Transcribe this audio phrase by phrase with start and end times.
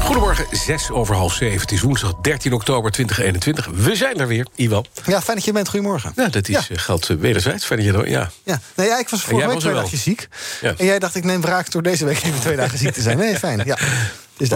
[0.00, 1.60] Goedemorgen, 6 over half 7.
[1.60, 3.84] Het is woensdag 13 oktober 2021.
[3.84, 4.86] We zijn er weer, Iwan.
[5.06, 5.68] Ja, fijn dat je bent.
[5.68, 6.12] Goedemorgen.
[6.16, 6.74] Ja, dat is, Ja.
[6.76, 7.64] eh, geldt uh, wederzijds.
[7.64, 8.30] Fijn dat je er ja.
[8.44, 8.60] Ja.
[8.74, 10.28] Nee, ja, ik was vorige week twee dagjes ziek.
[10.60, 10.74] Ja.
[10.76, 13.18] En jij dacht, ik neem wraak door deze week even twee dagen ziek te zijn.
[13.18, 13.62] Nee, fijn.
[13.64, 13.78] Ja,
[14.40, 14.48] is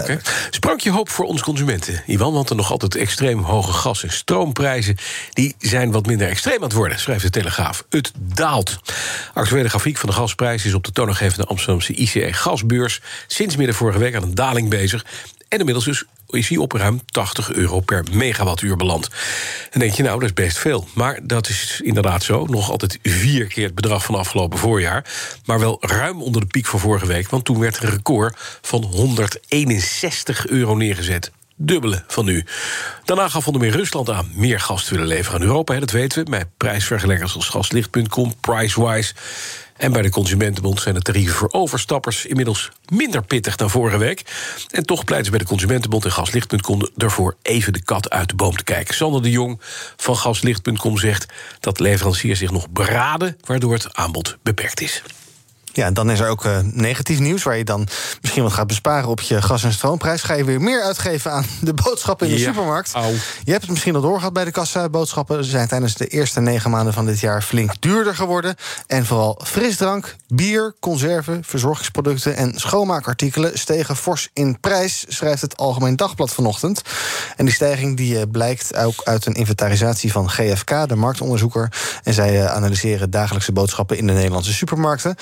[0.89, 4.97] hoop voor ons consumenten, Iwan, want er nog altijd extreem hoge gas- en stroomprijzen.
[5.33, 7.85] Die zijn wat minder extreem aan het worden, schrijft de Telegraaf.
[7.89, 8.79] Het daalt.
[9.33, 13.99] Actuele grafiek van de gasprijs is op de toonaangevende Amsterdamse ICE gasbeurs sinds midden vorige
[13.99, 15.05] week aan een daling bezig.
[15.47, 16.03] En inmiddels dus
[16.35, 19.09] is hij op ruim 80 euro per megawattuur beland.
[19.71, 20.87] En denk je, nou, dat is best veel.
[20.93, 22.45] Maar dat is inderdaad zo.
[22.45, 25.05] Nog altijd vier keer het bedrag van afgelopen voorjaar.
[25.45, 27.29] Maar wel ruim onder de piek van vorige week.
[27.29, 31.31] Want toen werd een record van 161 euro neergezet.
[31.57, 32.45] Dubbele van nu.
[33.03, 35.73] Daarna gaf onder meer Rusland aan meer gas te willen leveren aan Europa.
[35.73, 39.13] Hè, dat weten we, bij prijsvergelijkers als gaslicht.com, Pricewise.
[39.77, 44.21] En bij de Consumentenbond zijn de tarieven voor overstappers inmiddels minder pittig dan vorige week.
[44.69, 48.35] En toch pleiten ze bij de Consumentenbond en Gaslicht.com ervoor even de kat uit de
[48.35, 48.95] boom te kijken.
[48.95, 49.61] Sander de Jong
[49.95, 55.03] van Gaslicht.com zegt dat leveranciers zich nog beraden, waardoor het aanbod beperkt is.
[55.75, 57.43] Ja, dan is er ook eh, negatief nieuws...
[57.43, 57.87] waar je dan
[58.21, 60.21] misschien wat gaat besparen op je gas- en stroomprijs.
[60.21, 62.91] Ga je weer meer uitgeven aan de boodschappen in de Ja, supermarkt.
[62.93, 63.13] au.
[63.43, 64.89] Je hebt het misschien al doorgehad bij de kassa.
[64.89, 67.41] Boodschappen zijn tijdens de eerste negen maanden van dit jaar...
[67.41, 68.55] flink duurder geworden.
[68.87, 72.35] En vooral frisdrank, bier, conserven, verzorgingsproducten...
[72.35, 75.05] en schoonmaakartikelen stegen fors in prijs...
[75.07, 76.81] schrijft het Algemeen Dagblad vanochtend.
[77.35, 80.87] En die stijging die, eh, blijkt ook uit een inventarisatie van GFK...
[80.87, 81.71] de marktonderzoeker.
[82.03, 85.15] En zij eh, analyseren dagelijkse boodschappen in de Nederlandse supermarkten.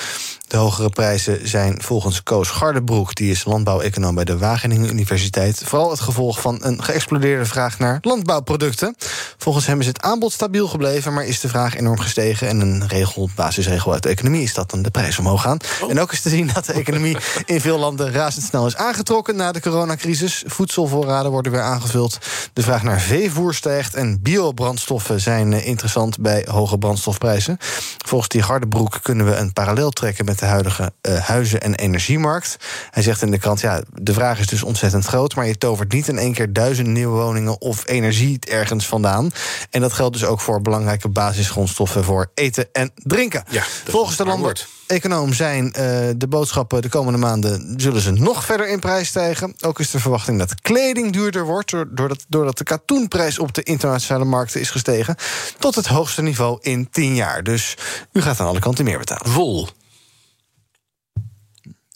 [0.48, 3.16] De hogere prijzen zijn volgens Koos Gardebroek...
[3.16, 5.62] die is landbouweconoom bij de Wageningen Universiteit...
[5.66, 8.96] vooral het gevolg van een geëxplodeerde vraag naar landbouwproducten.
[9.38, 11.14] Volgens hem is het aanbod stabiel gebleven...
[11.14, 12.48] maar is de vraag enorm gestegen.
[12.48, 15.58] En een regel, basisregel uit de economie is dat dan de prijs omhoog gaan.
[15.90, 19.36] En ook is te zien dat de economie in veel landen razendsnel is aangetrokken...
[19.36, 20.44] na de coronacrisis.
[20.46, 22.18] Voedselvoorraden worden weer aangevuld.
[22.54, 26.20] De vraag naar veevoer stijgt en biobrandstoffen zijn eh, interessant...
[26.20, 27.58] bij hoge brandstofprijzen.
[28.06, 30.26] Volgens die Gardebroek kunnen we een parallel trekken...
[30.26, 32.58] met de huidige eh, huizen- en energiemarkt.
[32.92, 35.36] Hij zegt in de krant, ja, de vraag is dus ontzettend groot...
[35.36, 37.62] maar je tovert niet in één keer duizend nieuwe woningen...
[37.62, 39.32] of energie ergens vandaan.
[39.70, 42.04] En dat geldt dus ook voor belangrijke basisgrondstoffen...
[42.04, 43.44] voor eten en drinken.
[43.50, 44.68] Ja, Volgens de woord.
[44.88, 45.84] econoom zijn eh,
[46.18, 49.54] de boodschappen de komende maanden zullen ze nog verder in prijs stijgen.
[49.60, 53.64] Ook is de verwachting dat kleding duurder wordt, door- doordat, doordat de katoenprijs op de
[53.64, 55.16] internationale markten is gestegen
[55.60, 57.44] tot het hoogste niveau in 10 jaar.
[57.44, 57.78] Dus
[58.12, 59.32] u gaat aan alle kanten meer betalen.
[59.32, 59.68] Vol.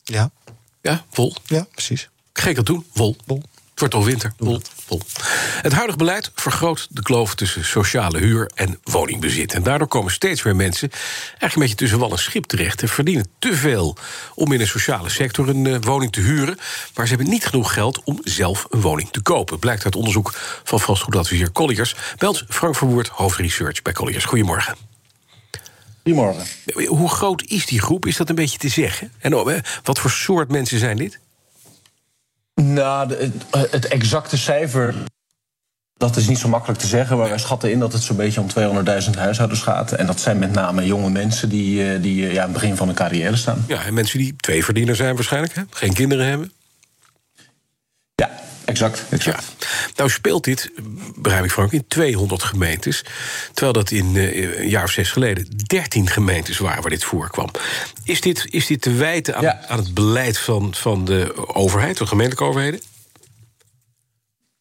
[0.08, 0.32] Ja,
[0.82, 1.36] Ja, vol.
[1.46, 2.10] ja precies.
[2.34, 3.16] Geen katoen, wol.
[3.26, 3.42] Wol.
[3.70, 5.02] Het wordt al winter, wol, wol.
[5.62, 9.54] Het huidige beleid vergroot de kloof tussen sociale huur en woningbezit.
[9.54, 12.82] En daardoor komen steeds meer mensen eigenlijk een beetje tussen wal en schip terecht...
[12.82, 13.98] en verdienen te veel
[14.36, 16.58] om in de sociale sector een eh, woning te huren...
[16.96, 19.60] maar ze hebben niet genoeg geld om zelf een woning te kopen.
[19.60, 21.96] Blijkt uit onderzoek van vastgoedadviseur Colliers.
[22.18, 24.26] Bij ons Frank Verwoerd, hoofdresearch bij Colliers.
[24.26, 24.87] Goedemorgen.
[26.08, 26.46] Goedemorgen.
[26.88, 28.06] Hoe groot is die groep?
[28.06, 29.12] Is dat een beetje te zeggen?
[29.20, 31.20] En oh, wat voor soort mensen zijn dit?
[32.56, 34.96] Nou, het, het exacte cijfer.
[35.94, 38.42] Dat is niet zo makkelijk te zeggen, maar wij schatten in dat het zo'n beetje
[38.42, 39.92] om 200.000 huishoudens gaat.
[39.92, 42.76] En dat zijn met name jonge mensen die, eh, die eh, ja, aan het begin
[42.76, 43.66] van hun carrière staan.
[43.68, 45.62] Ja, en mensen die twee verdiener zijn waarschijnlijk, hè?
[45.70, 46.52] geen kinderen hebben.
[48.16, 48.30] Ja,
[48.68, 48.98] exact.
[48.98, 49.06] Ja.
[49.10, 49.46] exact.
[49.96, 50.72] Nou speelt dit,
[51.16, 53.04] begrijp ik Frank, in 200 gemeentes.
[53.54, 57.50] Terwijl dat in eh, een jaar of zes geleden 13 gemeentes waren waar dit voorkwam.
[58.04, 59.62] Is dit, is dit te wijten aan, Ja.
[59.68, 62.82] aan het beleid van, van de overheid, de gemeentelijke overheden?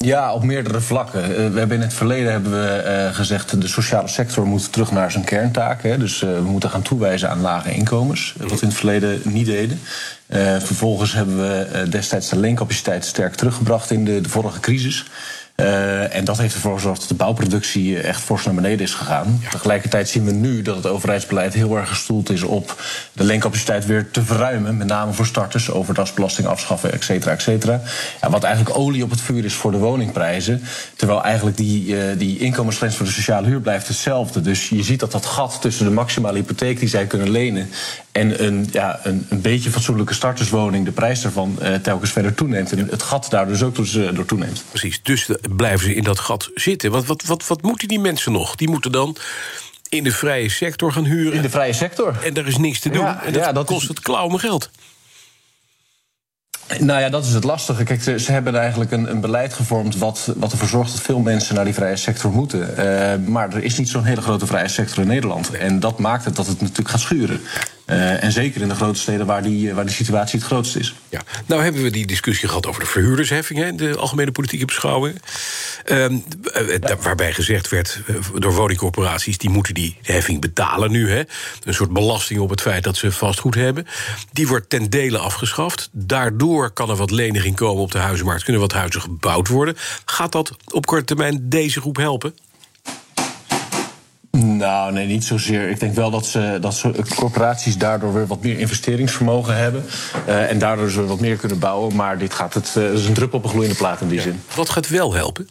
[0.04, 1.22] Ja, op meerdere vlakken.
[1.22, 3.60] Eh, we hebben in het verleden hebben we eh, gezegd...
[3.60, 5.98] de sociale sector moet terug naar zijn kerntaken.
[5.98, 8.34] Dus eh, we moeten gaan toewijzen aan lage inkomens.
[8.38, 9.80] Wat we in het verleden niet deden.
[10.58, 13.90] Vervolgens hebben we destijds de leencapaciteit sterk teruggebracht...
[13.90, 15.04] in de, de vorige crisis.
[15.56, 19.40] Eh, en dat heeft ervoor gezorgd dat de bouwproductie echt fors naar beneden is gegaan.
[19.50, 22.82] Tegelijkertijd zien we nu dat het overheidsbeleid heel erg gestoeld is op
[23.12, 24.76] de leencapaciteit weer te verruimen.
[24.76, 27.80] Met name voor starters, overdasbelasting afschaffen, et cetera, et cetera.
[28.20, 30.62] Ja, wat eigenlijk olie op het vuur is voor de woningprijzen.
[30.96, 34.40] Terwijl eigenlijk die, eh, die inkomensgrens voor de sociale huur blijft hetzelfde.
[34.40, 37.70] Dus je ziet dat dat gat tussen de maximale hypotheek die zij kunnen lenen
[38.16, 42.72] en een, ja, een, een beetje fatsoenlijke starterswoning, de prijs daarvan uh, telkens verder toeneemt.
[42.72, 44.64] En het gat daar dus ook dus, uh, door toeneemt.
[44.68, 46.90] Precies, dus blijven ze in dat gat zitten.
[46.90, 48.54] Wat, wat, wat, wat moeten die mensen nog?
[48.54, 49.16] Die moeten dan
[49.88, 51.32] in de vrije sector gaan huren.
[51.32, 52.18] In de vrije sector.
[52.24, 53.02] En daar is niks te doen.
[53.02, 53.88] Ja, en dat, ja, dat kost is...
[53.88, 54.70] het klauwen geld.
[56.80, 57.84] Nou ja, dat is het lastige.
[57.84, 61.54] Kijk, ze, hebben eigenlijk een, een, beleid gevormd wat, wat ervoor zorgt dat veel mensen
[61.54, 62.60] naar die vrije sector moeten.
[62.60, 65.50] Uh, maar er is niet zo'n hele grote vrije sector in Nederland.
[65.50, 67.40] En dat maakt het dat het natuurlijk gaat schuren.
[67.86, 70.94] Uh, en zeker in de grote steden waar die, waar de situatie het grootst is.
[71.08, 71.20] Ja.
[71.46, 73.64] Nou hebben we die discussie gehad over de verhuurdersheffing...
[73.64, 75.22] in de algemene politieke beschouwing.
[75.84, 76.06] Uh,
[77.00, 78.00] waarbij gezegd werd
[78.34, 79.38] door woningcorporaties...
[79.38, 81.10] die moeten die heffing betalen nu.
[81.10, 81.22] Hè.
[81.64, 83.86] Een soort belasting op het feit dat ze vastgoed hebben.
[84.32, 85.88] Die wordt ten dele afgeschaft.
[85.92, 88.44] Daardoor kan er wat leniging komen op de huizenmarkt.
[88.44, 89.76] Kunnen wat huizen gebouwd worden.
[90.04, 92.34] Gaat dat op korte termijn deze groep helpen?
[94.56, 95.68] Nou, nee, niet zozeer.
[95.68, 99.84] Ik denk wel dat, ze, dat ze, corporaties daardoor weer wat meer investeringsvermogen hebben.
[100.28, 101.94] Uh, en daardoor ze wat meer kunnen bouwen.
[101.94, 104.42] Maar dit gaat het, uh, is een druppel op een gloeiende plaat in die zin.
[104.54, 105.48] Wat gaat wel helpen?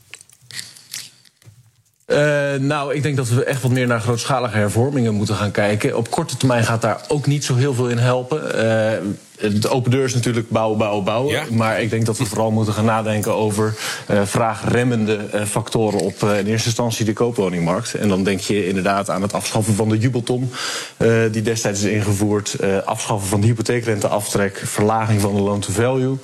[2.06, 5.98] Uh, nou, ik denk dat we echt wat meer naar grootschalige hervormingen moeten gaan kijken.
[5.98, 8.42] Op korte termijn gaat daar ook niet zo heel veel in helpen.
[8.44, 8.52] Uh,
[9.62, 11.34] de open deur is natuurlijk bouwen, bouwen, bouwen.
[11.34, 11.44] Ja.
[11.52, 13.75] Maar ik denk dat we vooral moeten gaan nadenken over
[14.12, 17.94] uh, vraagremmende factoren op in eerste instantie de koopwoningmarkt.
[17.94, 20.52] En dan denk je inderdaad aan het afschaffen van de jubelton,
[21.31, 22.56] die destijds is ingevoerd.
[22.86, 26.18] afschaffen van de hypotheekrenteaftrek, verlaging van de loan-to-value.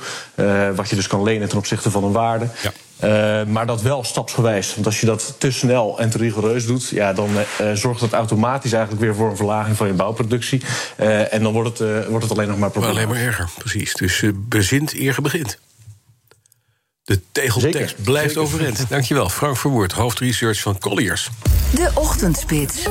[0.76, 2.48] wat je dus kan lenen ten opzichte van een waarde.
[2.62, 2.72] Ja.
[3.04, 4.74] Uh, maar dat wel stapsgewijs.
[4.74, 7.30] Want als je dat te snel en te rigoureus doet, ja, dan
[7.62, 10.62] uh, zorgt dat automatisch eigenlijk weer voor een verlaging van je bouwproductie.
[11.00, 12.92] Uh, en dan wordt het, wordt het alleen nog maar probleem.
[12.92, 13.94] Alleen maar erger, precies.
[13.94, 15.60] Dus bezint eer begint.
[17.04, 18.42] De tegeltekst blijft Zeker.
[18.42, 18.90] overeind.
[18.90, 21.30] Dankjewel, Frank Verwoerd, hoofdresearch van Colliers.
[21.76, 22.88] De Ochtendspits.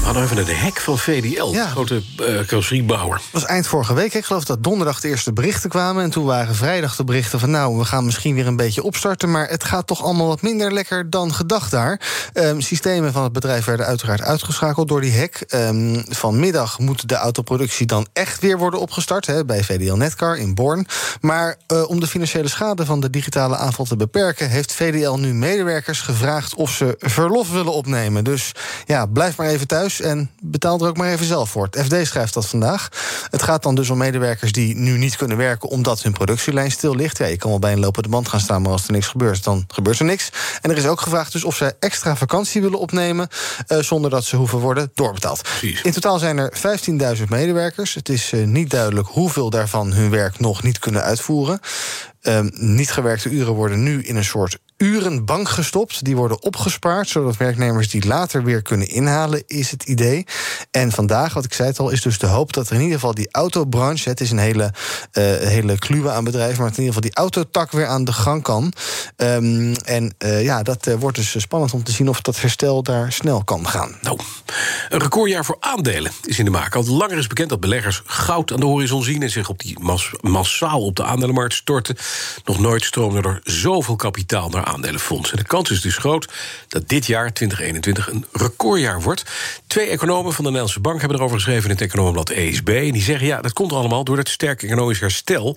[0.00, 1.66] We hadden even naar de hek van VDL, ja.
[1.66, 3.16] grote uh, carrosseriebouwer.
[3.16, 4.14] Dat was eind vorige week.
[4.14, 6.04] Ik geloof dat donderdag de eerste berichten kwamen.
[6.04, 7.50] En toen waren vrijdag de berichten van...
[7.50, 9.30] nou, we gaan misschien weer een beetje opstarten...
[9.30, 12.00] maar het gaat toch allemaal wat minder lekker dan gedacht daar.
[12.34, 15.44] Um, systemen van het bedrijf werden uiteraard uitgeschakeld door die hek.
[15.54, 19.46] Um, vanmiddag moet de autoproductie dan echt weer worden opgestart...
[19.46, 20.86] Bij VDL Netcar in Born.
[21.20, 24.48] Maar uh, om de financiële schade van de digitale aanval te beperken...
[24.48, 28.24] heeft VDL nu medewerkers gevraagd of ze verlof willen opnemen.
[28.24, 28.52] Dus
[28.86, 31.68] ja, blijf maar even thuis en betaal er ook maar even zelf voor.
[31.70, 32.88] Het FD schrijft dat vandaag.
[33.30, 36.94] Het gaat dan dus om medewerkers die nu niet kunnen werken omdat hun productielijn stil
[36.94, 37.18] ligt.
[37.18, 39.44] Ja, je kan wel bij een lopende band gaan staan, maar als er niks gebeurt,
[39.44, 40.30] dan gebeurt er niks.
[40.60, 43.28] En er is ook gevraagd dus of zij extra vakantie willen opnemen
[43.68, 45.42] uh, zonder dat ze hoeven worden doorbetaald.
[45.42, 45.82] Precies.
[45.82, 46.52] In totaal zijn er
[47.16, 47.94] 15.000 medewerkers.
[47.94, 51.60] Het is uh, niet duidelijk hoeveel daarvan hun werk nog niet kunnen uitvoeren.
[52.22, 56.04] Uh, niet gewerkte uren worden nu in een soort urenbank gestopt.
[56.04, 60.26] Die worden opgespaard, zodat werknemers die later weer kunnen inhalen, is het idee.
[60.70, 62.94] En vandaag, wat ik zei het al, is dus de hoop dat er in ieder
[62.94, 64.72] geval die autobranche, het is een hele,
[65.12, 68.42] uh, hele kluwe aan bedrijven, maar in ieder geval die autotak weer aan de gang
[68.42, 68.72] kan.
[69.16, 72.82] Um, en uh, ja, dat uh, wordt dus spannend om te zien of dat herstel
[72.82, 73.96] daar snel kan gaan.
[74.02, 74.18] Nou,
[74.88, 76.74] een recordjaar voor aandelen is in de maak.
[76.74, 79.78] Al langer is bekend dat beleggers goud aan de horizon zien en zich op die
[79.80, 81.96] mas massaal op de aandelenmarkt storten.
[82.44, 85.36] Nog nooit stroomde er zoveel kapitaal naar aandelenfondsen.
[85.36, 86.28] De kans is dus groot
[86.68, 89.24] dat dit jaar, 2021, een recordjaar wordt.
[89.66, 92.68] Twee economen van de Nederlandse Bank hebben erover geschreven in het economenblad ESB.
[92.68, 95.56] En die zeggen, ja, dat komt allemaal door het sterke economisch herstel.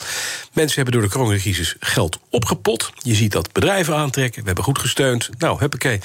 [0.54, 2.92] Mensen hebben door de coronacrisis geld opgepot.
[2.98, 4.40] Je ziet dat bedrijven aantrekken.
[4.40, 5.30] We hebben goed gesteund.
[5.38, 6.00] Nou, huppakee.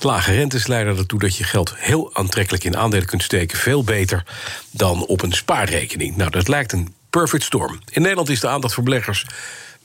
[0.00, 3.58] Lage rentes leiden ertoe dat je geld heel aantrekkelijk in aandelen kunt steken.
[3.58, 4.22] Veel beter
[4.70, 6.16] dan op een spaarrekening.
[6.16, 7.80] Nou, dat lijkt een perfect storm.
[7.90, 9.24] In Nederland is de aandacht voor beleggers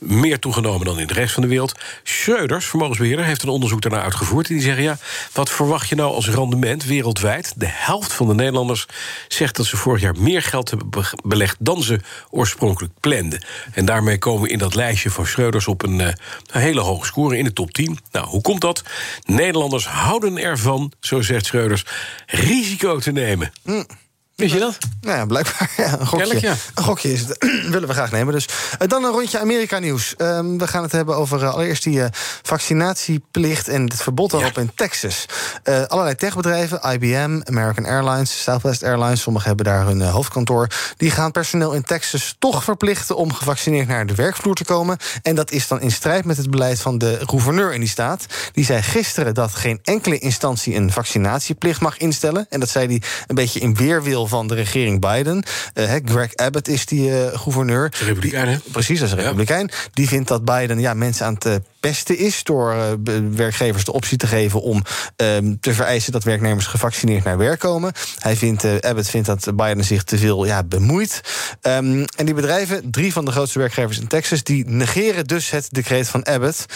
[0.02, 1.78] meer toegenomen dan in de rest van de wereld.
[2.02, 4.48] Schreuders, vermogensbeheerder, heeft een onderzoek daarna uitgevoerd.
[4.48, 4.98] En die zeggen, ja,
[5.32, 7.52] wat verwacht je nou als rendement wereldwijd?
[7.56, 8.86] De helft van de Nederlanders
[9.28, 10.88] zegt dat ze vorig jaar meer geld hebben
[11.24, 11.56] belegd...
[11.58, 13.44] dan ze oorspronkelijk planden.
[13.72, 15.66] En daarmee komen we in dat lijstje van Schreuders...
[15.66, 17.98] op een, uh, een hele hoge score in de top 10.
[18.10, 18.82] Nou, hoe komt dat?
[19.24, 21.84] Nederlanders houden ervan, zo zegt Schreuders,
[22.26, 23.52] risico te nemen.
[23.62, 23.86] Mm.
[24.42, 24.78] Wist je dat?
[25.00, 25.70] Nou ja, blijkbaar.
[25.76, 26.40] Ja, een gokje.
[26.40, 26.54] Ja.
[26.74, 27.46] Een gokje is het.
[27.74, 28.34] willen we graag nemen.
[28.34, 30.14] Dus uh, dan een rondje Amerika-nieuws.
[30.18, 32.06] Um, we gaan het hebben over uh, allereerst die uh,
[32.42, 34.60] vaccinatieplicht en het verbod daarop ja.
[34.60, 35.26] in Texas.
[35.64, 40.68] allerlei techbedrijven, IBM, American Airlines, Southwest Airlines, sommigen hebben daar hun hoofdkantoor.
[40.96, 44.96] Die gaan personeel in Texas toch verplichten om gevaccineerd naar de werkvloer te komen.
[45.22, 48.26] En dat is dan in strijd met het beleid van de gouverneur in die staat.
[48.52, 52.46] Die zei gisteren dat geen enkele instantie een vaccinatieplicht mag instellen.
[52.50, 55.44] En dat zei hij een beetje in weerwil van de regering Biden.
[55.74, 57.92] Uh, Greg Abbott is die uh, gouverneur.
[58.04, 58.56] Republikein, hè?
[58.72, 59.70] Precies, dat is een republikein.
[59.92, 62.44] Die vindt dat Biden ja, mensen aan het beste is.
[62.44, 64.82] Door uh, werkgevers de optie te geven om
[65.16, 67.92] um, te vereisen dat werknemers gevaccineerd naar werk komen.
[68.18, 71.20] Hij vindt, uh, Abbott vindt dat Biden zich te veel ja, bemoeit.
[71.62, 75.68] Um, en die bedrijven, drie van de grootste werkgevers in Texas, die negeren dus het
[75.70, 76.66] decreet van Abbott.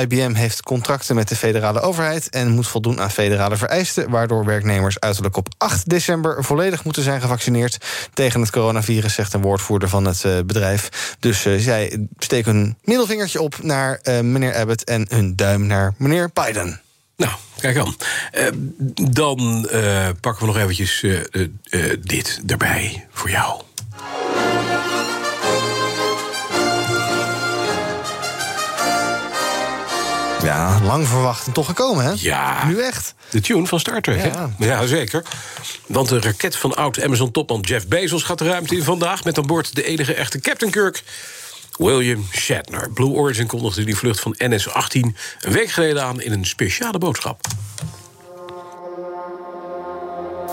[0.00, 5.00] IBM heeft contracten met de federale overheid en moet voldoen aan federale vereisten, waardoor werknemers
[5.00, 7.76] uiterlijk op 8 december volledig moeten zijn gevaccineerd
[8.14, 11.16] tegen het coronavirus, zegt een woordvoerder van het uh, bedrijf.
[11.18, 16.30] Dus uh, zij steken hun middelvingertje op naar meneer Abbott en hun duim naar meneer
[16.32, 16.80] Biden.
[17.16, 17.96] Nou, kijk aan.
[18.34, 18.46] Uh,
[19.10, 21.20] dan uh, pakken we nog eventjes uh,
[22.00, 23.62] dit erbij voor jou.
[30.42, 32.12] Ja, lang verwacht en toch gekomen, hè?
[32.16, 32.66] Ja.
[32.66, 33.14] Nu echt.
[33.30, 34.50] De tune van Star Trek, Ja.
[34.58, 34.66] hè?
[34.66, 35.22] Ja, zeker.
[35.86, 39.24] Want de raket van oud-Amazon-topman Jeff Bezos gaat de ruimte in vandaag...
[39.24, 41.02] met aan boord de enige echte Captain Kirk...
[41.78, 42.92] William Shatner.
[42.92, 45.00] Blue Origin kondigde die vlucht van NS-18
[45.40, 47.40] een week geleden aan in een speciale boodschap.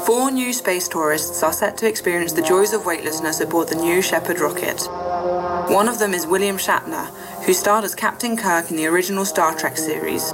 [0.04, 4.02] Four new space tourists are set to experience the joys of weightlessness aboard the New
[4.02, 4.90] Shepard rocket.
[5.68, 7.10] One of them is William Shatner,
[7.46, 10.32] who starred as Captain Kirk in the original Star Trek series.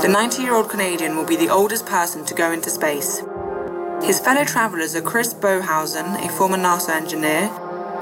[0.00, 3.22] The 90 year old Canadian will be the oldest person to go into space.
[4.02, 7.50] His fellow travelers are Chris Bohausen, a former NASA engineer,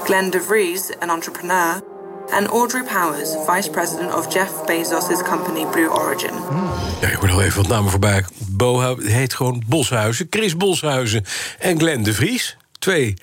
[0.05, 1.81] Glenn DeVries, an entrepreneur,
[2.31, 6.33] and Audrey Powers, vice president of Jeff Bezos' company Blue Origin.
[7.01, 8.25] Ja, je hoort al even wat namen voorbij.
[8.37, 11.25] Bo heet gewoon Boshuizen, Chris Boshuizen
[11.59, 12.57] en Glenn de Vries.
[12.79, 13.13] Twee,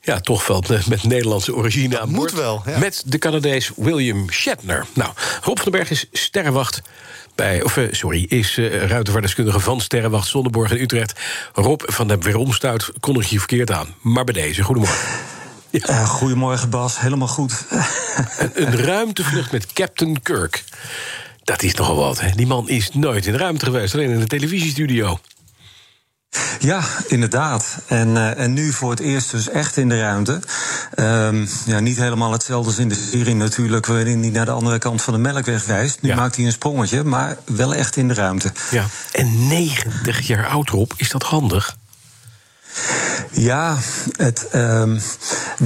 [0.00, 2.32] ja, toch wel met, Nederlandse origine aan moet boord.
[2.32, 2.78] wel, ja.
[2.78, 4.86] Met de Canadees William Shatner.
[4.92, 5.10] Nou,
[5.42, 6.82] Rob van den Berg is sterrenwacht
[7.34, 9.00] bij, of uh, sorry, is uh,
[9.44, 11.20] van Sterrenwacht Zonneborg in Utrecht.
[11.52, 13.94] Rob van der Weeromstuit kondig je verkeerd aan.
[14.00, 14.98] Maar bij deze, goedemorgen.
[15.70, 15.88] Ja.
[15.88, 17.52] Uh, goedemorgen Bas, helemaal goed.
[18.38, 20.64] een, een ruimtevlucht met Captain Kirk.
[21.44, 22.30] Dat is nogal wat, hè?
[22.30, 25.18] Die man is nooit in de ruimte geweest, alleen in de televisiestudio.
[26.58, 27.78] Ja, inderdaad.
[27.86, 30.40] En, uh, en nu voor het eerst dus echt in de ruimte.
[30.96, 33.86] Um, ja, niet helemaal hetzelfde als in de serie natuurlijk...
[33.86, 36.02] waarin hij naar de andere kant van de melkweg wijst.
[36.02, 36.16] Nu ja.
[36.16, 38.52] maakt hij een sprongetje, maar wel echt in de ruimte.
[38.70, 41.76] Ja, en 90 jaar oud, Rob, is dat handig?
[43.30, 43.76] Ja,
[44.16, 45.00] het, um,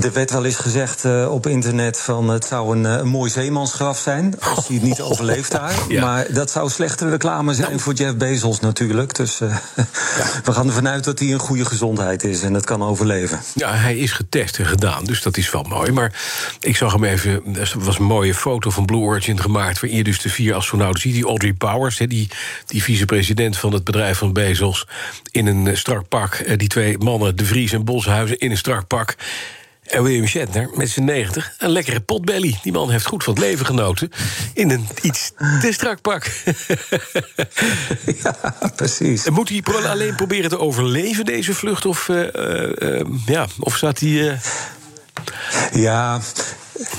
[0.02, 3.99] er werd wel eens gezegd uh, op internet van het zou een, een mooi zeemansgraf
[3.99, 5.75] zijn als hij het niet overleeft daar.
[5.88, 6.04] Ja.
[6.04, 7.81] Maar dat zou slechte reclame zijn nou.
[7.81, 9.14] voor Jeff Bezos natuurlijk.
[9.14, 9.87] Dus uh, ja.
[10.45, 13.40] we gaan ervan uit dat hij in goede gezondheid is en het kan overleven.
[13.54, 15.92] Ja, hij is getest en gedaan, dus dat is wel mooi.
[15.92, 16.12] Maar
[16.61, 19.81] ik zag hem even, er was een mooie foto van Blue Origin gemaakt...
[19.81, 21.14] waarin je dus de vier astronauten ziet.
[21.14, 22.28] Die Audrey Powers, die,
[22.66, 24.87] die vicepresident van het bedrijf van Bezos...
[25.31, 27.37] in een strak pak, die twee mannen...
[27.37, 29.16] De Vries en Boshuizen in een strak pak.
[29.82, 32.59] En William Shatner met zijn 90, een lekkere potbelly.
[32.62, 34.11] Die man heeft goed van het leven genoten.
[34.54, 36.25] In een iets te strak pak.
[38.23, 39.26] ja, precies.
[39.26, 41.87] En moet hij alleen proberen te overleven, deze vlucht?
[41.87, 42.26] Of, uh,
[42.80, 44.11] uh, ja, of staat hij.
[44.11, 44.32] Uh...
[45.73, 46.21] Ja.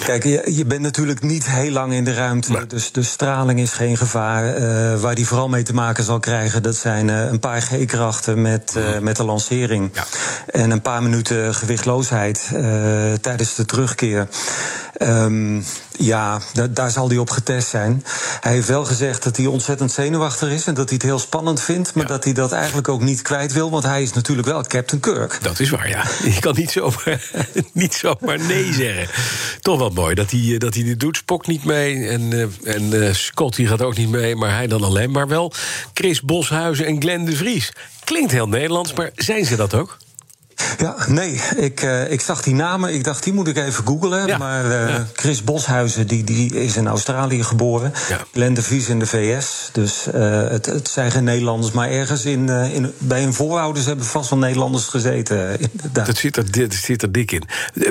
[0.05, 2.51] Kijk, je, je, bent natuurlijk niet heel lang in de ruimte.
[2.51, 2.67] Nee.
[2.67, 4.59] Dus de straling is geen gevaar.
[4.59, 8.41] Uh, waar die vooral mee te maken zal krijgen, dat zijn uh, een paar G-krachten
[8.41, 9.91] met, uh, met de lancering.
[9.93, 10.05] Ja.
[10.45, 12.49] En een paar minuten gewichtloosheid
[13.21, 14.27] tijdens de terugkeer.
[15.07, 15.63] Um,
[15.97, 16.41] ja,
[16.71, 18.03] daar zal hij op getest zijn.
[18.39, 21.61] Hij heeft wel gezegd dat hij ontzettend zenuwachtig is en dat hij het heel spannend
[21.61, 22.09] vindt, maar ja.
[22.09, 25.39] dat hij dat eigenlijk ook niet kwijt wil, want hij is natuurlijk wel Captain Kirk.
[25.41, 26.03] Dat is waar, ja.
[26.23, 27.31] Je kan niet zomaar,
[27.73, 29.07] niet zomaar nee zeggen.
[29.61, 31.17] Toch wel mooi dat hij, dat hij dit doet.
[31.17, 34.83] Spok niet mee en, en uh, Scott die gaat ook niet mee, maar hij dan
[34.83, 35.11] alleen.
[35.11, 35.53] Maar wel
[35.93, 37.71] Chris Boshuizen en Glenn de Vries.
[38.03, 39.97] Klinkt heel Nederlands, maar zijn ze dat ook?
[40.77, 42.93] Ja, nee, ik, uh, ik zag die namen.
[42.93, 44.27] Ik dacht, die moet ik even googlen.
[44.27, 45.07] Ja, maar uh, ja.
[45.13, 47.93] Chris Boshuizen, die, die is in Australië geboren.
[48.09, 48.19] Ja.
[48.33, 49.69] Glenn de Vries in de VS.
[49.71, 51.71] Dus uh, het, het zijn geen Nederlanders.
[51.71, 55.59] Maar ergens in, in, bij hun voorouders hebben vast wel Nederlanders gezeten.
[55.59, 56.05] Inderdaad.
[56.05, 57.43] Dat zit er, dat zit er dik in.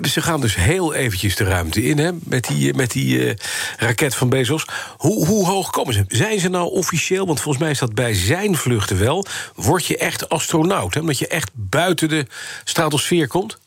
[0.09, 3.37] Ze gaan dus heel eventjes de ruimte in, hè, met die, met die
[3.79, 4.67] raket van Bezos.
[4.97, 6.05] Hoe, hoe hoog komen ze?
[6.09, 9.26] Zijn ze nou officieel, want volgens mij is dat bij zijn vluchten wel...
[9.55, 12.26] word je echt astronaut, hè, omdat je echt buiten de
[12.64, 13.59] stratosfeer komt?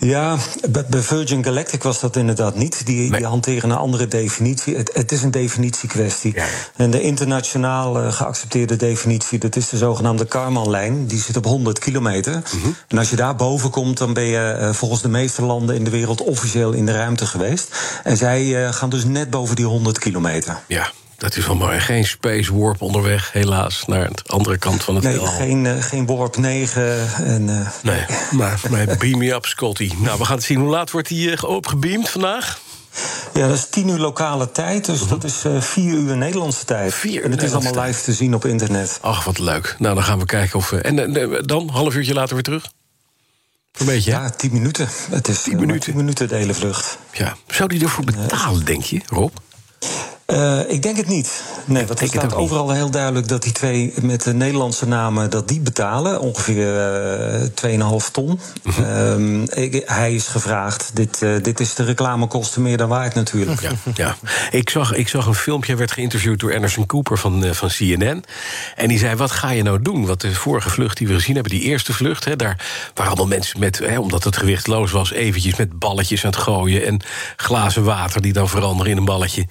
[0.00, 0.36] Ja,
[0.68, 2.86] bij Virgin Galactic was dat inderdaad niet.
[2.86, 3.18] Die, nee.
[3.18, 4.76] die hanteren een andere definitie.
[4.76, 6.34] Het, het is een definitiekwestie.
[6.34, 6.46] Ja.
[6.76, 11.06] En de internationaal uh, geaccepteerde definitie, dat is de zogenaamde Karman-lijn.
[11.06, 12.32] Die zit op 100 kilometer.
[12.34, 12.76] Mm -hmm.
[12.88, 15.84] En als je daar boven komt, dan ben je uh, volgens de meeste landen in
[15.84, 18.00] de wereld officieel in de ruimte geweest.
[18.04, 20.58] En zij uh, gaan dus net boven die 100 kilometer.
[20.66, 21.80] Ja, dat is wel mooi.
[21.80, 25.32] Geen space warp onderweg, helaas, naar de andere kant van het nee, heelal.
[25.32, 27.08] Geen, uh, geen warp 9.
[27.24, 29.92] En, uh, nee, maar, maar beam me up, Scotty.
[29.98, 30.58] Nou, we gaan het zien.
[30.58, 32.60] Hoe laat wordt hij uh, opgebeamd vandaag?
[33.34, 36.94] Ja, dat is tien uur lokale tijd, dus dat is uh, vier uur Nederlandse tijd.
[36.94, 38.98] Vier en het is allemaal live te zien op internet.
[39.00, 39.76] Ach, wat leuk.
[39.78, 40.80] Nou, dan gaan we kijken of we...
[40.80, 41.12] En
[41.46, 42.72] dan, half uurtje later weer terug?
[43.78, 44.88] Een beetje, Ja, tien minuten.
[45.10, 46.98] Het is tien minuten, tien minuten de hele vlucht.
[47.12, 47.36] Ja.
[47.46, 49.30] Zou die ervoor betalen, denk je, Rob?
[50.32, 51.42] Uh, ik denk het niet.
[51.64, 55.60] Nee, want staat overal heel duidelijk dat die twee met de Nederlandse namen dat die
[55.60, 56.20] betalen.
[56.20, 56.66] Ongeveer
[57.64, 58.40] uh, 2,5 ton.
[58.62, 59.20] Uh -huh.
[59.20, 60.90] uh, ik, hij is gevraagd.
[60.94, 63.60] Dit, uh, dit is de reclamekosten meer dan waard natuurlijk.
[63.60, 64.16] Ja, ja.
[64.50, 68.24] Ik, zag, ik zag een filmpje, werd geïnterviewd door Anderson Cooper van, van CNN.
[68.76, 70.06] En die zei, wat ga je nou doen?
[70.06, 72.24] Want de vorige vlucht die we gezien hebben, die eerste vlucht...
[72.24, 75.12] Hè, daar waren allemaal mensen met, hè, omdat het gewichtloos was...
[75.12, 77.00] eventjes met balletjes aan het gooien en
[77.36, 78.22] glazen water...
[78.22, 79.46] die dan veranderen in een balletje.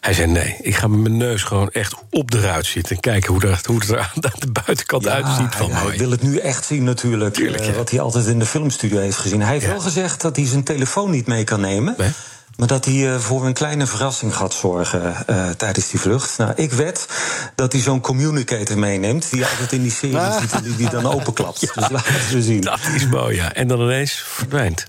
[0.00, 2.94] Hij zei: Nee, ik ga met mijn neus gewoon echt op de ruit zitten.
[2.94, 5.54] En kijken hoe, dat, hoe het er aan de buitenkant ja, uitziet.
[5.54, 7.34] Van hij, hij wil het nu echt zien, natuurlijk.
[7.34, 9.40] Tuurlijk, uh, wat hij altijd in de filmstudio heeft gezien.
[9.40, 9.70] Hij heeft ja.
[9.70, 11.94] wel gezegd dat hij zijn telefoon niet mee kan nemen.
[11.98, 12.10] Nee?
[12.56, 16.38] Maar dat hij uh, voor een kleine verrassing gaat zorgen uh, tijdens die vlucht.
[16.38, 17.06] Nou, ik wed
[17.54, 19.30] dat hij zo'n communicator meeneemt.
[19.30, 20.40] Die altijd in die serie ah.
[20.40, 21.60] ziet en die, die dan openklapt.
[21.74, 22.60] Ja, dus laten we zien.
[22.60, 23.52] Dat is mooi, ja.
[23.52, 24.86] En dan ineens verdwijnt.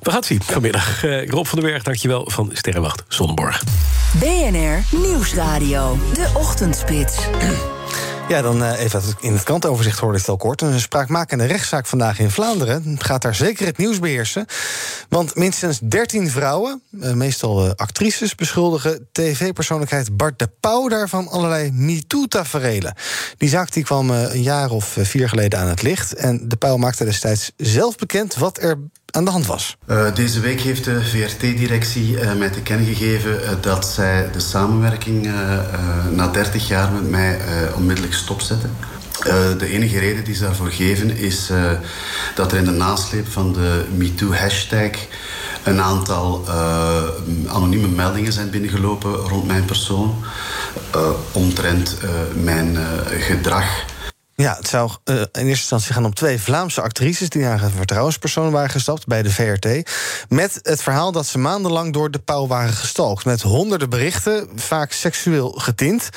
[0.00, 1.04] We gaan het zien vanmiddag.
[1.04, 3.62] Uh, Rob van den Berg, dankjewel van Sterrenwacht Zonneborg.
[4.18, 5.98] BNR Nieuwsradio.
[6.12, 7.16] De Ochtendspits.
[8.28, 10.60] Ja, dan uh, even in het kantoverzicht hoorde het al kort.
[10.60, 14.46] Een spraakmakende rechtszaak vandaag in Vlaanderen gaat daar zeker het nieuws beheersen.
[15.08, 21.70] Want minstens 13 vrouwen, uh, meestal uh, actrices, beschuldigen tv-persoonlijkheid Bart de Pauw daarvan allerlei
[21.72, 22.94] MeToo-taferelen.
[23.36, 26.14] Die zaak die kwam een jaar of vier geleden aan het licht.
[26.14, 28.78] En de Pauw maakte destijds zelf bekend wat er
[29.14, 29.76] aan de hand was.
[29.86, 34.40] Uh, deze week heeft de VRT-directie uh, mij te kennen gegeven uh, dat zij de
[34.40, 35.28] samenwerking
[36.10, 37.38] na 30 jaar met mij
[37.74, 38.70] onmiddellijk stopzetten.
[39.58, 41.50] de enige reden die ze daarvoor geven is
[42.34, 44.90] dat er in de nasleep van de MeToo-hashtag
[45.62, 46.48] een aantal
[47.46, 50.24] anonieme meldingen zijn binnengelopen rond mijn persoon
[51.32, 51.96] omtrent
[52.34, 52.78] mijn
[53.18, 53.84] gedrag.
[54.36, 57.28] Ja, het zou uh, in eerste instantie gaan om twee Vlaamse actrices...
[57.28, 59.90] die naar een vertrouwenspersoon waren gestapt bij de VRT...
[60.28, 63.24] met het verhaal dat ze maandenlang door de pauw waren gestalkt.
[63.24, 66.08] Met honderden berichten, vaak seksueel getint.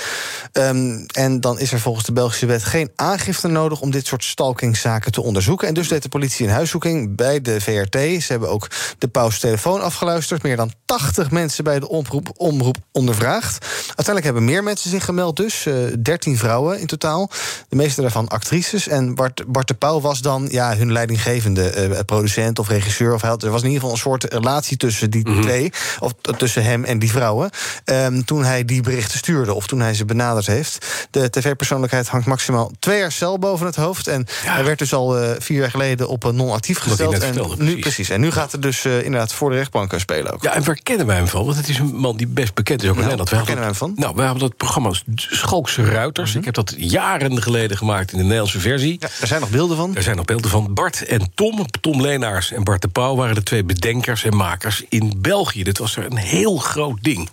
[0.54, 3.82] Um, en dan is er volgens de Belgische wet geen aangifte nodig...
[3.82, 5.68] om dit soort stalkingszaken te onderzoeken.
[5.68, 8.24] En dus deed de politie een huiszoeking bij de VRT.
[8.24, 10.44] Ze hebben ook de pauws telefoon afgeluisterd.
[10.44, 13.66] Meer dan 80 mensen bij de omroep, omroep ondervraagd.
[13.86, 15.66] Uiteindelijk hebben meer mensen zich gemeld dus.
[15.66, 17.30] Uh, 13 vrouwen in totaal.
[17.70, 18.88] De meeste van actrices.
[18.88, 23.14] En Bart, Bart de Pauw was dan ja, hun leidinggevende uh, producent of regisseur.
[23.14, 25.42] Of had, er was in ieder geval een soort relatie tussen die mm -hmm.
[25.42, 25.72] twee.
[26.00, 27.50] Of tussen hem en die vrouwen.
[27.86, 29.54] Um, toen hij die berichten stuurde.
[29.54, 31.08] Of toen hij ze benaderd heeft.
[31.12, 34.08] De tv-persoonlijkheid hangt maximaal twee jaar cel boven het hoofd.
[34.08, 34.54] En ja.
[34.54, 37.14] hij werd dus al uh, vier jaar geleden op een non-actief gesteld.
[37.14, 38.10] en vertelde, nu, precies.
[38.10, 40.44] En nu gaat het dus uh, inderdaad voor de rechtbank spelen ook.
[40.44, 41.46] Ja, en waar kennen wij hem van?
[41.46, 43.30] Want het is een man die best bekend is ook in nou, Nederland.
[43.30, 43.94] Waar kennen wij hem van?
[43.96, 46.28] Nou, we hebben dat programma Schalkse Ruiters.
[46.28, 46.40] Mm -hmm.
[46.40, 48.98] Ik heb dat jaren geleden gemaakt in de Nederlandse versie.
[49.00, 49.96] Ja, er zijn nog beelden van.
[49.96, 50.74] Er zijn nog beelden van.
[50.74, 53.16] Bart en Tom, Tom Leenaars en Bart de Pauw...
[53.16, 55.64] waren de twee bedenkers en makers in België.
[55.64, 57.30] Dit was er een heel groot ding.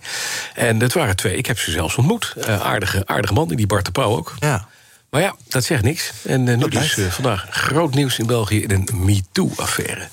[0.53, 2.33] En dat waren twee, ik heb ze zelfs ontmoet.
[2.37, 4.33] Uh, aardige, aardige man, die Bart de Pauw ook.
[4.39, 4.67] Ja.
[5.15, 6.11] Maar ja, dat zegt niks.
[6.23, 10.07] En uh, nu dus uh, vandaag groot nieuws in België in een MeToo-affaire.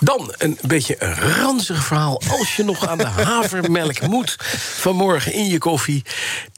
[0.00, 2.22] Dan een beetje een ranzig verhaal.
[2.28, 6.04] Als je nog aan de havermelk moet vanmorgen in je koffie...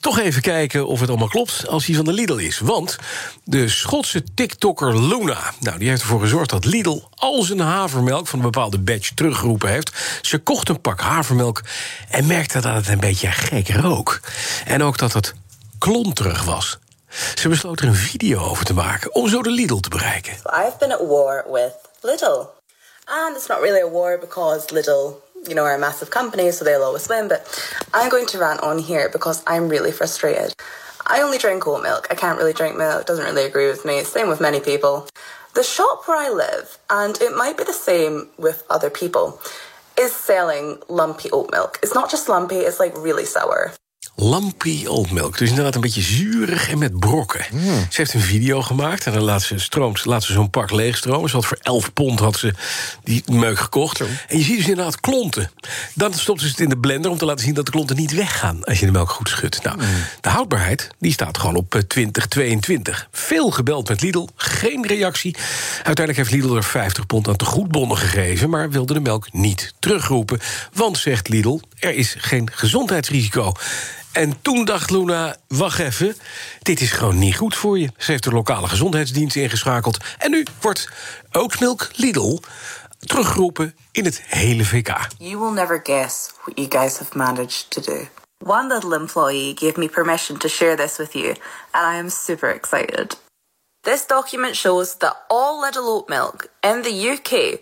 [0.01, 2.59] toch even kijken of het allemaal klopt als hij van de Lidl is.
[2.59, 2.99] Want
[3.45, 5.53] de Schotse TikToker Luna...
[5.61, 8.27] Nou, die heeft ervoor gezorgd dat Lidl al zijn havermelk...
[8.27, 9.93] van een bepaalde batch teruggeroepen heeft.
[10.23, 11.63] Ze kocht een pak havermelk
[12.09, 14.21] en merkte dat het een beetje gek rook.
[14.65, 15.35] En ook dat het
[15.79, 16.79] klonterig was.
[17.35, 20.33] Ze besloot er een video over te maken om zo de Lidl te bereiken.
[20.33, 22.49] I've been at war with Lidl.
[23.05, 26.65] And it's not really a war because Lidl, you know, are a massive company, so
[26.65, 27.29] they'll always win.
[27.29, 27.41] But
[27.95, 30.53] I'm going to rant on here because I'm really frustrated.
[31.07, 32.07] I only drink oat milk.
[32.11, 33.01] I can't really drink milk.
[33.01, 34.05] It doesn't really agree with me.
[34.05, 35.07] Same with many people.
[35.55, 39.41] The shop where I live, and it might be the same with other people,
[39.99, 41.79] is selling lumpy oat milk.
[41.83, 43.73] It's not just lumpy, it's like really sour.
[44.23, 45.39] Lumpy oat milk.
[45.39, 47.47] Dus inderdaad een beetje zuurig en met brokken.
[47.53, 47.61] Mm.
[47.63, 51.31] Ze heeft een video gemaakt en dan laat ze, stroomt, laat ze zo'n pak leegstromen.
[51.31, 52.55] Ze had voor 11 pond had ze
[53.05, 53.97] die meuk gekocht.
[53.97, 54.07] Zo.
[54.29, 55.51] En je ziet dus inderdaad klonten.
[55.95, 58.15] Dan stopt ze het in de blender om te laten zien dat de klonten niet
[58.15, 58.65] weggaan...
[58.65, 59.63] als je de melk goed schudt.
[59.63, 59.85] Nou, mm.
[60.21, 63.09] De houdbaarheid die staat gewoon op 2022.
[63.13, 65.37] Veel gebeld met Lidl, geen reactie.
[65.75, 68.51] Uiteindelijk heeft Lidl er 50 pond aan te goedbonnen gegeven...
[68.51, 70.41] maar wilde de melk niet terugroepen.
[70.73, 73.55] Want, zegt Lidl, er is geen gezondheidsrisico.
[74.13, 76.17] En toen dacht Luna, wacht even,
[76.63, 77.91] dit is gewoon niet goed voor je.
[77.97, 79.97] Ze heeft de lokale gezondheidsdienst ingeschakeld.
[80.19, 80.89] En nu wordt
[81.33, 82.39] Oatsmilk Lidl
[82.99, 85.07] teruggeroepen in het hele VK.
[85.19, 88.09] You will never guess what you guys have managed to do.
[88.45, 91.35] One little employee gave me permission to share this with you,
[91.71, 93.19] and I am super excited.
[93.81, 97.61] This document shows that all Little Oat milk in the UK,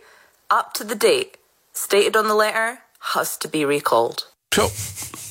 [0.51, 1.39] up to the date,
[1.73, 4.27] stated on the letter, has to be recalled.
[4.55, 4.69] Zo.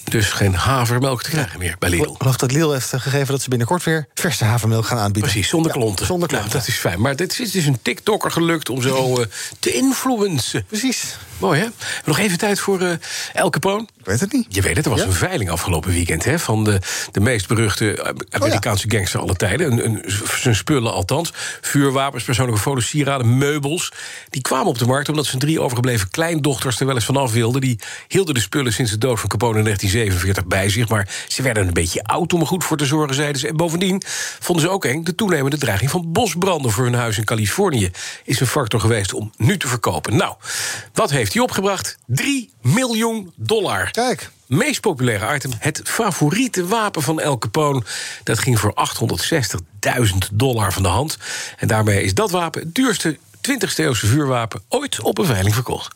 [0.10, 2.12] Dus geen havermelk te krijgen meer bij Lidl.
[2.12, 5.32] Ik geloof dat Lidl heeft gegeven dat ze binnenkort weer verse havermelk gaan aanbieden.
[5.32, 6.06] Precies, zonder Ja, klonten.
[6.06, 6.60] zonder Nou, klonten.
[6.60, 7.02] dat is fijn.
[7.02, 9.26] Maar dit is dus een TikToker gelukt om zo eh,
[9.60, 10.66] te influencen.
[10.66, 11.18] Precies.
[11.38, 11.68] Mooi, hè?
[12.06, 12.92] Nog even tijd voor eh
[13.34, 13.82] El Capone.
[14.00, 14.46] Ik weet het niet.
[14.56, 15.06] Je weet het, er was Ja?
[15.06, 16.24] een veiling afgelopen weekend...
[16.26, 16.80] Hè, van de,
[17.12, 19.72] de meest beruchte Oh Amerikaanse gangster aller tijden.
[19.72, 20.04] Een, een,
[20.42, 21.32] zijn spullen althans.
[21.62, 23.92] Vuurwapens, persoonlijke foto's, sieraden, meubels.
[24.30, 26.80] Die kwamen op de markt omdat zijn drie overgebleven kleindochters...
[26.80, 27.62] er wel eens vanaf wilden.
[27.62, 29.64] Die hielden de spullen sinds de dood van Capone in
[29.98, 30.90] 1947 bij zich.
[30.90, 33.48] Maar ze werden een beetje oud om er goed voor te zorgen, zeiden ze.
[33.48, 34.02] En bovendien
[34.40, 36.72] vonden ze ook eng de toenemende dreiging van bosbranden...
[36.72, 37.92] voor hun huis in Californië
[38.24, 40.16] is een factor geweest om nu te verkopen.
[40.16, 40.36] Nou,
[40.94, 41.98] wat heeft hij opgebracht?
[42.06, 43.92] 3 miljoen dollar.
[43.92, 44.32] Kijk.
[44.48, 47.82] Meest populaire item, het favoriete wapen van El Capone.
[48.24, 48.74] Dat ging voor
[50.00, 51.18] 860.000 dollar van de hand.
[51.58, 53.18] En daarmee is dat wapen het duurste
[53.52, 55.96] 20e eeuwse vuurwapen ooit op een veiling verkocht.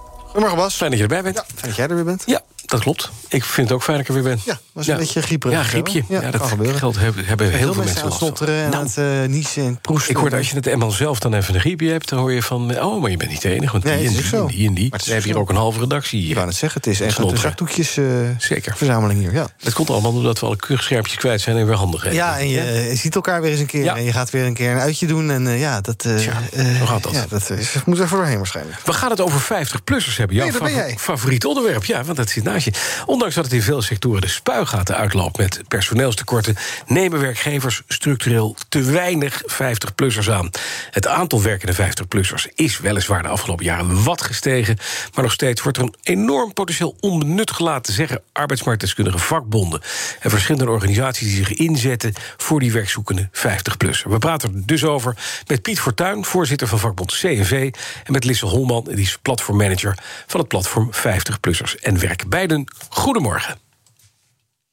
[0.31, 0.75] Goedemorgen Bas.
[0.75, 1.35] fijn dat je erbij bent.
[1.35, 2.23] Ja, fijn dat jij er weer bent.
[2.25, 3.11] Ja, dat klopt.
[3.27, 4.41] Ik vind het ook fijn dat ik er weer ben.
[4.45, 5.57] Ja, was een beetje grieperig.
[5.57, 6.03] Ja, griepje.
[6.09, 6.77] Ja, dat kan gebeuren.
[6.77, 8.47] geldt hebben, hebben heel, veel mensen last het van.
[8.47, 10.09] en Nou, aan het eh, niezen en proesten.
[10.11, 12.09] Ik hoorde als je het eenmaal zelf dan even een griepje hebt...
[12.09, 13.71] dan hoor je van, oh, maar je bent niet de enige.
[13.71, 14.89] Want Nee, die, het en die, en die en die.
[14.89, 16.27] Maar het is hebben hier ook een halve redactie.
[16.27, 18.05] Ik wou net zeggen, het is echt een zakdoekjes eh,
[18.37, 18.75] Zeker.
[18.77, 19.33] verzameling hier.
[19.33, 19.47] Ja.
[19.63, 22.19] Het komt allemaal omdat we alle kuchschermpjes kwijt zijn en weer handig hebben.
[22.19, 23.87] Ja, en je ziet elkaar weer eens een keer.
[23.87, 25.31] En je gaat weer een keer een uitje doen.
[25.31, 26.31] En eh, ja, dat, zo
[26.85, 27.11] gaat dat.
[27.11, 28.77] Ja, dat is, moet er even doorheen waarschijnlijk.
[28.85, 30.35] We gaan het over 50-plussers hebben.
[30.35, 30.97] Jouw Nee, daar ben favo- jij.
[30.97, 31.85] favoriete onderwerp.
[31.85, 32.60] Ja, want dat zit naast
[33.05, 35.37] Ondanks dat het in veel sectoren de spuigaten uitloopt...
[35.37, 36.55] met personeelstekorten,
[36.87, 40.49] nemen werkgevers structureel te weinig 50-plussers aan.
[40.91, 44.77] Het aantal werkende 50-plussers is weliswaar de afgelopen jaren wat gestegen...
[45.13, 47.93] maar nog steeds wordt er een enorm potentieel onbenut gelaten...
[47.93, 49.81] zeggen arbeidsmarktdeskundige vakbonden...
[50.19, 52.13] en verschillende organisaties die zich inzetten...
[52.37, 54.09] voor die werkzoekende 50-plusser.
[54.09, 55.15] We praten er dus over
[55.47, 57.71] met Piet Fortuyn, voorzitter van vakbond CNV...
[58.03, 59.97] en met Lisse Holman, die is platformmanager
[60.27, 62.29] van het platform 50-plussers en werk.
[62.51, 63.59] Beiden, goedemorgen.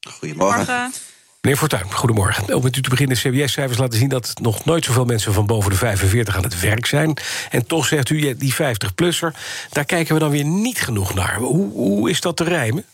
[0.09, 0.93] Goedemorgen.
[1.41, 2.55] Meneer Fortuyn, goedemorgen.
[2.55, 4.09] Om met u te beginnen, CBS-cijfers laten zien...
[4.09, 7.17] dat nog nooit zoveel mensen van boven de 45 aan het werk zijn.
[7.51, 9.37] En toch zegt u, die 50-plusser...
[9.71, 11.37] daar kijken we dan weer niet genoeg naar.
[11.37, 12.85] Hoe, hoe is dat te rijmen?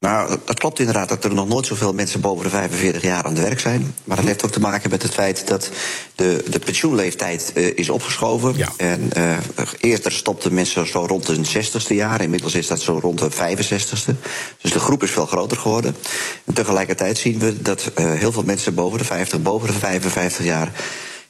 [0.00, 3.34] Nou, dat klopt inderdaad dat er nog nooit zoveel mensen boven de 45 jaar aan
[3.34, 3.94] het werk zijn.
[4.04, 5.70] Maar dat heeft ook te maken met het feit dat
[6.14, 8.56] de, de pensioenleeftijd eh, is opgeschoven.
[8.56, 8.68] Ja.
[8.76, 9.36] En eh,
[9.80, 12.20] eerder stopten mensen zo rond de 60ste jaar.
[12.20, 14.14] Inmiddels is dat zo rond de 65ste.
[14.60, 15.96] Dus de groep is veel groter geworden.
[16.44, 20.44] En tegelijkertijd zien we dat eh, heel veel mensen boven de 50, boven de 55
[20.44, 20.72] jaar.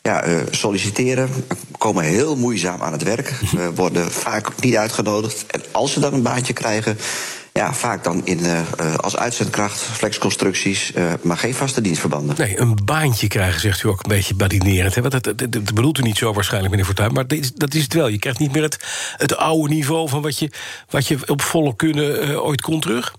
[0.03, 1.31] Ja, solliciteren,
[1.79, 3.41] komen heel moeizaam aan het werk,
[3.75, 5.45] worden vaak niet uitgenodigd.
[5.47, 6.99] En als ze dan een baantje krijgen,
[7.53, 12.35] ja, vaak dan in, eh, eh, als uitzendkracht, flexconstructies, eh, maar geen vaste dienstverbanden.
[12.39, 14.95] Nee, een baantje krijgen, zegt u ook een beetje badinerend.
[14.95, 15.01] Hè?
[15.01, 17.13] Want dat, dat, dat- dat bedoelt u niet zo waarschijnlijk, meneer Fortuyn.
[17.13, 18.09] Maar dat is, dat is het wel.
[18.09, 18.79] Je krijgt niet meer het,
[19.17, 20.09] het oude niveau...
[20.09, 20.51] van wat je,
[20.91, 23.15] wat je op volle kunnen ooit kon terug.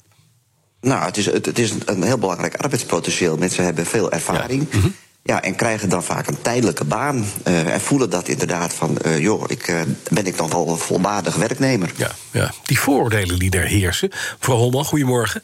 [0.81, 3.37] Nou, het is, het, het is een heel belangrijk arbeidspotentieel.
[3.37, 4.67] Mensen hebben veel ervaring.
[4.71, 4.79] Ja.
[5.23, 7.25] En krijgen dan vaak een tijdelijke baan.
[7.43, 10.77] eh, en voelen dat inderdaad van, eh, joh, ik, eh, ben ik nog wel een
[10.77, 11.91] volwaardig werknemer.
[11.95, 14.09] Ja, ja, die vooroordelen die daar heersen.
[14.39, 15.43] Mevrouw Holman, goedemorgen.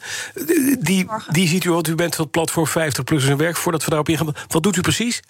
[0.80, 3.56] Die, die ziet u, want u bent van het platform 50 plus en werk.
[3.56, 5.22] Voordat we daarop ingaan, wat doet u precies?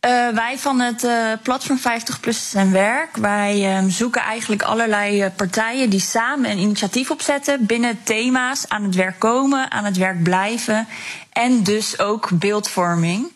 [0.00, 5.22] Eh, wij van het eh, platform 50 Plus en Werk, wij eh, zoeken eigenlijk allerlei
[5.22, 9.96] eh, partijen die samen een initiatief opzetten binnen thema's aan het werk komen, aan het
[9.96, 10.86] werk blijven
[11.32, 13.32] en dus ook beeldvorming.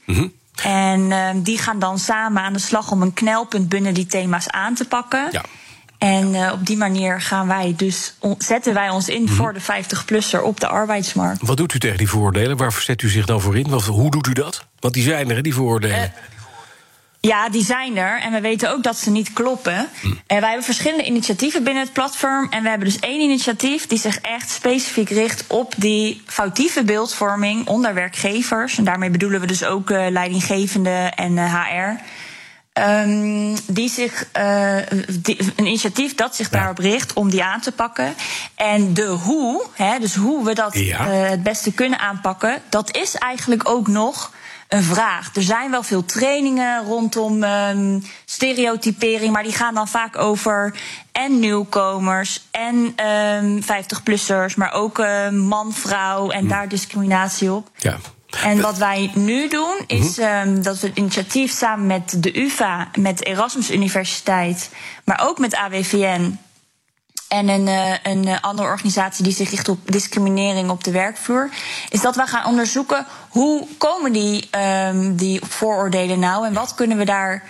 [0.63, 4.49] En eh, die gaan dan samen aan de slag om een knelpunt binnen die thema's
[4.49, 5.29] aan te pakken.
[5.31, 5.43] Ja.
[5.99, 10.61] En op die manier gaan wij dus, zetten wij ons in voor de 50-plusser op
[10.61, 11.47] de arbeidsmarkt.
[11.47, 12.57] Wat doet u tegen die vooroordelen?
[12.57, 13.69] Waar zet u zich dan voor in?
[13.69, 14.67] Wat, hoe doet u dat?
[14.79, 16.13] Want die zijn er, hè, die vooroordelen.
[17.29, 18.21] Ja, die zijn er.
[18.21, 19.89] En we weten ook dat ze niet kloppen.
[20.27, 22.47] En wij hebben verschillende initiatieven binnen het platform.
[22.51, 27.67] En we hebben dus één initiatief die zich echt specifiek richt op die foutieve beeldvorming
[27.67, 28.79] onder werkgevers.
[28.79, 32.01] En daarmee bedoelen we dus ook uh, leidinggevende en uh, HR.
[32.81, 34.77] Um, die zich, uh,
[35.09, 36.59] die, een initiatief dat zich ja.
[36.59, 38.15] daarop richt om die aan te pakken.
[38.55, 41.07] En de hoe, hè, dus hoe we dat ja.
[41.07, 44.33] het beste kunnen aanpakken, dat is eigenlijk ook nog
[44.73, 45.31] een vraag.
[45.35, 50.75] Er zijn wel veel trainingen rondom um, stereotypering, maar die gaan dan vaak over
[51.13, 56.49] en nieuwkomers en um, 50-plussers, maar ook uh, man-vrouw en hm.
[56.49, 57.71] daar discriminatie op.
[57.77, 57.97] Ja.
[58.45, 62.89] En wat wij nu doen, is um, dat we het initiatief samen met de UVA,
[62.99, 64.71] met Erasmus Universiteit,
[65.05, 66.39] maar ook met AWVN
[67.33, 71.51] en een, uh, een andere organisatie die zich richt op discriminering op de werkvloer,
[71.89, 74.49] is dat we gaan onderzoeken hoe komen die,
[74.87, 77.43] um, die vooroordelen nou en wat kunnen we daar.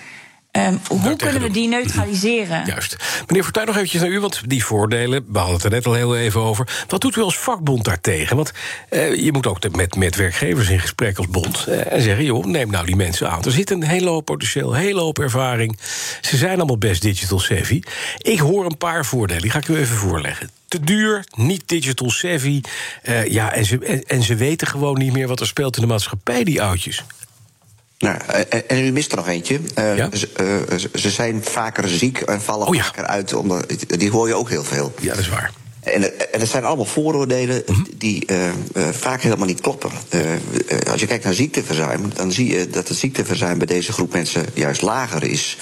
[0.59, 2.67] Um, hoe kunnen we die neutraliseren?
[2.75, 2.97] Juist.
[3.27, 5.93] Meneer Fortuyn, nog eventjes naar u, want die voordelen, we hadden het er net al
[5.93, 6.85] heel even over.
[6.89, 8.37] Wat doet u als vakbond daartegen?
[8.37, 8.53] Want
[8.91, 12.45] uh, je moet ook met, met werkgevers in gesprek als bond uh, en zeggen: joh,
[12.45, 13.45] neem nou die mensen aan.
[13.45, 15.79] Er zit een hele hoop potentieel, een hele hoop ervaring.
[16.21, 17.83] Ze zijn allemaal best digital savvy.
[18.19, 22.11] Ik hoor een paar voordelen, die ga ik u even voorleggen te duur, niet digital
[22.11, 22.61] savvy.
[23.03, 25.83] Uh, ja, en ze, en, en, ze weten gewoon niet meer wat er speelt in
[25.83, 27.05] de maatschappij, die oudjes.
[28.03, 28.19] Nou,
[28.67, 29.61] en u mist er nog eentje.
[29.79, 30.09] Uh, ja?
[30.13, 30.29] ze,
[30.71, 32.85] uh, ze, zijn vaker ziek en vallen oh, ja.
[32.85, 33.35] vaker uit.
[33.35, 34.93] Omdat, die hoor je ook heel veel.
[35.01, 35.53] Ja, dat is waar.
[35.81, 37.87] En, en het zijn allemaal vooroordelen mm -hmm.
[37.97, 38.51] die uh,
[38.91, 39.91] vaak helemaal niet kloppen.
[40.91, 44.45] als je kijkt naar ziekteverzuim, dan zie je dat het ziekteverzuim bij deze groep mensen
[44.55, 45.59] juist lager is.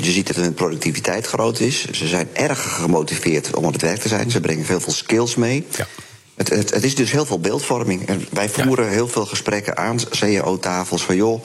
[0.00, 1.90] je ziet dat hun productiviteit groot is.
[1.90, 4.30] Ze zijn erg gemotiveerd om aan het werk te zijn.
[4.30, 5.66] Ze brengen veel, veel skills mee.
[5.76, 5.86] Ja.
[6.34, 8.06] Het, het, het, is dus heel veel beeldvorming.
[8.06, 8.90] En wij voeren ja.
[8.90, 11.44] heel veel gesprekken aan, CEO-tafels, van joh.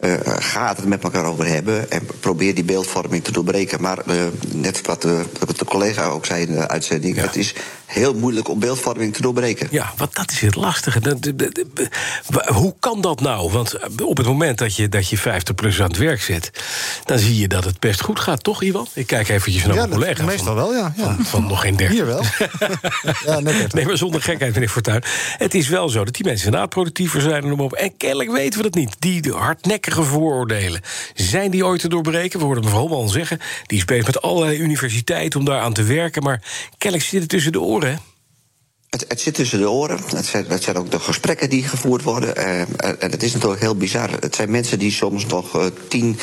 [0.00, 3.80] Uh, ga het met elkaar over hebben en probeer die beeldvorming te doorbreken.
[3.80, 4.14] Maar uh,
[4.52, 7.22] net wat de, wat de, collega ook zei in de uitzending, ja.
[7.22, 7.54] het is
[7.86, 9.68] heel moeilijk om beeldvorming te doorbreken.
[9.70, 11.00] Ja, want dat is het lastige.
[11.00, 11.88] De, de, de,
[12.52, 13.50] hoe kan dat nou?
[13.50, 16.50] Want op het moment dat je, dat je 50 plus aan het werk zet,
[17.04, 18.86] dan zie je dat het best goed gaat, toch, Iwan?
[18.92, 20.24] Ik kijk eventjes naar ja, mijn collega.
[20.24, 20.92] Meestal van, wel, ja.
[20.96, 21.04] ja.
[21.04, 21.96] Van, van nog geen 30.
[21.96, 22.22] Hier wel.
[23.26, 25.02] ja, net nee, maar zonder gekheid, meneer Fortuyn.
[25.38, 27.72] Het is wel zo dat die mensen inderdaad productiever zijn en op.
[27.72, 28.96] En kennelijk weten we dat niet.
[28.98, 30.80] Die hardnekkige vooroordelen.
[31.14, 32.38] Zijn die ooit te doorbreken?
[32.38, 33.38] We hoorden mevrouw Holman zeggen.
[33.66, 36.22] Die is bezig met allerlei universiteiten om daar aan te werken.
[36.22, 36.42] Maar
[36.78, 37.75] kennelijk zit het tussen de oren.
[38.88, 39.98] Het, het, zit tussen de oren.
[40.06, 42.38] Het zijn, zijn, ook de gesprekken die gevoerd worden.
[42.38, 44.10] Uh, en het is natuurlijk heel bizar.
[44.10, 46.14] Het zijn mensen die soms nog uh, 10, uh,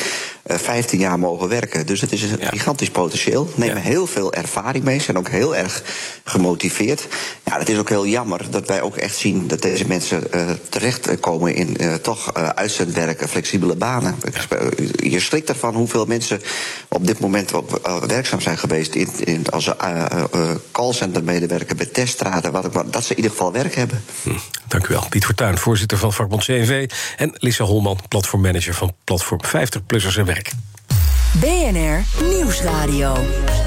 [0.44, 1.86] 15 jaar mogen werken.
[1.86, 2.48] Dus het is een ja.
[2.48, 3.48] gigantisch potentieel.
[3.54, 3.82] Nemen ja.
[3.82, 5.00] heel veel ervaring mee.
[5.00, 5.82] Zijn ook heel erg
[6.24, 7.06] gemotiveerd.
[7.44, 10.50] Ja, het is ook heel jammer dat wij ook echt zien dat deze mensen uh,
[10.68, 14.16] terechtkomen in uh, toch uitzendwerken, flexibele banen.
[14.96, 16.40] Je schrikt ervan hoeveel mensen
[16.88, 19.70] op dit moment op, werkzaam zijn geweest in, in, als
[20.72, 22.52] callcenter-medewerker bij teststraten
[22.90, 24.04] dat ze in ieder geval werk hebben.
[24.22, 24.30] Hm,
[24.68, 25.06] dank u wel.
[25.08, 26.90] Piet Fortuyn, voorzitter van vakbond CNV...
[27.16, 30.24] en Lissa Holman, platformmanager van Platform 50PLUSSERS en
[31.40, 33.63] BNR Nieuwsradio.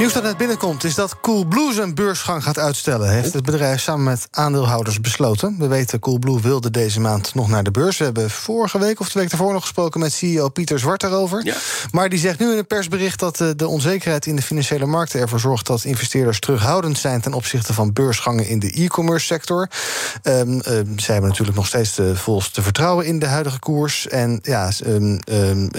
[0.00, 3.10] Nieuws dat net binnenkomt is dat Coolblue zijn beursgang gaat uitstellen.
[3.10, 5.56] Heeft het bedrijf samen met aandeelhouders besloten.
[5.58, 7.98] We weten, Coolblue wilde deze maand nog naar de beurs.
[7.98, 11.44] We hebben vorige week of de week daarvoor nog gesproken met CEO Pieter Zwart daarover.
[11.44, 11.54] Ja.
[11.90, 15.40] Maar die zegt nu in een persbericht dat de onzekerheid in de financiële markten ervoor
[15.40, 19.68] zorgt dat investeerders terughoudend zijn ten opzichte van beursgangen in de e-commerce sector.
[20.22, 24.08] Um, um, zij hebben natuurlijk nog steeds de volste vertrouwen in de huidige koers.
[24.08, 25.20] En ja, um,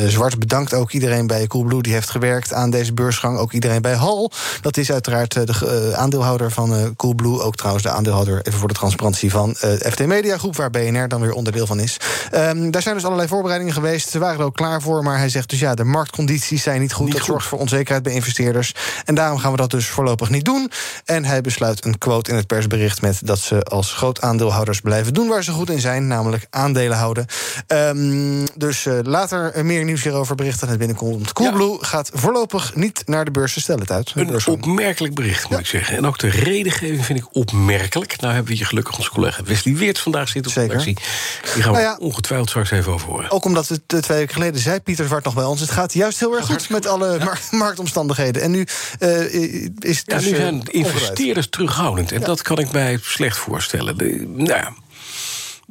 [0.07, 3.37] Zwart bedankt ook iedereen bij Coolblue die heeft gewerkt aan deze beursgang.
[3.37, 7.41] Ook iedereen bij Hal dat is uiteraard de uh, aandeelhouder van uh, Coolblue.
[7.41, 9.55] Ook trouwens de aandeelhouder, even voor de transparantie, van
[9.89, 10.55] FT Media Groep...
[10.55, 11.97] waar BNR dan weer onderdeel van is.
[12.33, 14.09] Um, daar zijn dus allerlei voorbereidingen geweest.
[14.09, 15.59] Ze waren er ook klaar voor, maar hij zegt dus...
[15.59, 17.05] ja, de marktcondities zijn niet goed.
[17.05, 17.31] Niet dat goed.
[17.31, 18.73] zorgt voor onzekerheid bij investeerders.
[19.05, 20.71] En daarom gaan we dat dus voorlopig niet doen.
[21.05, 23.01] En hij besluit een quote in het persbericht...
[23.01, 26.07] met dat ze als groot aandeelhouders blijven doen waar ze goed in zijn...
[26.07, 27.25] namelijk aandelen houden.
[27.67, 31.33] Um, dus later meer nieuws hierover berichten het binnenkomt.
[31.33, 31.87] Coolblue ja.
[31.87, 33.53] gaat voorlopig niet naar de beurs.
[33.53, 34.00] Ze stellen het uit.
[34.15, 35.59] Een opmerkelijk bericht, moet ja.
[35.59, 35.97] ik zeggen.
[35.97, 38.21] En ook de redengeving vind ik opmerkelijk.
[38.21, 40.77] Nou hebben we hier gelukkig onze collega Wesley Weert vandaag zitten op Zeker.
[40.77, 41.05] de redactie.
[41.53, 43.31] Die gaan we nou ja, ongetwijfeld straks even over horen.
[43.31, 45.59] Ook omdat het twee weken geleden zei Pieter Zwart nog bij ons...
[45.59, 47.37] het gaat juist heel erg goed met alle ja.
[47.57, 48.41] marktomstandigheden.
[48.41, 48.65] En nu
[48.99, 49.33] uh,
[49.79, 52.11] is het dus, nu zijn investeerders terughoudend.
[52.11, 53.97] En dat kan ik mij slecht voorstellen.
[53.97, 54.73] De, nou ja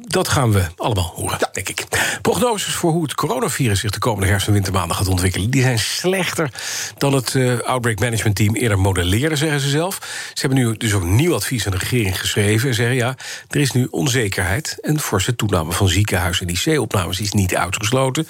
[0.07, 1.85] dat gaan we allemaal horen, denk ik.
[2.21, 5.49] Prognoses voor hoe het coronavirus zich de komende herfst- en wintermaanden gaat ontwikkelen...
[5.49, 6.51] die zijn slechter
[6.97, 9.97] dan het uh, Outbreak Management Team eerder modelleerde, zeggen ze zelf.
[10.33, 12.69] Ze hebben nu dus ook nieuw advies aan de regering geschreven...
[12.69, 13.15] en zeggen ja,
[13.49, 14.77] er is nu onzekerheid...
[14.81, 18.27] en forse toename van ziekenhuis- en IC-opnames is niet uitgesloten.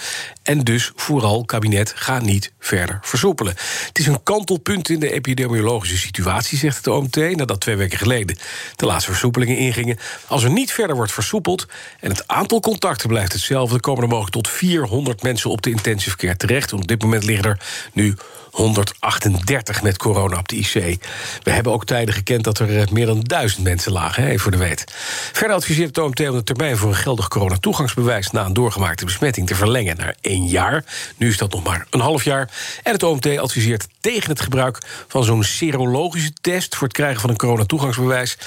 [0.52, 3.54] En dus vooral, kabinet, ga niet verder versoepelen.
[3.88, 7.16] Het is een kantelpunt in de epidemiologische situatie, zegt het OMT...
[7.16, 8.38] nadat twee weken geleden
[8.76, 9.98] de laatste versoepelingen ingingen.
[10.28, 11.68] Als er niet verder wordt versoepeld
[12.00, 13.80] en het aantal contacten blijft hetzelfde...
[13.80, 16.74] komen er mogelijk tot 400 mensen op de intensive care terecht.
[16.74, 17.60] Op dit moment liggen er
[17.94, 18.16] nu
[18.52, 21.04] 138 met corona op de IC.
[21.44, 24.58] We hebben ook tijden gekend dat er meer dan duizend mensen lagen, hè, voor de
[24.58, 24.84] weet.
[25.32, 28.32] Verder adviseert het OMT om de termijn voor een geldig coronatoegangsbewijs...
[28.32, 30.86] na een doorgemaakte besmetting te verlengen naar één jaar.
[31.18, 32.50] Nu is dat nog maar een half jaar.
[32.84, 36.76] En het OMT adviseert tegen het gebruik van zo'n serologische test...
[36.76, 38.38] voor het krijgen van een coronatoegangsbewijs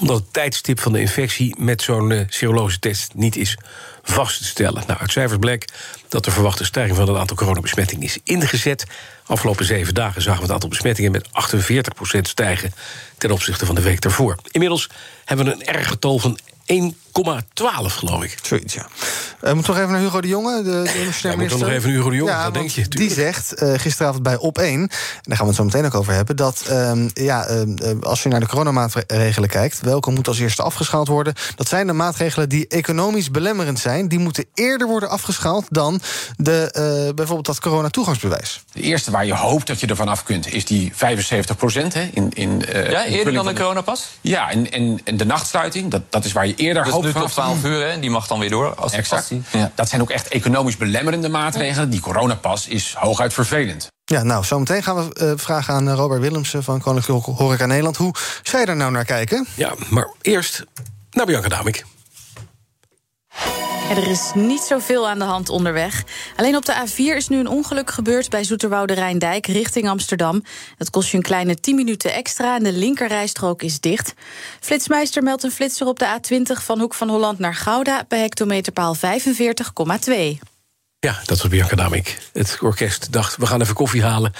[0.00, 3.58] omdat het tijdstip van de infectie met zo'n uh, serologische test niet is
[4.02, 4.82] vast te stellen.
[4.86, 5.68] Nou, uit cijfers bleek
[6.08, 8.84] dat de verwachte stijging van het aantal coronabesmettingen is ingezet.
[9.30, 12.72] Afgelopen zeven dagen zagen we het aantal besmettingen met 48% stijgen
[13.18, 14.36] ten opzichte van de week daarvoor.
[14.50, 14.88] Inmiddels
[15.24, 16.46] hebben we een erg getal van 1,12
[17.12, 18.38] geloof ik.
[18.42, 18.86] Zoiets, ja.
[19.42, 21.98] Uh, moet nog even naar Hugo de Jonge, de, de ja, moet nog even naar
[21.98, 22.88] Hugo de Jonge, ja, denk je.
[22.88, 24.88] Die zegt uh, gisteravond bij Op1, en
[25.22, 26.36] daar gaan we het zo meteen ook over hebben...
[26.36, 27.46] dat uh, ja,
[28.02, 29.80] als je naar de coronamaatregelen kijkt...
[29.80, 31.34] welke moet als eerste afgeschaald worden...
[31.56, 34.08] dat zijn de maatregelen die economisch belemmerend zijn...
[34.08, 36.00] die moeten eerder worden afgeschaald dan
[36.36, 38.64] de, bijvoorbeeld dat coronatoegangsbewijs.
[38.72, 40.52] De eerste waar je hoopt dat je ervan af kunt...
[40.52, 41.94] is die 75 procent.
[41.94, 44.08] In, in, ja, eerder dan de coronapas?
[44.20, 47.64] Ja, en, en, en de nachtsluiting, dat, dat is waar je eerder dus tot 12
[47.64, 48.00] uur, hè?
[48.00, 48.74] die mag dan weer door.
[48.74, 49.20] Als, exact.
[49.20, 49.70] Als die, ja.
[49.74, 51.90] Dat zijn ook echt economisch belemmerende maatregelen.
[51.90, 53.88] Die coronapas is hooguit vervelend.
[54.04, 57.96] Ja, nou, zometeen gaan we uh, vragen aan Robert Willemsen van Koninklijke Horeca Nederland.
[57.96, 59.46] Hoe zij daar nou naar kijken?
[59.54, 60.64] Ja, maar eerst
[61.10, 61.84] naar Bianca Damik.
[63.90, 66.04] Er is niet zoveel aan de hand onderweg.
[66.36, 70.42] Alleen op de A4 is nu een ongeluk gebeurd bij Zoeterwoude Rijndijk richting Amsterdam.
[70.76, 74.14] Het kost je een kleine 10 minuten extra en de linkerrijstrook is dicht.
[74.60, 78.96] Flitsmeister meldt een flitser op de A20 van Hoek van Holland naar Gouda bij hectometerpaal
[78.96, 80.49] 45,2.
[81.06, 82.18] Ja, dat was Bianca Damik.
[82.32, 84.32] Het orkest dacht, we gaan even koffie halen.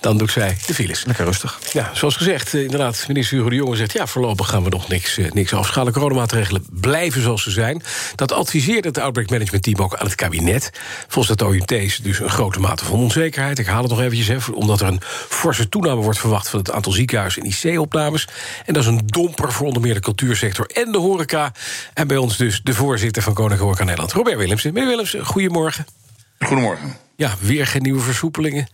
[0.00, 1.04] Dan doet zij de files.
[1.04, 1.58] Lekker rustig.
[1.72, 3.92] Ja, zoals gezegd, inderdaad, minister Hugo de Jonge zegt...
[3.92, 5.92] ja, voorlopig gaan we nog niks, niks afschalen.
[5.92, 7.82] Coronamaatregelen blijven zoals ze zijn.
[8.14, 10.70] Dat adviseert het Outbreak Management Team ook aan het kabinet.
[11.08, 13.58] Volgens het OMT is dus een grote mate van onzekerheid.
[13.58, 16.48] Ik haal het nog eventjes, hè, omdat er een forse toename wordt verwacht...
[16.48, 18.28] van het aantal ziekenhuizen en IC-opnames.
[18.66, 21.52] En dat is een domper voor onder meer de cultuursector en de horeca.
[21.94, 24.72] En bij ons dus de voorzitter van Koninklijke Horeca Nederland, Robert Willemsen.
[24.72, 25.99] Meneer Willemsen, goedemorgen.
[26.46, 26.96] Goedemorgen.
[27.16, 28.68] Ja, weer geen nieuwe versoepelingen.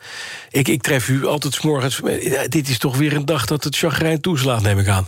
[0.50, 2.00] Ik, ik tref u altijd s morgens.
[2.48, 5.06] Dit is toch weer een dag dat het chagrijn toeslaat, neem ik aan.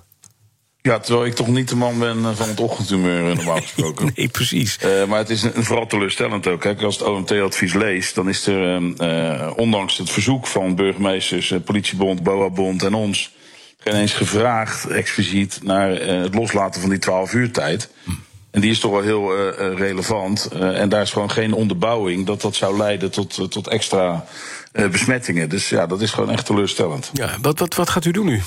[0.80, 4.12] Ja, terwijl ik toch niet de man ben van het ochtendhumeur, normaal gesproken.
[4.14, 4.78] nee, precies.
[4.84, 6.60] Uh, maar het is een, vooral teleurstellend ook.
[6.60, 11.58] Kijk, als het OMT-advies leest, dan is er, uh, ondanks het verzoek van burgemeesters, uh,
[11.64, 13.34] politiebond, BOA-bond en ons,
[13.78, 17.90] geen eens gevraagd expliciet naar het loslaten van die 12 uur tijd.
[18.04, 18.10] Hm.
[18.50, 20.48] En die is toch wel heel uh, relevant.
[20.52, 24.24] Uh, en daar is gewoon geen onderbouwing dat dat zou leiden tot, uh, tot extra
[24.72, 25.48] besmettingen.
[25.48, 27.10] Dus ja, dat is gewoon echt teleurstellend.
[27.12, 28.40] Ja, wat, wat, wat gaat u doen nu?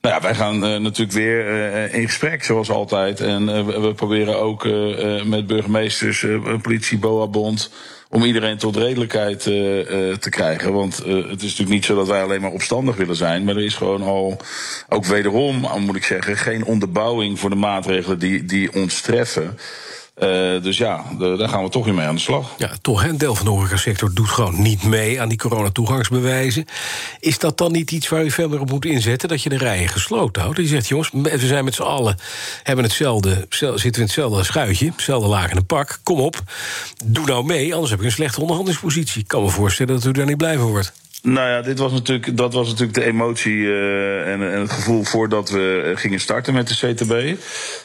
[0.00, 1.46] Nou ja, wij gaan natuurlijk weer
[1.94, 3.20] in gesprek, zoals altijd.
[3.20, 4.64] En we, we, proberen ook
[5.24, 6.26] met burgemeesters,
[6.62, 7.70] politie, BOA-bond
[8.12, 9.52] om iedereen tot redelijkheid uh,
[10.14, 10.72] te krijgen.
[10.72, 13.44] Want uh, het is natuurlijk niet zo dat wij alleen maar opstandig willen zijn.
[13.44, 14.36] Maar er is gewoon al,
[14.88, 19.58] ook wederom, moet ik zeggen, geen onderbouwing voor de maatregelen die, die ons treffen.
[20.18, 22.54] Uh, dus ja, de, daar gaan we toch weer mee aan de slag.
[22.58, 26.64] Ja, toch, een deel van de horecasector doet gewoon niet mee aan die coronatoegangsbewijzen.
[27.20, 29.28] Is dat dan niet iets waar u veel meer op moet inzetten?
[29.28, 30.56] Dat je de rijen gesloten houdt?
[30.56, 32.16] Die zegt, jongens, we zijn met z'n allen,
[32.62, 36.00] hebben hetzelfde, zitten in hetzelfde schuitje, hetzelfde laag in een pak.
[36.02, 36.42] Kom op,
[37.04, 39.20] doe nou mee, anders heb je een slechte onderhandelingspositie.
[39.20, 40.92] Ik kan me voorstellen dat u daar niet blij van wordt.
[41.22, 45.02] Nou ja, dit was natuurlijk, dat was natuurlijk de emotie uh, en, en, het gevoel
[45.02, 47.38] voordat we gingen starten met de CTB.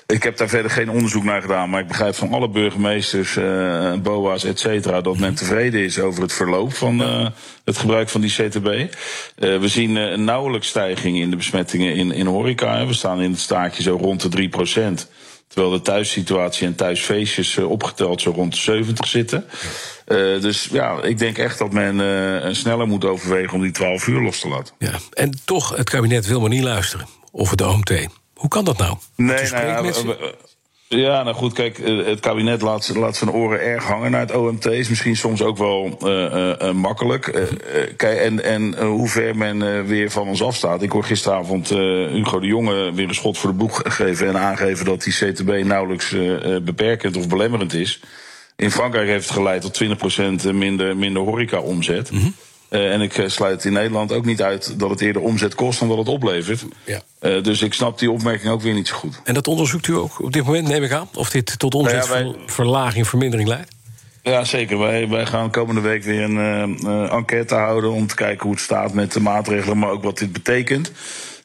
[0.07, 3.93] Ik heb daar verder geen onderzoek naar gedaan, maar ik begrijp van alle burgemeesters, uh,
[3.93, 7.27] BOA's, et cetera, dat men tevreden is over het verloop van uh,
[7.63, 8.95] het gebruik van die CTB.
[9.35, 12.85] we zien een nauwelijks stijging in de besmettingen in, in horeca.
[12.85, 15.09] We staan in het staartje zo rond de 3 procent.
[15.47, 19.45] Terwijl de thuissituatie en thuisfeestjes opgeteld zo rond de 70 zitten.
[20.07, 24.07] Uh, dus ja, ik denk echt dat men uh, sneller moet overwegen om die 12
[24.07, 24.73] uur los te laten.
[24.79, 27.07] Ja, en toch, het kabinet wil maar niet luisteren.
[27.31, 28.07] Of het OMT.
[28.33, 28.97] Hoe kan dat nou?
[29.15, 29.93] Nee, nou ja,
[30.89, 34.35] Ja, nou goed, kijk, eh, het kabinet laat, laat zijn oren erg hangen naar het
[34.35, 34.65] OMT.
[34.65, 37.47] Is misschien soms ook wel uh, uh, makkelijk.
[37.97, 40.81] Kijk, en en hoe ver men weer van ons afstaat.
[40.81, 44.27] Ik hoor gisteravond Hugo de Jonge weer een schot voor de boeg geven...
[44.27, 46.15] en aangeven dat die CTB nauwelijks
[46.63, 47.99] beperkend of belemmerend is.
[48.55, 49.83] In Frankrijk heeft het geleid tot
[50.49, 52.09] 20% minder, minder horeca-omzet.
[52.09, 52.33] -hmm.
[52.69, 55.87] Uh, en ik sluit in Nederland ook niet uit dat het eerder omzet kost dan
[55.87, 56.65] dat het oplevert.
[56.83, 57.01] Ja.
[57.21, 59.21] Uh, dus ik snap die opmerking ook weer niet zo goed.
[59.23, 61.09] En dat onderzoekt u ook op dit moment, neem ik aan?
[61.13, 63.71] Of dit tot omzetverlaging, nou ja, vermindering leidt?
[64.23, 64.77] Ja, zeker.
[64.77, 68.61] Wij, wij gaan komende week weer een uh, enquête houden om te kijken hoe het
[68.61, 70.91] staat met de maatregelen, maar ook wat dit betekent.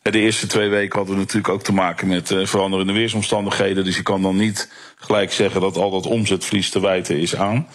[0.03, 3.85] De eerste twee weken hadden we natuurlijk ook te maken met veranderende weersomstandigheden.
[3.85, 7.67] Dus je kan dan niet gelijk zeggen dat al dat omzetverlies te wijten is aan.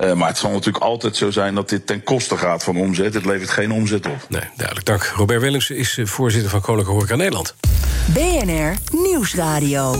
[0.00, 3.14] Uh, maar het zal natuurlijk altijd zo zijn dat dit ten koste gaat van omzet.
[3.14, 4.26] Het levert geen omzet op.
[4.28, 4.86] Nee, duidelijk.
[4.86, 5.12] Dank.
[5.16, 7.54] Robert Willems is voorzitter van Koninklijke Horeca Nederland.
[8.12, 9.96] BNR Nieuwsradio.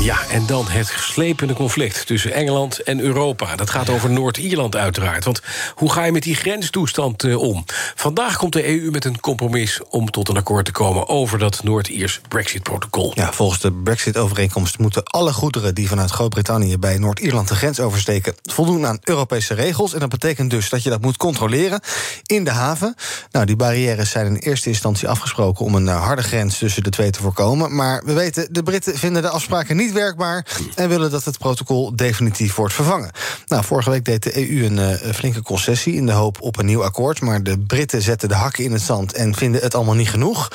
[0.00, 3.56] Ja, en dan het geslepende conflict tussen Engeland en Europa.
[3.56, 5.24] Dat gaat over Noord-Ierland uiteraard.
[5.24, 5.42] Want
[5.74, 7.64] hoe ga je met die grenstoestand uh, om?
[7.94, 11.08] Vandaag komt de EU met een compromis om tot een akkoord te komen...
[11.08, 13.12] over dat Noord-Iers Brexit-protocol.
[13.14, 15.74] Ja, volgens de Brexit-overeenkomst moeten alle goederen...
[15.74, 18.34] die vanuit Groot-Brittannië bij Noord-Ierland de grens oversteken...
[18.42, 18.98] voldoen aan
[19.40, 19.94] Regels.
[19.94, 21.80] En dat betekent dus dat je dat moet controleren
[22.26, 22.94] in de haven.
[23.30, 25.64] Nou, die barrières zijn in eerste instantie afgesproken...
[25.64, 27.74] om een harde grens tussen de twee te voorkomen.
[27.74, 30.46] Maar we weten, de Britten vinden de afspraken niet werkbaar...
[30.74, 33.10] en willen dat het protocol definitief wordt vervangen.
[33.46, 35.94] Nou, vorige week deed de EU een uh, flinke concessie...
[35.94, 37.20] in de hoop op een nieuw akkoord.
[37.20, 40.48] Maar de Britten zetten de hakken in het zand en vinden het allemaal niet genoeg.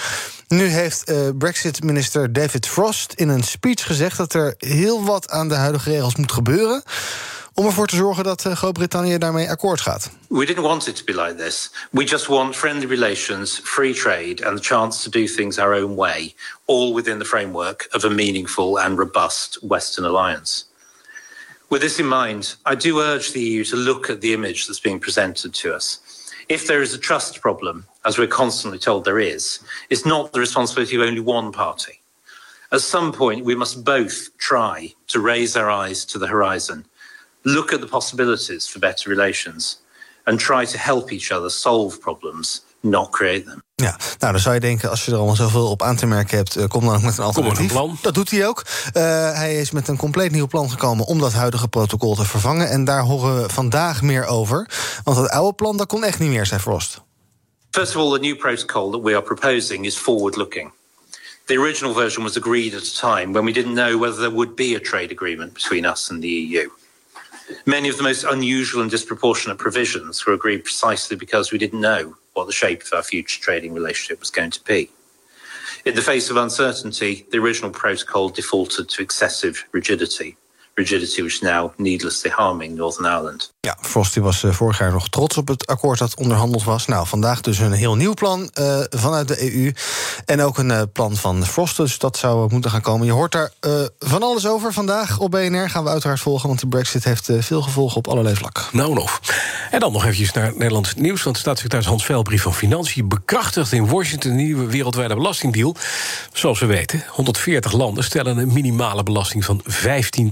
[0.48, 4.18] Nu heeft uh, Brexit-minister David Frost in een speech gezegd...
[4.18, 6.84] dat er heel wat aan de huidige regels moet gebeuren
[7.60, 10.10] om ervoor te zorgen dat Groot-Brittannië daarmee akkoord gaat.
[10.28, 11.72] We didn't want it to be like this.
[11.92, 15.96] We just want friendly relations, free trade and the chance to do things our own
[15.96, 16.36] way,
[16.66, 20.66] all within the framework of a meaningful and robust Western alliance.
[21.70, 24.84] With this in mind, I do urge the EU to look at the image that's
[24.84, 26.00] being presented to us.
[26.48, 30.40] If there is a trust problem, as we're constantly told there is, it's not the
[30.40, 32.02] responsibility of only one party.
[32.72, 36.86] At some point, we must both try to raise our eyes to the horizon
[37.42, 39.82] look at the possibilities for better relations
[40.24, 43.66] and try to help each other solve problems, not create them.
[43.76, 46.38] Ja, nou dan zou je denken, als je er allemaal zoveel op aan te merken
[46.38, 47.60] hebt, uh, kom dan ook met een alternatief.
[47.60, 47.98] Een plan.
[48.02, 48.66] Dat doet hij ook.
[48.94, 52.70] Uh, hij is met een compleet nieuw plan gekomen om dat huidige protocol te vervangen.
[52.70, 54.70] En daar horen we vandaag meer over.
[55.04, 57.02] Want het oude plan, dat kon echt niet meer, zei Frost.
[57.72, 60.72] First of all, the new protocol that we are proposing is forward-looking.
[61.46, 64.56] The original version was agreed at a time when we didn't know whether there would
[64.56, 66.70] be a trade agreement between us and the EU.
[67.66, 72.16] Many of the most unusual and disproportionate provisions were agreed precisely because we didn't know
[72.34, 74.90] what the shape of our future trading relationship was going to be.
[75.86, 80.36] In the face of uncertainty, the original protocol defaulted to excessive rigidity.
[80.78, 83.54] Rigidity which is now needlessly harming Northern Ireland.
[83.60, 86.86] Ja, Frosty was uh, vorig jaar nog trots op het akkoord dat onderhandeld was.
[86.86, 89.74] Nou, vandaag dus een heel nieuw plan uh, vanuit de EU.
[90.26, 93.06] En ook een uh, plan van Frost, dus dat zou moeten gaan komen.
[93.06, 93.52] Je hoort daar
[94.00, 95.70] van alles over vandaag op BNR.
[95.70, 98.64] Gaan we uiteraard volgen, want de brexit heeft veel gevolgen op allerlei vlakken.
[98.72, 99.20] Nou nog.
[99.72, 101.24] En dan nog eventjes naar Nederlands nieuws.
[101.24, 104.32] Want staatssecretaris Hans Velbrief van Financiën bekrachtigt in Washington...
[104.32, 105.76] een nieuwe wereldwijde belastingdeal.
[106.34, 110.30] Zoals we weten, 140 landen stellen een minimale belasting van 15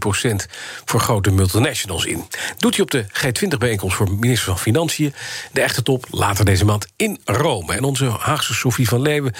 [0.85, 2.25] voor grote multinationals in.
[2.57, 5.13] Doet hij op de G20-bijeenkomst voor minister van Financiën.
[5.51, 7.73] De echte top later deze maand in Rome.
[7.73, 9.33] En onze Haagse Sofie van Leeuwen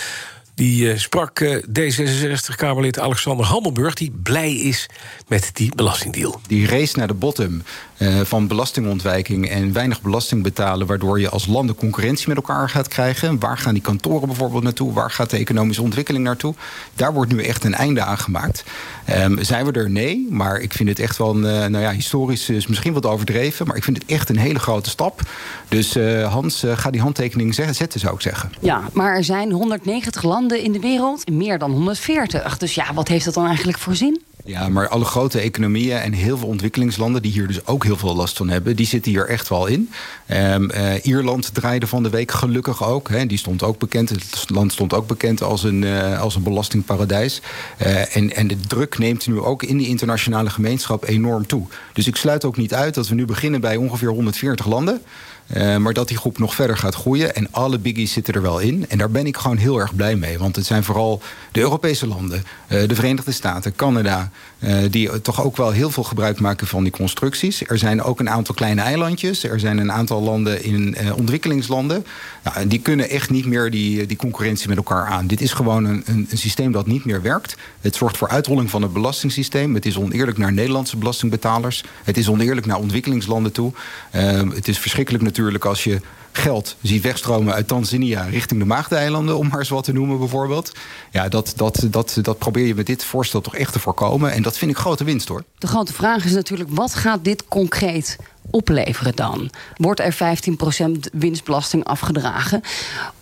[0.56, 3.94] die uh, sprak uh, D66-Kamerlid Alexander Hammelburg...
[3.94, 4.90] die blij is
[5.28, 6.40] met die belastingdeal.
[6.48, 7.64] Die race naar de bottom
[7.98, 9.50] uh, van belastingontwijking...
[9.50, 10.88] en weinig belasting betalen...
[10.88, 13.40] waardoor je als landen concurrentie met elkaar gaat krijgen.
[13.40, 14.94] Waar gaan die kantoren bijvoorbeeld naartoe?
[14.94, 16.56] Waar gaat de economische ontwikkeling naartoe?
[16.94, 18.64] Daar wordt nu echt een einde aan gemaakt.
[19.10, 19.90] Um, zijn we er?
[19.90, 20.28] Nee.
[20.30, 21.36] Maar ik vind het echt wel...
[21.36, 23.68] Een, nou ja, historisch is misschien wat overdreven...
[23.68, 25.22] maar ik vind het echt een hele grote stap.
[25.68, 28.52] Dus Hans, ga die handtekening zetten, zou ik zeggen.
[28.60, 32.58] Ja, maar er zijn 190 landen in de wereld, meer dan 140.
[32.58, 34.22] Dus ja, wat heeft dat dan eigenlijk voor zin?
[34.48, 37.22] Ja, maar alle grote economieën en heel veel ontwikkelingslanden...
[37.22, 39.90] die hier dus ook heel veel last van hebben, die zitten hier echt wel in.
[40.32, 43.10] Um, uh, Ierland draaide van de week gelukkig ook.
[43.10, 46.44] Hè, die stond ook bekend, het land stond ook bekend als een, uh, als een
[46.44, 47.42] belastingparadijs.
[47.82, 51.66] Uh, en, en de druk neemt nu ook in die internationale gemeenschap enorm toe.
[51.94, 55.02] Dus ik sluit ook niet uit dat we nu beginnen bij ongeveer 140 landen...
[55.48, 57.36] Eh, maar dat die groep nog verder gaat groeien.
[57.36, 58.86] En alle biggies zitten er wel in.
[58.90, 60.40] En daar ben ik gewoon heel erg blij mee.
[60.40, 61.22] Want het zijn vooral
[61.52, 64.32] de Europese landen, eh, de Verenigde Staten, Canada.
[64.66, 67.68] Eh, die toch ook wel heel veel gebruik maken van die constructies.
[67.68, 69.44] Er zijn ook een aantal kleine eilandjes.
[69.44, 72.06] Er zijn een aantal landen in eh, ontwikkelingslanden.
[72.44, 75.28] Nou, die kunnen echt niet meer die, die concurrentie met elkaar aan.
[75.28, 77.56] Dit is gewoon een, een, een systeem dat niet meer werkt.
[77.82, 79.74] Het zorgt voor uitrolling van het belastingssysteem.
[79.74, 81.84] Het is oneerlijk naar Nederlandse belastingbetalers.
[82.04, 83.74] Het is oneerlijk naar ontwikkelingslanden toe.
[84.12, 86.02] Eh, het is verschrikkelijk natuurlijk als je
[86.38, 90.72] geld ziet wegstromen uit Tanzania richting de Maagdeilanden, om maar eens wat te noemen bijvoorbeeld.
[91.12, 94.32] Ja, dat, dat, dat, dat probeer je met dit voorstel toch echt te voorkomen.
[94.32, 95.44] En dat vind ik grote winst hoor.
[95.58, 98.18] De grote vraag is natuurlijk, wat gaat dit concreet
[98.50, 99.50] opleveren dan?
[99.78, 100.38] Wordt er
[100.84, 102.62] 15% winstbelasting afgedragen?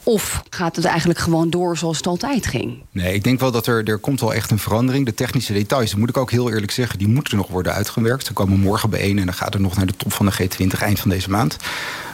[0.03, 2.83] Of gaat het eigenlijk gewoon door zoals het altijd ging?
[2.91, 5.05] Nee, ik denk wel dat er, er komt wel echt een verandering.
[5.05, 8.25] De technische details, dat moet ik ook heel eerlijk zeggen, die moeten nog worden uitgewerkt.
[8.25, 10.79] Ze komen morgen bijeen en dan gaat het nog naar de top van de G20
[10.79, 11.57] eind van deze maand.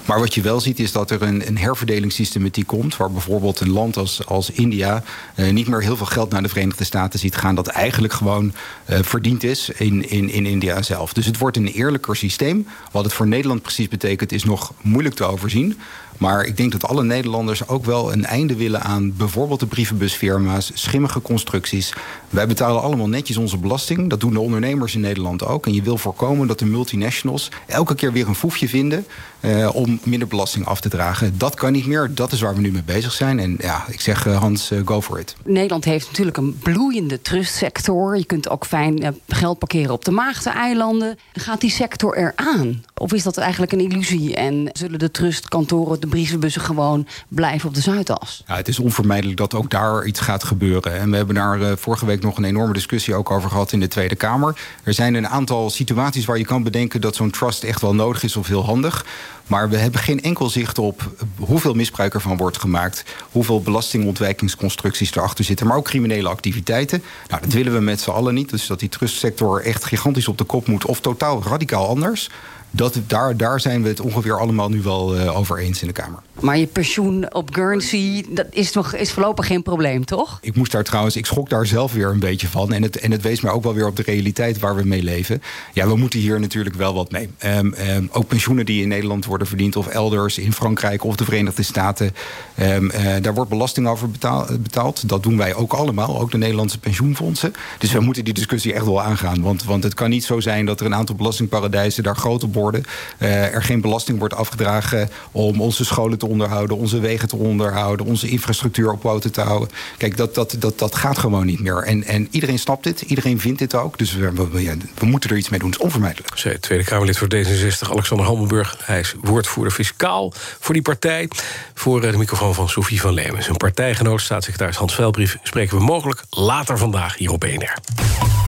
[0.09, 2.97] Maar wat je wel ziet is dat er een, een herverdelingssystematiek komt...
[2.97, 5.03] waar bijvoorbeeld een land als, als India
[5.35, 7.55] eh, niet meer heel veel geld naar de Verenigde Staten ziet gaan...
[7.55, 8.53] dat eigenlijk gewoon
[8.85, 11.13] eh, verdiend is in, in, in India zelf.
[11.13, 12.67] Dus het wordt een eerlijker systeem.
[12.91, 15.79] Wat het voor Nederland precies betekent is nog moeilijk te overzien.
[16.19, 20.71] Maar ik denk dat alle Nederlanders ook wel een einde willen aan bijvoorbeeld de brievenbusfirma's,
[20.73, 21.93] schimmige constructies.
[22.29, 24.09] Wij betalen allemaal netjes onze belasting.
[24.09, 25.65] Dat doen de ondernemers in Nederland ook.
[25.65, 29.05] En je wil voorkomen dat de multinationals elke keer weer een foefje vinden
[29.39, 31.37] eh, om minder belasting af te dragen.
[31.37, 32.11] Dat kan niet meer.
[32.13, 33.39] Dat is waar we nu mee bezig zijn.
[33.39, 35.35] En ja, ik zeg eh, Hans, eh, go for it.
[35.45, 38.17] Nederland heeft natuurlijk een bloeiende trustsector.
[38.17, 41.17] Je kunt ook fijn geld parkeren op de Maagdeneilanden.
[41.33, 42.83] Gaat die sector eraan?
[42.97, 44.35] Of is dat eigenlijk een illusie?
[44.35, 48.43] En zullen de trustkantoren, de brievenbussen gewoon blijven op de Zuidas?
[48.47, 50.99] Ja, het is onvermijdelijk dat ook daar iets gaat gebeuren.
[50.99, 53.79] En we hebben daar eh, vorige week nog een enorme discussie ook over gehad in
[53.79, 54.59] de Tweede Kamer.
[54.83, 58.23] Er zijn een aantal situaties waar je kan bedenken dat zo'n trust echt wel nodig
[58.23, 59.05] is of heel handig.
[59.49, 63.03] Maar we hebben geen enkel zicht op hoeveel misbruik ervan wordt gemaakt.
[63.31, 65.67] Hoeveel belastingontwijkingsconstructies erachter zitten.
[65.67, 67.03] Maar ook criminele activiteiten.
[67.27, 68.49] Nou, dat willen we met z'n allen niet.
[68.49, 70.85] Dus dat die trustsector echt gigantisch op de kop moet.
[70.85, 72.29] Of totaal radicaal anders.
[72.71, 75.93] Dat, daar, daar zijn we het ongeveer allemaal nu wel uh, over eens in de
[75.93, 76.19] Kamer.
[76.39, 80.37] Maar je pensioen op Guernsey, dat is, nog, is voorlopig geen probleem, toch?
[80.41, 82.73] Ik moest daar trouwens, ik schrok daar zelf weer een beetje van.
[82.73, 85.03] En het, en het wees mij ook wel weer op de realiteit waar we mee
[85.03, 85.41] leven.
[85.73, 87.29] Ja, we moeten hier natuurlijk wel wat mee.
[87.45, 91.23] Um, um, ook pensioenen die in Nederland worden verdiend, of elders in Frankrijk of de
[91.23, 92.11] Verenigde Staten.
[92.59, 95.09] Um, uh, daar wordt belasting over betaal, betaald.
[95.09, 97.53] Dat doen wij ook allemaal, ook de Nederlandse pensioenfondsen.
[97.77, 99.41] Dus we moeten die discussie echt wel aangaan.
[99.41, 102.53] Want, want het kan niet zo zijn dat er een aantal belastingparadijzen daar groot op
[102.59, 102.83] worden.
[103.19, 108.05] Uh, er geen belasting wordt afgedragen om onze scholen te onderhouden, onze wegen te onderhouden,
[108.05, 109.69] onze infrastructuur op poten te houden.
[109.97, 111.77] Kijk, dat, dat, dat, dat gaat gewoon niet meer.
[111.83, 113.97] En, en iedereen snapt dit, iedereen vindt dit ook.
[113.97, 115.69] Dus we, we, we moeten er iets mee doen.
[115.69, 116.37] Het is onvermijdelijk.
[116.37, 118.77] Zei Tweede Kamerlid voor D66, Alexander Hammelburg.
[118.83, 121.29] Hij is woordvoerder fiscaal voor die partij.
[121.73, 123.43] Voor de microfoon van Sofie van Leemen.
[123.43, 125.37] Zijn partijgenoot, staatssecretaris Hans Veilbrief...
[125.43, 128.47] spreken we mogelijk later vandaag hier op BNR.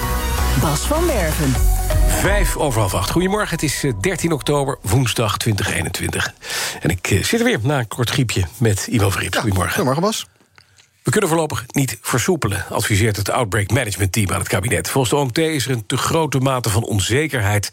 [0.59, 1.53] Bas van Werven.
[2.07, 3.09] Vijf over half acht.
[3.09, 6.33] Goedemorgen, het is 13 oktober, woensdag 2021.
[6.81, 9.35] En ik zit er weer na een kort griepje met Ivo Verrips.
[9.35, 9.73] Ja, Goedemorgen.
[9.73, 10.25] Goedemorgen, Bas.
[11.03, 14.89] We kunnen voorlopig niet versoepelen, adviseert het Outbreak Management Team aan het kabinet.
[14.89, 17.69] Volgens de OMT is er een te grote mate van onzekerheid.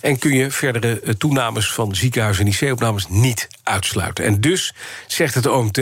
[0.00, 4.24] En kun je verdere toenames van ziekenhuizen en IC-opnames niet uitsluiten.
[4.24, 4.74] En dus,
[5.06, 5.80] zegt het OMT,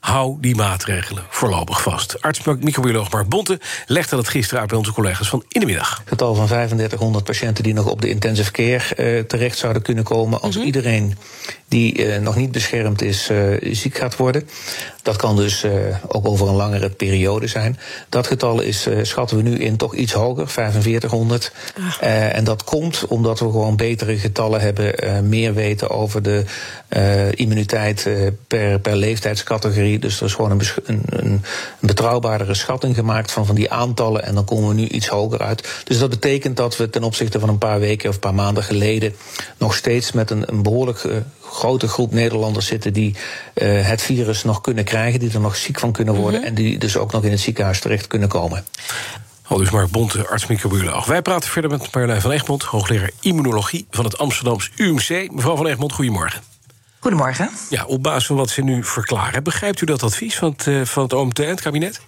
[0.00, 2.22] hou die maatregelen voorlopig vast.
[2.22, 5.98] Arts-microbioloog Mark Bonte legde dat gisteren uit bij onze collega's van in de middag.
[5.98, 10.04] Het getal van 3500 patiënten die nog op de intensive care uh, terecht zouden kunnen
[10.04, 10.40] komen...
[10.40, 10.66] als mm -hmm.
[10.66, 11.16] iedereen
[11.68, 14.48] die uh, nog niet beschermd is, uh, ziek gaat worden.
[15.02, 15.64] Dat kan dus
[16.06, 17.78] ook over een langere periode zijn.
[18.08, 21.52] Dat getal is, schatten we nu in, toch iets hoger, 4500.
[22.00, 22.36] Ah.
[22.36, 25.28] en dat komt omdat we gewoon betere getallen hebben...
[25.28, 26.44] meer weten over de
[27.34, 28.08] immuniteit
[28.46, 29.98] per, per leeftijdscategorie.
[29.98, 31.42] Dus er is gewoon een, een, een,
[31.78, 34.24] betrouwbaardere schatting gemaakt van, van die aantallen.
[34.24, 35.82] En dan komen we nu iets hoger uit.
[35.84, 38.62] Dus dat betekent dat we ten opzichte van een paar weken of een paar maanden
[38.62, 39.14] geleden.
[39.58, 41.04] nog steeds met een, een behoorlijk
[41.50, 42.92] grote groep Nederlanders zitten.
[42.92, 43.14] die
[43.54, 45.20] uh, het virus nog kunnen krijgen.
[45.20, 46.40] die er nog ziek van kunnen worden.
[46.40, 46.56] Mm -hmm.
[46.56, 48.64] en die dus ook nog in het ziekenhuis terecht kunnen komen.
[49.46, 51.06] Al dus Mark Bonte, arts-microbioloog.
[51.06, 55.30] Wij praten verder met Marjolein van Egmond, hoogleraar immunologie van het Amsterdams UMC.
[55.32, 56.40] Mevrouw van Egmond, goedemorgen.
[56.98, 57.50] Goedemorgen.
[57.70, 60.84] Ja, op basis van wat ze nu verklaren, begrijpt u dat advies van het, eh,
[60.84, 62.00] van het OMT en het kabinet?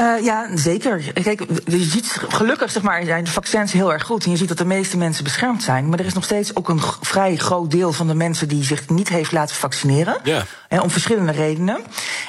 [0.00, 1.12] Uh, ja, zeker.
[1.22, 4.24] Kijk, je ziet gelukkig zeg maar, zijn de vaccins heel erg goed.
[4.24, 5.88] En je ziet dat de meeste mensen beschermd zijn.
[5.88, 8.88] Maar er is nog steeds ook een vrij groot deel van de mensen die zich
[8.88, 10.16] niet heeft laten vaccineren.
[10.22, 10.44] Ja.
[10.68, 11.80] Hè, om verschillende redenen.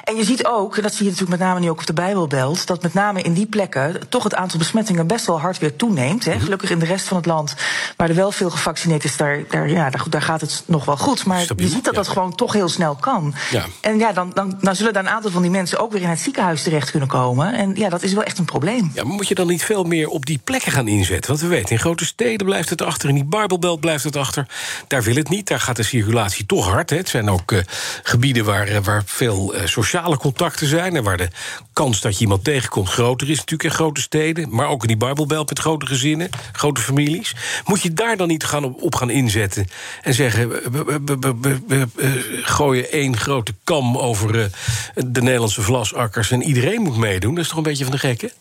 [0.04, 2.68] En je ziet ook, dat zie je natuurlijk met name nu ook op de Bijbelbelt,
[2.68, 6.26] dat met name in die plekken toch het aantal besmettingen best wel hard weer toeneemt.
[6.26, 6.40] Hè.
[6.40, 7.56] Gelukkig in de rest van het land,
[7.96, 10.98] waar er wel veel gevaccineerd is, daar, daar, ja, daar, daar gaat het nog wel
[10.98, 11.26] goed.
[11.26, 12.02] Maar Stabiel, je ziet dat ja.
[12.02, 13.34] dat gewoon toch heel snel kan.
[13.52, 13.66] Ja.
[13.82, 16.10] En ja, dan, dan, dan zullen daar een aantal van die mensen ook weer in
[16.10, 17.54] het ziekenhuis terecht kunnen komen.
[17.62, 18.92] En ja, dat is wel echt een probleem.
[18.94, 21.30] Ja, maar moet je dan niet veel meer op die plekken gaan inzetten?
[21.30, 24.48] Want we weten, in grote steden blijft het achter, in die Bijbelbelt blijft het achter.
[24.88, 26.90] Daar wil het niet, daar gaat de circulatie toch hard.
[26.90, 26.98] Hè.
[26.98, 27.60] Het zijn ook eh,
[28.04, 30.96] gebieden waar, eh, waar veel eh, sociale contacten zijn...
[30.96, 31.28] en waar de
[31.74, 34.56] kans dat je iemand tegenkomt groter is natuurlijk in grote steden...
[34.56, 37.36] maar ook in die Bijbelbelt met grote gezinnen, grote families.
[37.66, 39.68] Moet je daar dan niet gaan op, op gaan inzetten
[40.02, 40.50] en zeggen...
[40.50, 41.88] we,
[42.42, 44.52] gooien één grote kam over
[44.96, 46.32] de Nederlandse vlasakkers...
[46.32, 47.50] en iedereen moet meedoen?
[47.52, 48.32] Toch een beetje van de gekken?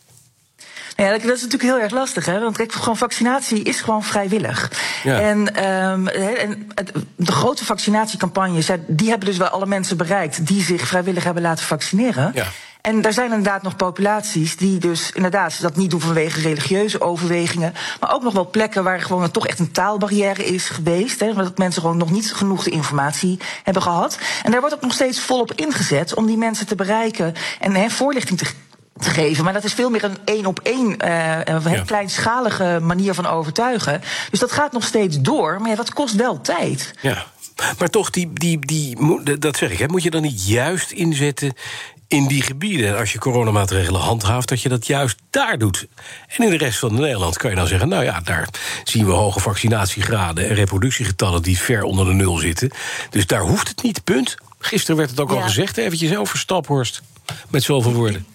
[0.97, 2.41] Nou Ja, dat is natuurlijk heel erg lastig, hè?
[2.41, 4.73] Want kijk, gewoon vaccinatie is gewoon vrijwillig.
[5.03, 5.21] Ja.
[5.21, 6.71] En, ehm, en
[7.17, 11.65] de grote vaccinatiecampagnes, die hebben dus wel alle mensen bereikt die zich vrijwillig hebben laten
[11.65, 12.31] vaccineren.
[12.35, 12.47] Ja.
[12.81, 17.75] En er zijn inderdaad nog populaties die dus inderdaad dat niet doen vanwege religieuze overwegingen.
[18.01, 21.21] Maar ook nog wel plekken waar gewoon toch echt een taalbarrière is geweest.
[21.21, 24.19] Hè, dat mensen gewoon nog niet genoeg de informatie hebben gehad.
[24.43, 27.91] En daar wordt ook nog steeds volop ingezet om die mensen te bereiken en hè,
[27.91, 28.47] voorlichting te
[28.99, 29.45] te geven.
[29.45, 34.03] Maar dat is veel meer een één op één, eh, een kleinschalige manier van overtuigen.
[34.31, 36.93] Dus dat gaat nog steeds door, maar ja, dat kost wel tijd.
[37.01, 37.27] Ja,
[37.79, 38.97] maar toch, die, die, die,
[39.39, 41.53] dat zeg ik, hè, moet je dan niet juist inzetten
[42.09, 42.89] in die gebieden?
[42.89, 45.87] En als je coronamaatregelen handhaaft, dat je dat juist daar doet.
[46.37, 47.89] En in de rest van Nederland kan je dan zeggen...
[47.89, 48.49] nou ja, daar
[48.85, 51.43] zien we hoge vaccinatiegraden en reproductiegetallen...
[51.43, 52.71] die ver onder de nul zitten.
[53.11, 54.37] Dus daar hoeft het niet, punt.
[54.59, 55.43] Gisteren werd het ook al Ja.
[55.43, 57.03] gezegd, eventjes over Staphorst.
[57.49, 58.27] Met zoveel woorden.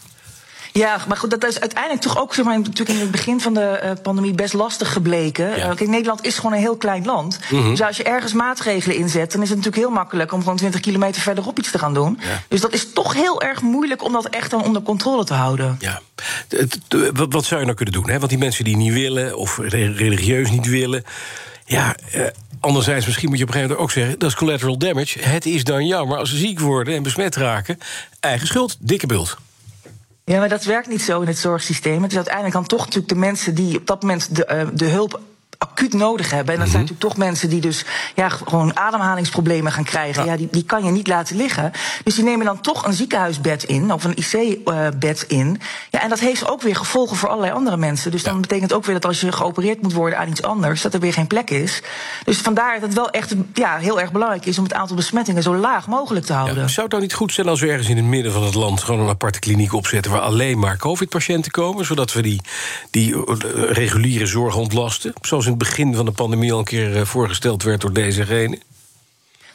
[0.77, 3.53] Ja, maar goed, dat is uiteindelijk toch ook zeg maar, natuurlijk in het begin van
[3.53, 5.49] de eh, pandemie best lastig gebleken.
[5.49, 5.55] Ja.
[5.55, 7.39] Eh, kijk, Nederland is gewoon een heel klein land.
[7.49, 7.69] Mhm.
[7.69, 10.79] Dus als je ergens maatregelen inzet, dan is het natuurlijk heel makkelijk om gewoon 20
[10.79, 12.19] kilometer verderop iets te gaan doen.
[12.47, 15.77] Dus dat is toch heel erg moeilijk om dat echt dan onder controle te houden.
[15.79, 16.01] Ja.
[17.13, 18.09] Wat, zou je nou kunnen doen?
[18.09, 18.17] Hè?
[18.17, 21.03] Want die mensen die niet willen, of re- religieus niet willen.
[21.65, 22.21] Ja, eh,
[22.59, 25.19] anderzijds, misschien moet je op een gegeven moment ook zeggen: dat is collateral damage.
[25.19, 27.79] Het is dan jammer als ze ziek worden en besmet raken.
[28.19, 29.37] Eigen schuld, dikke bult.
[30.25, 32.01] Ja, maar dat werkt niet zo in het zorgsysteem.
[32.01, 34.85] Het is uiteindelijk dan toch natuurlijk de mensen die op dat moment de, eh, de
[34.85, 35.19] hulp
[35.57, 36.53] acuut nodig hebben.
[36.53, 37.85] En dat zijn natuurlijk toch mensen die dus
[38.15, 40.25] ja, gewoon ademhalingsproblemen gaan krijgen.
[40.25, 40.37] Ja.
[40.37, 41.71] die, die kan je niet laten liggen.
[42.03, 45.61] Dus die nemen dan toch een ziekenhuisbed in, of een IC-bed in.
[45.89, 48.11] Ja, en dat heeft ook weer gevolgen voor allerlei andere mensen.
[48.11, 50.93] Dus dan betekent ook weer dat als je geopereerd moet worden aan iets anders, dat
[50.93, 51.81] er weer geen plek is.
[52.23, 55.43] Dus vandaar dat het wel echt ja, heel erg belangrijk is om het aantal besmettingen
[55.43, 56.69] zo laag mogelijk te houden.
[56.69, 58.83] Zou het nou niet goed zijn als we ergens in het midden van het land
[58.83, 62.41] gewoon een aparte kliniek opzetten waar alleen maar COVID-patiënten komen, zodat we die,
[62.91, 63.35] die eh,
[63.71, 65.13] reguliere zorg ontlasten?
[65.21, 68.59] Zoals in het begin van de pandemie al een keer eh, voorgesteld werd door dezegene.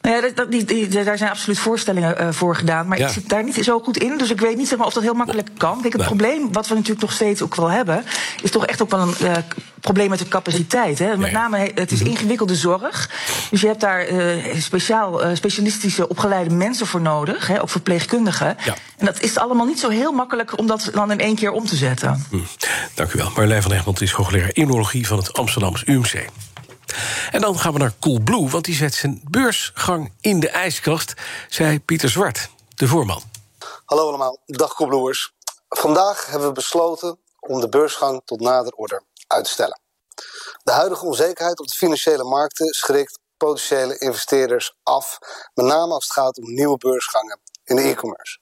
[0.01, 2.89] Nou ja, dat, dat, die, die- daar zijn absoluut voorstellingen eh, voor gedaan.
[2.89, 3.07] Maar Ja.
[3.07, 4.19] ik zit daar niet zo goed in.
[4.19, 5.81] Dus ik weet niet zeg maar, of dat heel makkelijk kan.
[5.81, 8.05] Kijk, het probleem wat we natuurlijk nog steeds ook wel hebben...
[8.43, 9.37] is toch echt ook wel een eh,
[9.81, 10.99] probleem met de capaciteit.
[10.99, 11.17] Hè.
[11.17, 13.11] Met name, he- het is ingewikkelde zorg.
[13.51, 17.47] Dus je hebt daar eh, speciaal, specialistische opgeleide mensen voor nodig.
[17.47, 18.57] Hè, ook verpleegkundigen.
[18.99, 21.67] En dat is allemaal niet zo heel makkelijk om dat dan in één keer om
[21.67, 22.27] te zetten.
[22.31, 22.37] Hm,
[22.95, 23.31] Dank u wel.
[23.35, 26.27] Marjolein van Egmond is hoogleraar immunologie van het Amsterdamse UMC.
[27.31, 31.15] En dan gaan we naar Coolblue, want die zet zijn beursgang in de ijskast,
[31.49, 33.23] zei Pieter Zwart, de voorman.
[33.85, 35.33] Hallo allemaal, dag Koebloers.
[35.69, 39.81] Vandaag hebben we besloten om de beursgang tot nader order uit te stellen.
[40.63, 45.19] De huidige onzekerheid op de financiële markten schrikt potentiële investeerders af,
[45.55, 48.39] met name als het gaat om nieuwe beursgangen in de e-commerce.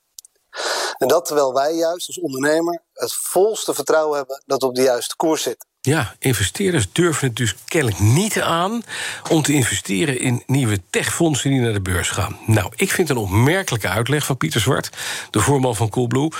[0.97, 4.81] En dat terwijl wij juist als ondernemer het volste vertrouwen hebben dat we op de
[4.81, 5.68] juiste koers zitten.
[5.89, 8.83] Ja, investeerders durven het dus kennelijk niet aan
[9.29, 12.37] om te investeren in nieuwe techfondsen die naar de beurs gaan.
[12.45, 14.89] Nou, ik vind een opmerkelijke uitleg van Pieter Zwart,
[15.31, 16.31] de voorman van Coolblue.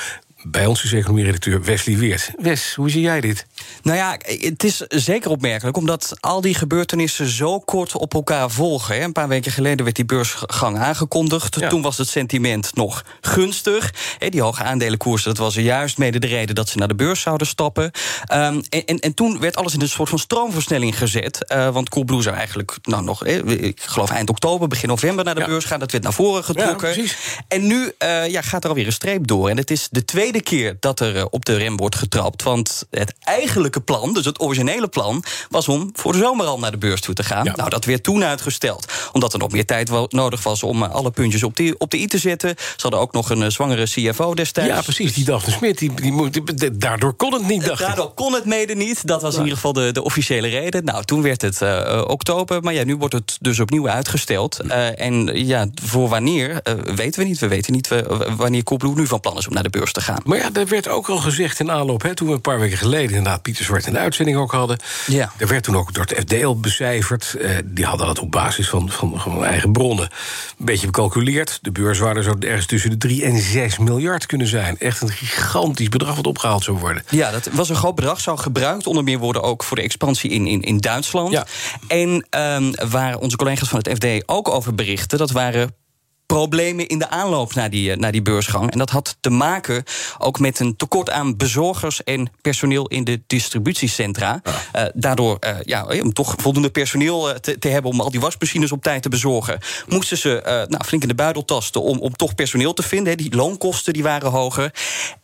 [0.44, 2.32] Bij ons is economie-redacteur Wesley Weert.
[2.38, 3.46] Wes, hoe zie jij dit?
[3.84, 9.04] Nou ja, het is zeker opmerkelijk, omdat al die gebeurtenissen zo kort op elkaar volgen.
[9.04, 11.70] Een paar weken geleden werd die beursgang aangekondigd.
[11.70, 13.94] Toen was het sentiment nog gunstig.
[14.30, 17.22] Die hoge aandelenkoersen, dat was er juist mede de reden dat ze naar de beurs
[17.22, 17.92] zouden stappen.
[18.26, 21.46] Ehm, en, en, en toen werd alles in een soort van stroomversnelling gezet.
[21.46, 25.46] eh, want Coolblue zou eigenlijk, nou nog, ik geloof eind oktober, begin november naar de
[25.46, 25.80] beurs gaan.
[25.80, 27.06] Dat werd naar voren getrokken.
[27.48, 29.50] en nu eh, ja, gaat er alweer een streep door.
[29.50, 32.44] En het is de tweede keer dat er eh, op de rem wordt getrapt.
[32.44, 36.72] Want het eigenlijke plan, dus het originele plan, was om voor de zomer al naar
[36.72, 37.46] de beurs toe te gaan.
[37.56, 38.86] Nou, dat werd toen uitgesteld.
[39.12, 41.98] Omdat er nog meer tijd nodig was om eh, alle puntjes op de, op de
[41.98, 42.56] i te zetten.
[42.58, 44.74] Ze hadden ook nog een eh, zwangere CFO destijds.
[44.74, 45.14] Ja, precies.
[45.14, 47.80] Die Daphne Smit, die, die, die- daardoor kon het niet, dacht.
[47.82, 49.08] Daardoor kon het mede niet.
[49.08, 50.84] Dat was in ieder geval de, de officiële reden.
[50.84, 52.62] Nou, toen werd het eh, oktober.
[52.62, 54.60] Maar ja, nu wordt het dus opnieuw uitgesteld.
[54.96, 56.62] En ja, voor wanneer
[56.96, 57.40] weten we niet.
[57.40, 57.90] We weten niet
[58.38, 60.19] wanneer Coolblue nu van plan is om naar de beurs te gaan.
[60.24, 62.78] Maar ja, er werd ook al gezegd in aanloop, hè, toen we een paar weken
[62.78, 64.80] geleden inderdaad Pieter Zwart in de uitzending ook hadden.
[65.08, 65.32] Ja.
[65.38, 67.36] Er werd toen ook door het FD al becijferd.
[67.42, 70.10] Eh, die hadden dat op basis van, van, van eigen bronnen
[70.60, 71.60] een beetje becalculeerd.
[71.62, 74.78] De beurswaarde zou ergens tussen de 3 en 6 miljard kunnen zijn.
[74.80, 77.04] Echt een gigantisch bedrag wat opgehaald zou worden.
[77.10, 78.20] Ja, dat was een groot bedrag.
[78.20, 81.44] Zou gebruikt onder meer worden ook voor de expansie in, in, in Duitsland.
[81.88, 85.74] En ehm, waar onze collega's van het FD ook over berichten, dat waren
[86.34, 88.72] problemen in de aanloop naar die, eh, naar die beursgang.
[88.72, 89.84] En dat had te maken
[90.18, 94.42] ook met een tekort aan bezorgers en personeel in de distributiecentra.
[94.72, 98.72] Eh, daardoor, eh, ja, om toch voldoende personeel te, te hebben om al die wasmachines
[98.72, 102.36] op tijd te bezorgen, moesten ze nou, flink in de buidel tasten om, om toch
[102.36, 103.18] personeel te vinden.
[103.18, 104.72] Die loonkosten die waren hoger.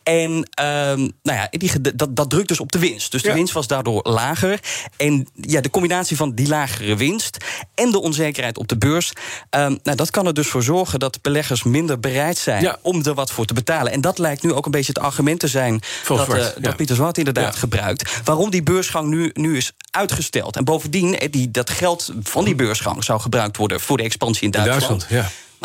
[0.05, 3.11] En ehm, nou ja, die, dat, dat drukt dus op de winst.
[3.11, 4.59] Dus de winst was daardoor lager.
[4.97, 7.37] En ja, de combinatie van die lagere winst
[7.75, 9.11] en de onzekerheid op de beurs,
[9.49, 13.13] ehm, nou, dat kan er dus voor zorgen dat beleggers minder bereid zijn om er
[13.13, 13.91] wat voor te betalen.
[13.91, 16.53] En dat lijkt nu ook een beetje het argument te zijn dat, ja.
[16.59, 18.21] dat Pieter Zwart inderdaad gebruikt.
[18.23, 20.55] Waarom die beursgang nu, nu is uitgesteld.
[20.55, 24.43] En bovendien, eh, die, dat geld van die beursgang zou gebruikt worden voor de expansie
[24.43, 25.07] in In Duitsland.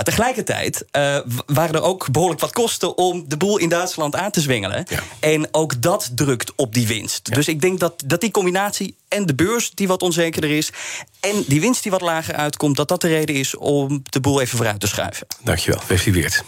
[0.01, 4.31] Maar tegelijkertijd eh, waren er ook behoorlijk wat kosten om de boel in Duitsland aan
[4.31, 4.87] te zwengelen.
[5.21, 7.35] En ook dat drukt op die winst.
[7.35, 10.71] Dus ik denk dat, dat die combinatie en de beurs die wat onzekerder is...
[11.21, 12.77] en die winst die wat lager uitkomt...
[12.77, 15.27] dat dat de reden is om de boel even vooruit te schuiven.
[15.43, 16.45] Dankjewel, Wesley Weert.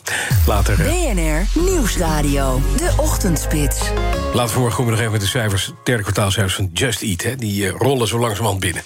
[0.46, 2.62] Later, eh, BNR Nieuwsradio.
[2.76, 3.80] De Ochtendspits.
[4.32, 7.22] Komen we nog even met de cijfers, derde kwartaalcijfers van Just Eat.
[7.22, 7.36] Hè.
[7.36, 8.82] Die eh, rollen zo langzamerhand binnen.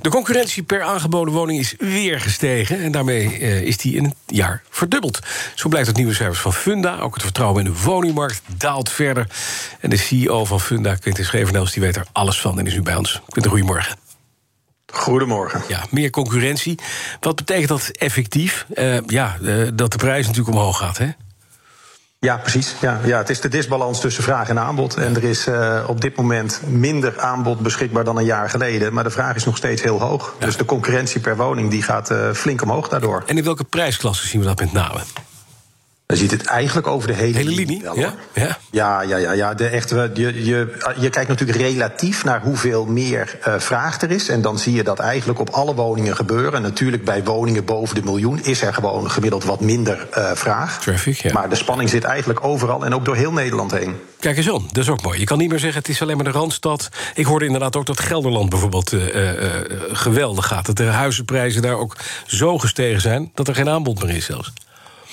[0.00, 2.82] De concurrentie per aangeboden woning is weer gestegen.
[2.82, 5.18] En daarmee eh, is die in een jaar verdubbeld.
[5.54, 6.98] Zo blijkt uit nieuwe cijfers van Funda.
[6.98, 9.26] Ook het vertrouwen in de woningmarkt daalt verder.
[9.80, 12.82] En de CEO van Funda, Quintin Schevenels, die weet er alles van en is nu
[12.82, 13.20] bij ons.
[13.28, 13.96] Quintin, goedemorgen.
[14.92, 15.62] Goedemorgen.
[15.68, 16.78] Ja, meer concurrentie.
[17.20, 18.66] Wat betekent dat effectief?
[18.74, 19.38] Eh, ja,
[19.74, 21.08] dat de prijs natuurlijk omhoog gaat, hè?
[22.24, 22.74] Ja, precies.
[22.80, 24.96] Ja, ja, het is de disbalans tussen vraag en aanbod.
[24.96, 28.92] En er is eh, op dit moment minder aanbod beschikbaar dan een jaar geleden.
[28.92, 30.34] Maar de vraag is nog steeds heel hoog.
[30.38, 33.22] Dus de concurrentie per woning die gaat eh, flink omhoog daardoor.
[33.26, 35.00] En in welke prijsklasse zien we dat met name?
[36.06, 38.14] Je ziet het eigenlijk over de hele, Hele linie, wel, ja?
[38.34, 38.58] Ja.
[38.70, 39.54] Ja, ja, ja, ja.
[39.54, 44.28] De echte, je, je, je kijkt natuurlijk relatief naar hoeveel meer eh, vraag er is.
[44.28, 46.62] En dan zie je dat eigenlijk op alle woningen gebeuren.
[46.62, 50.80] Natuurlijk bij woningen boven de miljoen is er gewoon gemiddeld wat minder eh, vraag.
[50.80, 51.32] Traffic, ja.
[51.32, 53.96] Maar de spanning zit eigenlijk overal en ook door heel Nederland heen.
[54.20, 55.18] Kijk eens aan, dat is ook mooi.
[55.18, 56.88] Je kan niet meer zeggen het is alleen maar de Randstad.
[57.14, 59.30] Ik hoorde inderdaad ook dat Gelderland bijvoorbeeld eh,
[59.92, 60.66] geweldig gaat.
[60.66, 61.96] Dat de huizenprijzen daar ook
[62.26, 63.30] zo gestegen zijn...
[63.34, 64.52] dat er geen aanbod meer is zelfs.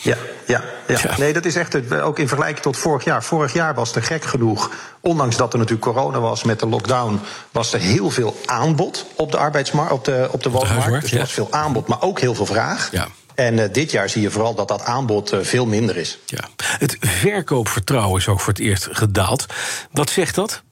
[0.01, 1.17] Ja, ja, ja.
[1.17, 3.23] Nee, dat is echt het, ook in vergelijking tot vorig jaar.
[3.23, 7.19] Vorig jaar was er gek genoeg, ondanks dat er natuurlijk corona was met de lockdown,
[7.51, 11.17] was er heel veel aanbod op de arbeidsmarkt, op de, op de huismarkt, dus er
[11.17, 11.23] ja.
[11.23, 12.89] was veel aanbod, maar ook heel veel vraag.
[12.91, 13.07] Ja.
[13.35, 16.19] En eh, dit jaar zie je vooral dat dat aanbod eh, veel minder is.
[16.25, 16.43] Ja.
[16.57, 19.45] Het verkoopvertrouwen is ook voor het eerst gedaald.
[19.91, 20.63] Wat zegt dat?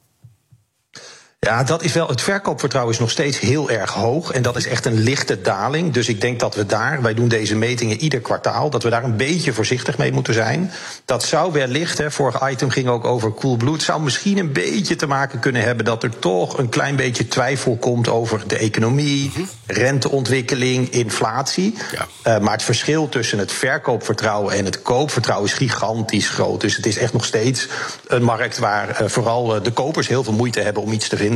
[1.41, 2.07] Ja, dat is wel.
[2.07, 4.31] Het verkoopvertrouwen is nog steeds heel erg hoog.
[4.31, 5.93] En dat is echt een lichte daling.
[5.93, 9.03] Dus ik denk dat we daar, wij doen deze metingen ieder kwartaal, dat we daar
[9.03, 10.71] een beetje voorzichtig mee moeten zijn.
[11.05, 13.73] Dat zou wellicht, hè, vorig item ging ook over Coolblue.
[13.73, 17.27] Het zou misschien een beetje te maken kunnen hebben dat er toch een klein beetje
[17.27, 19.31] twijfel komt over de economie,
[19.65, 21.75] renteontwikkeling, inflatie.
[22.21, 26.61] Eh, maar het verschil tussen het verkoopvertrouwen en het koopvertrouwen is gigantisch groot.
[26.61, 27.67] Dus het is echt nog steeds
[28.07, 31.17] een markt waar eh, vooral eh, de kopers heel veel moeite hebben om iets te
[31.17, 31.27] vinden.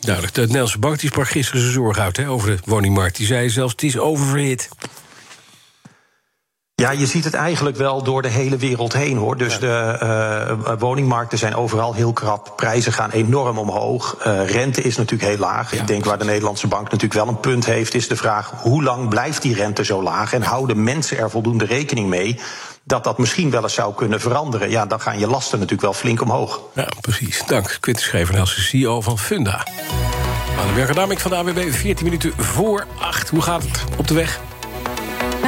[0.00, 0.34] Duidelijk.
[0.34, 3.16] De Nederlandse bank die sprak gisteren zijn zorg uit hè, over de woningmarkt.
[3.16, 4.68] Die zei zelfs het is oververhit.
[6.80, 9.36] Ja, je ziet het eigenlijk wel door de hele wereld heen hoor.
[9.36, 12.52] Dus de eh, woningmarkten zijn overal heel krap.
[12.56, 14.16] Prijzen gaan enorm omhoog.
[14.16, 15.72] Eh, rente is natuurlijk heel laag.
[15.72, 18.82] Ik denk waar de Nederlandse bank natuurlijk wel een punt heeft, is de vraag hoe
[18.82, 20.32] lang blijft die rente zo laag?
[20.32, 22.40] En houden mensen er voldoende rekening mee
[22.90, 24.70] dat dat misschien wel eens zou kunnen veranderen?
[24.70, 26.60] Ja, dan gaan je lasten natuurlijk wel flink omhoog.
[26.74, 27.42] Ja, precies.
[27.46, 27.76] Dank.
[27.80, 29.66] Quinten Schevenhels, de CEO van Funda.
[30.58, 33.28] Aan de Berger van de AWB, 14 minuten voor 8.
[33.28, 34.40] Hoe gaat het op de weg?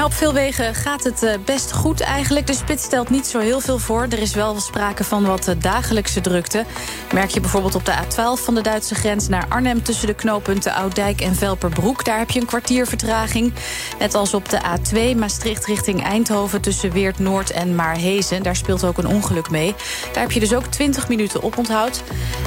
[0.04, 2.46] Op veel wegen gaat het eh, best goed eigenlijk.
[2.46, 4.02] De spits stelt niet zo heel veel voor.
[4.02, 6.64] Er is wel sprake van wat eh, dagelijkse drukte.
[7.12, 9.82] Merk je bijvoorbeeld op de A12 van de Duitse grens naar Arnhem...
[9.82, 12.04] tussen de knooppunten Ouddijk en Velperbroek.
[12.04, 13.52] Daar heb je een kwartier vertraging.
[13.98, 16.60] Net als op de A2 Maastricht richting Eindhoven...
[16.60, 18.42] tussen Weert Noord en Maarhezen.
[18.42, 19.74] Daar speelt ook een ongeluk mee.
[20.12, 22.02] Daar heb je dus ook 20 minuten oponthoud.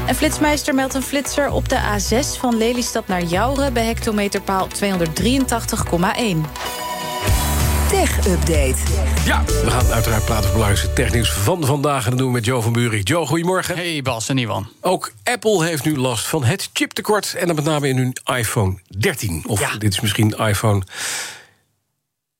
[0.07, 3.73] En Flitsmeister meldt een flitser op de A6 van Lelystad naar Jouren...
[3.73, 6.94] bij hectometerpaal 283,1.
[7.95, 8.75] Tech-update.
[9.25, 12.03] Ja, we gaan uiteraard praten over belangrijkste technieuws van vandaag.
[12.03, 13.07] En dat doen we met Joe van Buurik.
[13.07, 13.75] Joe, goedemorgen.
[13.75, 14.67] Hey Bas en Iwan.
[14.81, 17.35] Ook Apple heeft nu last van het chiptekort.
[17.37, 19.43] En dan met name in hun iPhone 13.
[19.47, 20.83] Of dit is misschien iPhone...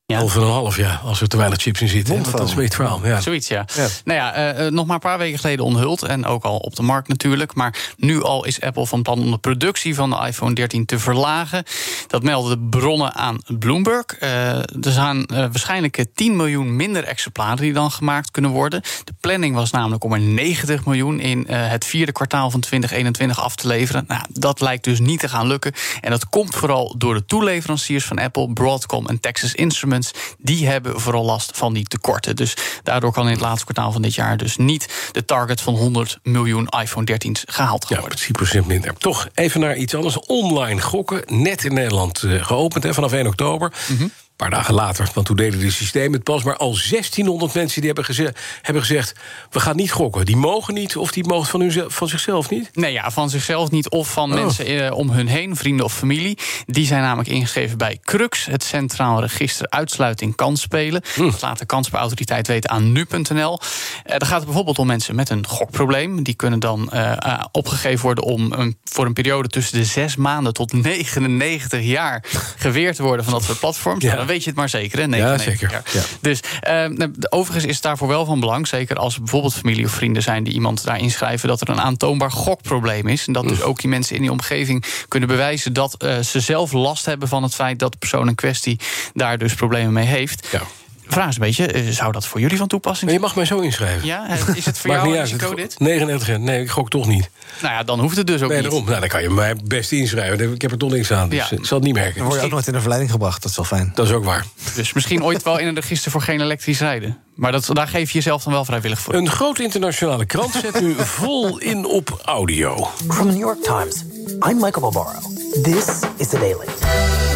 [0.08, 0.20] Ja.
[0.20, 2.24] En een half, ja, als er te weinig chips in zitten.
[2.24, 3.06] Dat is een verhaal.
[3.06, 3.22] Ja.
[3.22, 3.66] Zoiets, ja.
[4.04, 6.04] Nou ja, eh, nog maar een paar weken geleden onthuld.
[6.04, 7.54] En ook al op de markt natuurlijk.
[7.54, 11.00] Maar nu al is Apple van plan om de productie van de iPhone 13 te
[11.00, 11.64] verlagen.
[12.08, 14.06] Dat melden bronnen aan Bloomberg.
[14.06, 18.82] Eh, er zijn uh, waarschijnlijk 10 miljoen minder exemplaren die dan gemaakt kunnen worden.
[19.04, 23.56] De planning was namelijk om er 90 miljoen in het vierde kwartaal van 2021 af
[23.56, 24.06] te leveren.
[24.08, 25.74] Nou, dat lijkt dus niet te gaan lukken.
[26.02, 29.94] En dat komt vooral door de toeleveranciers van Apple, Broadcom en Texas Instruments
[30.38, 32.36] die hebben vooral last van die tekorten.
[32.36, 35.76] Dus daardoor kan in het laatste kwartaal van dit jaar dus niet de target van
[35.76, 38.18] 100 miljoen iPhone 13's gehaald worden.
[38.54, 38.94] Ja, 10% minder.
[38.98, 40.20] Toch even naar iets anders.
[40.20, 43.74] Online gokken, net in Nederland uh, geopend hè, vanaf 1 oktober.
[43.88, 46.44] Mm paar dagen later, want toen deden de systeem het pas...
[46.44, 49.16] maar al 1600 mensen die hebben, geze hebben gezegd...
[49.50, 50.26] we gaan niet gokken.
[50.26, 52.70] Die mogen niet of die mogen van, hun, van zichzelf niet?
[52.74, 54.40] Nee, ja, van zichzelf niet of van oh.
[54.40, 56.38] mensen eh, om hun heen, vrienden of familie.
[56.66, 58.46] Die zijn namelijk ingeschreven bij CRUX...
[58.46, 61.02] het Centraal Register Uitsluiting Kansspelen.
[61.14, 61.22] Hm.
[61.22, 63.60] Dat laat de kansspelautoriteit weten aan nu.nl.
[64.04, 66.24] Eh, dan gaat het bijvoorbeeld om mensen met een gokprobleem.
[66.24, 69.48] Die kunnen dan uh, opgegeven worden om een, voor een periode...
[69.48, 72.24] tussen de zes maanden tot 99 jaar
[72.58, 74.04] geweerd te worden van dat soort platforms.
[74.04, 75.00] Ja dan weet je het maar zeker.
[75.00, 75.18] Hè?
[75.18, 75.72] ja, zeker.
[75.72, 76.02] Ja.
[76.22, 79.92] Dus uh, overigens is het daarvoor wel van belang, zeker als er bijvoorbeeld familie of
[79.92, 83.28] vrienden zijn die iemand daar inschrijven, dat er een aantoonbaar gokprobleem is.
[83.28, 86.72] En dat dus ook die mensen in die omgeving kunnen bewijzen dat uh, ze zelf
[86.72, 88.80] last hebben van het feit dat de persoon in kwestie
[89.14, 90.48] daar dus problemen mee heeft.
[90.52, 90.62] Ja
[91.08, 93.22] vraag is een beetje, eh, zou dat voor jullie van toepassing zijn?
[93.22, 94.08] je mag mij zo inschrijven.
[94.08, 95.80] Ja, is het voor jou een risico dit?
[95.80, 97.30] 39, nee, ik gok toch niet.
[97.62, 98.70] Nou ja, dan hoeft het dus ook nee, niet.
[98.70, 98.90] Daarom.
[98.90, 100.54] Nou, dan kan je mij best inschrijven.
[100.54, 101.58] Ik heb er toch niks aan, dus ja.
[101.58, 102.18] ik zal het niet merken.
[102.18, 103.92] Dan word je ook nooit in de verleiding gebracht, dat is wel fijn.
[103.96, 104.46] Dat is ook waar.
[104.76, 107.18] Dus misschien ooit wel in een register voor geen elektrisch rijden.
[107.36, 109.14] Maar dat, daar geef je jezelf dan wel vrijwillig voor.
[109.14, 112.90] Een grote internationale krant zet nu vol in op audio.
[113.08, 114.04] From the New York Times,
[114.50, 115.20] I'm Michael Barbaro.
[115.64, 115.86] This
[116.18, 117.35] is The Daily.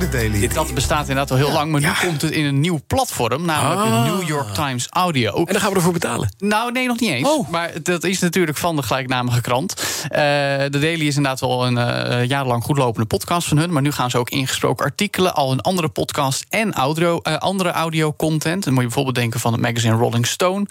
[0.00, 0.48] Lang, de Daily.
[0.48, 3.80] Dat bestaat inderdaad al heel lang, maar nu komt het in een nieuw platform, namelijk
[3.80, 4.04] Ah.
[4.04, 5.34] de New York Times Audio.
[5.34, 6.34] En daar gaan we ervoor betalen?
[6.38, 7.28] Nou, nee, nog niet eens.
[7.28, 7.48] Oh.
[7.48, 9.74] Maar dat is natuurlijk van de gelijknamige krant.
[10.02, 13.92] Eh, de Daily is inderdaad wel een eh, jarenlang goedlopende podcast van hun, maar nu
[13.92, 18.64] gaan ze ook ingesproken artikelen, al een andere podcast en audio, eh, andere audio-content.
[18.64, 20.66] Dan moet je bijvoorbeeld denken van het magazine Rolling Stone.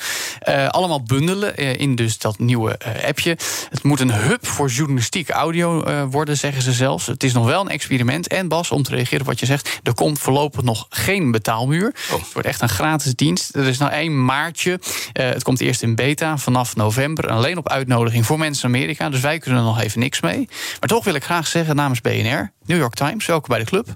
[0.69, 2.77] Allemaal bundelen in dus dat nieuwe
[3.07, 3.37] appje.
[3.69, 7.05] Het moet een hub voor journalistieke audio worden, zeggen ze zelfs.
[7.05, 8.27] Het is nog wel een experiment.
[8.27, 11.95] En Bas, om te reageren op wat je zegt, er komt voorlopig nog geen betaalmuur.
[12.09, 13.55] Het wordt echt een gratis dienst.
[13.55, 14.79] Er is nou één maartje.
[15.13, 17.29] Eh, het komt eerst in beta vanaf november.
[17.29, 19.09] Alleen op uitnodiging voor mensen in Amerika.
[19.09, 20.47] Dus wij kunnen er nog even niks mee.
[20.79, 23.95] Maar toch wil ik graag zeggen namens BNR, New York Times, welkom bij de club.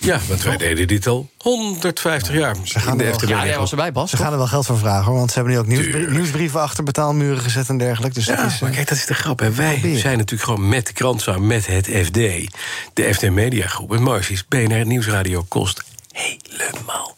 [0.00, 2.56] Ja, want wij deden dit al 150 jaar.
[2.64, 4.10] Ze gaan er wel- Ja, jij was erbij, Bas.
[4.10, 6.60] Ze gaan er wel geld voor vragen, hoor, want ze hebben nu ook nieuwsbrie- nieuwsbrieven
[6.60, 8.14] achter betaalmuren gezet en dergelijke.
[8.14, 9.38] Dus dat Ja, is, maar eh, kijk, dat is de grap.
[9.38, 9.52] Hè.
[9.52, 12.14] Wij zijn natuurlijk gewoon met de krant samen, met het FD.
[12.94, 13.90] De FD Media Groep.
[13.90, 15.82] Het mooiste is, BNR Nieuwsradio kost
[16.12, 17.16] helemaal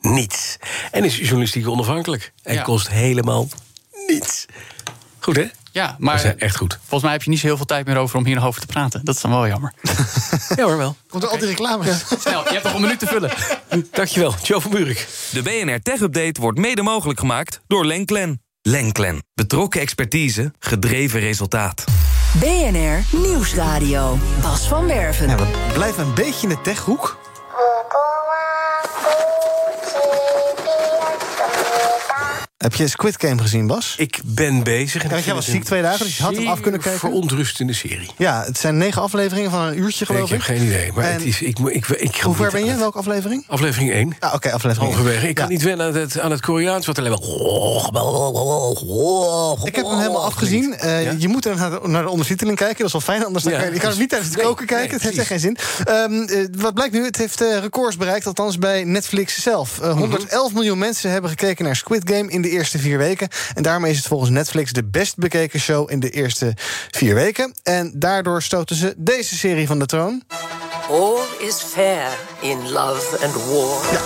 [0.00, 0.56] niets.
[0.90, 2.32] En is journalistiek onafhankelijk.
[2.42, 2.62] En Ja.
[2.62, 3.48] kost helemaal
[4.06, 4.46] niets.
[5.18, 5.46] Goed, hè?
[5.76, 6.78] Ja, maar Dat is echt goed.
[6.80, 8.60] volgens mij heb je niet zo heel veel tijd meer over om hier nog over
[8.60, 9.04] te praten.
[9.04, 9.72] Dat is dan wel jammer.
[10.56, 10.96] Ja hoor, wel.
[11.08, 12.04] Komt er al die reclames?
[12.20, 13.30] Snel, je hebt nog een minuut te vullen.
[13.90, 15.08] Dankjewel, Joe van Buurik.
[15.32, 18.42] De BNR Tech Update wordt mede mogelijk gemaakt door Lenklen.
[18.62, 19.22] Lenklen.
[19.34, 21.84] Betrokken expertise, gedreven resultaat.
[22.32, 24.18] BNR Nieuwsradio.
[24.42, 25.28] Bas van Werven.
[25.28, 27.16] Ja, we blijven een beetje in de techhoek.
[32.56, 33.94] Heb je Squid Game gezien, Bas?
[33.98, 35.02] Ik ben bezig.
[35.10, 37.00] Want jij was ziek twee dagen, dus je had hem af kunnen kijken.
[37.00, 38.10] verontrustende serie.
[38.16, 40.92] Ja, het zijn negen afleveringen van een uurtje, geloof ik heb geen idee.
[40.92, 42.74] Maar En het is, ik, ik, ik, ik, Hoe ver ben je?
[42.76, 43.44] Welke aflevering?
[43.48, 44.16] Aflevering 1.
[44.20, 44.96] Ah, oké, aflevering één.
[44.96, 45.28] Halverwege.
[45.28, 47.20] Ik kan niet wennen aan het, aan het Koreaans, wat alleen maar...
[49.66, 50.74] Ik heb hem helemaal afgezien.
[50.78, 52.76] Eh, Je moet naar de, naar de ondertiteling kijken.
[52.76, 53.58] Dat is wel fijn, anders dan Ja.
[53.60, 54.86] kan je, kan hem niet tijdens het Nee, koken kijken.
[54.86, 55.56] nee, het heeft echt geen zin.
[55.84, 57.04] Ehm, eh, wat blijkt nu?
[57.04, 59.80] Het heeft eh, records bereikt, althans bij Netflix zelf.
[59.80, 63.28] Eh, 111 miljoen mensen hebben gekeken naar Squid Game in de eerste vier weken.
[63.54, 66.54] En daarmee is het volgens Netflix de best bekeken show in de eerste
[66.90, 67.54] vier weken.
[67.62, 70.22] En daardoor stoten ze deze serie van de troon.
[70.90, 72.08] All is fair
[72.40, 73.92] in love and war.
[73.92, 74.00] Ja.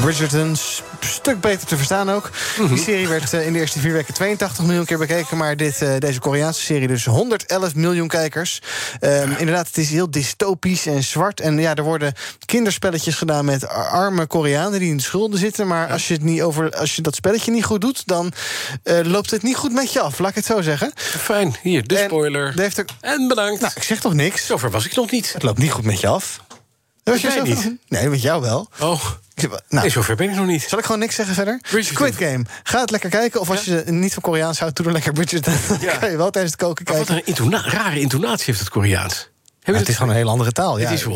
[0.00, 0.56] Bridgerton,
[1.00, 2.30] stuk beter te verstaan ook.
[2.68, 5.36] Die serie werd eh, in de eerste vier weken 82 miljoen keer bekeken...
[5.36, 8.62] maar dit, eh, deze Koreaanse serie dus 111 miljoen kijkers.
[9.00, 11.40] Ehm, inderdaad, het is heel dystopisch en zwart.
[11.40, 12.12] En ja, er worden
[12.46, 14.78] kinderspelletjes gedaan met arme Koreanen...
[14.78, 15.66] die in de schulden zitten.
[15.66, 18.06] Maar als, je het niet over, als je dat spelletje niet goed doet...
[18.06, 18.32] dan
[18.82, 20.92] eh, loopt het niet goed met je af, laat ik het zo zeggen.
[20.96, 22.46] Fijn, hier, de spoiler.
[22.56, 22.84] En, heeft er...
[23.00, 23.60] en bedankt.
[23.60, 24.46] Nou, ik zeg toch niks?
[24.46, 25.32] Zover was ik nog niet.
[25.32, 26.40] Het loopt niet goed met je af.
[27.02, 27.58] Dat je jij niet.
[27.60, 28.68] van- Nee, met jou wel.
[28.80, 30.62] Oh, Nou, nee, zover ben ik nog niet.
[30.68, 31.58] Zal ik gewoon niks zeggen verder?
[31.70, 32.12] Bridgerton.
[32.12, 32.44] Squid Game.
[32.62, 33.40] Ga het lekker kijken.
[33.40, 35.54] Of als je niet van Koreaans houdt, doe dan lekker Bridgerton.
[35.86, 37.22] Dan kan je wel tijdens het koken Maar wat kijken.
[37.26, 39.28] een intona- rare intonatie heeft het Koreaans.
[39.60, 40.78] Ja, dat het is gewoon een hele andere taal.
[40.78, 40.90] Ja.
[40.90, 41.06] Het is.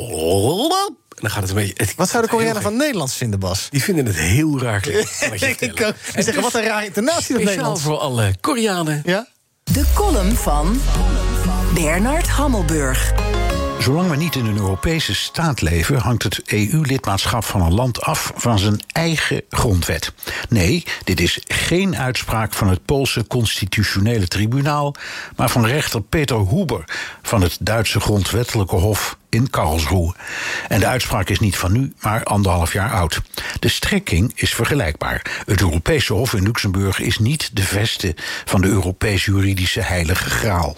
[1.19, 1.75] En dan gaat het een beetje...
[1.77, 3.66] het- Wat zouden de Koreanen van Nederlands vinden, Bas?
[3.71, 4.93] Die vinden het heel raar kan
[5.93, 7.83] ik zeggen, wat een rare intonatie op Speciaal Nederlands.
[7.83, 9.03] voor alle Koreanen.
[9.05, 9.27] Ja?
[9.64, 10.81] De column van
[11.75, 13.12] Bernard Hammelburg.
[13.89, 18.32] Zolang we niet in een Europese staat leven, hangt het EU-lidmaatschap van een land af
[18.34, 20.12] van zijn eigen grondwet.
[20.49, 24.95] Nee, dit is geen uitspraak van het Poolse constitutionele tribunaal,
[25.36, 26.84] maar van rechter Peter Huber
[27.22, 30.14] van het Duitse grondwettelijke hof in Karlsruhe.
[30.68, 33.20] En de uitspraak is niet van nu, maar anderhalf jaar oud.
[33.59, 35.43] De strekking is vergelijkbaar.
[35.47, 38.14] Het Europese Hof in Luxemburg is niet de veste
[38.45, 40.76] van de Europees juridische heilige graal.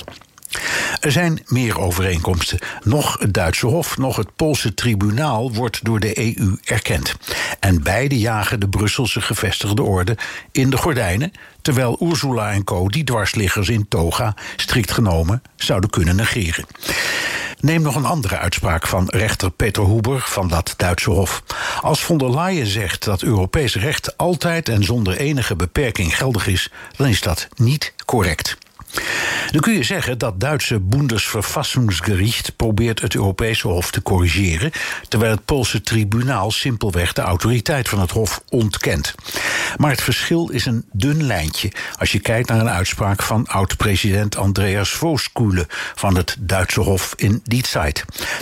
[1.01, 2.59] Er zijn meer overeenkomsten.
[2.83, 7.15] Nog het Duitse Hof, nog het Poolse tribunaal wordt door de EU erkend.
[7.61, 10.17] En beide jagen de Brusselse gevestigde orde
[10.53, 11.33] in de gordijnen,
[11.63, 12.89] terwijl Ursula en co.
[12.89, 16.67] die dwarsliggers in toga strikt genomen zouden kunnen negeren.
[17.61, 21.43] Neem nog een andere uitspraak van rechter Peter Huber van dat Duitse Hof.
[21.81, 26.71] Als von der Leyen zegt dat Europees recht altijd en zonder enige beperking geldig is,
[26.97, 28.59] dan is dat niet correct.
[29.51, 34.71] Dan kun je zeggen dat Duitse Bundesverfassungsgericht probeert het Europese Hof te corrigeren,
[35.09, 39.15] terwijl het Poolse tribunaal simpelweg de autoriteit van het Hof ontkent.
[39.77, 44.37] Maar het verschil is een dun lijntje als je kijkt naar een uitspraak van oud-president
[44.37, 47.59] Andreas Vooskule van het Duitse Hof in die.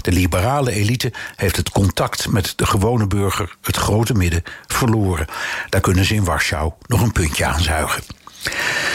[0.03, 5.27] De liberale elite heeft het contact met de gewone burger, het grote midden, verloren.
[5.69, 8.18] Daar kunnen ze in Warschau nog een puntje aan zuigen.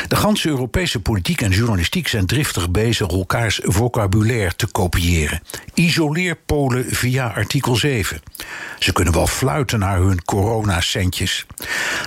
[0.07, 5.41] De ganse Europese politiek en journalistiek zijn driftig bezig elkaars vocabulaire te kopiëren.
[5.73, 8.21] Isoleer Polen via artikel 7.
[8.79, 11.45] Ze kunnen wel fluiten naar hun coronacentjes.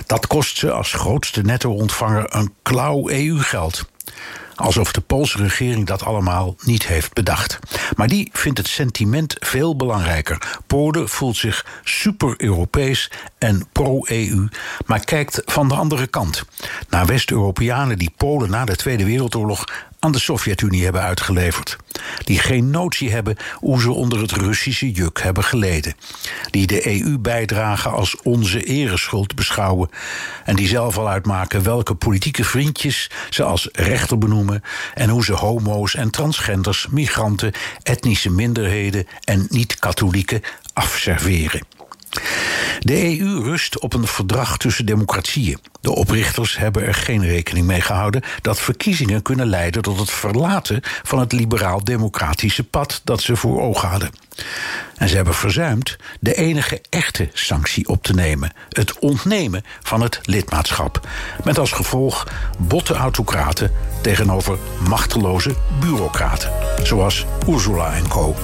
[0.05, 3.85] Dat kost ze als grootste netto-ontvanger een klauw EU-geld.
[4.57, 7.59] Alsof de Poolse regering dat allemaal niet heeft bedacht.
[7.95, 10.59] Maar die vindt het sentiment veel belangrijker.
[10.67, 14.47] Polen voelt zich super-Europees en pro-EU,
[14.85, 16.43] maar kijkt van de andere kant.
[16.89, 19.65] Naar West-Europeanen die Polen na de Tweede Wereldoorlog
[19.99, 21.77] aan de Sovjet-Unie hebben uitgeleverd.
[22.23, 25.95] Die geen notie hebben hoe ze onder het Russische juk hebben geleden.
[26.51, 29.89] Die de EU-bijdrage als onze ereschuld beschouwen.
[30.45, 34.63] En die zelf al uitmaken welke politieke vriendjes ze als rechter benoemen.
[34.93, 37.51] En hoe ze homo's en transgenders, migranten,
[37.83, 40.41] etnische minderheden en niet-katholieken
[40.73, 41.76] afserveren.
[42.79, 45.59] De EU rust op een verdrag tussen democratieën.
[45.81, 50.81] De oprichters hebben er geen rekening mee gehouden dat verkiezingen kunnen leiden tot het verlaten
[50.83, 54.09] van het liberaal-democratische pad dat ze voor ogen hadden.
[54.95, 60.19] En ze hebben verzuimd de enige echte sanctie op te nemen: het ontnemen van het
[60.23, 61.07] lidmaatschap.
[61.43, 64.57] Met als gevolg botte autocraten tegenover
[64.87, 66.51] machteloze bureaucraten,
[66.83, 68.35] zoals Ursula en co.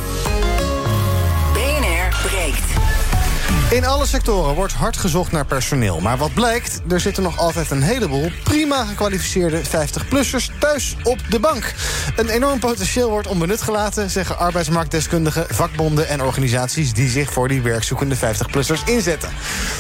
[3.74, 6.00] In alle sectoren wordt hard gezocht naar personeel.
[6.00, 11.40] Maar wat blijkt, er zitten nog altijd een heleboel prima gekwalificeerde 50-plussers thuis op de
[11.40, 11.74] bank.
[12.16, 17.62] Een enorm potentieel wordt onbenut gelaten, zeggen arbeidsmarktdeskundigen, vakbonden en organisaties die zich voor die
[17.62, 19.30] werkzoekende 50-plussers inzetten.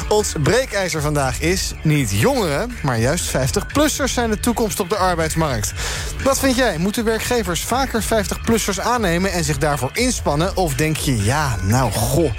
[0.09, 5.73] Ons breekijzer vandaag is niet jongeren, maar juist 50-plussers zijn de toekomst op de arbeidsmarkt.
[6.23, 6.77] Wat vind jij?
[6.77, 10.55] Moeten werkgevers vaker 50-plussers aannemen en zich daarvoor inspannen?
[10.55, 12.31] Of denk je, ja, nou goh.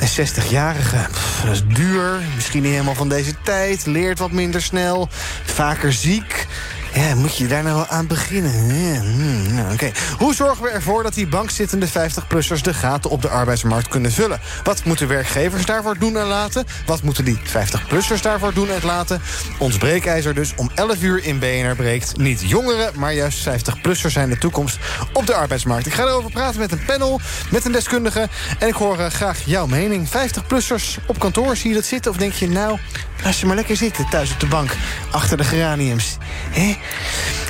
[0.00, 4.62] Een 60-jarige, pff, dat is duur, misschien niet helemaal van deze tijd, leert wat minder
[4.62, 5.08] snel,
[5.44, 6.46] vaker ziek.
[6.94, 8.52] Ja, moet je daar nou wel aan beginnen?
[9.00, 9.90] Hmm, Oké.
[10.18, 14.40] Hoe zorgen we ervoor dat die bankzittende 50-plussers de gaten op de arbeidsmarkt kunnen vullen?
[14.64, 16.64] Wat moeten werkgevers daarvoor doen en laten?
[16.86, 19.22] Wat moeten die 50-plussers daarvoor doen en laten?
[19.58, 22.16] Ons breekijzer dus om 11 uur in BNR breekt.
[22.16, 24.78] Niet jongeren, maar juist 50-plussers zijn de toekomst
[25.12, 25.86] op de arbeidsmarkt.
[25.86, 27.20] Ik ga erover praten met een panel,
[27.50, 28.28] met een deskundige.
[28.58, 30.08] En ik hoor eh, graag jouw mening.
[30.08, 32.10] 50-plussers op kantoor, zie je dat zitten?
[32.10, 32.78] Of denk je, nou,
[33.24, 34.76] laat ze maar lekker zitten thuis op de bank.
[35.10, 36.16] Achter de geraniums.
[36.50, 36.76] Hé?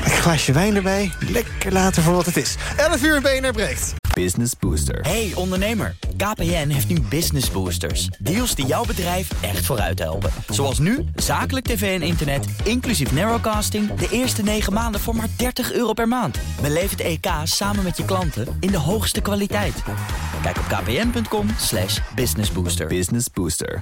[0.05, 1.13] Een glaasje wijn erbij.
[1.29, 2.55] Lekker later voor wat het is.
[2.77, 3.95] 11 uur in BNR breekt.
[4.15, 5.01] Business Booster.
[5.01, 8.07] Hey ondernemer, KPN heeft nu Business Boosters.
[8.19, 10.31] Deals die jouw bedrijf echt vooruit helpen.
[10.49, 13.95] Zoals nu, zakelijk tv en internet, inclusief narrowcasting...
[13.95, 16.39] de eerste 9 maanden voor maar 30 euro per maand.
[16.61, 19.83] Beleef het EK samen met je klanten in de hoogste kwaliteit.
[20.43, 22.87] Kijk op kpn.com slash businessbooster.
[22.87, 23.79] Business Booster.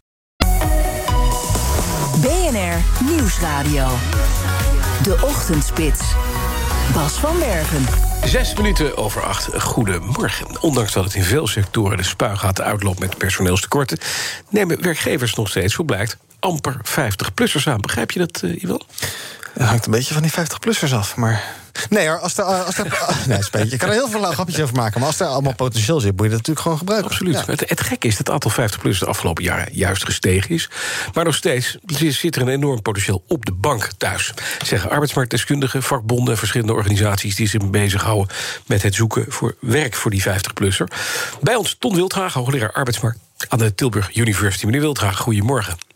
[2.20, 3.86] BNR Nieuwsradio.
[5.02, 6.00] De Ochtendspits.
[6.94, 7.86] Bas van Bergen.
[8.24, 9.60] Zes minuten over acht.
[9.62, 10.60] Goedemorgen.
[10.60, 13.98] Ondanks dat het in veel sectoren de spuigaten uitloopt met personeelstekorten,
[14.48, 17.80] nemen werkgevers nog steeds, hoe blijkt, amper 50-plussers aan.
[17.80, 18.82] Begrijp je dat, uh, Iwan?
[19.62, 21.44] Het hangt een beetje van die 50-plussers af, maar...
[21.90, 22.44] Nee hoor, als er...
[22.44, 22.86] Als er
[23.26, 23.68] nee.
[23.68, 25.00] Je kan er heel veel grapjes over maken...
[25.00, 27.10] maar als er allemaal potentieel zit, moet je dat natuurlijk gewoon gebruiken.
[27.10, 27.34] Absoluut.
[27.34, 27.44] Ja.
[27.46, 30.70] Het, het gekke is dat het aantal 50-plussers de afgelopen jaren juist gestegen is.
[31.14, 34.34] Maar nog steeds zit er een enorm potentieel op de bank thuis.
[34.64, 36.32] Zeggen arbeidsmarktdeskundigen, vakbonden...
[36.32, 38.36] en verschillende organisaties die zich bezighouden...
[38.66, 40.86] met het zoeken voor werk voor die 50-plusser.
[41.40, 43.18] Bij ons Ton Wildhagen, hoogleraar arbeidsmarkt...
[43.48, 44.64] aan de Tilburg University.
[44.64, 45.91] Meneer Wildhagen, goedemorgen.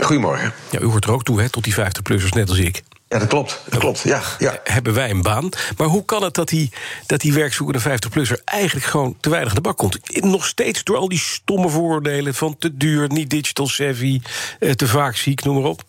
[0.00, 0.52] Goedemorgen.
[0.70, 2.82] Ja, u hoort er ook toe, hè, tot die 50-plussers, net als ik.
[3.08, 3.62] Ja, dat klopt.
[3.68, 4.00] Dat klopt.
[4.00, 4.60] Ja, ja.
[4.64, 5.48] Hebben wij een baan.
[5.76, 6.72] Maar hoe kan het dat die,
[7.06, 10.22] dat die werkzoekende 50-plusser eigenlijk gewoon te weinig aan de bak komt?
[10.24, 14.20] Nog steeds door al die stomme vooroordelen van te duur, niet digital savvy,
[14.60, 15.82] eh, te vaak ziek, noem maar op.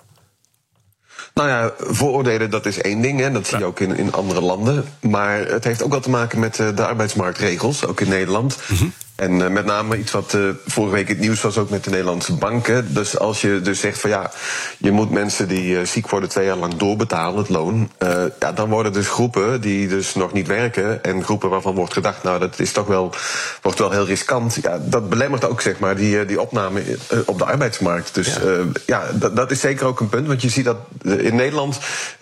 [1.34, 3.20] Nou ja, vooroordelen, dat is één ding.
[3.20, 3.32] Hè.
[3.32, 4.86] Dat zie je ook in, in andere landen.
[5.00, 8.58] Maar het heeft ook wel te maken met uh, de arbeidsmarktregels, ook in Nederland.
[8.68, 8.94] Mm -hmm.
[9.18, 11.90] En uh, met name iets wat uh, vorige week het nieuws was ook met de
[11.90, 12.94] Nederlandse banken.
[12.94, 14.32] Dus als je dus zegt van ja,
[14.78, 17.92] je moet mensen die uh, ziek worden twee jaar lang doorbetalen, het loon.
[18.40, 21.04] ja, dan worden dus groepen die dus nog niet werken.
[21.04, 23.14] En groepen waarvan wordt gedacht, nou dat is toch wel,
[23.62, 24.58] wordt wel heel riskant.
[24.62, 26.82] Ja, dat belemmert ook zeg maar die, die opname
[27.26, 28.16] op de arbeidsmarkt.
[28.16, 30.28] Dus ja, ja dat, dat is zeker ook een punt.
[30.28, 31.80] Want je ziet dat in Nederland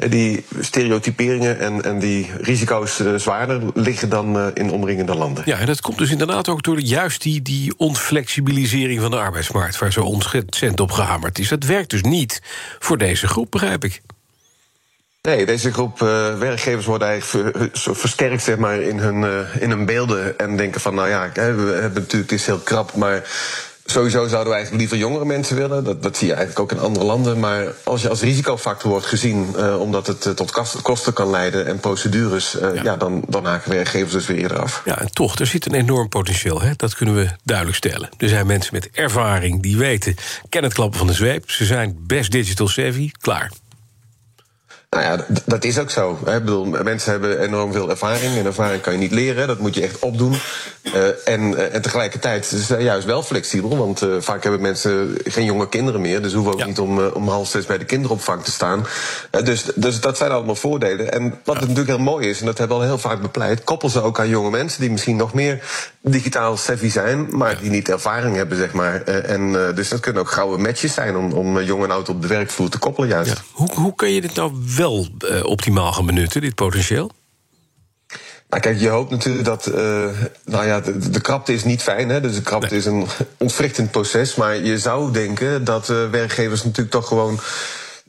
[0.09, 5.43] die stereotyperingen en, en die risico's zwaarder liggen dan in omringende landen.
[5.45, 9.17] Ja, en dat komt dus inderdaad ook door de juist die, die onflexibilisering van de
[9.17, 9.77] arbeidsmarkt...
[9.77, 11.49] waar zo ontzettend op gehamerd is.
[11.49, 12.41] Dat werkt dus niet
[12.79, 14.01] voor deze groep, begrijp ik.
[15.21, 19.69] Nee, deze groep uh, werkgevers worden eigenlijk ver, versterkt zeg maar, in, hun, uh, in
[19.69, 20.37] hun beelden.
[20.37, 23.23] En denken van, nou ja, we hebben natuurlijk, het is heel krap, maar
[23.85, 25.83] Sowieso zouden we eigenlijk liever jongere mensen willen.
[25.83, 27.39] Dat, dat zie je eigenlijk ook in andere landen.
[27.39, 31.65] Maar als je als risicofactor wordt gezien, uh, omdat het uh, tot kosten kan leiden
[31.65, 32.83] en procedures, uh, ja.
[32.83, 32.95] ja.
[32.95, 34.81] dan, dan haken werkgevers dus weer eerder af.
[34.85, 36.61] Ja, en toch, er zit een enorm potentieel.
[36.61, 36.71] Hè?
[36.75, 38.09] Dat kunnen we duidelijk stellen.
[38.17, 40.15] Er zijn mensen met ervaring die weten,
[40.49, 41.51] kennen het klappen van de zweep.
[41.51, 43.51] Ze zijn best digital savvy, klaar.
[44.95, 46.11] Nou ja, dat is ook zo.
[46.11, 48.37] Ik bedoel, mensen hebben enorm veel ervaring.
[48.37, 50.35] En ervaring kan je niet leren, dat moet je echt opdoen.
[50.83, 53.77] Uh, en, uh, en tegelijkertijd is het juist wel flexibel.
[53.77, 56.21] Want uh, vaak hebben mensen geen jonge kinderen meer.
[56.21, 56.65] Dus hoeven ook ja.
[56.65, 58.85] niet om, om half zes bij de kinderopvang te staan.
[59.43, 61.11] dus, dus dat zijn allemaal voordelen.
[61.11, 61.61] En wat ja.
[61.61, 63.63] natuurlijk heel mooi is, en dat hebben we al heel vaak bepleit...
[63.63, 65.63] koppel ze ook aan jonge mensen die misschien nog meer
[66.01, 67.27] digitaal savvy zijn...
[67.29, 67.59] maar ja.
[67.59, 69.01] die niet ervaring hebben, zeg maar.
[69.03, 71.15] en dus dat kunnen ook gouden matches zijn...
[71.15, 73.41] om, om jong en oud op de werkvloer te koppelen, juist.
[73.51, 77.11] Hoe, hoe kun je dit nou wel uh, optimaal gaan benutten, dit potentieel?
[78.49, 79.67] Nou, kijk, je hoopt natuurlijk dat.
[79.67, 79.75] Uh,
[80.45, 82.21] nou ja, de, de, krapte is niet fijn, hè?
[82.21, 82.79] Dus de krapte nee.
[82.79, 83.07] is een
[83.37, 84.35] ontwrichtend proces.
[84.35, 87.39] Maar je zou denken dat uh, werkgevers natuurlijk toch gewoon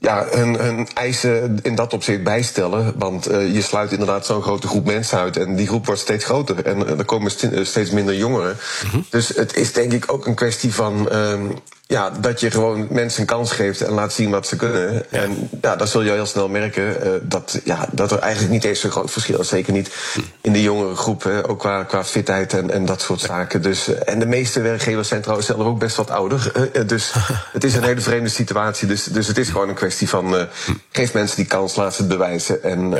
[0.00, 2.94] ja, hun, hun eisen in dat opzicht bijstellen.
[2.98, 5.36] Want uh, je sluit inderdaad zo'n grote groep mensen uit.
[5.36, 6.64] En die groep wordt steeds groter.
[6.64, 8.56] En uh, er komen st steeds minder jongeren.
[8.84, 9.06] Mm -hmm.
[9.10, 11.08] Dus het is denk ik ook een kwestie van.
[11.12, 11.40] Uh,
[11.88, 14.92] ja, dat je gewoon mensen een kans geeft en laat zien wat ze kunnen.
[15.10, 15.20] Ja.
[15.20, 18.64] En ja, dan zul je heel snel merken uh, dat, ja, dat er eigenlijk niet
[18.64, 19.48] eens zo'n groot verschil is.
[19.48, 19.94] Zeker niet
[20.40, 23.62] in de jongere groep, hè, ook qua, qua fitheid en, en dat soort zaken.
[23.62, 26.52] Dus, uh, en de meeste werkgevers zijn trouwens zelf ook best wat ouder.
[26.74, 27.12] Uh, dus
[27.52, 28.88] het is een hele vreemde situatie.
[28.88, 30.48] Dus, dus het is gewoon een kwestie van
[30.90, 32.62] geef mensen die kans, laat ze het bewijzen.
[32.62, 32.94] En,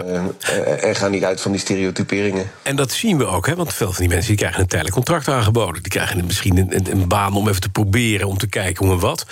[0.82, 2.50] en ga niet uit van die stereotyperingen.
[2.62, 4.96] En dat zien we ook, hè, want veel van die mensen die krijgen een tijdelijk
[4.96, 5.82] contract aangeboden.
[5.82, 8.92] Die krijgen misschien een, een, een baan om even te proberen, om te kijken hoe
[8.92, 9.26] en wat.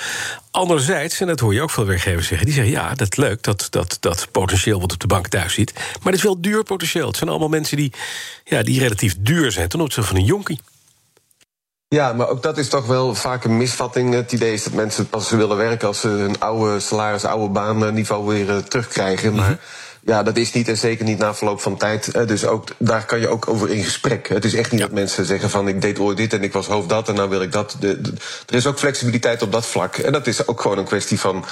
[0.51, 2.47] Anderzijds, en dat hoor je ook veel werkgevers zeggen...
[2.47, 5.55] die zeggen, ja, dat is leuk, dat, dat, dat potentieel wat op de bank thuis
[5.55, 5.73] zit...
[5.75, 7.07] maar het is wel duur potentieel.
[7.07, 7.93] Het zijn allemaal mensen die,
[8.45, 9.69] ja, die relatief duur zijn...
[9.69, 10.61] ten opzichte van een jonkie.
[11.89, 14.15] Ja, maar ook dat is toch wel vaak een misvatting.
[14.15, 15.89] Het idee is dat mensen pas willen werken...
[15.89, 19.35] als ze hun oude salaris, oude baanniveau weer uh, terugkrijgen.
[19.35, 19.49] Maar...
[19.49, 19.84] Mm -hmm.
[20.07, 22.09] Ja, dat is niet en zeker niet na verloop van tijd.
[22.09, 24.29] Eh, Dus ook, daar kan je ook over in gesprek.
[24.29, 26.67] Het is echt niet dat mensen zeggen van ik deed ooit dit en ik was
[26.67, 27.77] hoofd dat en nou wil ik dat.
[27.81, 28.13] De, de-
[28.47, 29.97] er is ook flexibiliteit op dat vlak.
[29.97, 31.45] En dat is ook gewoon een kwestie van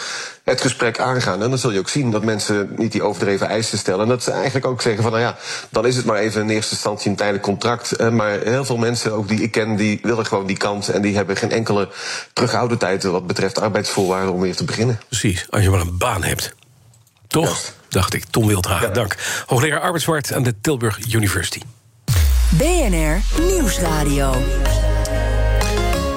[0.45, 1.43] het gesprek aangaan.
[1.43, 4.03] En dan zul je ook zien dat mensen niet die overdreven eisen stellen.
[4.03, 5.37] En dat ze eigenlijk ook zeggen van nou ja,
[5.71, 7.93] dan is het maar even in eerste instantie een tijdelijk contract.
[7.93, 10.89] Eh, Maar heel veel mensen, ook die ik ken, die willen gewoon die kans.
[10.89, 11.89] En die hebben geen enkele
[12.33, 15.01] terughoudendheid wat betreft arbeidsvoorwaarden om weer te beginnen.
[15.09, 16.55] Precies, als je maar een baan hebt.
[17.27, 17.61] Toch?
[17.93, 18.25] Dacht ik.
[18.31, 19.17] Tom Wildhagen, dank.
[19.47, 21.61] Hoogleraar arbeidsmarkt aan de Tilburg University.
[22.51, 24.37] BNR Nieuwsradio.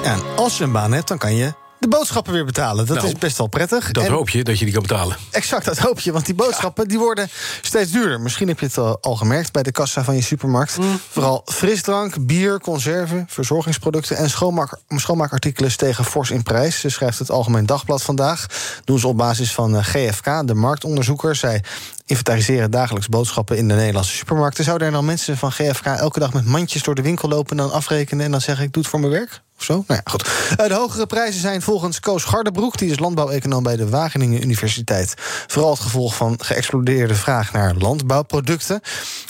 [0.02, 2.86] Ja, en als je een baan hebt, dan kan je de boodschappen weer betalen.
[2.86, 3.90] Dat Nou, is best wel prettig.
[3.90, 5.16] Dat En- hoop je, dat je die kan betalen.
[5.30, 6.12] Exact, dat hoop je.
[6.12, 7.28] Want die boodschappen die worden
[7.62, 8.20] steeds duurder.
[8.20, 10.78] Misschien heb je het al, al gemerkt bij de kassa van je supermarkt.
[10.78, 11.00] Mm.
[11.10, 14.16] Vooral frisdrank, bier, conserven, verzorgingsproducten...
[14.16, 16.80] en schoonmaak, schoonmaakartikelen stegen fors in prijs.
[16.80, 18.46] Ze schrijft het Algemeen Dagblad vandaag.
[18.84, 21.34] Doen ze op basis van eh, GFK, de marktonderzoeker.
[21.36, 21.62] Zij
[22.06, 24.64] inventariseren dagelijks boodschappen in de Nederlandse supermarkten.
[24.64, 27.50] Zouden er dan mensen van GFK elke dag met mandjes door de winkel lopen...
[27.50, 29.44] en dan afrekenen en dan zeggen ik doe het voor mijn werk?
[29.58, 29.84] Of zo?
[29.86, 30.28] Nou ja, goed.
[30.56, 32.78] Eh, de hogere prijzen zijn volgens Koos Gardebroek...
[32.78, 35.14] die is landbouweconoom bij de Wageningen Universiteit...
[35.46, 38.80] vooral het gevolg van geëxplodeerde vraag naar landbouwproducten.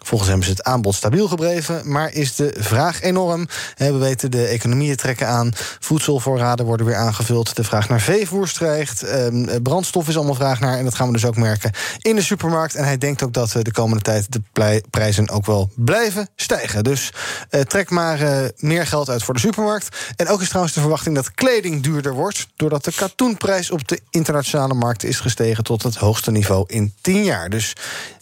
[0.05, 1.93] Volgens hem is het aanbod stabiel gebleven...
[1.93, 3.49] maar is de vraag enorm.
[3.77, 5.53] Eh, We weten de economieën trekken aan.
[5.81, 7.57] Voedselvoorraden worden weer aangevuld.
[7.57, 9.03] De vraag naar veevoer stijgt.
[9.03, 10.79] Ehm, eh, Brandstof is allemaal vraag naar.
[10.79, 11.71] En dat gaan we dus ook merken
[12.01, 12.66] in de supermarkt.
[12.75, 16.85] En hij denkt ook dat eh, de komende tijd de prijzen ook wel blijven stijgen.
[16.85, 17.13] Dus
[17.51, 19.97] eh, trek maar eh, meer geld uit voor de supermarkt.
[20.17, 22.47] En ook is trouwens de verwachting dat kleding duurder wordt...
[22.57, 25.65] doordat de katoenprijs op de internationale markt is gestegen...
[25.65, 27.51] tot het hoogste niveau in 10 jaar.
[27.51, 27.73] Dus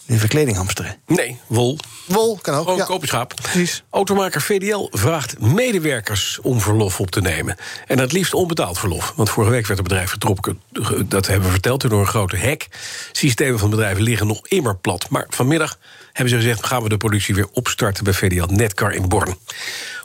[0.05, 0.97] nu weer kleding hamsteren.
[1.05, 1.77] Nee, wol.
[2.05, 3.25] Wol kan ook, Gewoon ja.
[3.25, 3.83] Precies.
[3.89, 7.55] Automaker VDL vraagt medewerkers om verlof op te nemen.
[7.87, 9.13] En het liefst onbetaald verlof.
[9.15, 10.61] Want vorige week werd het bedrijf getrokken.
[11.05, 12.67] Dat hebben we verteld door een grote hack.
[13.11, 15.09] Systemen van bedrijven liggen nog immer plat.
[15.09, 15.77] Maar vanmiddag
[16.11, 16.65] hebben ze gezegd...
[16.65, 19.37] gaan we de productie weer opstarten bij VDL Netcar in Born.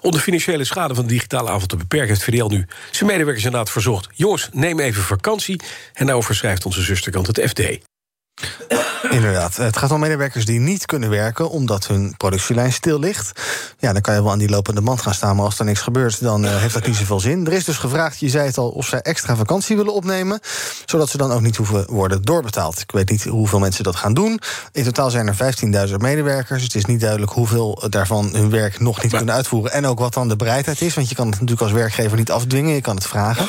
[0.01, 2.09] Om de financiële schade van de digitale avond te beperken...
[2.09, 4.09] heeft VDL nu zijn medewerkers inderdaad verzocht...
[4.13, 5.61] jongens, neem even vakantie.
[5.93, 7.90] En daarover schrijft onze zusterkant het FD.
[9.11, 9.57] Inderdaad.
[9.57, 13.41] Het gaat om medewerkers die niet kunnen werken omdat hun productielijn stil ligt.
[13.79, 15.81] Ja, dan kan je wel aan die lopende band gaan staan, maar als er niks
[15.81, 17.47] gebeurt, dan eh, heeft dat niet zoveel zin.
[17.47, 20.41] Er is dus gevraagd, je zei het al, of zij extra vakantie willen opnemen,
[20.85, 22.81] zodat ze dan ook niet hoeven worden doorbetaald.
[22.81, 24.41] Ik weet niet hoeveel mensen dat gaan doen.
[24.73, 26.63] In totaal zijn er 15.000 medewerkers.
[26.63, 30.15] Het is niet duidelijk hoeveel daarvan hun werk nog niet kunnen uitvoeren en ook wat
[30.15, 32.95] dan de bereidheid is, want je kan het natuurlijk als werkgever niet afdwingen, je kan
[32.95, 33.49] het vragen.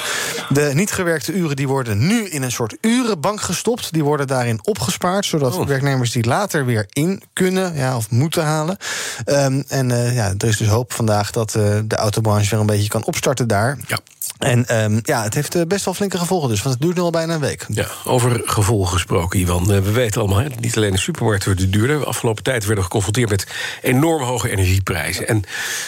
[0.50, 3.94] De niet gewerkte uren die worden nu in een soort urenbank gestopt.
[3.94, 8.78] Die worden daarin opgespaard, zodat werknemers die later weer in kunnen ja, of moeten halen.
[9.26, 12.66] Ehm, en eh, ja, er is dus hoop vandaag dat eh, de autobranche weer een
[12.66, 13.78] beetje kan opstarten daar.
[13.88, 13.98] Ja.
[14.42, 17.02] En ehm, ja, het heeft eh, best wel flinke gevolgen dus, want het duurt nu
[17.02, 17.66] al bijna een week.
[17.68, 19.72] Ja, over gevolgen gesproken, Ivan.
[19.72, 22.00] Eh, We weten allemaal, hè, niet alleen de supermarkten worden duurder.
[22.00, 23.48] De afgelopen tijd werden we geconfronteerd met
[23.82, 25.28] enorm hoge energieprijzen.
[25.28, 25.44] En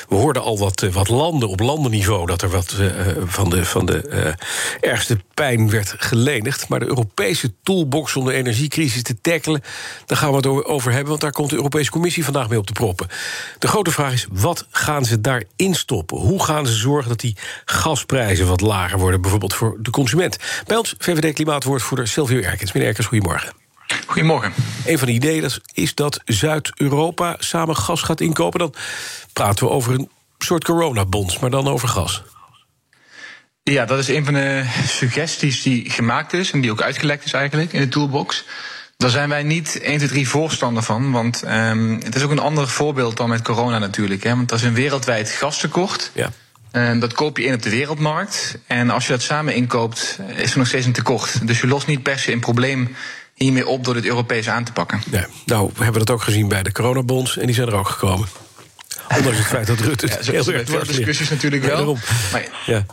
[0.09, 2.25] we hoorden al wat, wat landen op landenniveau...
[2.25, 2.75] dat er wat
[3.25, 4.35] van de, van de
[4.79, 6.67] ergste pijn werd gelenigd.
[6.67, 8.33] Maar de Europese toolbox om de
[8.77, 9.61] energiecrisis te tackelen...
[10.05, 12.67] daar gaan we het over hebben, want daar komt de Europese Commissie vandaag mee op
[12.67, 13.07] de proppen.
[13.59, 16.17] De grote vraag is, wat gaan ze daarin stoppen?
[16.17, 19.21] Hoe gaan ze zorgen dat die gasprijzen wat lager worden...
[19.21, 20.37] bijvoorbeeld voor de consument?
[20.67, 22.71] Bij ons VVD-klimaatwoordvoerder Silvio Erkens.
[22.71, 23.53] Meneer Erkens, goedemorgen.
[24.05, 24.53] Goedemorgen.
[24.85, 28.59] Een van de ideeën is dat Zuid-Europa samen gas gaat inkopen.
[28.59, 28.73] Dan
[29.33, 32.23] praten we over een soort coronabonds, maar dan over gas.
[33.63, 37.33] Ja, dat is een van de suggesties die gemaakt is en die ook uitgelekt is
[37.33, 38.45] eigenlijk in de toolbox.
[38.97, 41.11] Daar zijn wij niet 1, 2, 3 voorstander van.
[41.11, 44.23] Want ehm, het is ook een ander voorbeeld dan met corona natuurlijk.
[44.23, 46.11] Hè, want dat is een wereldwijd gastekort.
[46.13, 46.31] Ja.
[46.71, 48.57] En dat koop je in op de wereldmarkt.
[48.67, 51.47] En als je dat samen inkoopt, is er nog steeds een tekort.
[51.47, 52.95] Dus je lost niet per se een probleem
[53.33, 55.01] hiermee op door het Europees aan te pakken.
[55.11, 57.89] Ja, nou, we hebben dat ook gezien bij de coronabonds en die zijn er ook
[57.89, 58.27] gekomen.
[59.17, 61.77] Ondanks het feit dat Rutte het Ja, zo- heel erg discussies natuurlijk Ja, wel.
[61.77, 61.99] daarom.
[62.31, 62.85] Maar Ja.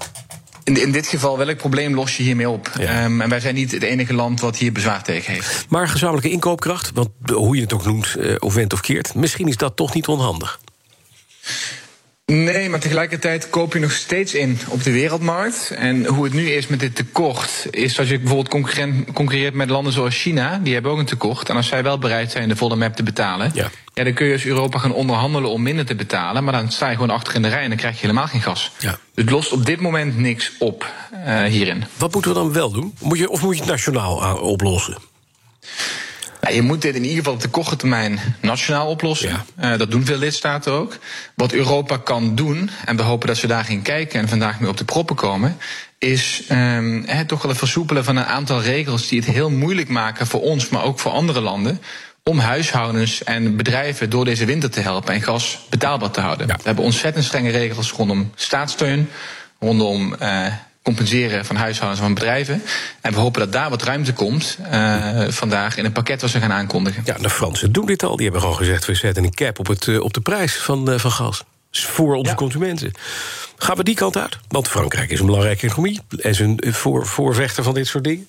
[0.65, 2.69] In, in dit geval, welk probleem los je hiermee op?
[2.79, 5.67] Ehm, en wij zijn niet het enige land wat hier bezwaar tegen heeft.
[5.69, 9.15] Maar gezamenlijke inkoopkracht, want hoe je het ook noemt, eh, of went of keert...
[9.15, 10.61] misschien is dat toch niet onhandig.
[12.31, 15.71] Nee, maar tegelijkertijd koop je nog steeds in op de wereldmarkt.
[15.71, 19.71] En hoe het nu is met dit tekort, is als je bijvoorbeeld concurrent, concurreert met
[19.71, 21.49] landen zoals China, die hebben ook een tekort.
[21.49, 23.71] En als zij wel bereid zijn de volle map te betalen, ja.
[23.93, 26.45] dan kun je als Europa gaan onderhandelen om minder te betalen.
[26.45, 28.43] Maar dan sta je gewoon achter in de rij en dan krijg je helemaal geen
[28.43, 28.71] gas.
[28.79, 28.91] Ja.
[28.91, 30.93] Dus het lost op dit moment niks op
[31.25, 31.85] eh, hierin.
[31.97, 32.95] Wat moeten we dan wel doen?
[33.01, 34.97] Moet je, of moet je het nationaal aan- oplossen?
[36.41, 39.45] Nou, je moet dit in ieder geval op de korte termijn nationaal oplossen.
[39.61, 40.99] Uh, dat doen veel lidstaten ook.
[41.35, 44.71] Wat Europa kan doen, en we hopen dat ze daar gaan kijken en vandaag mee
[44.71, 45.57] op de proppen komen,
[45.99, 49.89] is um, he, toch wel het versoepelen van een aantal regels die het heel moeilijk
[49.89, 51.81] maken voor ons, maar ook voor andere landen
[52.25, 56.47] om huishoudens en bedrijven door deze winter te helpen en gas betaalbaar te houden.
[56.47, 59.09] We hebben ontzettend strenge regels rondom staatssteun,
[59.59, 60.47] rondom uh,
[60.83, 62.63] compenseren van huishoudens en van bedrijven.
[63.01, 66.41] En we hopen dat daar wat ruimte komt uh, vandaag in een pakket wat ze
[66.41, 67.03] gaan aankondigen.
[67.05, 68.17] Ja, de Fransen doen dit al.
[68.17, 70.91] Die hebben al gezegd, we zetten een cap op, het, uh, op de prijs van,
[70.91, 71.45] uh, van gas.
[71.71, 72.37] Dus voor onze ja.
[72.37, 72.93] consumenten.
[73.57, 74.39] Gaan we die kant uit?
[74.49, 76.01] Want Frankrijk is een belangrijke economie.
[76.19, 78.29] En is een voor, voorvechter van dit soort dingen.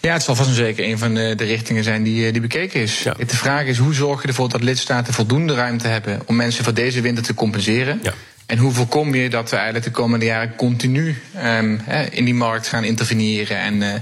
[0.00, 2.80] Ja, het zal vast en zeker een van de, de richtingen zijn die, die bekeken
[2.80, 3.02] is.
[3.02, 3.14] Ja.
[3.26, 6.22] De vraag is, hoe zorg je ervoor dat lidstaten voldoende ruimte hebben...
[6.26, 8.00] om mensen voor deze winter te compenseren...
[8.02, 8.12] Ja.
[8.54, 12.66] En hoe voorkom je dat we eigenlijk de komende jaren continu um, in die markt
[12.66, 13.92] gaan interveneren en, uh,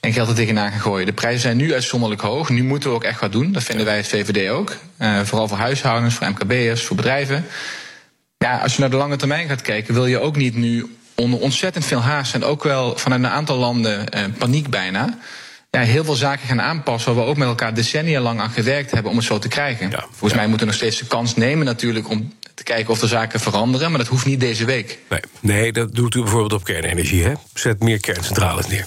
[0.00, 1.06] en geld er tegenaan gaan gooien?
[1.06, 2.48] De prijzen zijn nu uitzonderlijk hoog.
[2.48, 3.52] Nu moeten we ook echt wat doen.
[3.52, 4.76] Dat vinden wij als VVD ook.
[4.98, 7.44] Uh, vooral voor huishoudens, voor MKB'ers, voor bedrijven.
[8.38, 11.40] Ja, als je naar de lange termijn gaat kijken, wil je ook niet nu onder
[11.40, 15.18] ontzettend veel haast en ook wel vanuit een aantal landen uh, paniek bijna.
[15.70, 18.90] Ja, heel veel zaken gaan aanpassen waar we ook met elkaar decennia lang aan gewerkt
[18.90, 19.90] hebben om het zo te krijgen.
[19.90, 20.36] Ja, Volgens ja.
[20.36, 23.40] mij moeten we nog steeds de kans nemen natuurlijk om te kijken of de zaken
[23.40, 24.98] veranderen, maar dat hoeft niet deze week.
[25.08, 27.32] Nee, nee dat doet u bijvoorbeeld op kernenergie, hè?
[27.54, 28.86] Zet meer kerncentrales neer.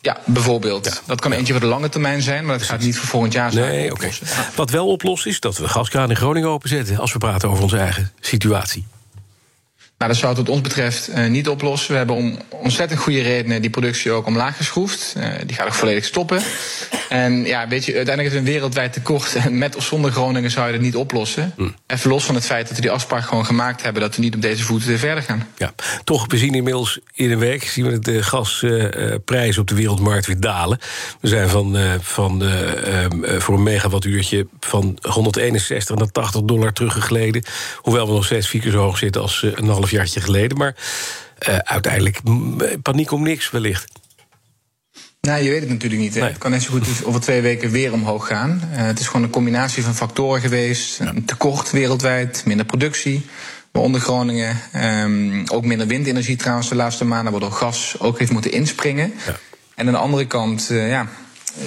[0.00, 0.84] Ja, bijvoorbeeld.
[0.84, 0.92] Ja.
[1.06, 3.52] Dat kan eentje voor de lange termijn zijn, maar dat gaat niet voor volgend jaar
[3.52, 3.70] zijn.
[3.70, 3.94] Nee, oké.
[3.94, 4.12] Okay.
[4.54, 7.78] Wat wel oplost is dat we gaskraan in Groningen openzetten als we praten over onze
[7.78, 8.86] eigen situatie.
[10.02, 11.90] Nou, dat zou het wat ons betreft uh, niet oplossen.
[11.90, 15.14] We hebben om ontzettend goede redenen die productie ook omlaag geschroefd.
[15.16, 16.42] Uh, die gaat ook volledig stoppen.
[17.08, 19.34] En ja, weet je, uiteindelijk is het een wereldwijd tekort.
[19.44, 21.52] En met of zonder Groningen zou je het niet oplossen.
[21.56, 21.74] Mm.
[21.86, 24.02] Even los van het feit dat we die afspraak gewoon gemaakt hebben...
[24.02, 25.48] dat we niet op deze voeten verder gaan.
[25.56, 25.72] Ja,
[26.04, 27.64] toch, we zien inmiddels in een week...
[27.64, 30.78] zien we de gasprijzen uh, op de wereldmarkt weer dalen.
[31.20, 32.42] We zijn van, van
[33.38, 37.44] voor een megawattuurtje van 161 naar 80 dollar teruggegleden.
[37.76, 40.56] Hoewel we nog steeds vier keer zo hoog zitten als een half jaartje geleden.
[40.56, 40.74] Maar
[41.48, 42.20] uh, uiteindelijk
[42.82, 44.00] paniek om niks wellicht.
[45.20, 46.14] Nou, je weet het natuurlijk niet.
[46.14, 46.24] Nee.
[46.24, 48.60] Het kan net zo goed over twee weken weer omhoog gaan.
[48.72, 50.98] Uh, het is gewoon een combinatie van factoren geweest.
[50.98, 51.06] Ja.
[51.06, 53.26] Een tekort wereldwijd, minder productie.
[53.72, 57.32] Waaronder Groningen um, ook minder windenergie trouwens de laatste maanden...
[57.32, 59.12] waardoor gas ook heeft moeten inspringen.
[59.26, 59.38] Ja.
[59.74, 61.08] En aan de andere kant, uh, ja,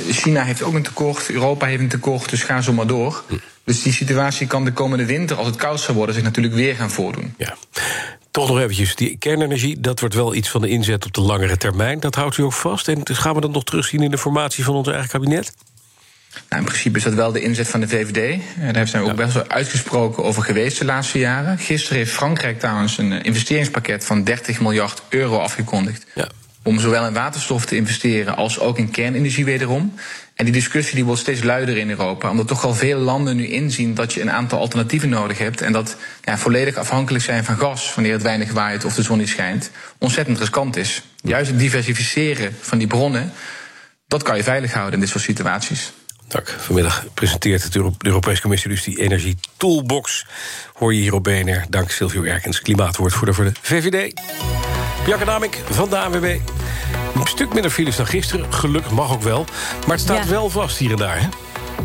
[0.10, 1.30] China heeft ook een tekort.
[1.30, 3.23] Europa heeft een tekort, dus ga zo maar door.
[3.66, 6.76] Dus die situatie kan de komende winter, als het koud zou worden, zich natuurlijk weer
[6.76, 7.34] gaan voordoen.
[7.38, 7.58] Ja.
[8.32, 11.58] Toch nog eventjes, die kernenergie, dat wordt wel iets van de inzet op de langere
[11.58, 12.00] termijn.
[12.00, 12.88] Dat houdt u ook vast.
[12.88, 15.54] En dus gaan we dat nog terugzien in de formatie van ons eigen kabinet?
[16.50, 18.42] Nou, in principe is dat wel de inzet van de VVD.
[18.74, 19.24] Daar zijn we ook ja.
[19.24, 21.58] best wel uitgesproken over geweest de laatste jaren.
[21.58, 26.06] Gisteren heeft Frankrijk trouwens een investeringspakket van 30 miljard euro afgekondigd.
[26.16, 26.28] Ja.
[26.64, 29.94] Om zowel in waterstof te investeren als ook in kernenergie wederom.
[30.36, 32.30] En die discussie die wordt steeds luider in Europa.
[32.30, 35.62] Omdat toch al veel landen nu inzien dat je een aantal alternatieven nodig hebt.
[35.62, 39.18] En dat ja, volledig afhankelijk zijn van gas wanneer het weinig waait of de zon
[39.18, 39.72] niet schijnt.
[39.98, 41.02] Ontzettend riskant is.
[41.22, 43.32] Juist het diversificeren van die bronnen,
[44.07, 45.94] dat kan je veilig houden in dit soort situaties.
[46.28, 46.56] Dank.
[46.60, 50.26] Vanmiddag presenteert de Europese Commissie dus die Energie Toolbox.
[50.74, 51.66] Hoor je hier op BNR.
[51.70, 54.14] Dank Silvio Erkens, klimaatwoordvoerder voor de VVD.
[55.06, 56.40] Bjarke Namik van de ANWB.
[57.15, 58.53] Een stuk minder files dan gisteren.
[58.53, 59.45] Gelukkig mag ook wel.
[59.88, 60.30] Maar het staat ja.
[60.30, 61.27] wel vast hier en daar, hè?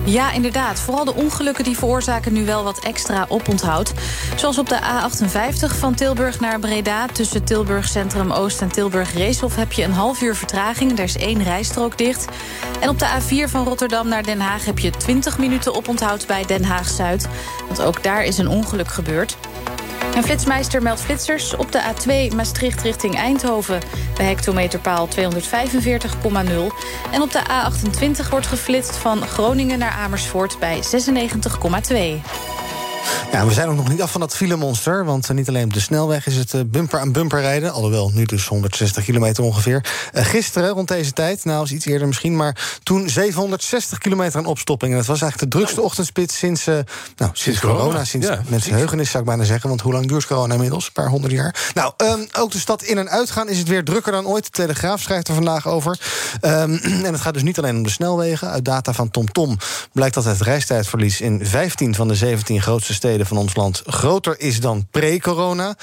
[0.04, 0.80] Ja, inderdaad.
[0.80, 3.92] Vooral de ongelukken die veroorzaken nu wel wat extra oponthoud.
[4.36, 7.06] Zoals op de A58 van Tilburg naar Breda...
[7.06, 9.56] tussen Tilburg Centrum Oost en Tilburg Reeshof...
[9.56, 10.98] heb je een half uur vertraging.
[10.98, 12.24] Er is één rijstrook dicht.
[12.80, 14.64] En op de A4 van Rotterdam naar Den Haag...
[14.64, 17.28] heb je 20 minuten oponthoud bij Den Haag-Zuid.
[17.66, 19.36] Want ook daar is een ongeluk gebeurd.
[20.14, 23.80] En Flitsmeister meldt flitsers op de A2 Maastricht richting Eindhoven...
[24.16, 25.18] bij hectometerpaal 245,0.
[27.10, 32.69] En op de A28 wordt geflitst van Groningen naar Amersfoort bij 96,2.
[33.32, 35.04] Ja, we zijn ook nog niet af van dat filemonster.
[35.04, 37.72] Want niet alleen op de snelweg is het bumper aan bumper rijden.
[37.72, 39.84] Alhoewel, nu dus 160 kilometer ongeveer.
[40.14, 42.36] Uh, gisteren, rond deze tijd, nou is iets eerder misschien...
[42.36, 44.92] maar toen 760 kilometer aan opstopping.
[44.92, 46.84] En dat was eigenlijk de drukste ochtendspits sinds, uh, nou,
[47.16, 47.78] sinds, sinds corona.
[47.78, 48.04] corona.
[48.04, 49.68] Sinds ja, mensen heugenis, zou ik bijna zeggen.
[49.68, 50.86] Want hoe lang duurt corona inmiddels?
[50.86, 51.70] Een paar honderd jaar.
[51.74, 54.44] Nou, um, ook de stad in- en uitgaan is het weer drukker dan ooit.
[54.44, 55.98] De Telegraaf schrijft er vandaag over.
[56.40, 58.50] Um, en het gaat dus niet alleen om de snelwegen.
[58.50, 59.58] Uit data van TomTom Tom
[59.92, 61.20] blijkt dat het reistijdverlies...
[61.20, 65.76] in 15 van de 17 grootste steden van ons land groter is dan pre-corona.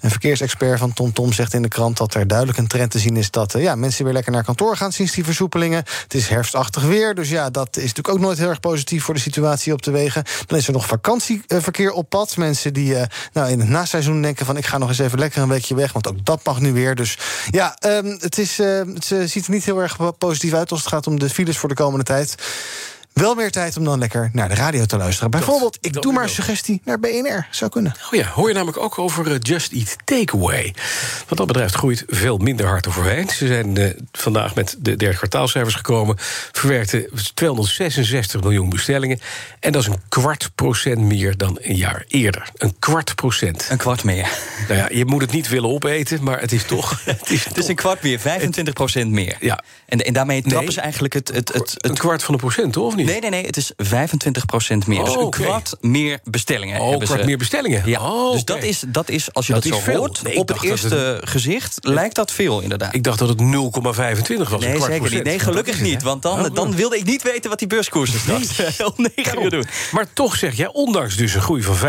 [0.00, 3.16] Een verkeersexpert van TomTom zegt in de krant dat er duidelijk een trend te zien
[3.16, 5.84] is dat ja, mensen weer lekker naar kantoor gaan sinds die versoepelingen.
[6.02, 9.14] Het is herfstachtig weer, dus ja, dat is natuurlijk ook nooit heel erg positief voor
[9.14, 10.24] de situatie op de wegen.
[10.46, 12.36] Dan is er nog vakantieverkeer op pad.
[12.36, 15.42] Mensen die uh, nou, in het naseizoen denken van ik ga nog eens even lekker
[15.42, 16.94] een weekje weg, want ook dat mag nu weer.
[16.94, 17.18] Dus
[17.50, 20.88] ja, um, het, is, uh, het ziet er niet heel erg positief uit als het
[20.88, 22.34] gaat om de files voor de komende tijd.
[23.12, 25.30] Wel meer tijd om dan lekker naar de radio te luisteren.
[25.30, 27.46] Bijvoorbeeld, ik doe maar een suggestie naar BNR.
[27.50, 27.92] Zou kunnen.
[28.06, 30.74] Oh ja, hoor je namelijk ook over uh, Just Eat Takeaway.
[31.28, 33.28] Wat dat betreft groeit veel minder hard overheen.
[33.28, 36.16] Ze zijn uh, vandaag met de derde kwartaalcijfers gekomen.
[36.52, 39.20] Verwerkten 266 miljoen bestellingen.
[39.60, 42.50] En dat is een kwart procent meer dan een jaar eerder.
[42.56, 43.66] Een kwart procent.
[43.70, 44.28] Een kwart meer.
[44.68, 47.00] Nou ja, je moet het niet willen opeten, maar het is toch...
[47.04, 49.36] het is, het is een kwart meer, 25 procent meer.
[49.40, 49.62] Ja.
[49.86, 51.84] En, en daarmee trappen nee, ze eigenlijk het, het, het, het...
[51.84, 52.96] Een kwart van een procent, toch?
[53.00, 53.10] Niet?
[53.10, 53.76] Nee, nee, nee, het is 25%
[54.86, 54.98] meer.
[54.98, 55.44] Oh, dus een okay.
[55.44, 56.80] kwart meer bestellingen.
[56.80, 57.26] Oh, hebben kwart ze.
[57.26, 57.82] meer bestellingen.
[57.84, 59.98] Ja, oh, dus dat is, dat is, als je dat, dat zo veel.
[59.98, 62.94] hoort, Nee, op het eerste het gezicht lijkt dat veel, inderdaad.
[62.94, 63.56] Ik dacht dat het 0,25 was.
[63.56, 65.12] Nee, een kwart zeker procent.
[65.12, 65.24] niet.
[65.24, 66.02] Nee, gelukkig niet.
[66.02, 69.50] Want dan, Oh, dan wilde ik niet weten wat die beurskoersen straks om 9 uur
[69.50, 69.64] doen.
[69.92, 71.80] Maar toch zeg jij, ondanks dus een groei van 25%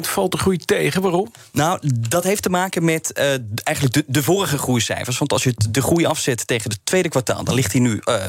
[0.00, 1.02] valt de groei tegen.
[1.02, 1.32] Waarom?
[1.52, 1.78] Nou,
[2.08, 3.24] dat heeft te maken met uh,
[3.62, 5.18] eigenlijk de, de vorige groeicijfers.
[5.18, 7.44] Want als je de groei afzet tegen het tweede kwartaal...
[7.44, 8.22] dan ligt hij nu uh,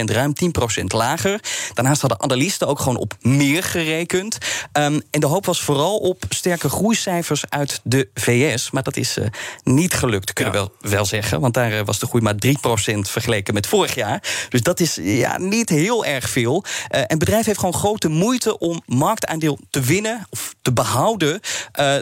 [0.00, 0.32] 10% ruim
[0.78, 1.40] 10% lager.
[1.74, 4.38] Daarnaast hadden analisten ook gewoon op meer gerekend.
[4.72, 8.70] Um, en de hoop was vooral op sterke groeicijfers uit de VS.
[8.70, 9.26] Maar dat is uh,
[9.64, 11.40] niet gelukt, kunnen we wel, wel zeggen.
[11.40, 14.22] Want daar uh, was de groei maar 3% vergeleken met vorig jaar.
[14.48, 16.64] Dus dat is ja, niet heel erg veel.
[16.64, 20.26] Uh, en het bedrijf heeft gewoon grote moeite om marktaandeel te winnen...
[20.30, 21.40] of te behouden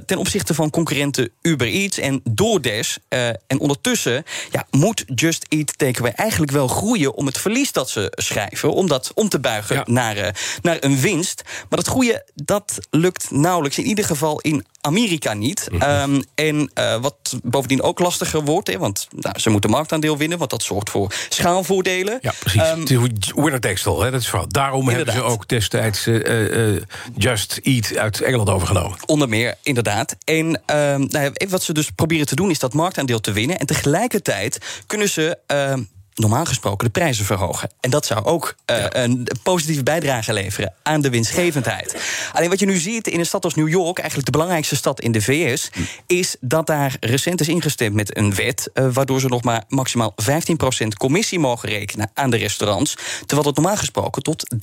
[0.06, 2.97] ten opzichte van concurrenten Uber Eats en DoorDash.
[3.09, 7.14] en ondertussen ja, moet Just Eat Takeaway eigenlijk wel groeien...
[7.14, 9.82] om het verlies dat ze schrijven, om dat om te ja.
[9.86, 11.42] naar, naar een winst.
[11.68, 13.78] Maar dat groeien, dat lukt nauwelijks.
[13.78, 15.68] In ieder geval in Amerika niet.
[15.70, 16.14] Mm -hmm.
[16.14, 20.38] um, en uh, wat bovendien ook lastiger wordt, hè, want nou, ze moeten marktaandeel winnen...
[20.38, 22.18] want dat zorgt voor schaalvoordelen.
[22.20, 22.62] Ja, precies.
[22.90, 24.48] Um, winner takes all, hè, dat is vooral.
[24.48, 25.14] Daarom inderdaad.
[25.14, 26.80] hebben ze ook destijds uh,
[27.16, 28.98] Just Eat uit Engeland overgenomen.
[29.06, 30.16] Onder meer, inderdaad.
[30.24, 33.58] En um, nou, wat ze dus proberen te doen, is dat marktaandeel te winnen.
[33.58, 35.38] En tegelijkertijd kunnen ze
[36.19, 37.70] normaal gesproken de prijzen verhogen.
[37.81, 38.97] En dat zou ook uh, ja.
[38.97, 41.97] een positieve bijdrage leveren aan de winstgevendheid.
[42.32, 45.01] Alleen wat je nu ziet in een stad als New York, eigenlijk de belangrijkste stad
[45.01, 45.70] in de VS,
[46.07, 50.15] is dat daar recent is ingestemd met een wet, uh, waardoor ze nog maar maximaal
[50.85, 54.55] 15% commissie mogen rekenen aan de restaurants, terwijl dat normaal gesproken tot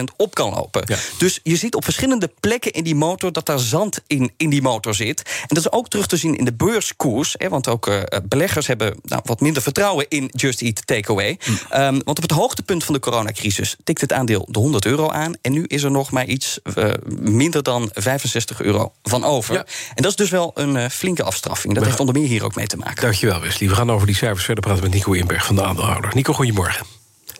[0.00, 0.82] 30% op kan lopen.
[0.86, 0.96] Ja.
[1.18, 4.62] Dus je ziet op verschillende plekken in die motor dat daar zand in, in die
[4.62, 5.22] motor zit.
[5.22, 8.66] En dat is ook terug te zien in de beurskoers, hè, want ook uh, beleggers
[8.66, 11.38] hebben nou, wat minder vertrouwen in Just Eat takeaway.
[11.44, 11.80] Mm.
[11.80, 15.34] Um, want op het hoogtepunt van de coronacrisis tikt het aandeel de 100 euro aan.
[15.42, 19.54] En nu is er nog maar iets uh, minder dan 65 euro van over.
[19.54, 19.64] Ja.
[19.94, 21.74] En dat is dus wel een uh, flinke afstraffing.
[21.74, 23.02] Dat We heeft onder meer hier ook mee te maken.
[23.02, 23.68] Dankjewel, Wesley.
[23.68, 26.10] We gaan over die cijfers verder praten met Nico Inberg van de aandeelhouder.
[26.14, 26.86] Nico, goedemorgen.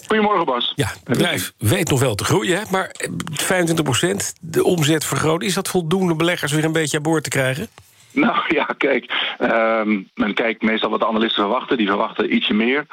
[0.06, 0.72] Goedemorgen, Bas.
[0.76, 2.64] Ja, het bedrijf weet nog wel te groeien, hè?
[2.70, 2.94] maar
[3.30, 5.42] 25 procent, de omzet vergroot.
[5.42, 7.68] Is dat voldoende beleggers weer een beetje aan boord te krijgen?
[8.28, 11.76] Nou ja, kijk, um, men kijkt meestal wat de analisten verwachten.
[11.76, 12.86] Die verwachten ietsje meer.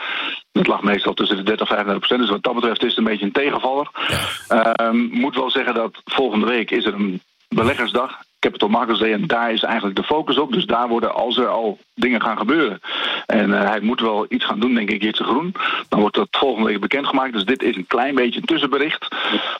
[0.51, 2.21] Dat lag meestal tussen de 30 en 35 procent.
[2.21, 3.89] Dus wat dat betreft is het een beetje een tegenvaller.
[4.47, 4.87] Ja.
[4.87, 8.24] Um, moet wel zeggen dat volgende week is er een beleggersdag.
[8.45, 9.13] Capital Markets Day.
[9.13, 10.53] En daar is eigenlijk de focus op.
[10.53, 12.81] Dus daar worden, als er al dingen gaan gebeuren.
[13.25, 15.55] En uh, hij moet wel iets gaan doen, denk ik, Jitse Groen.
[15.89, 17.33] Dan wordt dat volgende week bekendgemaakt.
[17.33, 19.07] Dus dit is een klein beetje een tussenbericht.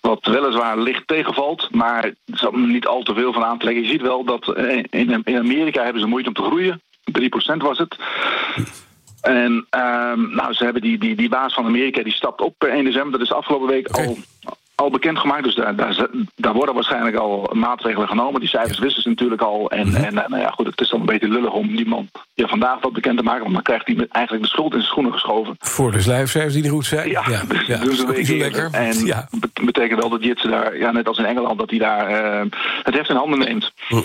[0.02, 1.68] Wat weliswaar licht tegenvalt.
[1.72, 3.84] Maar er is niet al te veel van aan te leggen.
[3.84, 4.58] Je ziet wel dat
[4.90, 6.82] in, in Amerika hebben ze moeite om te groeien.
[7.12, 7.96] 3% was het.
[9.22, 12.70] En um, nou, ze hebben die, die, die baas van Amerika die stapt op per
[12.70, 13.12] 1 december.
[13.12, 14.06] Dat is afgelopen week okay.
[14.06, 14.18] al
[14.76, 15.44] al bekendgemaakt.
[15.44, 18.40] Dus daar, daar, daar, worden waarschijnlijk al maatregelen genomen.
[18.40, 19.70] Die cijfers wisten ze natuurlijk al.
[19.70, 20.04] En, mm-hmm.
[20.04, 22.82] en nou ja, goed, het is dan een beetje lullig om die man ja, vandaag
[22.82, 23.42] wat bekend te maken.
[23.42, 25.56] Want dan krijgt hij eigenlijk de schuld in zijn schoenen geschoven.
[25.60, 27.10] Voor de lijfcijfers die niet goed zijn.
[27.10, 27.78] Ja, ja, dus, ja.
[27.78, 28.70] dus een week lekker.
[28.72, 29.28] En ja.
[29.64, 32.52] betekent wel dat Jitse daar, ja, net als in Engeland, dat hij daar uh,
[32.84, 33.74] het heft in handen neemt.
[33.90, 34.04] Mm.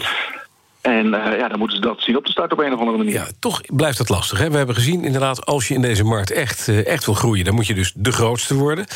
[0.81, 2.99] En uh, ja, dan moeten ze dat zien op te starten op een of andere
[2.99, 3.13] manier.
[3.13, 4.39] Ja, toch blijft dat lastig.
[4.39, 4.51] Hè?
[4.51, 7.45] We hebben gezien, inderdaad, als je in deze markt echt, uh, echt wil groeien...
[7.45, 8.87] dan moet je dus de grootste worden.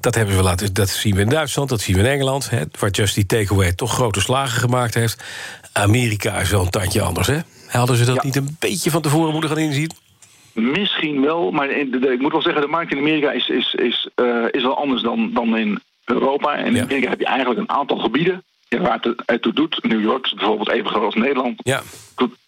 [0.00, 2.50] Dat, hebben we laten, dat zien we in Duitsland, dat zien we in Engeland...
[2.50, 5.24] Hè, waar Just Eat Takeaway toch grote slagen gemaakt heeft.
[5.72, 7.38] Amerika is wel een tandje anders, hè?
[7.68, 8.24] Hadden ze dat ja.
[8.24, 9.90] niet een beetje van tevoren moeten gaan inzien?
[10.52, 12.62] Misschien wel, maar in de, de, ik moet wel zeggen...
[12.62, 16.56] de markt in Amerika is, is, is, uh, is wel anders dan, dan in Europa.
[16.56, 16.82] En in ja.
[16.82, 19.82] Amerika heb je eigenlijk een aantal gebieden ja, waar het ertoe doet.
[19.82, 21.60] New York is bijvoorbeeld even groot als Nederland.
[21.64, 21.82] Ja.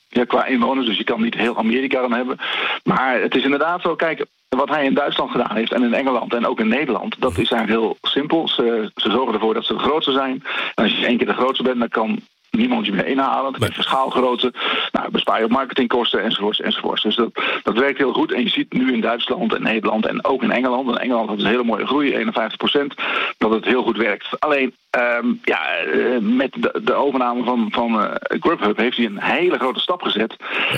[0.09, 2.39] Ja, qua inwoners, dus je kan niet heel Amerika dan hebben.
[2.85, 6.35] Maar het is inderdaad zo, kijk, wat hij in Duitsland gedaan heeft en in Engeland
[6.35, 8.49] en ook in Nederland, dat is eigenlijk heel simpel.
[8.49, 10.43] Ze, ze zorgen ervoor dat ze de grootste zijn.
[10.75, 12.21] En als je één keer de grootste bent, dan kan
[12.55, 13.53] niemand je meer inhalen.
[13.53, 14.53] Krijg je schaalgrootte.
[14.93, 17.03] Nou, bespaar je op marketingkosten enzovoorts enzovoorts.
[17.03, 17.31] Dus dat,
[17.63, 18.33] dat werkt heel goed.
[18.33, 20.89] En je ziet nu in Duitsland en Nederland en ook in Engeland.
[20.89, 22.95] En Engeland had een hele mooie groei, 51 procent.
[23.39, 24.41] Dat het heel goed werkt.
[24.41, 29.21] Alleen, ehm, ja, eh, met de, de overname van, van eh, Grubhub heeft hij een
[29.21, 30.37] hele grote stap gezet.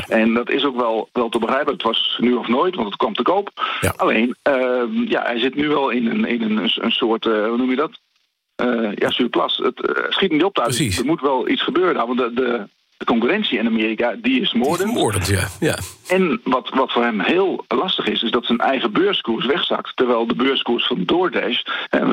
[0.09, 1.73] En dat is ook wel, wel te begrijpen.
[1.73, 3.51] Het was nu of nooit, want het kwam te koop.
[3.97, 7.57] Alleen, ehm, ja, hij zit nu wel in een, in een, een soort, eh, hoe
[7.57, 8.01] noem je dat?
[8.57, 9.61] Eh, ja, surplus.
[9.63, 10.99] Het eh, schiet niet op thuis.
[10.99, 12.07] Er moet wel iets gebeuren.
[12.07, 14.93] Want de, de, de concurrentie in Amerika, die is moordend.
[14.93, 15.49] Moordend, ja.
[15.61, 15.79] ja.
[16.09, 19.97] En wat, wat voor hem heel lastig is, is dat zijn eigen beurskoers wegzakt.
[19.97, 21.63] Terwijl de beurskoers van DoorDash...
[21.91, 22.13] En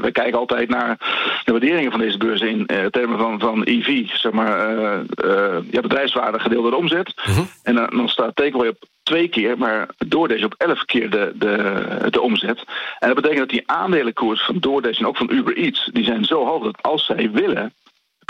[0.00, 0.96] we kijken altijd naar
[1.44, 4.08] de waarderingen van deze beurzen in eh, termen van, van EV.
[4.08, 7.14] Zeg maar, eh, eh, ja, bedrijfswaarde gedeeld door omzet.
[7.62, 12.06] En dan, dan staat Takeaway op twee keer, maar DoorDash op elf keer de, de,
[12.10, 12.64] de omzet.
[12.98, 15.90] En dat betekent dat die aandelenkoers van DoorDash en ook van Uber Eats...
[15.92, 17.72] die zijn zo hoog dat als zij willen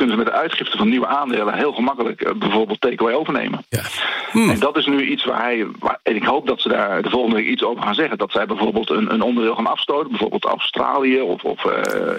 [0.00, 3.64] kunnen ze met de uitgifte van nieuwe aandelen heel gemakkelijk eh, bijvoorbeeld takeaway overnemen.
[3.68, 3.82] Ja.
[4.32, 7.10] En dat is nu iets waar hij, waar, en ik hoop dat ze daar de
[7.10, 8.18] volgende week iets over gaan zeggen.
[8.18, 11.72] Dat zij bijvoorbeeld een, een onderdeel gaan afstoten, bijvoorbeeld Australië of, of uh,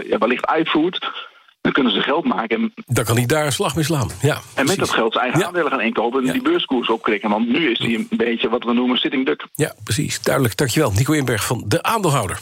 [0.09, 1.29] ja, wellicht uitvoert.
[1.61, 2.61] Dan kunnen ze geld maken.
[2.61, 4.09] En, dan kan hij daar een slag mee slaan.
[4.21, 7.29] Ja, en met dat geld zijn eigen aandelen gaan inkopen en die beurskoers opkrikken.
[7.29, 9.47] Want nu is hij een beetje wat we noemen sitting duck.
[9.53, 10.21] Ja, precies.
[10.21, 10.57] Duidelijk.
[10.57, 10.91] Dankjewel.
[10.91, 12.39] Nico Inberg van de aandeelhouder.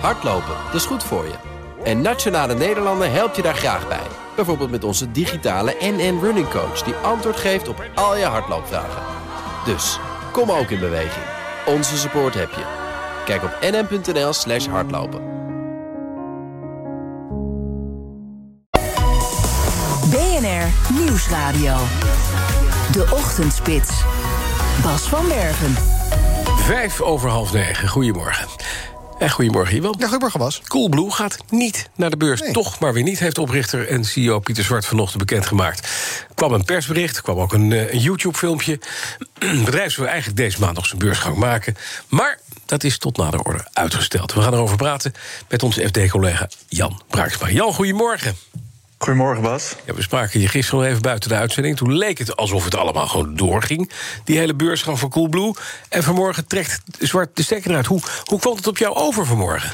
[0.00, 1.34] Hardlopen, dat is goed voor je.
[1.84, 4.06] En Nationale Nederlanden helpt je daar graag bij.
[4.36, 6.82] Bijvoorbeeld met onze digitale NN Running Coach...
[6.82, 9.02] die antwoord geeft op al je hardloopvragen.
[9.64, 9.98] Dus,
[10.32, 11.24] kom ook in beweging.
[11.66, 12.64] Onze support heb je.
[13.24, 15.43] Kijk op nn.nl slash hardlopen.
[20.98, 21.76] Nieuwsradio.
[22.92, 23.90] De Ochtendspits.
[24.82, 25.74] Bas van Werven.
[26.58, 27.88] Vijf over half negen.
[27.88, 28.46] Goedemorgen.
[29.18, 29.94] En goedemorgen, Iwan.
[29.98, 30.60] Ja, goedemorgen, Bas.
[30.66, 32.42] Coolblue gaat niet naar de beurs.
[32.52, 35.78] Toch maar weer niet, heeft oprichter en CEO Pieter Zwart vanochtend bekendgemaakt.
[36.28, 38.78] Er kwam een persbericht, er kwam ook een, een YouTube-filmpje.
[39.38, 41.76] Het bedrijf wil eigenlijk deze maand nog zijn beursgang maken.
[42.08, 44.32] Maar dat is tot nader orde uitgesteld.
[44.32, 45.12] We gaan erover praten
[45.48, 47.50] met onze FD-collega Jan Braaksma.
[47.50, 48.36] Jan, goedemorgen.
[48.98, 49.74] Goedemorgen, Bas.
[49.84, 51.76] Ja, we spraken je gisteren nog even buiten de uitzending.
[51.76, 53.90] Toen leek het alsof het allemaal gewoon doorging.
[54.24, 55.54] Die hele beursgang van Coolblue.
[55.88, 57.86] En vanmorgen trekt Zwart de stekker eruit.
[57.86, 59.72] Hoe, hoe kwam het op jou over vanmorgen?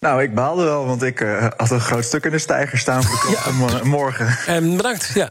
[0.00, 3.02] Nou, ik baalde wel, want ik uh, had een groot stuk in de stijger staan
[3.02, 3.80] voor ja.
[3.82, 4.38] morgen.
[4.46, 5.30] En bedankt, ja.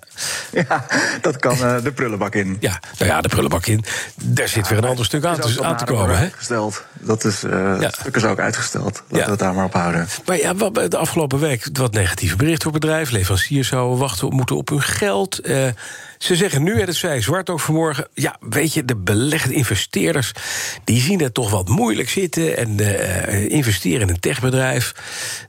[0.52, 0.86] Ja,
[1.22, 2.58] dat kan uh, de prullenbak in.
[2.60, 3.84] Ja, nou ja, de prullenbak in.
[4.16, 6.22] Daar zit weer een ander stuk aan, te, aan te komen, hè?
[6.22, 6.84] Uitgesteld.
[6.94, 7.90] Dat is, uh, ja.
[7.90, 9.04] stuk is ook uitgesteld.
[9.08, 10.08] Laten we het daar maar op houden.
[10.26, 13.10] Maar ja, wat, de afgelopen week wat negatieve berichten voor bedrijf.
[13.10, 15.40] Leveranciers zouden wachten moeten op hun geld.
[16.18, 18.08] Ze zeggen nu, en dat zei Zwart ook vanmorgen...
[18.14, 20.32] ja, weet je, de beleggende investeerders...
[20.84, 22.58] die zien het toch wat moeilijk zitten...
[22.58, 24.94] en uh, investeren in een techbedrijf,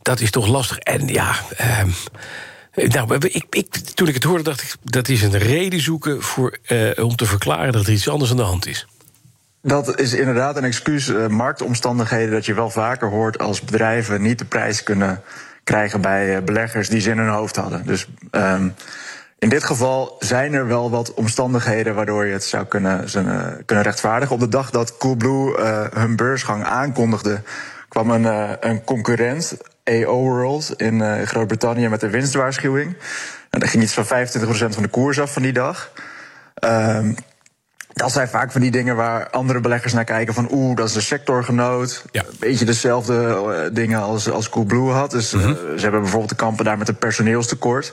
[0.03, 0.79] dat is toch lastig.
[0.79, 1.35] En ja...
[1.61, 1.83] Uh,
[2.89, 4.75] nou, ik, ik, toen ik het hoorde, dacht ik...
[4.83, 7.73] dat is een reden zoeken voor, uh, om te verklaren...
[7.73, 8.87] dat er iets anders aan de hand is.
[9.63, 11.13] Dat is inderdaad een excuus.
[11.29, 13.39] Marktomstandigheden dat je wel vaker hoort...
[13.39, 15.23] als bedrijven niet de prijs kunnen
[15.65, 16.89] krijgen bij beleggers...
[16.89, 17.87] die ze in hun hoofd hadden.
[17.87, 18.07] Dus...
[18.31, 18.75] Um,
[19.39, 23.05] in dit geval zijn er wel wat omstandigheden waardoor je het zou kunnen,
[23.65, 24.35] kunnen rechtvaardigen.
[24.35, 27.43] Op de dag dat Coolblue uh, hun beursgang aankondigde,
[27.89, 32.97] kwam een, uh, een concurrent, AO World, in uh, Groot-Brittannië met een winstwaarschuwing.
[33.51, 34.09] En daar ging iets van 25%
[34.75, 35.91] van de koers af van die dag.
[36.65, 37.15] Um,
[37.93, 40.95] dat zijn vaak van die dingen waar andere beleggers naar kijken van oeh, dat is
[40.95, 42.05] een sectorgenoot.
[42.11, 42.23] Ja.
[42.23, 45.11] Een beetje dezelfde dingen als, als Coolblue had.
[45.11, 45.55] Dus mm -hmm.
[45.55, 47.93] ze hebben bijvoorbeeld te kampen daar met een personeelstekort.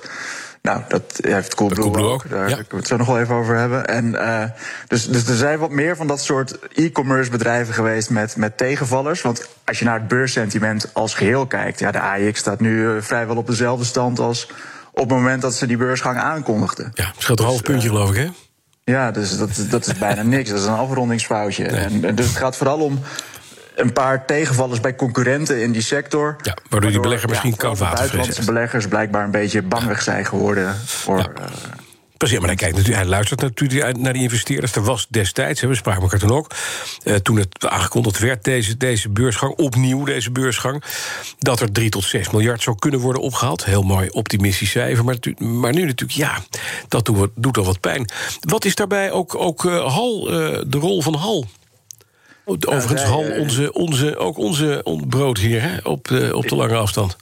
[0.66, 2.30] Nou, dat heeft Coolblue, Coolblue ook.
[2.30, 2.56] Daar ja.
[2.56, 3.88] kunnen we het zo nog wel even over hebben.
[3.88, 4.44] En, uh,
[4.88, 9.22] dus, dus er zijn wat meer van dat soort e-commerce bedrijven geweest met, met tegenvallers.
[9.22, 13.36] Want als je naar het beurssentiment als geheel kijkt, ja, de AX staat nu vrijwel
[13.36, 14.50] op dezelfde stand als
[14.92, 16.92] op het moment dat ze die beursgang aankondigden.
[16.94, 18.30] Ja, het scheelt een half puntje, uh, geloof ik, hè?
[18.92, 20.50] Ja, dus dat, dat is bijna niks.
[20.50, 21.66] Dat is een afrondingsfoutje.
[21.66, 22.02] Nee.
[22.02, 23.00] En, dus het gaat vooral om
[23.76, 26.36] een paar tegenvallers bij concurrenten in die sector.
[26.42, 30.26] Ja, waardoor die belegger misschien ja, koud water buitenlandse beleggers blijkbaar een beetje bangig zijn
[30.26, 31.18] geworden voor.
[31.18, 31.30] Ja.
[31.40, 31.46] Uh,
[32.18, 34.76] Precies, maar hij, kijkt natuurlijk, hij luistert natuurlijk naar die investeerders.
[34.76, 36.52] Er was destijds, we spraken elkaar toen ook...
[37.04, 40.84] Uh, toen het aangekondigd werd, deze, deze beursgang, opnieuw deze beursgang...
[41.40, 43.66] dat er 3 tot 6 miljard zou kunnen worden opgehaald.
[43.66, 46.38] Heel mooi optimistisch cijfer, maar, maar nu natuurlijk, ja,
[46.88, 48.10] dat doet, doet al wat pijn.
[48.40, 51.46] Wat is daarbij ook, ook uh, Hal, uh, de rol van Hal?
[52.46, 56.76] Overigens, ja, Hal, onze, onze, ook onze brood hier hè, op, de, op de lange
[56.76, 57.16] afstand.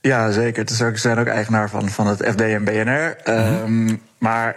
[0.00, 0.68] Ja, zeker.
[0.70, 3.16] Ze zijn ook eigenaar van, van het FD en BNR.
[3.24, 3.88] Mm -hmm.
[3.88, 4.56] um, maar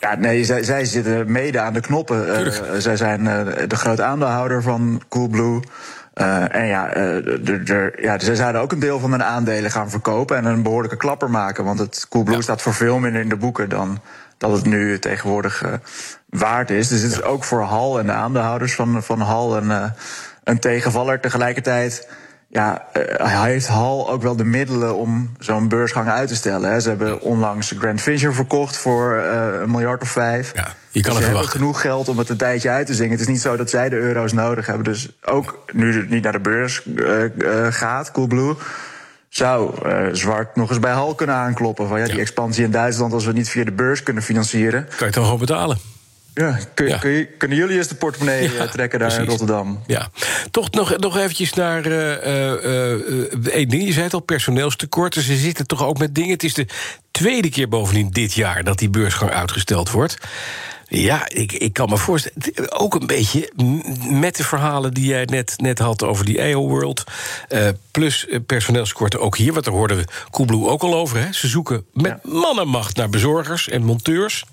[0.00, 2.46] Ja, nee, zij, zij zitten mede aan de knoppen.
[2.46, 5.60] Uh, zij zijn uh, de grote aandeelhouder van Coolblue.
[6.14, 6.90] Uh, en ja,
[7.96, 11.30] ja, zij zouden ook een deel van hun aandelen gaan verkopen en een behoorlijke klapper
[11.30, 11.64] maken.
[11.64, 12.42] Want het Coolblue ja.
[12.42, 14.00] staat voor veel minder in de boeken dan
[14.40, 15.72] dat het nu tegenwoordig uh,
[16.28, 16.88] waard is.
[16.88, 19.92] Dus het is ook voor Hal en de aandeelhouders van, van Hal een,
[20.44, 21.20] een tegenvaller.
[21.20, 22.08] Tegelijkertijd
[22.48, 22.86] ja,
[23.20, 26.70] uh, heeft Hal ook wel de middelen om zo'n beursgang uit te stellen.
[26.70, 26.80] Hè.
[26.80, 30.52] Ze hebben onlangs Grand Vision verkocht voor een miljard of vijf.
[30.54, 33.12] Ja, je kan dus genoeg geld om het een tijdje uit te zingen.
[33.12, 34.84] Het is niet zo dat zij de euro's nodig hebben.
[34.84, 36.86] Dus ook nu het niet naar de beurs
[37.70, 38.56] gaat, Coolblue...
[39.30, 39.74] zou
[40.12, 41.88] Zwart nog eens bij Hal kunnen aankloppen.
[41.88, 44.84] Van ja, die expansie in Duitsland, als we niet via de beurs kunnen financieren...
[44.84, 45.78] Kan je het dan gewoon betalen?
[46.34, 46.98] Ja, kun, ja.
[46.98, 49.24] Kun je, kunnen jullie eens de portemonnee ja, trekken daar precies.
[49.24, 49.82] in Rotterdam?
[49.86, 50.08] Ja.
[50.50, 52.92] Toch nog, nog eventjes naar uh, uh,
[53.52, 53.84] één ding.
[53.86, 55.22] Je zei het al, personeelstekorten.
[55.22, 56.30] Ze zitten toch ook met dingen.
[56.30, 56.66] Het is de
[57.10, 60.18] tweede keer bovendien dit jaar dat die beursgang uitgesteld wordt.
[60.92, 62.72] Ja, ik, ik kan me voorstellen.
[62.72, 63.52] Ook een beetje
[64.08, 67.04] met de verhalen die jij net, net had over die EO World.
[67.48, 69.52] Uh, plus personeelskorten ook hier.
[69.52, 71.18] Want daar hoorden we Coolblue ook al over.
[71.18, 71.32] Hè.
[71.32, 72.30] Ze zoeken met ja.
[72.30, 74.44] mannenmacht naar bezorgers en monteurs.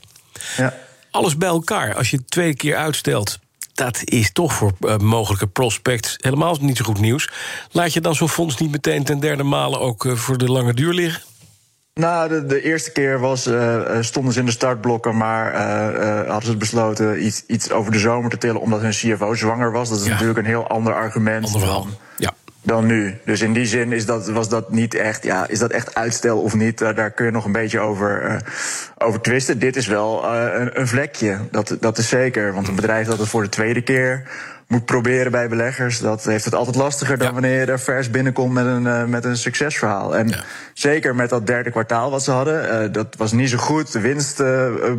[0.57, 0.73] Ja
[1.17, 3.39] alles bij elkaar, als je het twee keer uitstelt.
[3.73, 7.29] Dat is toch voor uh, mogelijke prospects helemaal niet zo goed nieuws.
[7.71, 10.73] Laat je dan zo'n fonds niet meteen ten derde malen ook uh, voor de lange
[10.73, 11.21] duur liggen?
[11.97, 15.55] Nou, de, de eerste keer was, uh, stonden ze in de startblokken, maar
[16.27, 19.89] hadden ze besloten iets, iets over de zomer te tillen omdat hun CFO zwanger was.
[19.89, 20.11] Dat is ja.
[20.11, 21.45] natuurlijk een heel ander argument.
[21.45, 21.87] Ander verhaal.
[22.17, 22.33] Ja
[22.67, 23.17] dan nu.
[23.25, 26.41] Dus in die zin is dat, was dat niet echt, ja, is dat echt uitstel
[26.41, 26.77] of niet?
[26.77, 28.41] Daar kun je nog een beetje over,
[28.97, 29.59] over twisten.
[29.59, 32.53] Dit is wel een, een, vlekje, dat, dat is zeker.
[32.53, 34.23] Want een bedrijf dat het voor de tweede keer
[34.67, 37.33] moet proberen bij beleggers, dat heeft het altijd lastiger dan ja.
[37.33, 40.15] wanneer je er vers binnenkomt met een, met een succesverhaal.
[40.15, 40.43] En ja.
[40.73, 43.91] zeker met dat derde kwartaal wat ze hadden, dat was niet zo goed.
[43.91, 44.37] De winst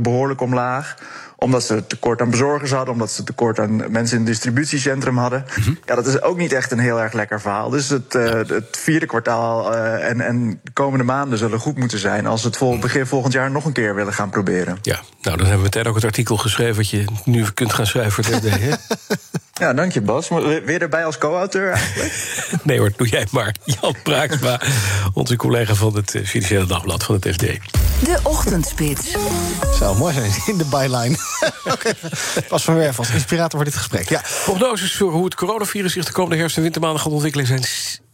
[0.03, 0.97] behoorlijk omlaag
[1.41, 5.45] omdat ze tekort aan bezorgers hadden, omdat ze tekort aan mensen in het distributiecentrum hadden.
[5.57, 5.79] Mm -hmm.
[5.85, 7.71] Ja, dat is ook niet echt een heel erg lekker verhaal.
[7.71, 11.99] Dus het, uh, het vierde kwartaal uh, en, en de komende maanden zullen goed moeten
[11.99, 14.79] zijn als we het vol, begin volgend jaar nog een keer willen gaan proberen.
[14.83, 17.87] Ja, nou dan hebben we meteen ook het artikel geschreven wat je nu kunt gaan
[17.87, 18.77] schrijven voor het FD.
[19.59, 20.29] Ja, dank je Bas.
[20.65, 22.13] Weer erbij als co-auteur eigenlijk?
[22.65, 23.55] nee hoor, doe jij maar.
[23.65, 24.61] Jan Braaksma,
[25.13, 27.41] onze collega van het Financiële Dagblad van het FD.
[28.05, 29.17] De Ochtendspits.
[29.79, 31.17] Zou mooi zijn in de byline.
[31.75, 31.95] okay.
[32.49, 34.09] Pas van Werf inspirator voor dit gesprek.
[34.09, 34.23] Ja.
[34.45, 37.65] Prognoses voor hoe het coronavirus zich de komende herfst- en wintermaanden gaat ontwikkelen zijn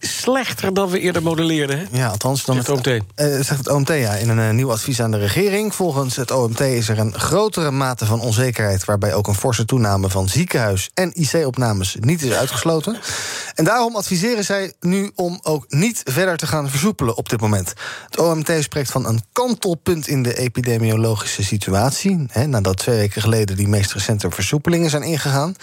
[0.07, 1.79] slechter dan we eerder modelleerden.
[1.79, 1.85] Hè?
[1.91, 2.87] Ja, althans dan het, het OMT.
[2.87, 5.75] Uh, zegt het OMT ja, in een uh, nieuw advies aan de regering.
[5.75, 8.85] Volgens het OMT is er een grotere mate van onzekerheid...
[8.85, 12.99] waarbij ook een forse toename van ziekenhuis- en IC-opnames niet is uitgesloten.
[13.55, 17.73] En daarom adviseren zij nu om ook niet verder te gaan versoepelen op dit moment.
[18.05, 22.27] Het OMT spreekt van een kantelpunt in de epidemiologische situatie...
[22.31, 25.55] Hè, nadat twee weken geleden die meest recente versoepelingen zijn ingegaan.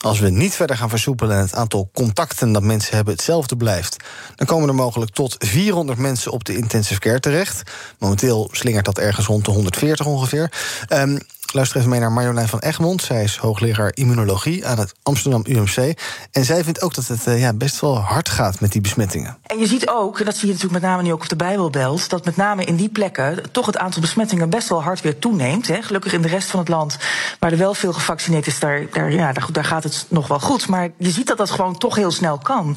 [0.00, 3.89] Als we niet verder gaan versoepelen en het aantal contacten dat mensen hebben hetzelfde blijft
[4.36, 7.70] dan komen er mogelijk tot 400 mensen op de intensive care terecht.
[7.98, 10.52] Momenteel slingert dat ergens rond de 140 ongeveer.
[10.88, 11.18] Um,
[11.52, 13.02] Luister even mee naar Marjolein van Egmond.
[13.02, 15.98] Zij is hoogleraar immunologie aan het Amsterdam UMC.
[16.32, 19.38] En zij vindt ook dat het uh, ja, best wel hard gaat met die besmettingen.
[19.42, 21.36] En je ziet ook, en dat zie je natuurlijk met name nu ook op de
[21.36, 22.10] Bijbelbelt...
[22.10, 25.68] dat met name in die plekken toch het aantal besmettingen best wel hard weer toeneemt.
[25.68, 25.82] Hè.
[25.82, 26.98] Gelukkig in de rest van het land,
[27.38, 28.58] waar er wel veel gevaccineerd is...
[28.58, 30.68] daar, daar, ja, daar gaat het nog wel goed.
[30.68, 32.76] Maar je ziet dat dat gewoon toch heel snel kan.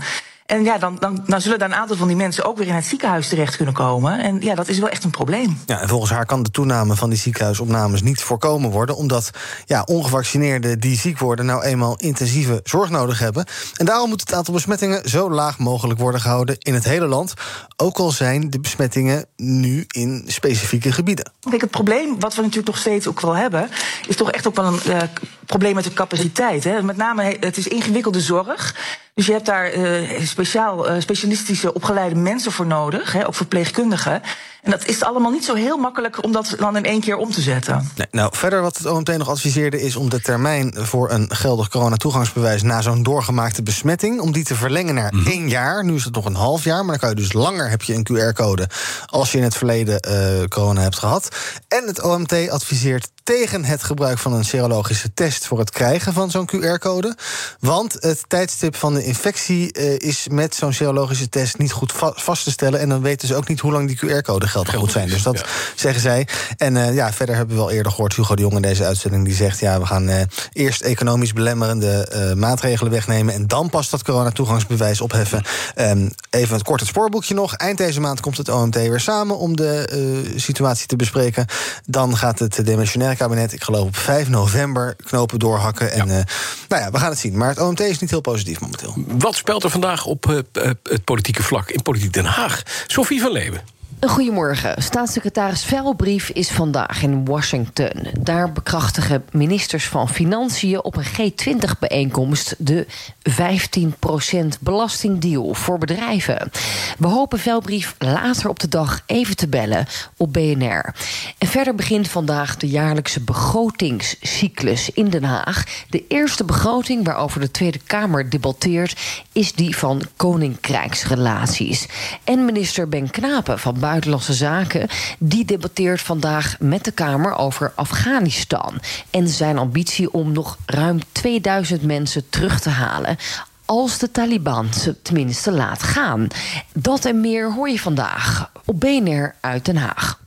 [0.53, 2.73] En ja, dan, dan, dan zullen daar een aantal van die mensen ook weer in
[2.73, 4.19] het ziekenhuis terecht kunnen komen.
[4.19, 5.57] En ja, dat is wel echt een probleem.
[5.65, 8.95] Ja, en volgens haar kan de toename van die ziekenhuisopnames niet voorkomen worden.
[8.95, 9.31] Omdat
[9.65, 13.45] ja, ongevaccineerden die ziek worden nou eenmaal intensieve zorg nodig hebben.
[13.75, 17.33] En daarom moet het aantal besmettingen zo laag mogelijk worden gehouden in het hele land.
[17.75, 21.31] Ook al zijn de besmettingen nu in specifieke gebieden.
[21.49, 23.69] Kijk, het probleem wat we natuurlijk nog steeds ook wel hebben,
[24.07, 25.01] is toch echt ook wel een uh,
[25.45, 26.63] probleem met de capaciteit.
[26.63, 26.81] Hè.
[26.81, 28.75] Met name, het is ingewikkelde zorg.
[29.15, 34.21] Dus je hebt daar uh, speciaal, uh, specialistische opgeleide mensen voor nodig, hè, ook verpleegkundigen.
[34.61, 37.31] En dat is allemaal niet zo heel makkelijk om dat dan in één keer om
[37.31, 37.91] te zetten.
[37.95, 41.69] Nee, nou, verder wat het OMT nog adviseerde is om de termijn voor een geldig
[41.69, 45.25] coronatoegangsbewijs na zo'n doorgemaakte besmetting, om die te verlengen naar mm.
[45.25, 45.85] één jaar.
[45.85, 47.93] Nu is het nog een half jaar, maar dan kan je dus langer heb je
[47.93, 48.69] een QR-code
[49.05, 51.35] als je in het verleden uh, corona hebt gehad.
[51.67, 56.31] En het OMT adviseert tegen het gebruik van een serologische test voor het krijgen van
[56.31, 57.15] zo'n QR-code.
[57.59, 62.11] Want het tijdstip van de infectie uh, is met zo'n serologische test niet goed va
[62.15, 62.79] vast te stellen.
[62.79, 65.09] En dan weten ze ook niet hoe lang die QR-code geldig moet zijn.
[65.09, 65.45] Dus dat ja.
[65.75, 66.27] zeggen zij.
[66.57, 69.25] En uh, ja, verder hebben we al eerder gehoord Hugo de Jong in deze uitzending.
[69.25, 70.21] Die zegt: ja, we gaan uh,
[70.53, 73.33] eerst economisch belemmerende maatregelen wegnemen.
[73.33, 75.43] En dan pas dat coronatoegangsbewijs opheffen.
[75.75, 77.55] Um, even het kort het spoorboekje nog.
[77.55, 81.45] Eind deze maand komt het OMT weer samen om de situatie te bespreken.
[81.85, 85.91] Dan gaat het demissionair kabinet, ik geloof op 5 november, knopen doorhakken.
[85.91, 86.23] En eh,
[86.67, 87.37] nou ja, we gaan het zien.
[87.37, 88.93] Maar het OMT is niet heel positief momenteel.
[89.07, 92.63] Wat speelt er vandaag op eh, eh, het politieke vlak in Politiek Den Haag?
[92.87, 93.61] Sophie van Leeuwen.
[94.07, 94.81] Goedemorgen.
[94.81, 97.91] Staatssecretaris Velbrief is vandaag in Washington.
[98.19, 102.87] Daar bekrachtigen ministers van Financiën op een G20-bijeenkomst de
[103.29, 106.51] 15% belastingdeal voor bedrijven.
[106.97, 109.85] We hopen Velbrief later op de dag even te bellen
[110.17, 110.95] op BNR.
[111.37, 115.63] En verder begint vandaag de jaarlijkse begrotingscyclus in Den Haag.
[115.89, 118.99] De eerste begroting waarover de Tweede Kamer debatteert
[119.31, 121.87] is die van koninkrijksrelaties.
[122.23, 124.87] En minister Ben Knapen van Buitenlandse Zaken
[125.19, 128.79] die debatteert vandaag met de Kamer over Afghanistan
[129.09, 133.17] en zijn ambitie om nog ruim 2000 mensen terug te halen
[133.65, 136.27] als de Taliban ze tenminste laat gaan.
[136.73, 140.19] Dat en meer hoor je vandaag op BNR uit Den Haag.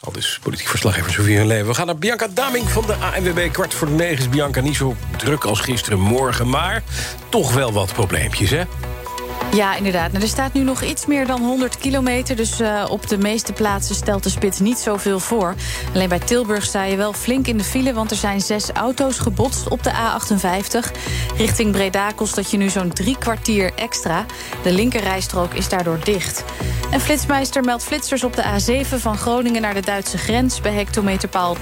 [0.00, 1.66] Al dus politiek verslaggever Sofie Leven.
[1.66, 3.52] We gaan naar Bianca Daming van de ANWB.
[3.52, 6.48] Kwart voor negen is Bianca niet zo druk als gisteren morgen...
[6.48, 6.82] maar
[7.28, 8.62] toch wel wat probleempjes, hè?
[9.52, 10.10] Ja, inderdaad.
[10.12, 12.36] Nou, er staat nu nog iets meer dan 100 kilometer.
[12.36, 15.54] Dus uh, op de meeste plaatsen stelt de spits niet zoveel voor.
[15.94, 17.92] Alleen bij Tilburg sta je wel flink in de file...
[17.92, 20.92] want er zijn zes auto's gebotst op de A58.
[21.36, 24.26] Richting Breda kost dat je nu zo'n drie kwartier extra.
[24.62, 26.44] De linkerrijstrook is daardoor dicht.
[26.90, 30.60] En Flitsmeister meldt flitsers op de A7 van Groningen naar de Duitse grens...
[30.60, 31.60] bij hectometerpaal 219,5.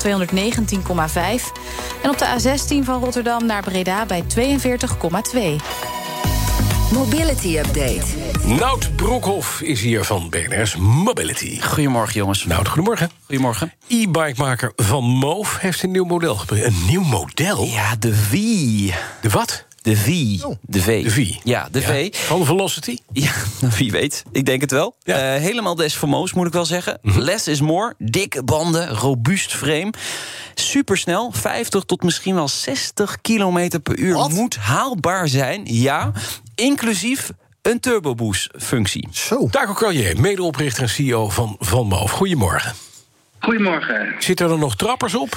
[2.02, 5.96] En op de A16 van Rotterdam naar Breda bij 42,2.
[6.92, 8.04] Mobility Update.
[8.44, 11.60] Nout Broekhoff is hier van BNR's Mobility.
[11.60, 12.44] Goedemorgen, jongens.
[12.44, 13.10] Nout, goedemorgen.
[13.26, 13.72] Goedemorgen.
[13.88, 16.38] E-bikemaker Van Moof heeft een nieuw model.
[16.48, 17.64] Een nieuw model?
[17.64, 18.30] Ja, de V.
[19.20, 19.65] De wat?
[19.86, 20.06] De V.
[20.60, 21.04] De V.
[21.04, 21.34] De V.
[21.44, 22.16] Ja, de V.
[22.16, 22.98] Van Velocity?
[23.12, 23.32] Ja,
[23.78, 24.24] wie weet.
[24.32, 24.96] Ik denk het wel.
[25.04, 26.98] Uh, helemaal des famoos, moet ik wel zeggen.
[27.02, 27.18] Mhm.
[27.18, 27.94] Less is more.
[27.98, 29.92] Dikke banden, robuust frame.
[30.54, 34.28] Supersnel, 50 tot misschien wel 60 kilometer per uur.
[34.28, 36.12] Moet haalbaar zijn, ja.
[36.54, 37.30] Inclusief
[37.62, 39.08] een turboboost-functie.
[39.12, 39.48] Zo.
[39.50, 42.10] Taco Carrier, medeoprichter en CEO van Van Moof.
[42.10, 42.72] Goedemorgen.
[43.38, 44.14] Goedemorgen.
[44.18, 45.36] Zitten er nog trappers op?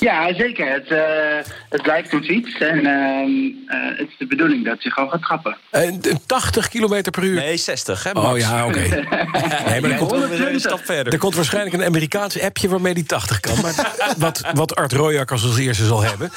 [0.00, 0.72] ja, zeker.
[0.72, 4.90] Het, uh, het blijft een fiets en uh, uh, het is de bedoeling dat je
[4.90, 5.56] gewoon gaat trappen.
[5.70, 7.34] En 80 km per uur?
[7.34, 8.78] Nee, 60, hè, Oh ja, oké.
[8.78, 8.88] Okay.
[9.68, 11.12] nee, maar er, komt, een stap verder.
[11.12, 13.60] er komt waarschijnlijk een Amerikaans appje waarmee die 80 kan.
[13.60, 16.30] Maar wat, wat Art Royak als eerste zal hebben.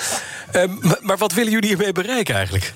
[0.51, 2.73] Ehm, maar, maar wat willen jullie hiermee bereiken eigenlijk?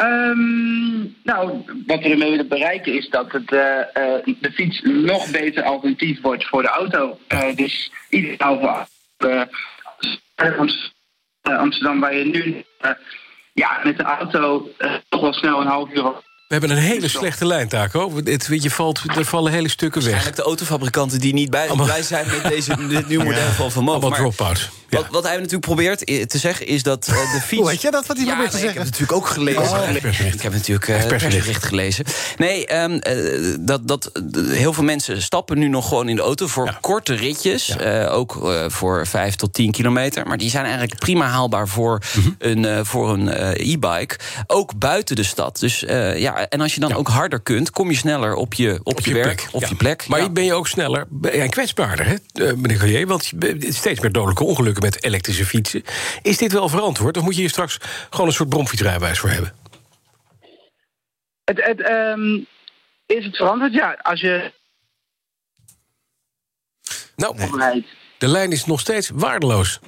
[0.00, 5.30] Um, nou, wat we ermee willen bereiken is dat het, uh, uh, de fiets nog
[5.30, 7.18] beter alternatief wordt voor de auto.
[7.28, 8.86] Uh, dus ideaal
[9.20, 9.48] voor
[11.42, 12.64] Amsterdam, waar je nu
[13.52, 14.70] ja, met de auto
[15.08, 16.12] toch wel snel een half uur
[16.48, 18.16] we hebben een hele slechte lijn, Taco.
[18.24, 20.10] Het, weet je, valt, er vallen hele stukken weg.
[20.10, 23.88] Eigenlijk de autofabrikanten die niet bij, blij zijn met deze, dit nieuwe model van Van.
[23.88, 24.70] Allemaal drop-out.
[24.88, 27.60] Wat, wat, hij natuurlijk probeert te zeggen is dat uh, de fiets...
[27.60, 28.80] Hoe weet je dat, wat hij ja, probeert te zeggen?
[28.80, 29.62] Ik heb natuurlijk ook gelezen.
[29.62, 29.90] Oh,
[30.32, 32.04] ik heb natuurlijk uh, persbericht gelezen.
[32.36, 34.10] Nee, um, uh, dat, dat,
[34.48, 36.46] heel veel mensen stappen nu nog gewoon in de auto...
[36.46, 36.78] voor ja.
[36.80, 38.06] korte ritjes, ja.
[38.06, 40.26] ook voor 5 tot 10 kilometer.
[40.26, 42.34] Maar die zijn eigenlijk prima haalbaar voor mm -hmm.
[42.38, 43.28] een, voor een
[43.72, 44.16] e-bike.
[44.46, 45.58] Ook buiten de stad.
[45.58, 45.80] Dus
[46.16, 47.70] ja, en als je dan ook harder kunt...
[47.70, 49.48] kom je sneller op je, op, op je, je, werk, plek.
[49.52, 50.06] op je plek.
[50.08, 52.16] Maar ben je ook sneller en kwetsbaarder, hè,
[52.56, 53.06] meneer Collier?
[53.06, 53.32] Want
[53.68, 55.82] steeds meer dodelijke ongelukken met elektrische fietsen.
[56.22, 57.16] Is dit wel verantwoord?
[57.16, 57.78] Of moet je hier straks
[58.10, 59.54] gewoon een soort bromfietsrijbewijs voor hebben?
[61.44, 62.46] Het, het, um,
[63.06, 63.72] is het verantwoord?
[63.72, 64.52] Ja, als je.
[67.16, 67.86] Nou, nee.
[68.18, 69.80] de lijn is nog steeds waardeloos.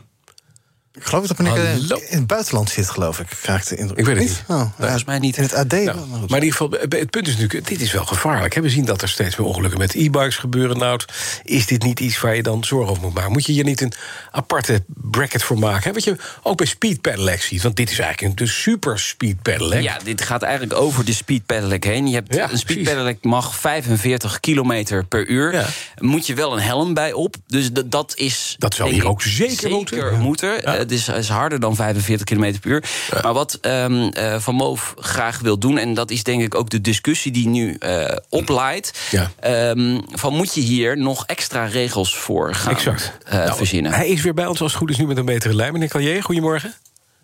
[0.92, 1.96] Ik geloof dat meneer Hallo.
[2.08, 3.26] in het buitenland zit, geloof ik.
[3.42, 3.98] Krijg de indruk.
[3.98, 4.42] Ik weet het niet.
[4.48, 5.36] Oh, volgens mij niet.
[5.36, 5.72] In het AD.
[5.72, 5.84] Nou,
[6.28, 8.54] maar in ieder geval, het punt is natuurlijk, dit is wel gevaarlijk.
[8.54, 10.78] We zien dat er steeds meer ongelukken met e-bikes gebeuren.
[10.78, 11.00] Nou,
[11.42, 13.32] is dit niet iets waar je dan zorgen over moet maken?
[13.32, 13.92] Moet je hier niet een
[14.30, 15.92] aparte bracket voor maken?
[15.92, 17.62] Wat je ook bij speed pedelec ziet.
[17.62, 19.82] Want dit is eigenlijk een super speed pedelec.
[19.82, 22.08] Ja, dit gaat eigenlijk over de speed pedelec heen.
[22.08, 25.52] Je hebt ja, een speed pedelec mag 45 kilometer per uur.
[25.52, 25.66] Ja.
[25.98, 27.36] Moet je wel een helm bij op.
[27.46, 28.54] Dus dat is.
[28.58, 30.20] Dat zou hier ook zeker, zeker moeten.
[30.20, 30.60] moeten.
[30.62, 30.79] Ja.
[30.80, 32.84] Het is, is, harder dan 45 km per uur.
[33.10, 33.20] Ja.
[33.22, 35.78] Maar wat um, uh, Van Moof graag wil doen...
[35.78, 38.98] en dat is denk ik ook de discussie die nu uh, opleidt...
[39.10, 39.30] Ja.
[39.70, 43.12] Um, van moet je hier nog extra regels voor gaan exact.
[43.26, 43.92] Uh, nou, verzinnen.
[43.92, 45.72] Hij is weer bij ons als het goed is nu met een betere lijn.
[45.72, 46.74] Meneer Callier, goedemorgen.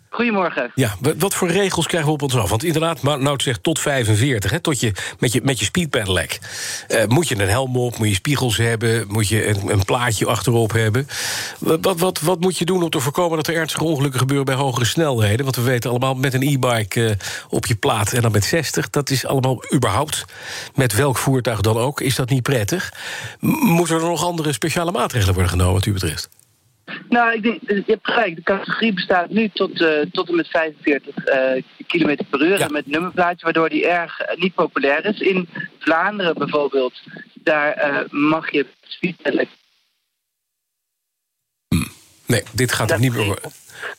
[0.09, 0.71] Goedemorgen.
[0.75, 2.49] Ja, wa- wat voor regels krijgen we op ons af?
[2.49, 6.39] Want inderdaad, Nout zegt tot 45, hè, tot je, met je, met je speedpedelec.
[6.87, 9.05] Eh, moet je een helm op, moet je spiegels hebben...
[9.07, 11.07] moet je een, een plaatje achterop hebben.
[11.59, 14.45] Wat, wat, wat, moet je doen om te voorkomen dat er ernstige ongelukken gebeuren...
[14.45, 15.43] bij hogere snelheden?
[15.43, 17.15] Want we weten allemaal, met een e-bike eh,
[17.49, 18.89] op je plaat en dan met 60...
[18.89, 20.25] dat is allemaal überhaupt,
[20.75, 22.01] met welk voertuig dan ook...
[22.01, 22.93] is dat niet prettig.
[23.39, 26.29] Moeten er nog andere speciale maatregelen worden genomen wat u betreft?
[27.09, 28.35] Nou, ik denk, je hebt gelijk.
[28.35, 32.61] De categorie bestaat nu tot, eh, tot en met 45 eh km per uur.
[32.61, 35.19] En met nummerplaatje, waardoor die erg eh, niet populair is.
[35.19, 35.49] In
[35.79, 36.93] Vlaanderen bijvoorbeeld,
[37.33, 39.47] daar eh, mag je speedpedelec
[42.25, 43.39] Nee, dit gaat er niet meer.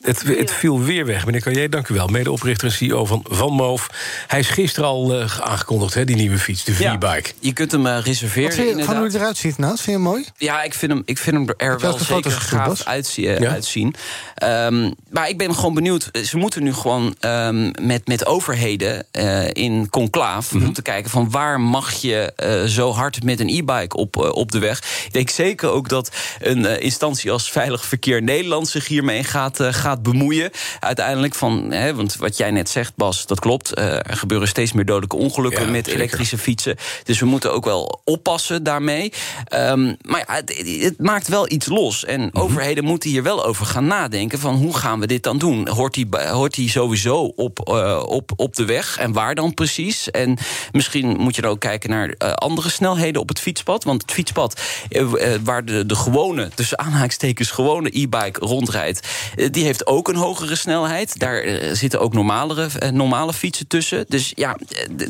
[0.01, 1.25] Het, het viel weer weg.
[1.25, 2.07] Meneer Carrier, dank u wel.
[2.07, 3.89] Medeoprichter en CEO van Van Moof.
[4.27, 7.31] Hij is gisteren al eh, aangekondigd, hè, die nieuwe fiets, de V-bike.
[7.39, 8.51] Je kunt hem eh, Wat reserveren.
[8.53, 9.71] vind je van hoe het eruit ziet, nou?
[9.71, 10.25] Vind je hem mooi?
[10.37, 13.49] Ja, ik vind hem, ik vind hem er wel zeker gaaf eh, Ja.
[13.49, 13.95] uitzien.
[14.35, 16.09] Ehm, maar ik ben gewoon benieuwd.
[16.25, 20.53] Ze moeten nu gewoon ehm, met, met overheden eh, in conclaaf...
[20.53, 20.65] Mhm.
[20.65, 24.51] om te kijken van waar mag je eh, zo hard met een e-bike op, op
[24.51, 24.77] de weg.
[25.05, 28.67] Ik denk zeker ook dat een instantie als Veilig Verkeer Nederland...
[28.69, 30.51] zich hiermee gaat, gaat bemoeien.
[30.79, 33.73] Uiteindelijk van, hè, want wat jij net zegt, Bas, dat klopt.
[33.73, 35.99] Eh, er gebeuren steeds meer dodelijke ongelukken Ja, met zeker.
[36.01, 36.75] elektrische fietsen.
[37.03, 39.13] Dus we moeten ook wel oppassen daarmee.
[39.45, 42.05] Ehm, maar ja, het, het maakt wel iets los.
[42.05, 42.29] En Mhm.
[42.37, 44.39] overheden moeten hier wel over gaan nadenken...
[44.39, 45.67] van hoe gaan we dit dan doen?
[45.67, 48.97] Hoort die, hoort die sowieso op, eh, op, op de weg?
[48.97, 50.11] En waar dan precies?
[50.11, 50.37] En
[50.71, 53.83] misschien moet je dan ook kijken naar eh, andere snelheden op het fietspad.
[53.83, 55.01] Want het fietspad eh,
[55.33, 57.51] eh, waar de, de gewone, tussen aanhalingstekens...
[57.51, 59.07] gewone e-bike rondrijdt...
[59.35, 61.19] eh, die heeft ook een hogere snelheid.
[61.19, 64.05] Daar eh, zitten ook normalere, eh, normale fietsen tussen.
[64.07, 65.07] Dus ja, eh,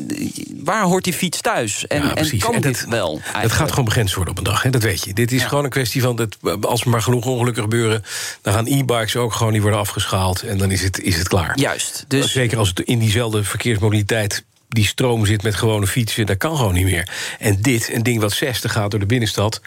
[0.62, 1.86] waar hoort die fiets thuis?
[1.86, 3.14] En, Ja, en kan En dit wel?
[3.14, 3.54] Het eigenlijk?
[3.54, 4.70] gaat gewoon begrensd worden op een dag, hè?
[4.70, 5.12] dat weet je.
[5.12, 8.04] Dit is gewoon een kwestie van, dat, als er maar genoeg ongelukken gebeuren...
[8.42, 10.42] dan gaan e-bikes ook gewoon, die worden afgeschaald...
[10.42, 11.58] en dan is het, is het klaar.
[11.58, 12.04] Juist.
[12.08, 16.56] Dus Zeker als het in diezelfde verkeersmodaliteit die stroom zit met gewone fietsen, dat kan
[16.56, 17.08] gewoon niet meer.
[17.38, 19.60] En dit, een ding wat 60 gaat door de binnenstad...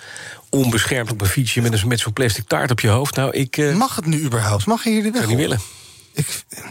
[0.54, 3.16] onbeschermd op een fietsje met, een, met zo'n plastic taart op je hoofd...
[3.16, 3.58] nou, ik...
[3.58, 4.66] eh, Mag het nu überhaupt?
[4.66, 5.52] Mag je hier de weg zou niet op?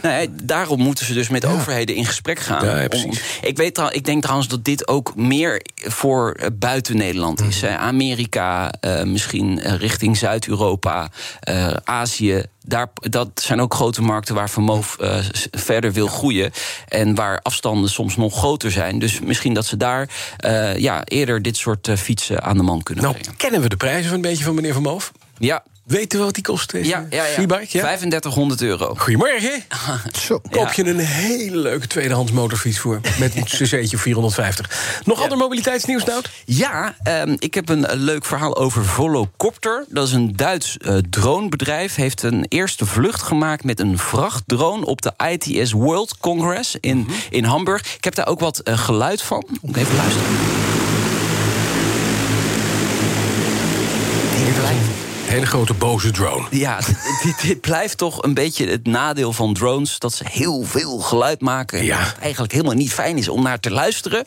[0.01, 2.65] Nee, daarom moeten ze dus met overheden in gesprek gaan.
[2.65, 3.21] Ja, Om- precies.
[3.41, 7.61] ik, weet, ik denk trouwens dat dit ook meer voor eh, buiten Nederland is.
[7.61, 7.73] Mhm.
[7.73, 11.09] Amerika, eh, misschien eh, richting Zuid-Europa,
[11.83, 12.43] Azië.
[12.65, 14.97] Daar, dat zijn ook grote markten waar Vermoof
[15.31, 16.51] s- verder wil groeien.
[16.87, 18.99] En waar afstanden soms nog groter zijn.
[18.99, 20.09] Dus misschien dat ze daar
[20.77, 23.37] ja, eerder dit soort fietsen aan de man kunnen Nou, brengen.
[23.37, 25.11] kennen we de prijzen van een beetje van meneer Van Moof?
[25.37, 25.63] Ja.
[25.83, 27.33] Weten we wat die kost, deze Ja, ja, ja.
[27.33, 27.67] V-bike?
[27.69, 27.81] Ja?
[27.81, 28.93] 3500 euro.
[28.97, 29.63] Goedemorgen.
[30.27, 30.41] Zo.
[30.49, 32.99] Koop je een hele leuke tweedehands motorfiets voor.
[33.19, 35.01] Met een cc'tje 450.
[35.05, 36.29] Nog ander mobiliteitsnieuws, Nout?
[36.45, 39.85] Ja, ehm, ik heb een, eh, leuk verhaal over Volocopter.
[39.89, 41.95] Dat is een Duits eh, dronebedrijf.
[41.95, 44.85] Heeft een eerste vlucht gemaakt met een vrachtdrone...
[44.85, 47.11] op de ITS World Congress in, Mhm.
[47.29, 47.95] in Hamburg.
[47.95, 49.43] Ik heb daar ook wat eh, geluid van.
[49.61, 50.27] Moet ik even luisteren.
[55.33, 56.47] Hele grote boze drone.
[56.51, 56.79] Ja,
[57.23, 59.99] dit, dit, blijft toch een beetje het nadeel van drones.
[59.99, 61.87] Dat ze heel veel geluid maken.
[61.87, 64.23] Dat het eigenlijk helemaal niet fijn is om naar te luisteren.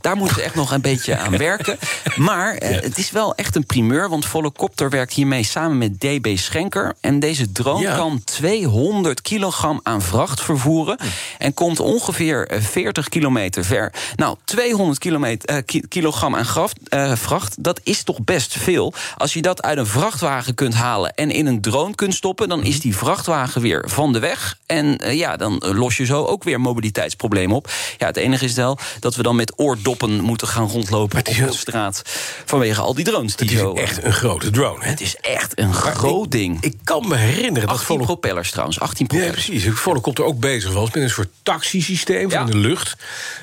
[0.00, 1.78] Daar moeten ze echt nog een beetje aan werken.
[2.16, 4.08] Maar eh, het is wel echt een primeur.
[4.08, 6.94] Want Volocopter werkt hiermee samen met DB Schenker.
[7.00, 7.96] En deze drone Ja.
[7.96, 10.98] kan 200 kilogram aan vracht vervoeren.
[11.38, 13.92] En komt ongeveer eh, 40 kilometer ver.
[14.16, 18.94] Nou, 200 kilometer, eh, ki- kilogram aan graf, eh, vracht, dat is toch best veel.
[19.16, 22.48] Als je dat uit een vrachtwagen kunt halen en in een drone kunt stoppen...
[22.48, 24.58] dan is die vrachtwagen weer van de weg.
[24.66, 27.70] En eh, ja, dan eh, los je zo ook weer mobiliteitsproblemen op.
[27.98, 31.52] Ja, het enige is wel dat we dan met oordoppen moeten gaan rondlopen op de
[31.52, 32.02] straat...
[32.44, 33.74] vanwege al die drones die Het is zo...
[33.74, 34.84] echt een grote drone.
[34.84, 34.90] Hè?
[34.90, 36.58] Het is echt een groot ding.
[36.60, 38.04] Ik kan me herinneren dat 18 Volo...
[38.04, 39.46] propellers trouwens, 18 Ja, propellers.
[39.46, 39.68] precies.
[39.74, 42.96] Volocopter ook bezig was met een soort taxisysteem van in de lucht.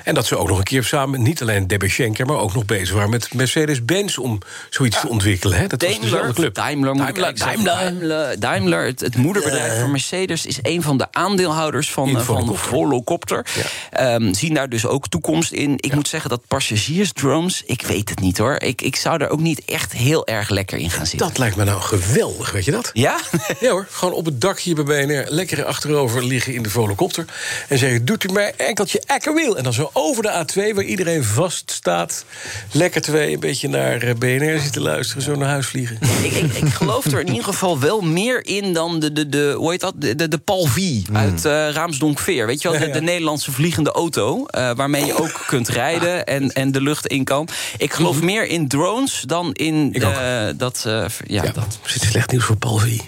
[0.04, 2.26] En dat ze ook nog een keer samen, niet alleen Debbie Schenker...
[2.26, 4.38] maar ook nog bezig waren met Mercedes-Benz om
[4.70, 5.58] zoiets te ontwikkelen.
[5.58, 5.66] Hè?
[5.66, 6.54] Dat was Daimler, dezelfde club.
[6.54, 7.64] Daimler, moet ik Daimler.
[7.64, 12.24] Daimler, Daimler het, het moederbedrijf van Mercedes, is een van de aandeelhouders van, eh, van
[12.24, 12.68] Volocopter.
[12.68, 13.46] Volocopter.
[13.90, 15.74] Ehm, zien daar dus ook toekomst in.
[15.76, 18.54] Ik moet zeggen dat passagiersdrones, ik weet het niet hoor.
[18.62, 21.28] Ik, ik zou er ook niet echt heel erg lekker in gaan zitten.
[21.28, 22.90] Dat lijkt me nou geweldig, weet je dat?
[22.92, 23.18] Ja?
[23.60, 25.24] Ja hoor, gewoon op het dak hier bij BNR...
[25.28, 27.24] lekker achterover liggen in de volocopter...
[27.68, 29.56] en zeggen, doet u mij enkeltje ekkerwiel.
[29.56, 32.24] En dan zo over de A2, waar iedereen vast staat...
[32.72, 35.22] lekker twee, een beetje naar eh, BNR zitten luisteren...
[35.22, 35.98] zo naar huis vliegen.
[36.22, 39.54] ik, ik, ik geloof er in ieder geval wel meer in dan de, de, de
[39.58, 39.94] hoe heet dat?
[39.96, 42.46] De, de, de Palvi uit eh Raamsdonkveer.
[42.46, 42.84] Weet je wel, de.
[42.84, 42.98] Ja, ja.
[42.98, 44.46] de Nederlandse vliegende auto.
[44.46, 47.48] eh, waarmee je ook kunt rijden en, en de lucht in kan.
[47.78, 50.84] Ik geloof meer in drones dan in eh, dat.
[50.86, 51.78] eh, ja, dat.
[51.82, 52.98] Zit slecht nieuws voor Paul V.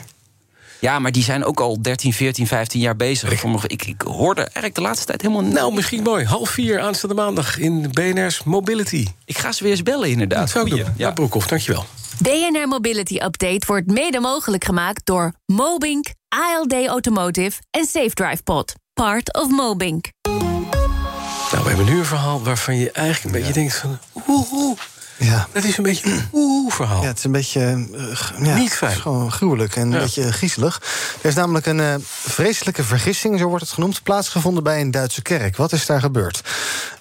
[0.81, 3.43] Ja, maar die zijn ook al 13, 14, 15 jaar bezig.
[3.67, 6.25] Ik, ik, hoorde eigenlijk de laatste tijd helemaal Nou, misschien mooi.
[6.25, 9.07] Half vier aanstaande maandag in BNR's Mobility.
[9.25, 10.39] Ik ga ze weer eens bellen, inderdaad.
[10.39, 10.85] Dat zou ik Goeie.
[10.87, 10.95] doen.
[10.97, 11.85] Ja, Broekhoff, dankjewel.
[12.23, 18.75] BNR Mobility Update wordt mede mogelijk gemaakt door Mobink, ALD Automotive en SafeDrive Pod.
[18.93, 20.07] Part of Mobink.
[20.23, 23.99] Nou, we hebben nu een verhaal waarvan je eigenlijk een beetje denkt van...
[24.29, 24.79] Oeh, oeh.
[25.19, 25.49] Ja.
[25.53, 27.03] Dat is een beetje een oeh verhaal.
[27.03, 27.87] Ja, het is een beetje...
[28.15, 28.91] g- ja, Niet fijn.
[28.91, 29.99] het is gewoon gruwelijk en een Ja.
[29.99, 30.81] beetje griezelig.
[31.21, 34.03] Er is namelijk een eh, vreselijke vergissing, zo wordt het genoemd...
[34.03, 35.57] plaatsgevonden bij een Duitse kerk.
[35.57, 36.41] Wat is daar gebeurd?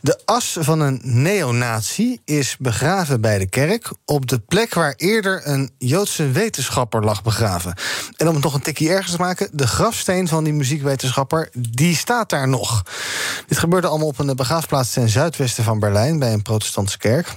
[0.02, 3.92] De as van een neonazi is begraven bij de kerk...
[4.06, 7.74] op de plek waar eerder een Joodse wetenschapper lag begraven.
[8.18, 9.50] En om het nog een tikje erger te maken...
[9.52, 12.84] de grafsteen van die muziekwetenschapper, die staat daar nog.
[13.48, 16.20] Dit gebeurde allemaal op een begraafplaats ten zuidwesten van Berlijn...
[16.20, 17.34] bij een protestantse kerk.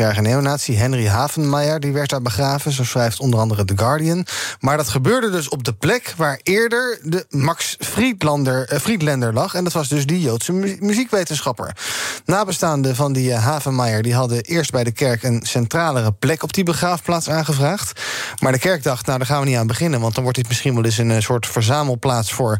[0.00, 2.72] 48-jarige neonazi Henry Havenmeijer die werd daar begraven.
[2.72, 4.26] Zo schrijft onder andere The Guardian.
[4.60, 9.54] Maar dat gebeurde dus op de plek waar eerder de Max Friedlander, eh, Friedlander lag.
[9.54, 11.76] En dat was dus die Joodse mu- muziekwetenschapper.
[12.24, 15.22] Nabestaanden van die eh, Havenmeijer die hadden eerst bij de kerk...
[15.22, 18.00] een centralere plek op die begraafplaats aangevraagd.
[18.40, 20.00] Maar de kerk dacht, nou daar gaan we niet aan beginnen...
[20.00, 22.32] want dan wordt dit misschien wel eens een eh, soort verzamelplaats...
[22.32, 22.58] voor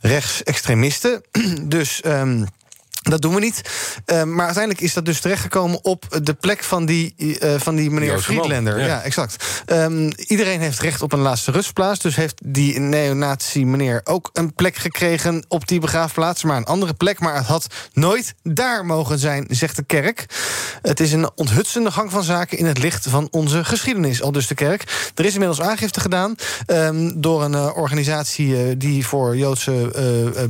[0.00, 1.22] rechtsextremisten.
[1.62, 2.00] dus...
[2.00, 2.44] ehm,
[3.02, 3.60] dat doen we niet.
[4.04, 7.90] Eh, maar uiteindelijk is dat dus terechtgekomen op de plek van die, eh, van die
[7.90, 8.78] meneer man, Friedlander.
[8.78, 8.86] ja.
[8.86, 9.02] Ja.
[9.02, 9.62] exact.
[9.66, 12.00] Ehm, iedereen heeft recht op een laatste rustplaats.
[12.00, 16.42] Dus heeft die neonazi meneer ook een plek gekregen op die begraafplaats.
[16.42, 17.20] Maar een andere plek.
[17.20, 20.26] Maar het had nooit daar mogen zijn, zegt de kerk.
[20.82, 24.22] Het is een onthutsende gang van zaken in het licht van onze geschiedenis.
[24.22, 25.10] Al dus de kerk.
[25.14, 26.34] Er is inmiddels aangifte gedaan
[26.66, 29.90] ehm, door een eh, organisatie die voor Joodse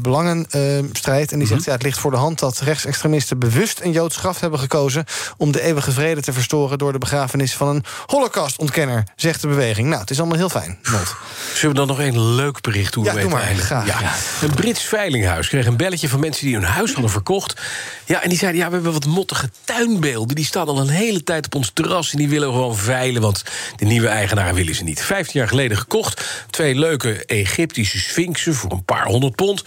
[0.02, 0.60] belangen eh,
[0.92, 1.32] strijdt.
[1.32, 4.40] En die zegt, ja, het ligt voor de hand dat rechtsextremisten bewust een Joods graf
[4.40, 5.04] hebben gekozen
[5.36, 9.88] om de eeuwige vrede te verstoren door de begrafenis van een holocaustontkenner, zegt de beweging.
[9.88, 10.78] Nou, het is allemaal heel fijn.
[10.82, 11.16] Not.
[11.54, 13.04] Zullen we dan nog een leuk bericht doen?
[13.04, 13.86] Ja, doe maar, graag.
[13.86, 14.14] Ja.
[14.46, 17.60] Een Brits veilinghuis kreeg een belletje van mensen die hun huis hadden verkocht.
[18.04, 20.36] Ja, en die zeiden, ja, we hebben wat mottige tuinbeelden.
[20.36, 23.22] Die staan al een hele tijd op ons terras en die willen we gewoon veilen...
[23.22, 23.44] want
[23.76, 25.02] de nieuwe eigenaar willen ze niet.
[25.02, 26.24] Vijftien jaar geleden gekocht.
[26.50, 29.62] Twee leuke Egyptische sphinxen voor een paar honderd pond.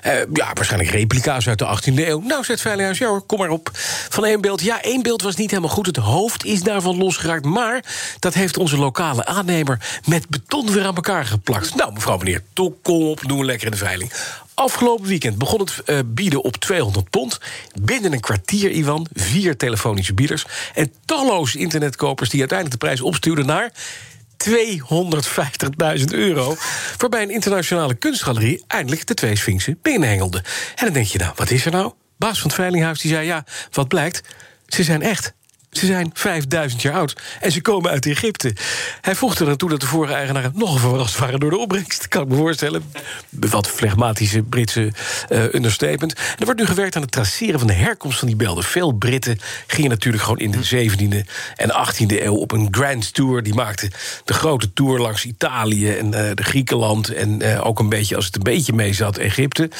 [0.00, 2.19] Eh, ja, waarschijnlijk replica's uit de 18e eeuw.
[2.22, 3.70] Nou, zegt Veilinghuis, ja hoor, kom maar op.
[4.08, 5.86] Van één beeld, ja, één beeld was niet helemaal goed.
[5.86, 7.44] Het hoofd is daarvan losgeraakt.
[7.44, 7.84] Maar
[8.18, 11.74] dat heeft onze lokale aannemer met beton weer aan elkaar geplakt.
[11.74, 14.12] Nou, mevrouw, meneer, toch, kom op, doen we lekker in de veiling.
[14.54, 17.38] Afgelopen weekend begon het eh, bieden op 200 pond.
[17.80, 20.46] Binnen een kwartier, Ivan, vier telefonische bieders...
[20.74, 23.72] en talloze internetkopers die uiteindelijk de prijs opstuurden naar...
[24.48, 26.56] 250.000 euro.
[26.96, 30.38] Waarbij een internationale kunstgalerie eindelijk de twee Sphinxen binnenhengelde.
[30.74, 31.92] En dan denk je, nou, wat is er nou?
[32.20, 34.22] Baas van het Veilinghuis die zei, ja, wat blijkt?
[34.66, 35.32] Ze zijn echt.
[35.70, 38.54] Ze zijn 5000 jaar oud en ze komen uit Egypte.
[39.00, 42.08] Hij voegde eraan toe dat de vorige eigenaren nogal verrast waren door de opbrengst.
[42.08, 42.92] Kan ik me voorstellen.
[43.28, 44.92] Wat flegmatische Britse
[45.28, 46.14] eh, understatement.
[46.14, 48.64] En er wordt nu gewerkt aan het traceren van de herkomst van die beelden.
[48.64, 53.42] Veel Britten gingen natuurlijk gewoon in de 17e en 18e eeuw op een grand tour.
[53.42, 53.90] Die maakten
[54.24, 57.08] de grote tour langs Italië en eh, de Griekenland.
[57.08, 59.70] En eh, ook een beetje, als het een beetje mee zat, Egypte.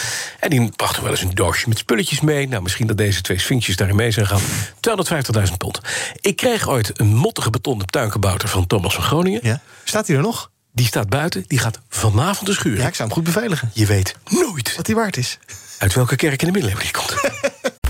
[0.41, 2.49] En die brachten wel eens een doosje met spulletjes mee.
[2.49, 4.41] Nou, misschien dat deze twee sphinxjes daarin mee zijn gaan.
[4.41, 5.80] 250.000 pond.
[6.21, 9.41] Ik kreeg ooit een mottige betonnen tuinkabouter van Thomas van Groningen.
[9.43, 9.61] Ja.
[9.85, 10.51] Staat hij er nog?
[10.73, 12.77] Die staat buiten, die gaat vanavond de schuur.
[12.77, 13.71] Ja, ik zou hem goed beveiligen.
[13.75, 15.39] Je weet nooit Wat hij waard is.
[15.79, 17.15] uit welke kerk in de middeleeuwen die komt.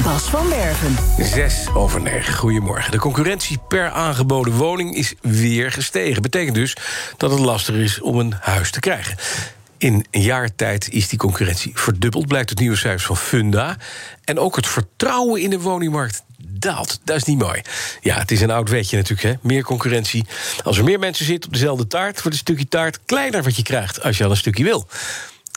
[0.00, 0.96] Bas van Werven.
[1.18, 2.34] Zes over negen.
[2.34, 2.90] Goedemorgen.
[2.90, 6.22] De concurrentie per aangeboden woning is weer gestegen.
[6.22, 6.76] Betekent dus
[7.16, 9.16] dat het lastiger is om een huis te krijgen.
[9.78, 13.76] In een jaar tijd is die concurrentie verdubbeld, blijkt het nieuwe cijfers van Funda.
[14.24, 17.00] En ook het vertrouwen in de woningmarkt daalt.
[17.04, 17.62] Dat is niet mooi.
[18.00, 19.48] Ja, het is een oud wetje natuurlijk, hè?
[19.48, 20.24] Meer concurrentie.
[20.64, 23.62] Als er meer mensen zitten op dezelfde taart, wordt een stukje taart kleiner wat je
[23.62, 24.88] krijgt als je al een stukje wil.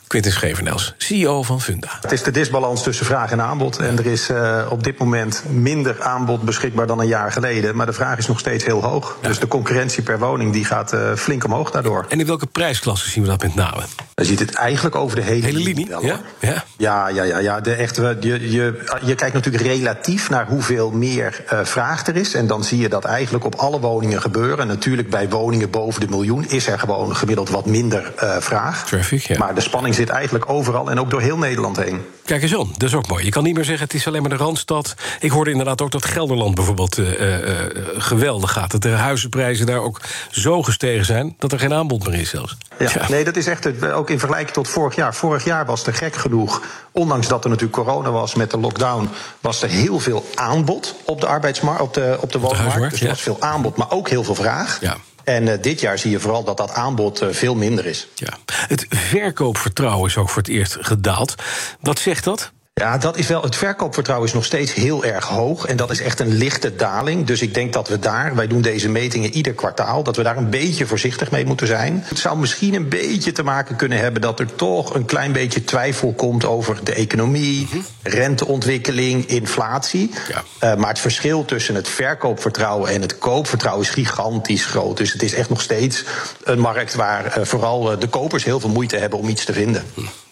[0.07, 1.87] Quintus Schevernels, CEO van Funda.
[2.01, 3.77] Het is de disbalans tussen vraag en aanbod.
[3.77, 7.75] En er is uh, op dit moment minder aanbod beschikbaar dan een jaar geleden.
[7.75, 9.17] Maar de vraag is nog steeds heel hoog.
[9.21, 12.05] Dus de concurrentie per woning die gaat uh, flink omhoog daardoor.
[12.09, 13.81] En in welke prijsklasse zien we dat met name?
[14.15, 15.87] Je ziet het eigenlijk over de hele, hele linie.
[15.87, 16.19] Ja?
[16.39, 16.63] Ja?
[16.77, 17.37] ja, ja, ja.
[17.37, 17.59] ja.
[17.59, 17.87] De
[18.19, 22.33] je, je, je kijkt natuurlijk relatief naar hoeveel meer uh, vraag er is.
[22.33, 24.59] En dan zie je dat eigenlijk op alle woningen gebeuren.
[24.59, 28.85] En natuurlijk bij woningen boven de miljoen is er gewoon gemiddeld wat minder vraag.
[28.85, 29.37] Traffic, ja.
[29.37, 32.01] Maar de spanning zit eigenlijk overal en ook door heel Nederland heen.
[32.25, 33.25] Kijk eens aan, dat is ook mooi.
[33.25, 34.95] Je kan niet meer zeggen het is alleen maar de Randstad.
[35.19, 37.55] Ik hoorde inderdaad ook dat Gelderland bijvoorbeeld uh, uh,
[37.97, 38.71] geweldig gaat.
[38.71, 41.35] Dat de huizenprijzen daar ook zo gestegen zijn...
[41.39, 42.57] dat er geen aanbod meer is zelfs.
[42.79, 45.15] Ja, nee, dat is echt ook in vergelijking tot vorig jaar.
[45.15, 46.61] Vorig jaar was er gek genoeg,
[46.91, 49.09] ondanks dat er natuurlijk corona was met de lockdown...
[49.41, 52.91] was er heel veel aanbod op de arbeidsmarkt, op de, op de woningmarkt.
[52.91, 54.77] Dus er was veel aanbod, maar ook heel veel vraag.
[54.81, 54.97] Ja.
[55.25, 58.07] En uh, dit jaar zie je vooral dat dat aanbod uh, veel minder is.
[58.15, 58.37] Ja.
[58.45, 61.35] Het verkoopvertrouwen is ook voor het eerst gedaald.
[61.79, 62.51] Wat zegt dat?
[62.81, 63.41] Ja, dat is wel.
[63.41, 65.65] Het verkoopvertrouwen is nog steeds heel erg hoog.
[65.65, 67.25] En dat is echt een lichte daling.
[67.25, 70.37] Dus ik denk dat we daar, wij doen deze metingen ieder kwartaal, dat we daar
[70.37, 72.03] een beetje voorzichtig mee moeten zijn.
[72.05, 75.63] Het zou misschien een beetje te maken kunnen hebben dat er toch een klein beetje
[75.63, 77.85] twijfel komt over de economie, mm -hmm.
[78.01, 80.11] renteontwikkeling, inflatie.
[80.27, 80.43] Ja.
[80.73, 84.97] Uh, maar het verschil tussen het verkoopvertrouwen en het koopvertrouwen is gigantisch groot.
[84.97, 86.03] Dus het is echt nog steeds
[86.43, 89.53] een markt waar uh, vooral uh, de kopers heel veel moeite hebben om iets te
[89.53, 89.83] vinden.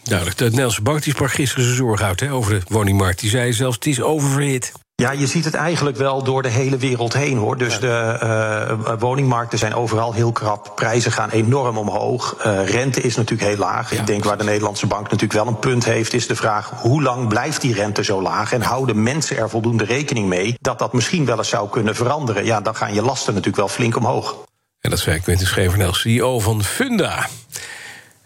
[0.03, 0.38] Duidelijk.
[0.38, 3.19] De Nederlandse bank die sprak gisteren zijn zorg uit hè, over de woningmarkt.
[3.19, 4.71] Die zei zelfs, het is oververhit.
[4.95, 7.57] Ja, je ziet het eigenlijk wel door de hele wereld heen hoor.
[7.57, 10.71] Dus de uh, woningmarkten zijn overal heel krap.
[10.75, 12.45] Prijzen gaan enorm omhoog.
[12.45, 13.93] Uh, rente is natuurlijk heel laag.
[13.93, 13.99] Ja.
[13.99, 17.01] Ik denk waar de Nederlandse bank natuurlijk wel een punt heeft, is de vraag hoe
[17.01, 18.53] lang blijft die rente zo laag?
[18.53, 22.45] En houden mensen er voldoende rekening mee dat dat misschien wel eens zou kunnen veranderen?
[22.45, 24.35] Ja, dan gaan je lasten natuurlijk wel flink omhoog.
[24.80, 27.27] En dat zei Quinten Schevernel, CEO van Funda.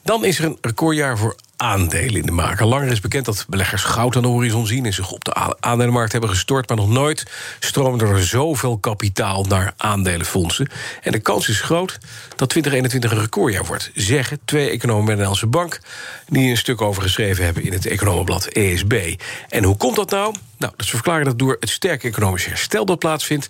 [0.08, 2.60] Dan is er een recordjaar voor aandelen in de maak.
[2.60, 4.86] Langer is bekend dat beleggers goud aan de horizon zien...
[4.86, 6.68] en zich op de aandelenmarkt hebben gestort...
[6.68, 7.26] maar nog nooit
[7.60, 10.70] stroomde er zoveel kapitaal naar aandelenfondsen.
[11.02, 11.98] En de kans is groot
[12.36, 13.92] dat 2021 een recordjaar wordt...
[13.94, 15.80] zeggen twee economen bij de Nederlandse Bank...
[16.28, 19.16] die een stuk over geschreven hebben in het economenblad ESB.
[19.50, 20.36] En hoe komt dat nou?
[20.58, 23.48] Nou, dat ze verklaren dat door het sterke economische herstel dat plaatsvindt...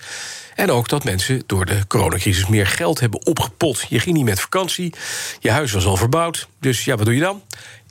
[0.57, 3.85] En ook dat mensen door de coronacrisis meer geld hebben opgepot.
[3.89, 4.93] Je ging niet met vakantie,
[5.39, 6.47] je huis was al verbouwd.
[6.59, 7.41] Dus ja, wat doe je dan?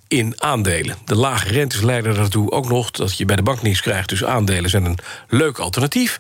[0.09, 0.97] in aandelen.
[1.05, 4.09] De lage rentes leiden ertoe ook nog dat je bij de bank niets krijgt.
[4.09, 4.99] Dus aandelen zijn een
[5.29, 6.17] leuk alternatief.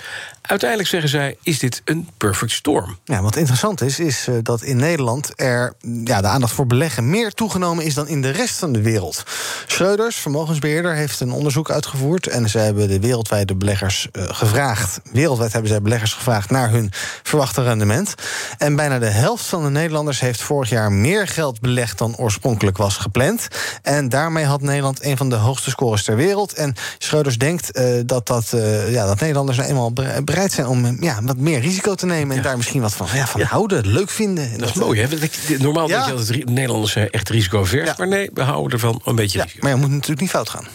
[0.46, 2.98] Uiteindelijk zeggen zij, is dit een perfect storm.
[3.04, 5.74] Ja, wat interessant is, is uh, dat in Nederland er
[6.04, 9.22] ja, de aandacht voor beleggen meer toegenomen is dan in de rest van de wereld.
[9.66, 15.00] Schreuders, vermogensbeheerder, heeft een onderzoek uitgevoerd en ze hebben de wereldwijde beleggers uh, gevraagd.
[15.12, 16.90] Wereldwijd hebben zij beleggers gevraagd naar hun
[17.22, 18.14] verwachte rendement.
[18.58, 22.76] En bijna de helft van de Nederlanders heeft vorig jaar meer geld belegd dan oorspronkelijk
[22.76, 23.48] was gepland.
[23.82, 26.52] En daarmee had Nederland een van de hoogste scores ter wereld.
[26.52, 28.54] En Schreuders denkt uh, dat, dat,
[28.88, 29.92] ja, dat Nederlanders nou eenmaal
[30.36, 32.30] bereid zijn om ja, wat meer risico te nemen.
[32.30, 32.48] En ja.
[32.48, 34.50] daar misschien wat van, ja, van houden, leuk vinden.
[34.50, 35.08] Dat, dat is mooi, hè?
[35.58, 37.96] Normaal denk je altijd Nederlanders zijn echt risicovers.
[37.96, 39.58] Maar nee, we houden ervan een beetje risico.
[39.62, 40.66] Maar je moet natuurlijk niet fout gaan.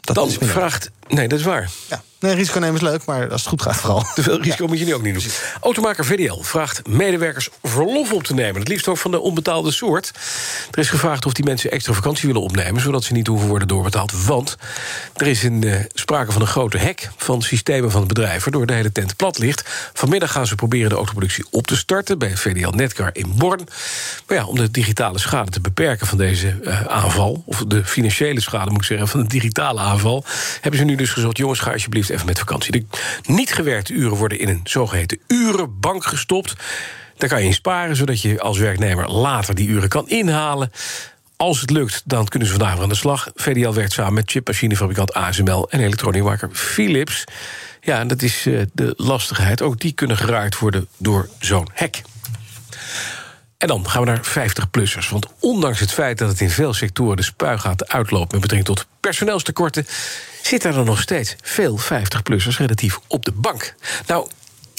[0.00, 0.90] Dat Dan vraagt...
[1.10, 1.70] Nee, dat is waar.
[1.88, 2.02] Ja.
[2.20, 4.04] Nee, risico nemen is leuk, maar als het goed gaat vooral.
[4.14, 4.68] Te veel risico ja.
[4.68, 5.32] moet je nu ook niet doen.
[5.60, 8.60] Automaker VDL vraagt medewerkers verlof op te nemen.
[8.60, 10.12] Het liefst ook van de onbetaalde soort.
[10.70, 12.82] Er is gevraagd of die mensen extra vakantie willen opnemen...
[12.82, 14.24] zodat ze niet hoeven worden doorbetaald.
[14.24, 14.56] Want
[15.16, 18.44] er is in uh, sprake van een grote hack van systemen van het bedrijf...
[18.44, 19.90] waardoor de hele tent plat ligt.
[19.92, 22.18] Vanmiddag gaan ze proberen de autoproductie op te starten...
[22.18, 23.68] bij VDL Netcar in Born.
[24.26, 27.42] Maar ja, om de digitale schade te beperken van deze uh, aanval...
[27.46, 30.24] of de financiële schade, moet ik zeggen, van de digitale aanval...
[30.60, 32.72] hebben ze nu dus gezegd, jongens, ga alsjeblieft even met vakantie.
[32.72, 32.84] De
[33.22, 36.54] niet gewerkte uren worden in een zogeheten urenbank gestopt.
[37.16, 40.72] Daar kan je in sparen, zodat je als werknemer later die uren kan inhalen.
[41.36, 43.30] Als het lukt, dan kunnen ze vandaag aan de slag.
[43.34, 47.24] VDL werkt samen met chipmachinefabrikant ASML en elektroniemaker Philips.
[47.80, 49.62] Ja, en dat is uh, de lastigheid.
[49.62, 52.02] Ook die kunnen geraakt worden door zo'n hack.
[53.58, 55.08] En dan gaan we naar 50-plussers.
[55.10, 58.86] Want ondanks het feit dat het in veel sectoren de spuigaten uitloopt met betrekking tot
[59.00, 59.86] personeelstekorten,
[60.42, 63.74] zitten er nog steeds veel 50-plussers relatief op de bank.
[64.06, 64.28] Nou,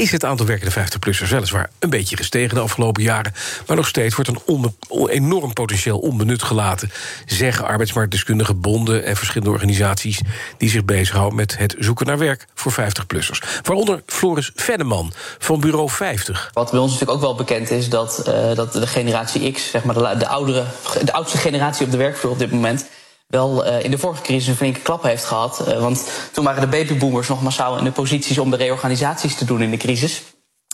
[0.01, 3.33] is het aantal werkende 50-plussers weliswaar een beetje gestegen de afgelopen jaren.
[3.67, 4.73] Maar nog steeds wordt een
[5.07, 6.91] enorm potentieel onbenut gelaten.
[7.25, 10.21] Zeggen arbeidsmarktdeskundigen, bonden en verschillende organisaties
[10.57, 13.61] die zich bezighouden met het zoeken naar werk voor 50-plussers.
[13.63, 16.49] Waaronder Floris Venneman van Bureau 50.
[16.53, 19.83] Wat bij ons natuurlijk ook wel bekend is, dat, uh, dat de generatie X, zeg
[19.83, 20.63] maar de, de, oudere,
[21.03, 22.85] de oudste generatie op de werkvloer op dit moment
[23.31, 25.63] wel uh, in de vorige crisis een flinke klap heeft gehad.
[25.67, 29.45] Uh, want toen waren de babyboomers nog massaal in de posities om de reorganisaties te
[29.45, 30.21] doen in de crisis.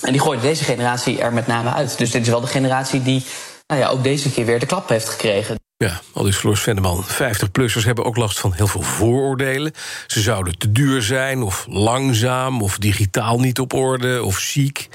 [0.01, 1.97] En die gooide deze generatie er met name uit.
[1.97, 3.25] Dus dit is wel de generatie die
[3.67, 5.57] nou ja, ook deze keer weer de klap heeft gekregen.
[5.79, 7.05] Ja, al is Floris Venneman.
[7.05, 9.71] 50-plussers hebben ook last van heel veel vooroordelen.
[10.07, 14.87] Ze zouden te duur zijn, of langzaam, of digitaal niet op orde, of ziek.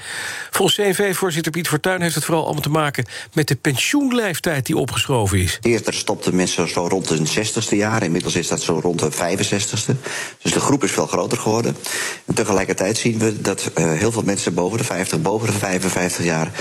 [0.51, 3.05] Volgens CNV-voorzitter Piet Fortuyn heeft het vooral allemaal te maken...
[3.33, 5.57] met de pensioenleeftijd die opgeschoven is.
[5.61, 8.03] Eerder stopten mensen zo rond hun 60ste jaar.
[8.03, 9.95] Inmiddels is dat zo rond de 65ste.
[10.41, 11.75] Dus de groep is veel groter geworden.
[12.25, 16.25] En tegelijkertijd zien we dat uh, heel veel mensen boven de 50, boven de 55
[16.25, 16.51] jaar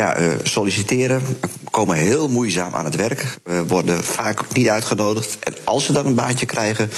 [0.00, 1.22] ja, eh, solliciteren,
[1.70, 5.38] komen heel moeizaam aan het werk, eh, worden vaak niet uitgenodigd.
[5.40, 6.90] En als ze dan een baantje krijgen,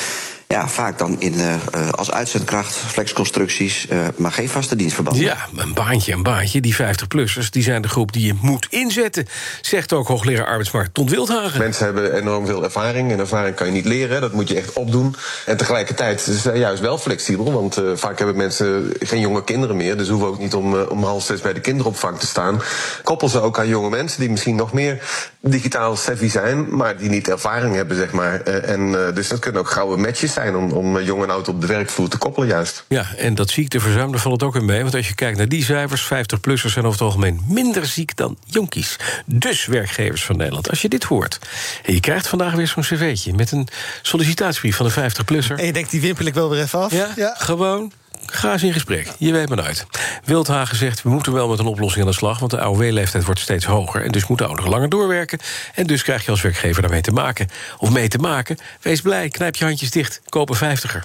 [0.48, 5.16] ja, vaak dan in, eh, eh, als uitzendkracht, flexconstructies, eh, maar geen vaste dienstverband.
[5.16, 6.60] Ja, een baantje, een baantje.
[6.60, 9.26] Die 50-plussers die zijn de groep die je moet inzetten,
[9.60, 11.58] zegt ook hoogleraar arbeidsmarkt Ton Wildhagen.
[11.58, 13.12] Mensen hebben enorm veel ervaring.
[13.12, 15.14] En ervaring kan je niet leren, dat moet je echt opdoen.
[15.46, 17.52] En tegelijkertijd is het juist wel flexibel.
[17.52, 19.96] Want eh, vaak hebben mensen geen jonge kinderen meer.
[19.96, 22.62] Dus hoeven ook niet om, om half zes bij de kinderopvang te staan.
[23.02, 25.02] Koppel ze ook aan jonge mensen die misschien nog meer
[25.50, 26.76] digitaal savvy zijn.
[26.76, 28.40] Maar die niet ervaring hebben, zeg maar.
[28.40, 31.30] Eh, en, eh, dus dat kunnen ook gouden matches zijn om, om eh, jong en
[31.30, 32.84] oud op de werkvloer te koppelen, juist.
[32.88, 34.82] Ja, en dat ziekteverzuim, daar valt het ook in mee.
[34.82, 38.38] Want als je kijkt naar die cijfers, 50-plussers zijn over het algemeen minder ziek dan
[38.44, 38.96] jonkies.
[39.26, 41.38] Dus werkgevers van Nederland, als je dit hoort.
[41.84, 43.68] En je krijgt vandaag weer zo'n cv'tje met een
[44.02, 45.56] sollicitatiebrief van een 50-plusser.
[45.56, 46.92] En je denkt, die wimpel ik wel weer even af.
[47.16, 47.92] Ja, gewoon.
[48.32, 49.12] Ga eens in gesprek.
[49.18, 49.86] Je weet maar nooit.
[50.24, 52.38] Wildhagen zegt, we moeten wel met een oplossing aan de slag...
[52.38, 54.04] want de AOW-leeftijd wordt steeds hoger...
[54.04, 55.38] en dus moeten ouderen langer doorwerken.
[55.74, 57.48] En dus krijg je als werkgever daarmee te maken.
[57.78, 60.20] Of mee te maken, wees blij, knijp je handjes dicht.
[60.28, 61.04] Koop een vijftiger.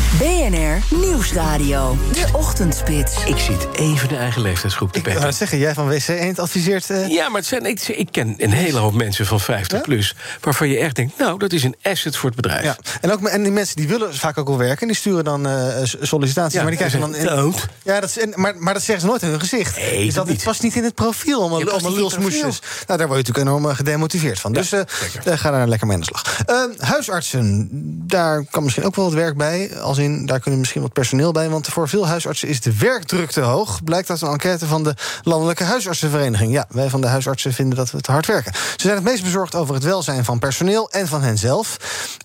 [0.00, 1.96] BNR Nieuwsradio.
[2.12, 3.24] De Ochtendspits.
[3.24, 5.22] Ik zit even de eigen leeftijdsgroep te Ik petten.
[5.22, 6.90] wou zeggen, jij van WC Eend adviseert...
[6.90, 10.14] eh, Ja, maar het zijn, ik, ik ken een hele hoop mensen van 50 plus...
[10.40, 12.64] waarvan je echt denkt, nou, dat is een asset voor het bedrijf.
[12.64, 12.76] Ja.
[13.00, 14.80] En, ook, en die mensen die willen vaak ook wel werken...
[14.80, 15.66] en die sturen dan eh,
[16.00, 17.36] sollicitaties, Ja, maar die krijgen dan...
[17.36, 17.66] dood.
[17.82, 19.76] Ja, dat is, en, maar, maar dat zeggen ze nooit in hun gezicht.
[19.76, 22.60] Nee, dus dat past niet in het profiel, allemaal, Ja, allemaal niet in het lulsmoesjes.
[22.86, 24.52] Nou, daar word je natuurlijk enorm eh, gedemotiveerd van.
[24.52, 24.80] Dus eh,
[25.24, 26.40] eh, ga daar lekker mee aan de slag.
[26.46, 27.68] Eh, huisartsen,
[28.06, 29.70] daar kan misschien ook wel wat werk bij.
[29.86, 31.48] Als in, daar kunnen misschien wat personeel bij.
[31.48, 33.84] Want voor veel huisartsen is de werkdruk te hoog.
[33.84, 36.52] Blijkt uit een enquête van de Landelijke Huisartsenvereniging.
[36.52, 38.52] Ja, wij van de huisartsen vinden dat we te hard werken.
[38.54, 41.76] Ze zijn het meest bezorgd over het welzijn van personeel en van henzelf.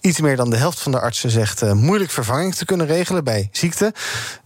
[0.01, 3.23] Iets meer dan de helft van de artsen zegt eh, moeilijk vervanging te kunnen regelen
[3.23, 3.93] bij ziekte.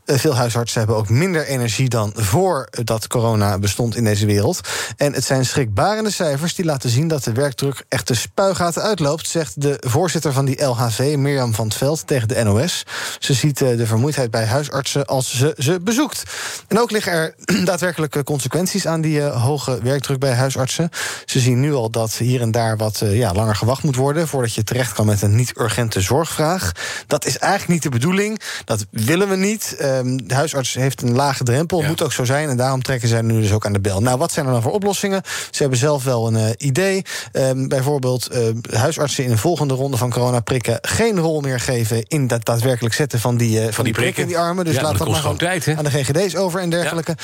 [0.06, 4.60] Eh, Veel huisartsen hebben ook minder energie dan voordat corona bestond in deze wereld.
[4.98, 9.28] En het zijn schrikbarende cijfers die laten zien dat de werkdruk echt de spuigaten uitloopt,
[9.28, 12.86] zegt de voorzitter van die LHV, Mirjam van het Veld, tegen de NOS.
[13.20, 16.24] Ze ziet eh, de vermoeidheid bij huisartsen als ze ze bezoekt.
[16.68, 20.90] En ook liggen er daadwerkelijke consequenties aan die eh, hoge werkdruk bij huisartsen.
[21.26, 24.54] Ze zien nu al dat hier en daar wat ja, langer gewacht moet worden voordat
[24.54, 26.72] je terecht kan met een niet-urgente zorgvraag.
[27.08, 28.40] Dat is eigenlijk niet de bedoeling.
[28.66, 29.76] Dat willen we niet.
[30.04, 32.50] De huisarts heeft een lage drempel, moet ook zo zijn.
[32.50, 34.02] En daarom trekken zij nu dus ook aan de bel.
[34.02, 35.22] Nou, wat zijn er dan voor oplossingen?
[35.52, 37.06] Ze hebben zelf wel een eh, idee.
[37.32, 38.42] Ehm, bijvoorbeeld eh,
[38.72, 43.20] huisartsen in een volgende ronde van coronaprikken geen rol meer geven in dat daadwerkelijk zetten
[43.20, 44.66] van die, eh, van die prikken in die armen.
[44.66, 47.16] Dus Ja, laat dat maar gewoon tijd, aan de GGD's over en dergelijke.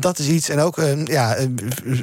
[0.00, 0.48] Dat is iets.
[0.48, 1.36] En ook, eh, ja,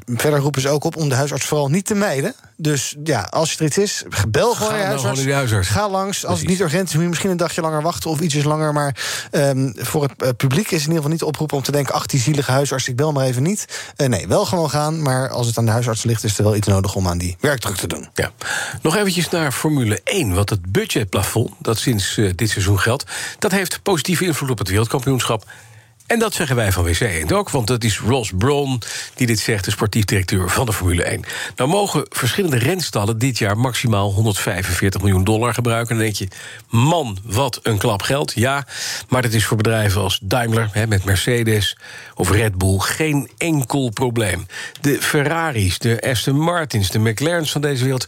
[0.05, 2.33] verder roepen ze ook op om de huisarts vooral niet te mijden.
[2.61, 5.67] Dus ja, als er iets is, bel gewoon je huisarts.
[5.67, 6.25] Ga langs.
[6.25, 8.73] Als het niet urgent is, moet je misschien een dagje langer wachten of ietsjes langer.
[8.73, 8.95] Maar
[9.31, 11.93] ehm, voor het eh, publiek is in ieder geval niet de oproep om te denken:
[11.93, 13.91] ach, die zielige huisarts, ik bel maar even niet.
[13.95, 15.01] Eh, nee, wel gewoon gaan.
[15.01, 17.37] Maar als het aan de huisarts ligt, is er wel iets nodig om aan die
[17.39, 18.09] werkdruk te doen.
[18.13, 18.31] Ja.
[18.81, 20.33] Nog eventjes naar Formule 1.
[20.33, 23.03] Want het budgetplafond, dat sinds eh, dit seizoen geldt...
[23.39, 25.45] dat heeft positieve invloed op het wereldkampioenschap.
[26.11, 28.81] En dat zeggen wij van WC Eend ook, want dat is Ross Brawn
[29.15, 31.23] die dit zegt, de sportief directeur van de Formule 1.
[31.55, 35.89] Nou mogen verschillende renstallen dit jaar maximaal 145 miljoen dollar gebruiken.
[35.89, 36.27] En dan denk je,
[36.69, 38.33] man, wat een klap geld.
[38.35, 38.65] Ja,
[39.09, 41.77] maar dat is voor bedrijven als Daimler hè, met Mercedes
[42.15, 44.45] of Red Bull geen enkel probleem.
[44.81, 48.05] De Ferraris, de Aston Martins, de McLaren's van deze wereld,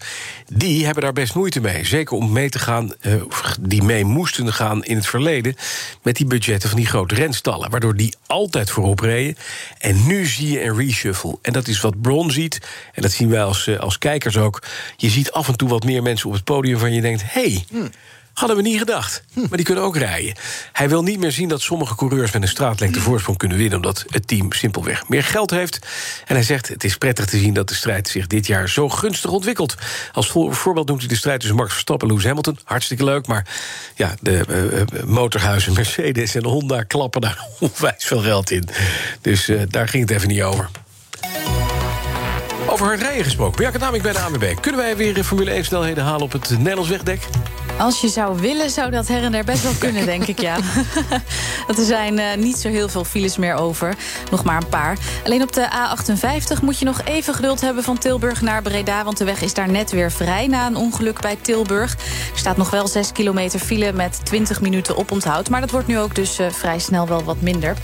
[0.47, 1.85] die hebben daar best moeite mee.
[1.85, 3.13] Zeker om mee te gaan, eh,
[3.59, 5.55] die mee moesten gaan in het verleden
[6.01, 9.37] met die budgetten van die grote renstallen, waardoor die altijd voorop reden.
[9.77, 11.37] En nu zie je een reshuffle.
[11.41, 12.59] En dat is wat Bron ziet.
[12.93, 14.63] En dat zien wij als, eh, als kijkers ook.
[14.97, 17.41] Je ziet af en toe wat meer mensen op het podium van je denkt: hé.
[17.41, 17.91] Hey,
[18.33, 19.23] Hadden we niet gedacht.
[19.33, 20.35] Maar die kunnen ook rijden.
[20.71, 23.75] Hij wil niet meer zien dat sommige coureurs met een straatlengte voorsprong kunnen winnen.
[23.75, 25.79] omdat het team simpelweg meer geld heeft.
[26.25, 28.89] En hij zegt: Het is prettig te zien dat de strijd zich dit jaar zo
[28.89, 29.75] gunstig ontwikkelt.
[30.13, 32.59] Als voor- voorbeeld noemt hij de strijd tussen Max Verstappen en Lewis Hamilton.
[32.63, 33.27] Hartstikke leuk.
[33.27, 33.47] Maar
[33.95, 38.67] ja, de eh, eh, motorhuizen Mercedes en Honda klappen daar onwijs veel geld in.
[39.21, 40.69] Dus eh, daar ging het even niet over.
[42.67, 43.55] Over hard rijden gesproken.
[43.57, 44.53] Bjarke Namik bij de ANWB.
[44.61, 47.27] Kunnen wij weer Formule 1 snelheden halen op het Nederlands wegdek?
[47.77, 50.57] Als je zou willen, zou dat her en der best wel kunnen, denk ik, ja.
[51.77, 53.95] Er zijn eh, niet zo heel veel files meer over.
[54.31, 54.97] Nog maar een paar.
[55.25, 59.03] Alleen op de A58 moet je nog even geduld hebben van Tilburg naar Breda...
[59.03, 61.93] want de weg is daar net weer vrij na een ongeluk bij Tilburg.
[62.33, 65.49] Er staat nog wel 6 kilometer file met 20 minuten oponthoud...
[65.49, 67.75] maar dat wordt nu ook dus eh, vrij snel wel wat minder.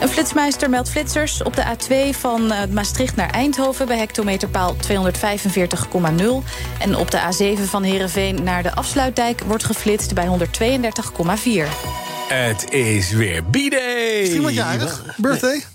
[0.00, 3.86] Een flitsmeister meldt flitsers op de A2 van eh, Maastricht naar Eindhoven...
[3.86, 4.80] bij hectometerpaal 245,0.
[6.78, 9.23] En op de A7 van Heerenveen naar de afsluitdijk...
[9.46, 10.30] wordt geflitst bij 132,4.
[12.28, 14.20] Het is weer B-Day.
[14.20, 15.16] Is iemand jarig?
[15.16, 15.52] Birthday?
[15.52, 15.73] Nee.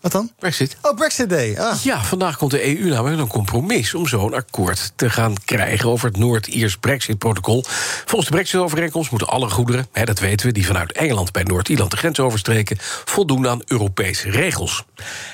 [0.00, 0.30] Wat dan?
[0.38, 0.76] Brexit.
[0.82, 1.58] Oh, Brexit Day.
[1.58, 1.82] Ah.
[1.82, 6.08] Ja, vandaag komt de EU namelijk een compromis om zo'n akkoord te gaan krijgen over
[6.08, 7.64] het Noord-Iers Brexit-protocol.
[8.04, 11.90] Volgens de Brexit-overeenkomst moeten alle goederen, hè, dat weten we, die vanuit Engeland bij Noord-Ierland
[11.90, 14.84] de grens overstreken, voldoen aan Europese regels.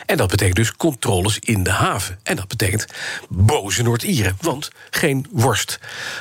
[0.07, 2.19] En dat betekent dus controles in de haven.
[2.23, 2.87] En dat betekent
[3.29, 5.79] boze Noord-Ieren, want geen worst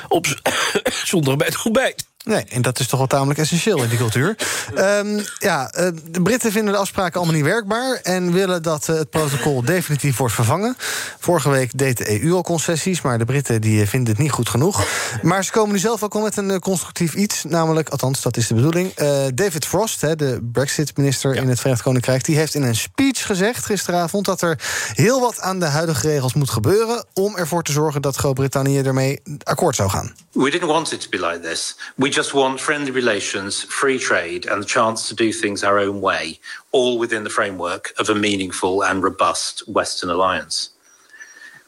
[0.08, 0.26] op
[1.04, 2.06] zonder bij het ontbijt.
[2.26, 4.36] Nee, en dat is toch wel tamelijk essentieel in die cultuur.
[4.78, 8.00] Um, ja, eh, de Britten vinden de afspraken allemaal niet werkbaar...
[8.02, 10.76] en willen dat eh, het protocol definitief wordt vervangen.
[11.18, 13.00] Vorige week deed de EU al concessies...
[13.00, 14.86] maar de Britten die eh, vinden het niet goed genoeg.
[15.22, 17.44] Maar ze komen nu zelf ook al met een constructief iets.
[17.44, 18.94] Namelijk, althans, dat is de bedoeling.
[19.34, 22.24] David Frost, de Brexit-minister in het Verenigd Koninkrijk...
[22.24, 24.24] die heeft in een speech gezegd gisteravond...
[24.24, 24.58] dat er
[24.92, 27.04] heel wat aan de huidige regels moet gebeuren...
[27.12, 30.14] om ervoor te zorgen dat Groot-Brittannië ermee akkoord zou gaan.
[30.32, 31.76] We didn't want it to be like this.
[31.94, 36.00] We just want friendly relations, free trade, and the chance to do things our own
[36.00, 36.40] way,
[36.72, 40.70] all within the framework of a meaningful and robust Western alliance.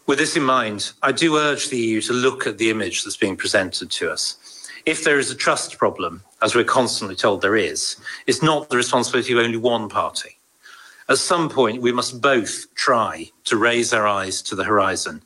[0.07, 3.19] With this in mind, I do urge the EU to look at the image that's
[3.19, 4.39] being presented to us.
[4.87, 7.97] If there is a trust problem, as we're constantly told there is,
[8.27, 10.39] it's not the responsibility of only one party.
[11.11, 15.21] At some point, we must both try to raise our eyes to the horizon,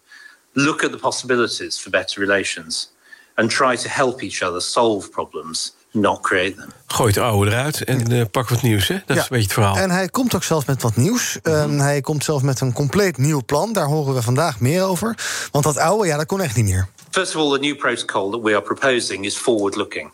[0.57, 2.89] look at the possibilities for better relations,
[3.35, 6.73] and try to help each other solve problems, not create them.
[6.87, 8.99] Gooi het oude eruit en uh, pak wat nieuws, hè?
[9.07, 9.77] Dat is een beetje het verhaal.
[9.77, 11.39] En hij komt ook zelf met wat nieuws.
[11.43, 11.79] Mm -hmm.
[11.79, 13.73] hij komt zelf met een compleet nieuw plan.
[13.73, 15.17] Daar horen we vandaag meer over.
[15.51, 16.89] Want dat oude, ja, dat kon echt niet meer.
[17.11, 20.11] First of all, the new protocol that we are proposing is forward-looking.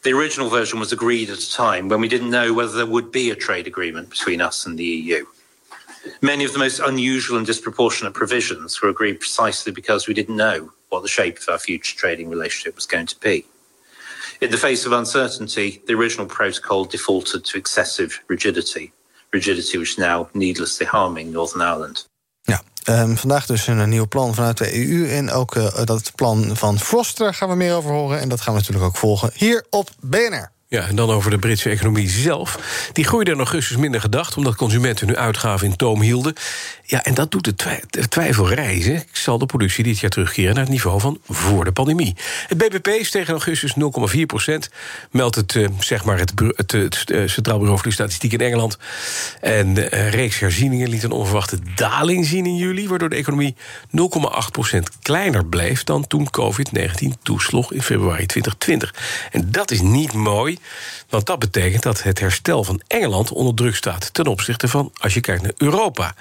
[0.00, 3.10] The original version was agreed at a time when we didn't know whether there would
[3.10, 5.24] be a trade agreement between us and the EU.
[6.20, 10.70] Many of the most unusual and disproportionate provisions were agreed precisely because we didn't know
[10.88, 13.44] what the shape of our future trading relationship was going to be.
[14.38, 18.92] In the face of uncertainty, the original protocol defaulted to excessive rigidity,
[19.30, 22.08] rigidity which is now needlessly harming Northern Ireland.
[22.42, 25.08] Ja, um, vandaag dus een nieuw plan vanuit de EU.
[25.08, 28.20] En ook uh, dat plan van Foster gaan we meer over horen.
[28.20, 30.50] En dat gaan we natuurlijk ook volgen hier op BNR.
[30.70, 32.58] Ja, en dan over de Britse economie zelf.
[32.92, 34.36] Die groeide in augustus minder gedacht...
[34.36, 36.34] omdat consumenten hun uitgaven in toom hielden.
[36.90, 39.04] Ja, en dat doet de, twi de twijfel reizen.
[39.12, 42.16] Zal de productie dit jaar terugkeren naar het niveau van voor de pandemie.
[42.46, 43.74] Het BBP steeg in augustus
[44.14, 44.70] 0,4 procent.
[45.10, 48.78] Meldt het, uh, zeg maar het, het, het Centraal Bureau voor de Statistiek in Engeland.
[49.40, 52.88] En de uh, reeks herzieningen liet een onverwachte daling zien in juli...
[52.88, 53.96] waardoor de economie 0,8
[54.50, 55.84] procent kleiner bleef...
[55.84, 58.94] dan toen COVID-19 toesloeg in februari 2020.
[59.30, 60.58] En dat is niet mooi...
[61.08, 65.14] Want dat betekent dat het herstel van Engeland onder druk staat ten opzichte van als
[65.14, 66.14] je kijkt naar Europa.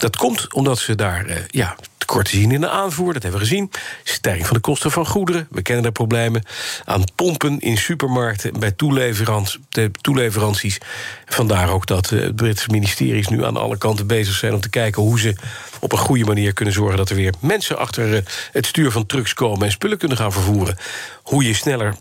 [0.00, 1.76] Dat komt omdat ze daar uh, ja,
[2.10, 3.70] tekorten zien in de aanvoer, dat hebben we gezien.
[4.02, 6.42] Stijging van de kosten van goederen, we kennen de problemen.
[6.84, 9.58] Aan pompen in supermarkten, bij toeleverant,
[10.00, 10.78] toeleveranties.
[11.26, 14.70] Vandaar ook dat uh, de Britse ministeries nu aan alle kanten bezig zijn om te
[14.70, 15.34] kijken hoe ze
[15.80, 18.18] op een goede manier kunnen zorgen dat er weer mensen achter uh,
[18.52, 20.76] het stuur van trucks komen en spullen kunnen gaan vervoeren.
[21.22, 21.94] Hoe je sneller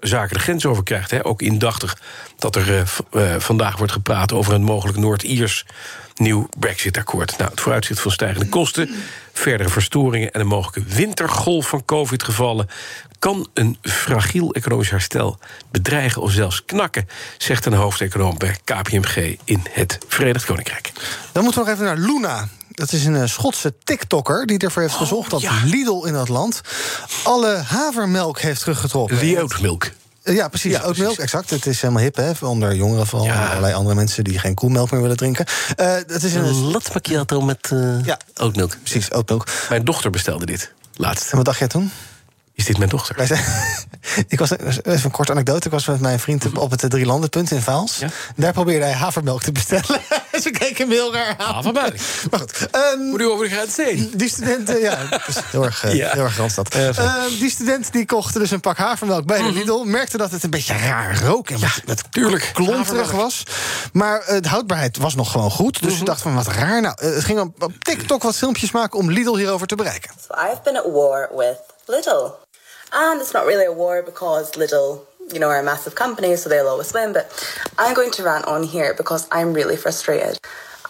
[0.00, 1.10] zaken de grens over krijgt.
[1.10, 1.24] Hè.
[1.24, 1.98] Ook indachtig
[2.38, 5.64] dat er uh, vandaag wordt gepraat over een mogelijk Noord-Iers
[6.18, 7.38] nieuw Brexit-akkoord.
[7.38, 8.90] Nou, het vooruitzicht van stijgende kosten,
[9.38, 12.68] verdere verstoringen en een mogelijke wintergolf van COVID-gevallen
[13.18, 15.38] kan een fragiel economisch herstel
[15.70, 17.08] bedreigen of zelfs knakken,
[17.38, 20.92] zegt een hoofdeconoom bij KPMG in het Verenigd Koninkrijk.
[21.32, 22.48] Dan moeten we nog even naar Luna.
[22.70, 25.42] Dat is een Schotse TikToker die ervoor heeft oh, gezorgd dat.
[25.64, 26.60] Lidl in dat land
[27.24, 29.18] alle havermelk heeft teruggetrokken.
[29.18, 29.90] The oatmilk.
[30.34, 30.72] Ja, precies.
[30.72, 31.50] Ja, oatmilk, exact.
[31.50, 33.26] Het is helemaal hip, hè, onder jongeren vooral.
[33.26, 33.46] Ja.
[33.48, 35.46] Allerlei andere mensen die geen koelmelk meer willen drinken.
[35.76, 38.18] Uh, het is een, een latte macchiato met uh, ja.
[38.36, 38.76] oatmilk.
[38.82, 39.48] Precies, oatmilk.
[39.68, 41.30] Mijn dochter bestelde dit laatst.
[41.30, 41.90] En wat dacht jij toen?
[42.56, 43.16] Is dit mijn dochter?
[44.28, 45.66] ik was, even een korte anekdote.
[45.66, 47.98] Ik was met mijn vriend op het Drie Landenpunt in Vaals.
[47.98, 48.08] Ja?
[48.36, 50.00] Daar probeerde hij havermelk te bestellen.
[50.42, 51.54] Ze keken hem heel raar aan.
[51.54, 51.92] Havermelk.
[52.30, 52.68] Maar goed.
[52.94, 54.10] Um, Moet u over de grens heen?
[54.14, 56.10] Die studenten, ja, is heel erg, uh, ja.
[56.12, 56.74] heel erg Randstad.
[56.76, 59.82] Uh, die student die kocht dus een pak havermelk bij de Lidl.
[59.84, 61.50] Merkte dat het een beetje raar rook.
[61.50, 62.50] En ja, met tuurlijk.
[62.52, 63.42] klonterig was.
[63.92, 65.80] Maar uh, de houdbaarheid was nog gewoon goed.
[65.80, 65.98] Dus -hmm.
[65.98, 66.80] ze dacht van wat raar.
[66.80, 70.10] Nou, het ging op, op TikTok wat filmpjes maken om Lidl hierover te bereiken.
[70.28, 72.45] So I've been at war with Lidl.
[72.98, 76.48] And it's not really a war because Lidl, you know, are a massive company, so
[76.48, 77.12] they'll always win.
[77.12, 77.30] But
[77.76, 80.38] I'm going to rant on here because I'm really frustrated.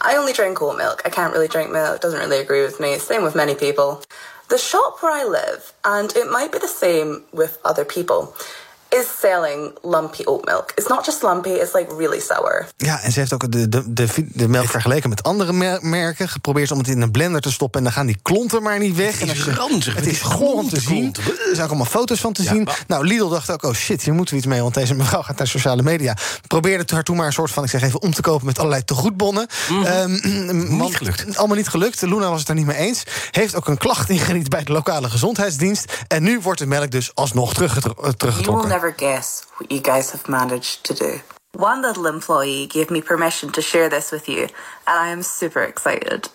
[0.01, 1.03] I only drink oat milk.
[1.05, 1.97] I can't really drink milk.
[1.97, 2.97] It doesn't really agree with me.
[2.99, 4.05] Same with many people.
[4.49, 8.37] The shop where I live, and it might be the same with other people,
[9.01, 10.73] is selling lumpy oat milk.
[10.75, 12.67] It's not just lumpy, it's like really sour.
[12.77, 16.29] Ja, en ze heeft ook de, de, de, de melk vergeleken met andere mer- merken.
[16.29, 17.79] Geprobeerd om het in een blender te stoppen.
[17.79, 19.19] En dan gaan die klonten maar niet weg.
[19.21, 21.15] Het is ranzig, Het is goor om te zien.
[21.17, 22.63] Er zijn ook allemaal foto's van te Ja, zien.
[22.63, 24.63] maar- Nou, Lidl dacht ook, oh shit, hier moeten we iets mee.
[24.63, 26.17] Want deze mevrouw gaat naar sociale media.
[26.47, 28.59] Probeerde het haar toen maar een soort van, ik zeg even, om te kopen met
[28.59, 29.47] allerlei tegoedbonnen.
[29.85, 31.37] Ehm, want- gelukt.
[31.37, 32.03] Allemaal niet gelukt.
[32.03, 33.03] Luna was het daar niet mee eens.
[33.31, 35.93] Heeft ook een klacht ingediend bij de lokale gezondheidsdienst.
[36.09, 38.69] En nu wordt de melk dus alsnog teruggetro- You will teruggetrokken.
[38.87, 41.21] Never guess what you guys have managed to do.
[41.55, 44.51] One little employee gave me permission to share this with you, and
[44.87, 46.29] I am super excited.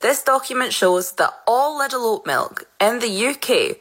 [0.00, 3.78] This document shows that all Little Oat milk in the UK,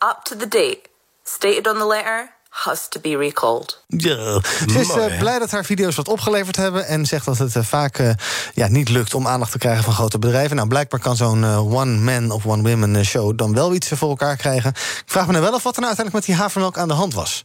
[0.00, 0.88] up to the date,
[1.22, 3.84] stated on the letter, has to be recalled.
[3.86, 4.40] Ja.
[4.68, 6.86] Ze is eh, blij dat haar video's wat opgeleverd hebben.
[6.86, 8.10] En zegt dat het eh, vaak eh,
[8.54, 10.56] ja, niet lukt om aandacht te krijgen van grote bedrijven.
[10.56, 14.36] Nou, blijkbaar kan zo'n eh, one-man of one-women eh, show dan wel iets voor elkaar
[14.36, 14.70] krijgen.
[14.70, 16.94] Ik vraag me nou wel af wat er nou uiteindelijk met die havermelk aan de
[16.94, 17.44] hand was.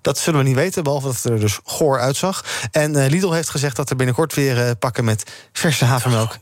[0.00, 2.44] Dat zullen we niet weten, behalve dat het er dus goor uitzag.
[2.70, 6.38] En Lidl heeft gezegd dat er binnenkort weer pakken met verse havermelk.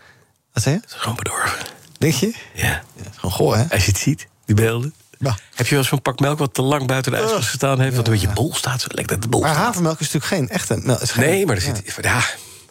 [0.53, 0.81] Wat zei je?
[0.87, 1.67] Gewoon bedorven.
[1.99, 2.35] Denk je?
[2.55, 2.83] Ja.
[3.15, 3.65] Gewoon goor, hè?
[3.71, 4.95] Als je het ziet, die beelden.
[5.29, 7.97] Heb je wel eens zo'n pak melk wat te lang buiten de ijskast gestaan heeft...
[7.97, 8.81] wat een beetje bol staat?
[8.81, 9.65] Zo lekker dat de bol Maar staat.
[9.65, 10.77] havermelk is natuurlijk geen echte...
[10.83, 11.83] Nou, is geen- Nee, maar er zit...
[12.01, 12.23] Ja, Er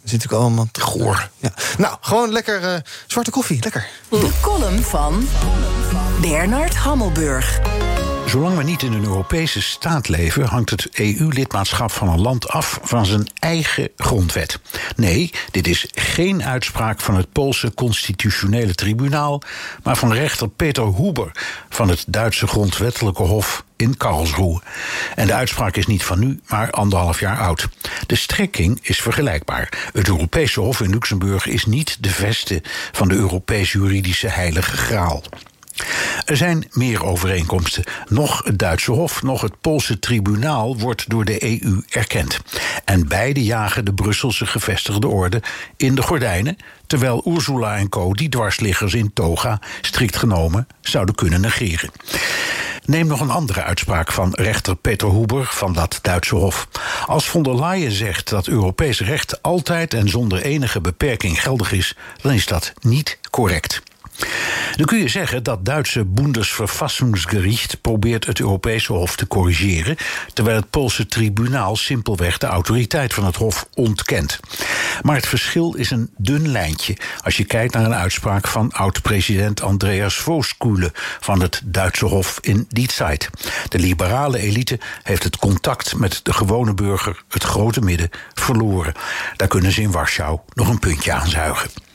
[0.03, 0.67] zit natuurlijk allemaal...
[0.79, 1.29] Goor.
[1.37, 1.51] Ja.
[1.77, 3.59] Nou, gewoon lekker eh, zwarte koffie.
[3.63, 3.87] Lekker.
[4.09, 5.27] De column van
[6.21, 7.59] Bernard Hammelburg.
[8.29, 12.79] Zolang we niet in een Europese staat leven, hangt het EU-lidmaatschap van een land af
[12.83, 14.59] van zijn eigen grondwet.
[14.95, 19.41] Nee, dit is geen uitspraak van het Poolse Constitutionele Tribunaal,
[19.83, 21.31] maar van rechter Peter Huber
[21.69, 24.61] van het Duitse Grondwettelijke Hof in Karlsruhe.
[25.15, 27.67] En de uitspraak is niet van nu, maar anderhalf jaar oud.
[28.05, 29.89] De strekking is vergelijkbaar.
[29.93, 32.61] Het Europese Hof in Luxemburg is niet de veste
[32.91, 35.23] van de Europese juridische heilige graal.
[36.25, 37.83] Er zijn meer overeenkomsten.
[38.07, 42.39] Nog het Duitse Hof, nog het Poolse tribunaal wordt door de EU erkend.
[42.85, 45.41] En beide jagen de Brusselse gevestigde orde
[45.77, 46.57] in de gordijnen,
[46.87, 48.13] terwijl Ursula en co.
[48.13, 51.89] die dwarsliggers in toga strikt genomen zouden kunnen negeren.
[52.85, 56.67] Neem nog een andere uitspraak van rechter Peter Huber van dat Duitse Hof.
[57.05, 61.95] Als von der Leyen zegt dat Europees recht altijd en zonder enige beperking geldig is,
[62.21, 63.81] dan is dat niet correct.
[64.75, 69.95] Dan kun je zeggen dat Duitse Bundesverfassungsgericht probeert het Europese Hof te corrigeren,
[70.33, 74.39] terwijl het Poolse tribunaal simpelweg de autoriteit van het Hof ontkent.
[75.01, 79.61] Maar het verschil is een dun lijntje als je kijkt naar een uitspraak van oud-president
[79.61, 83.29] Andreas Vooskule van het Duitse Hof in die tijd.
[83.69, 88.93] De liberale elite heeft het contact met de gewone burger, het grote midden, verloren.
[89.35, 91.88] Daar kunnen ze in Warschau nog een puntje aan zuigen.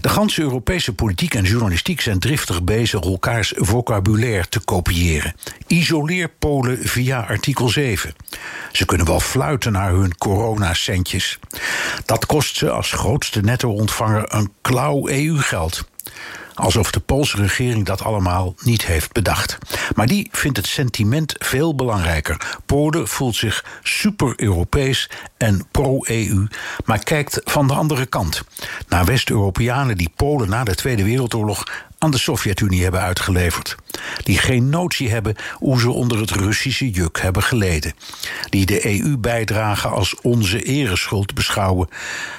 [0.00, 5.34] De ganse Europese politiek en journalistiek zijn driftig bezig elkaars vocabulaire te kopiëren.
[5.66, 8.14] Isoleer Polen via artikel 7.
[8.72, 11.38] Ze kunnen wel fluiten naar hun coronacentjes.
[12.04, 15.89] Dat kost ze als grootste netto-ontvanger een klauw EU-geld.
[16.60, 19.58] Alsof de Poolse regering dat allemaal niet heeft bedacht.
[19.94, 22.58] Maar die vindt het sentiment veel belangrijker.
[22.66, 26.46] Polen voelt zich super-Europees en pro-EU,
[26.84, 28.42] maar kijkt van de andere kant.
[28.88, 31.64] Naar West-Europeanen die Polen na de Tweede Wereldoorlog
[32.02, 33.76] aan de Sovjet-Unie hebben uitgeleverd.
[34.22, 37.94] Die geen notie hebben hoe ze onder het Russische juk hebben geleden.
[38.48, 41.88] Die de EU-bijdrage als onze ereschuld beschouwen.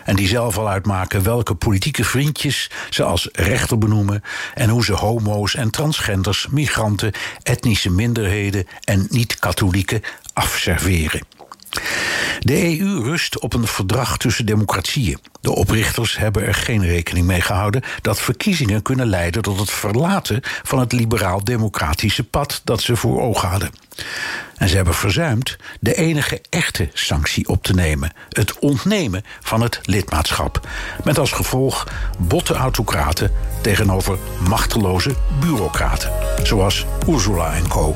[0.06, 4.24] En die zelf al uitmaken welke politieke vriendjes ze als rechter benoemen.
[4.54, 7.12] En hoe ze homo's en transgenders, migranten,
[7.44, 10.02] etnische minderheden en niet-katholieken
[10.34, 11.41] afserveren.
[12.40, 15.20] De EU rust op een verdrag tussen democratieën.
[15.42, 20.40] De oprichters hebben er geen rekening mee gehouden dat verkiezingen kunnen leiden tot het verlaten
[20.44, 23.72] van het liberaal-democratische pad dat ze voor ogen hadden.
[24.56, 29.80] En ze hebben verzuimd de enige echte sanctie op te nemen: het ontnemen van het
[29.84, 30.68] lidmaatschap.
[31.04, 31.88] Met als gevolg
[32.18, 33.32] botte autocraten
[33.62, 34.18] tegenover
[34.48, 36.12] machteloze bureaucraten,
[36.44, 37.96] zoals Ursula en co.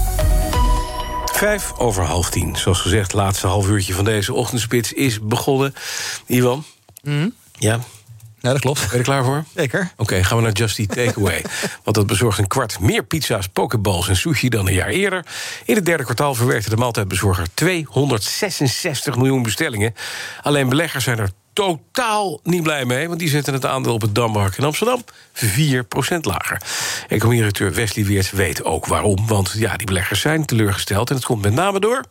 [1.41, 2.55] Vijf over half tien.
[2.55, 5.73] Zoals gezegd, laatste half uurtje van deze ochtendspits is begonnen.
[6.25, 6.63] Iwan?
[7.51, 7.79] Ja?
[8.39, 8.79] Ja, dat klopt.
[8.79, 9.43] Ben je er klaar voor?
[9.55, 9.91] Zeker.
[9.97, 11.41] Oké, gaan we naar Just Eat Takeaway.
[11.83, 15.25] Want dat bezorgt een kwart meer pizza's, pokeballs en sushi dan een jaar eerder.
[15.65, 19.95] In het derde kwartaal verwerkte de maaltijdbezorger 266 miljoen bestellingen.
[20.41, 23.07] Alleen beleggers zijn er totaal niet blij mee...
[23.07, 25.03] want die zetten het aandeel op het Damrak in Amsterdam
[25.33, 25.43] 4%
[26.21, 26.61] lager.
[27.07, 29.27] Economie-directeur Wesley Weert weet ook waarom.
[29.27, 31.09] Want ja, die beleggers zijn teleurgesteld...
[31.09, 32.03] en het komt met name door...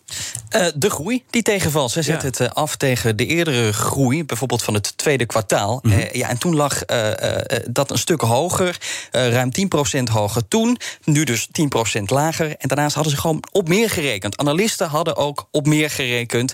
[0.56, 1.90] Uh, de groei die tegenvalt.
[1.90, 5.78] Zij zet het uh, af tegen de eerdere groei, bijvoorbeeld van het tweede kwartaal.
[5.82, 6.00] Mm -hmm.
[6.00, 6.84] uh, ja, en toen lag
[7.70, 8.76] dat een stuk hoger,
[9.10, 9.50] ruim
[9.98, 10.78] 10% hoger toen.
[11.04, 11.48] Nu dus
[11.98, 12.56] 10% lager.
[12.56, 14.36] En daarnaast hadden ze gewoon op meer gerekend.
[14.36, 16.52] Analisten hadden ook op meer gerekend.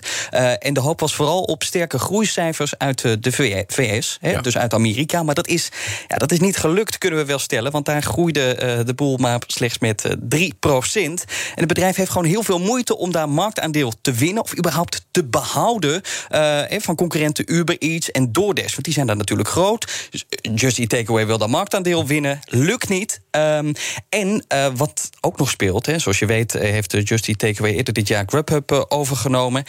[0.59, 3.31] en de hoop was vooral op sterke groeicijfers uit de
[3.67, 4.41] VS, hè, ja.
[4.41, 5.23] dus uit Amerika.
[5.23, 5.69] Maar dat is,
[6.07, 7.71] ja, dat is niet gelukt, kunnen we wel stellen.
[7.71, 10.55] Want daar groeide uh, de boel maar slechts met uh, 3%
[10.93, 11.17] En
[11.55, 14.43] het bedrijf heeft gewoon heel veel moeite om daar marktaandeel te winnen...
[14.43, 16.01] of überhaupt te behouden
[16.31, 18.71] uh, van concurrenten Uber Eats en DoorDash.
[18.71, 20.07] Want die zijn daar natuurlijk groot.
[20.09, 20.25] Dus
[20.55, 22.39] Just Eat Takeaway wil dat marktaandeel winnen.
[22.45, 23.21] Lukt niet.
[23.31, 23.73] Um,
[24.09, 24.45] en
[24.75, 26.53] wat ook nog speelt, hè, zoals je weet...
[26.53, 29.63] heeft Just Eat Takeaway eerder dit jaar Grubhub overgenomen...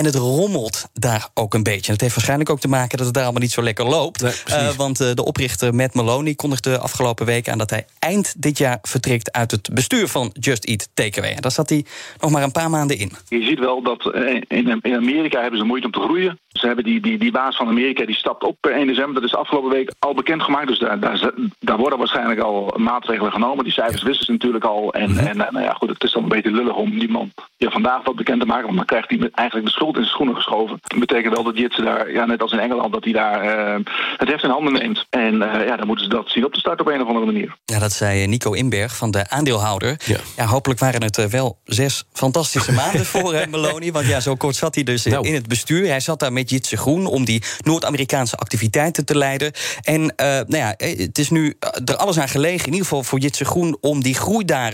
[0.00, 1.86] En het rommelt daar ook een beetje.
[1.86, 4.22] En het heeft waarschijnlijk ook te maken dat het daar allemaal niet zo lekker loopt.
[4.22, 8.34] Nee, uh, want uh, de oprichter Matt Maloney kondigde afgelopen week aan dat hij eind
[8.42, 11.32] dit jaar vertrekt uit het bestuur van Just Eat Takeaway.
[11.32, 11.84] En daar zat hij
[12.20, 13.12] nog maar een paar maanden in.
[13.28, 14.14] Je ziet wel dat
[14.48, 16.38] in, in Amerika hebben ze moeite om te groeien.
[16.52, 19.14] Ze hebben die, die, die baas van Amerika die stapt op per 1 december.
[19.14, 20.68] Dat is afgelopen week al bekendgemaakt.
[20.68, 23.64] Dus daar, daar, daar worden waarschijnlijk al maatregelen genomen.
[23.64, 24.92] Die cijfers wisten ze natuurlijk al.
[24.92, 27.70] En, en nou ja, goed, het is dan een beetje lullig om die man ja,
[27.70, 28.64] vandaag wat bekend te maken.
[28.64, 30.78] Want dan krijgt hij eigenlijk de schuld in zijn schoenen geschoven.
[30.82, 33.84] Dat betekent wel dat Jitse daar, ja, net als in Engeland, dat hij daar uh,
[34.16, 35.06] het heft in handen neemt.
[35.10, 37.26] En uh, ja, dan moeten ze dat zien op te starten op een of andere
[37.26, 37.56] manier.
[37.64, 40.00] Ja, dat zei Nico Inberg van de aandeelhouder.
[40.06, 43.92] Ja, ja hopelijk waren het uh, wel zes fantastische maanden voor Meloni.
[43.92, 45.26] Want ja, zo kort zat hij dus nou.
[45.26, 45.86] in het bestuur.
[45.86, 49.52] Hij zat daar met Jitse Groen om die Noord-Amerikaanse activiteiten te leiden.
[49.82, 50.00] En
[50.46, 53.76] nou ja, het is nu er alles aan gelegen, in ieder geval voor Jitse Groen,
[53.80, 54.72] om die groei daar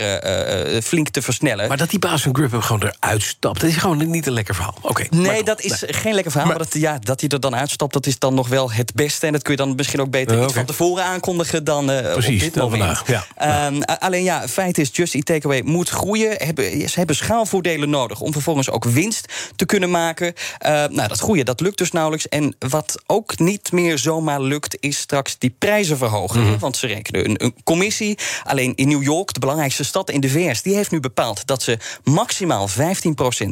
[0.83, 1.67] flink te versnellen.
[1.67, 4.55] Maar dat die baas van Grip gewoon eruit stapt, dat is gewoon niet een lekker
[4.55, 4.75] verhaal.
[4.81, 4.87] Oké.
[4.87, 5.07] Okay.
[5.09, 5.93] Nee, dat is nee.
[5.93, 6.49] geen lekker verhaal.
[6.49, 8.93] Maar, maar dat, ja, dat hij er dan uitstapt, dat is dan nog wel het
[8.93, 9.25] beste.
[9.25, 10.53] En dat kun je dan misschien ook beter uh, okay.
[10.53, 12.97] van tevoren aankondigen dan Precies, op dit dan moment.
[12.97, 13.25] vandaag.
[13.37, 13.67] Ja.
[13.67, 16.35] Um, alleen ja, feit is, Just Eat Takeaway moet groeien.
[16.37, 20.33] Hebben, ze hebben schaalvoordelen nodig om vervolgens ook winst te kunnen maken.
[20.65, 22.27] Uh, nou, dat groeien, dat lukt dus nauwelijks.
[22.27, 26.39] En wat ook niet meer zomaar lukt, is straks die prijzen verhogen.
[26.39, 26.59] Mm -hmm.
[26.59, 28.17] Want ze rekenen een, een commissie.
[28.43, 31.63] Alleen in New York, de belangrijkste stad in de VS, die heeft nu bepaald dat
[31.63, 32.73] ze maximaal 15%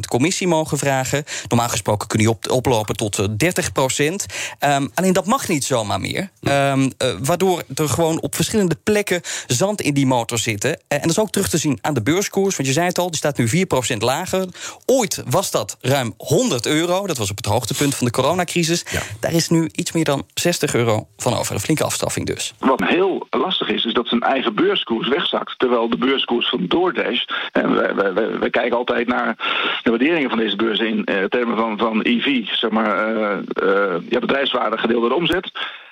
[0.08, 1.24] commissie mogen vragen.
[1.48, 4.26] Normaal gesproken kun je op, oplopen tot 30 procent.
[4.60, 6.30] Um, alleen dat mag niet zomaar meer.
[6.40, 10.70] Um, uh, waardoor er gewoon op verschillende plekken zand in die motor zitten.
[10.70, 12.56] Uh, en dat is ook terug te zien aan de beurskoers.
[12.56, 14.48] Want je zei het al, die staat nu 4 procent lager.
[14.84, 17.06] Ooit was dat ruim 100 euro.
[17.06, 18.84] Dat was op het hoogtepunt van de coronacrisis.
[18.90, 19.00] Ja.
[19.20, 21.54] Daar is nu iets meer dan 60 euro van over.
[21.54, 22.54] Een flinke afstraffing dus.
[22.58, 25.58] Wat heel lastig is, is dat zijn eigen beurskoers wegzakt.
[25.58, 27.24] Terwijl de beurskoers van DoorDash...
[27.52, 29.34] en we, we, we, we kijken altijd naar
[29.82, 33.94] de waarderingen van deze beurs in uh, termen van, van EV, zeg maar, uh, uh,
[34.08, 35.50] ja, bedrijfswaarde gedeeld door de omzet.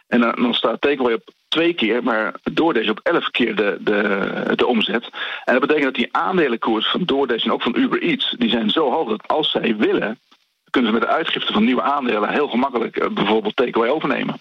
[0.09, 4.53] En dan, dan staat Takeaway op twee keer, maar DoorDash op elf keer de, de,
[4.55, 5.09] de omzet.
[5.45, 8.71] En dat betekent dat die aandelenkoers van DoorDash en ook van Uber Eats, die zijn
[8.71, 10.19] zo hoog dat als zij willen,
[10.75, 14.41] kunnen ze met de uitgifte van nieuwe aandelen heel gemakkelijk bijvoorbeeld Takeaway overnemen.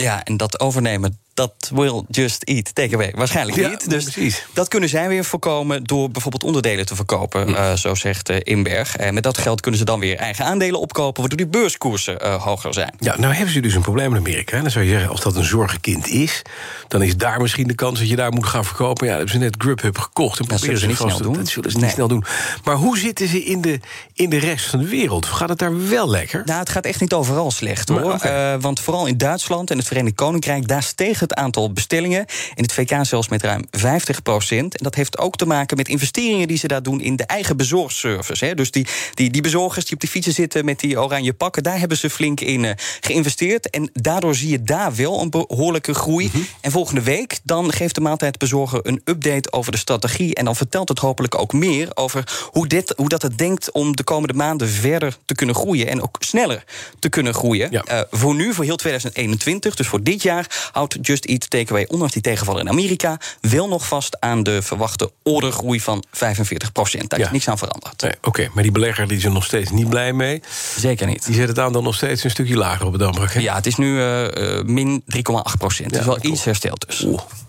[0.00, 3.12] Ja, en dat overnemen, dat will just eat takeaway.
[3.16, 3.90] Waarschijnlijk Ja, niet.
[3.90, 4.46] Dus precies.
[4.52, 7.54] dat kunnen zij weer voorkomen door bijvoorbeeld onderdelen te verkopen, Hm.
[7.54, 8.96] eh, zo zegt uh, Inberg.
[8.96, 12.42] En met dat geld kunnen ze dan weer eigen aandelen opkopen, waardoor die beurskoersen uh,
[12.42, 12.94] hoger zijn.
[12.98, 14.60] Ja, nou hebben ze dus een probleem in Amerika.
[14.60, 16.42] Dan zou je zeggen, als dat een zorgenkind is...
[16.88, 19.06] dan is daar misschien de kans dat je daar moet gaan verkopen.
[19.06, 20.38] Ja, dat hebben ze net Grubhub gekocht.
[20.40, 21.32] En Dat proberen ze niet snel te- doen.
[21.34, 22.24] Dat zullen ze niet snel doen.
[22.64, 23.80] Maar hoe zitten ze in de,
[24.14, 25.26] in de rest van de wereld?
[25.26, 26.42] Gaat het daar wel lekker?
[26.44, 28.00] Nou, het gaat echt niet overal slecht hoor.
[28.00, 28.20] Maar.
[28.54, 32.24] Eh, want vooral in Duitsland en het Verenigd Koninkrijk, daar steeg het aantal bestellingen.
[32.54, 34.76] In het VK zelfs met ruim 50 procent.
[34.76, 37.56] En dat heeft ook te maken met investeringen die ze daar doen in de eigen
[37.56, 38.44] bezorgservice.
[38.44, 38.54] Hè.
[38.54, 41.78] Dus die, die, die bezorgers die op de fietsen zitten met die oranje pakken, daar
[41.78, 43.70] hebben ze flink in eh, geïnvesteerd.
[43.70, 46.26] En daardoor zie je daar wel een behoorlijke groei.
[46.32, 46.42] Mhm.
[46.60, 50.34] En volgende week dan geeft de maaltijdbezorger een update over de strategie.
[50.34, 53.96] En dan vertelt het hopelijk ook meer over hoe, dit, hoe dat het denkt om
[53.96, 55.88] de komende maanden verder te kunnen groeien.
[55.88, 56.64] En ook sneller
[56.98, 57.70] te kunnen groeien.
[57.70, 62.12] Eh, voor nu, voor heel 2021, dus voor dit jaar, houdt Just Eat Takeaway, ondanks
[62.12, 67.10] die tegenvaller in Amerika, wel nog vast aan de verwachte ordergroei van 45 procent.
[67.10, 67.32] Daar is Ja.
[67.32, 68.02] niks aan veranderd.
[68.02, 70.42] Nee, Oké, maar die belegger die is er nog steeds niet blij mee.
[70.76, 71.26] Zeker niet.
[71.26, 73.32] Die zet het aandeel nog steeds een stukje lager op het Damrak.
[73.32, 75.90] Ja, het is nu eh, eh, min 3,8 procent.
[75.90, 77.06] Het is wel iets hersteld dus.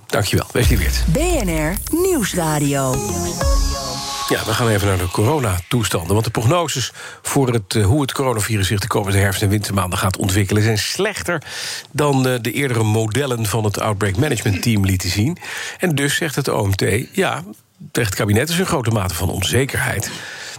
[0.07, 1.03] Dankjewel, Wesley Weert.
[1.07, 2.95] BNR Nieuwsradio.
[4.29, 6.13] Ja, we gaan even naar de coronatoestanden.
[6.13, 6.91] Want de prognoses
[7.21, 10.63] voor het, uh, hoe het coronavirus zich de komende herfst- en wintermaanden gaat ontwikkelen...
[10.63, 11.43] zijn slechter
[11.91, 15.37] dan uh, de eerdere modellen van het Outbreak Management Team lieten zien.
[15.77, 17.43] En dus zegt het OMT, ja,
[17.91, 20.11] tegen het kabinet is een grote mate van onzekerheid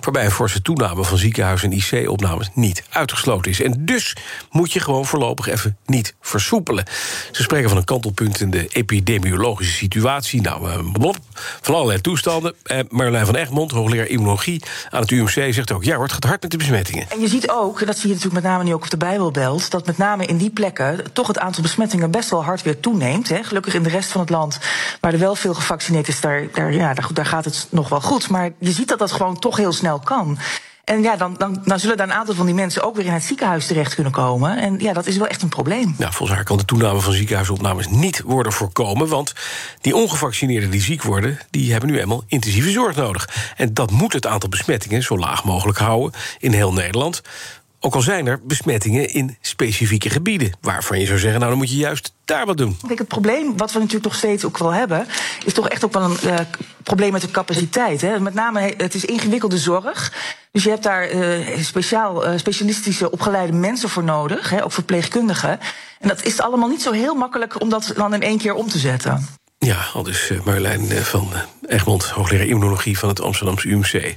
[0.04, 3.60] waarbij een forse toename van ziekenhuis- en IC-opnames niet uitgesloten is.
[3.60, 4.16] En dus
[4.50, 6.84] moet je gewoon voorlopig even niet versoepelen.
[7.30, 10.40] Ze spreken van een kantelpunt in de epidemiologische situatie.
[10.40, 11.12] Nou, uh,
[11.60, 12.54] van allerlei toestanden.
[12.64, 16.42] Uh, Marjolein van Egmond, hoogleraar immunologie aan het UMC, zegt ook: ja, wordt het hard
[16.42, 17.06] met de besmettingen.
[17.10, 19.70] En je ziet ook, dat zie je natuurlijk met name nu ook op de Bijbelbelt,
[19.70, 23.28] dat met name in die plekken toch het aantal besmettingen best wel hard weer toeneemt.
[23.28, 23.42] Hè.
[23.42, 24.58] Gelukkig in de rest van het land,
[25.00, 28.00] waar er wel veel gevaccineerd is, daar, daar, ja, daar, daar gaat het nog wel
[28.00, 28.28] goed.
[28.28, 30.38] Maar je ziet dat dat gewoon toch heel snel kan.
[30.84, 33.12] En ja, dan, dan, dan zullen daar een aantal van die mensen ook weer in
[33.12, 34.58] het ziekenhuis terecht kunnen komen.
[34.58, 35.94] En ja, dat is wel echt een probleem.
[35.98, 39.08] Nou, volgens haar kan de toename van ziekenhuisopnames niet worden voorkomen.
[39.08, 39.32] Want
[39.80, 43.28] die ongevaccineerden die ziek worden, die hebben nu eenmaal intensieve zorg nodig.
[43.56, 47.22] En dat moet het aantal besmettingen zo laag mogelijk houden in heel Nederland.
[47.84, 50.52] Ook al zijn er besmettingen in specifieke gebieden.
[50.60, 52.76] Waarvan je zou zeggen, nou dan moet je juist daar wat doen.
[52.86, 55.06] Kijk, het probleem wat we natuurlijk nog steeds ook wel hebben...
[55.44, 56.34] is toch echt ook wel een uh,
[56.82, 58.00] probleem met de capaciteit.
[58.00, 58.20] Hè.
[58.20, 60.12] Met name, het is ingewikkelde zorg.
[60.52, 64.50] Dus je hebt daar uh, speciaal, uh, specialistische opgeleide mensen voor nodig.
[64.50, 65.60] Hè, ook verpleegkundigen.
[66.00, 68.68] En dat is allemaal niet zo heel makkelijk om dat dan in één keer om
[68.68, 69.26] te zetten.
[69.64, 71.28] Ja, al dus uh, Marjolein van
[71.66, 74.14] Egmond, hoogleraar immunologie van het Amsterdamse UMC.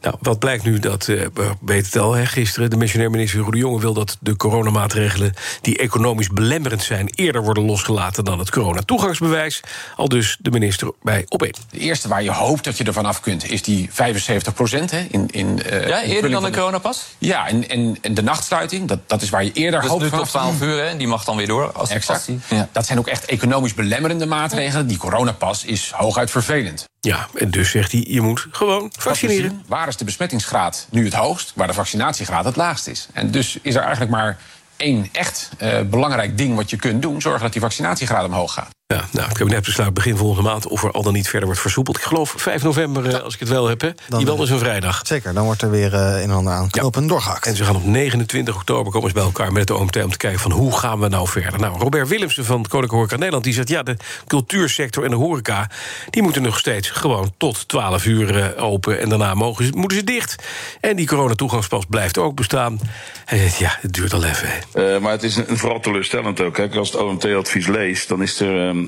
[0.00, 2.70] Nou, wat blijkt nu dat, uh, we weten het al, hè, gisteren...
[2.70, 5.34] de missionair minister Ruud de Jonge wil dat de coronamaatregelen...
[5.60, 8.24] die economisch belemmerend zijn, eerder worden losgelaten...
[8.24, 9.60] dan het coronatoegangsbewijs.
[9.96, 11.54] Al dus de minister bij op één.
[11.70, 14.92] De eerste waar je hoopt dat je ervan af kunt, is die 75 procent.
[14.92, 17.06] In, in, uh, ja, eerder dan de, de coronapas?
[17.18, 20.10] Ja, en, en, en, de nachtsluiting, dat, dat is waar je eerder dus hoopt nu
[20.10, 21.72] tot 12 uur, hè, die mag dan weer door.
[21.72, 22.28] Als exact.
[22.48, 22.68] Ja.
[22.72, 24.81] Dat zijn ook echt economisch belemmerende maatregelen.
[24.86, 26.84] Die coronapas is hooguit vervelend.
[27.00, 29.62] Ja, en dus zegt hij, je moet gewoon vaccineren.
[29.66, 31.52] Waar is de besmettingsgraad nu het hoogst?
[31.54, 33.08] Waar de vaccinatiegraad het laagst is.
[33.12, 34.38] En dus is er eigenlijk maar
[34.76, 37.20] één echt uh, belangrijk ding wat je kunt doen.
[37.20, 38.70] Zorgen dat die vaccinatiegraad omhoog gaat.
[38.92, 41.60] Ja, nou, het kabinet besluit begin volgende maand of er al dan niet verder wordt
[41.60, 41.96] versoepeld.
[41.96, 43.80] Ik geloof 5 november, uh, als ik het wel heb.
[43.80, 43.90] Hè.
[44.08, 45.00] Die wel is een vrijdag.
[45.04, 47.08] Zeker, dan wordt er weer uh, een en ander aan knopen ja.
[47.08, 47.46] doorgehakt.
[47.46, 50.16] En ze gaan op 29 oktober komen ze bij elkaar met de OMT om te
[50.16, 51.60] kijken van hoe gaan we nou verder.
[51.60, 53.96] Nou, Robert Willemsen van Koninklijke Horeca Nederland die zegt ja, de
[54.26, 55.70] cultuursector en de horeca
[56.10, 59.98] die moeten nog steeds gewoon tot 12 uur uh, open en daarna mogen ze, moeten
[59.98, 60.44] ze dicht.
[60.80, 62.80] En die coronatoegangspas blijft ook bestaan.
[63.24, 64.48] Hij zegt ja, het duurt al even.
[64.74, 66.54] Uh, maar het is een, vooral teleurstellend ook.
[66.54, 68.74] Kijk, als het OMT-advies leest, dan is er.
[68.74, 68.81] Uh,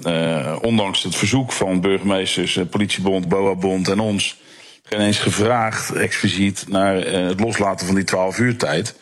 [0.60, 4.36] ondanks het verzoek van burgemeesters, uh, politiebond, BOA-bond en ons,
[4.82, 8.94] geen eens gevraagd expliciet naar uh, het loslaten van die 12 uur tijd.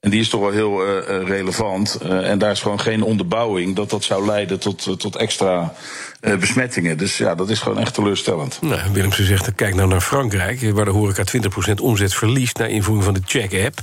[0.00, 1.94] En die is toch wel heel relevant.
[2.00, 5.74] en daar is gewoon geen onderbouwing dat dat zou leiden tot, tot extra
[6.20, 6.98] besmettingen.
[6.98, 8.58] Dus ja, dat is gewoon echt teleurstellend.
[8.60, 11.24] Nou, Willemsen zegt, kijk nou naar Frankrijk, waar de horeca
[11.70, 13.80] 20% omzet verliest na invoering van de check-app.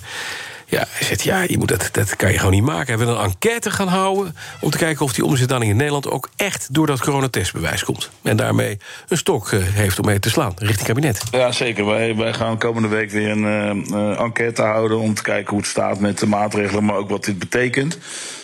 [0.65, 2.97] Ja, hij zegt, ja, je moet dat, dat kan je gewoon niet maken.
[2.97, 6.29] We willen een enquête gaan houden om te kijken of die omzetdaling in Nederland ook
[6.35, 8.09] echt door dat coronatestbewijs komt.
[8.21, 8.77] En daarmee
[9.07, 11.23] een stok uh, heeft om mee te slaan richting kabinet.
[11.31, 11.85] Ja, zeker.
[11.85, 15.69] Wij, wij gaan komende week weer een uh, enquête houden om te kijken hoe het
[15.69, 17.97] staat met de maatregelen, maar ook wat dit betekent.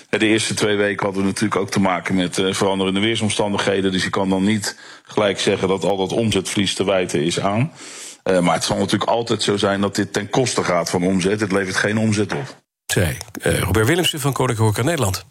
[0.10, 3.92] De eerste twee weken hadden we natuurlijk ook te maken met uh, veranderende weersomstandigheden.
[3.92, 7.72] Dus je kan dan niet gelijk zeggen dat al dat omzetverlies te wijten is aan.
[8.24, 11.40] Uh, maar het zal natuurlijk altijd zo zijn dat dit ten koste gaat van omzet.
[11.40, 12.56] Het levert geen omzet op.
[12.86, 15.26] Zij, uh, Robert Willemsen van Koninklijke Nederland.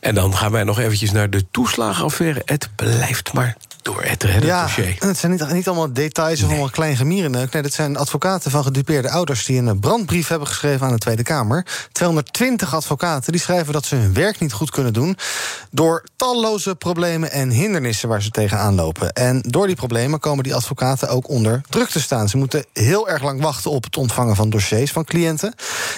[0.00, 2.42] En dan gaan wij nog eventjes naar de toeslagenaffaire.
[2.44, 4.96] Het blijft maar dooretteren, ja, dossier.
[4.98, 6.50] Het zijn niet, niet allemaal details of nee.
[6.50, 7.52] allemaal klein gemierenneuk.
[7.52, 9.44] Nee, dit zijn advocaten van gedupeerde ouders...
[9.44, 11.66] die een brandbrief hebben geschreven aan de Tweede Kamer.
[11.92, 15.16] 220 advocaten die schrijven dat ze hun werk niet goed kunnen doen...
[15.70, 19.12] door talloze problemen en hindernissen waar ze tegenaan lopen.
[19.12, 22.28] En door die problemen komen die advocaten ook onder druk te staan.
[22.28, 25.54] Ze moeten heel erg lang wachten op het ontvangen van dossiers van cliënten.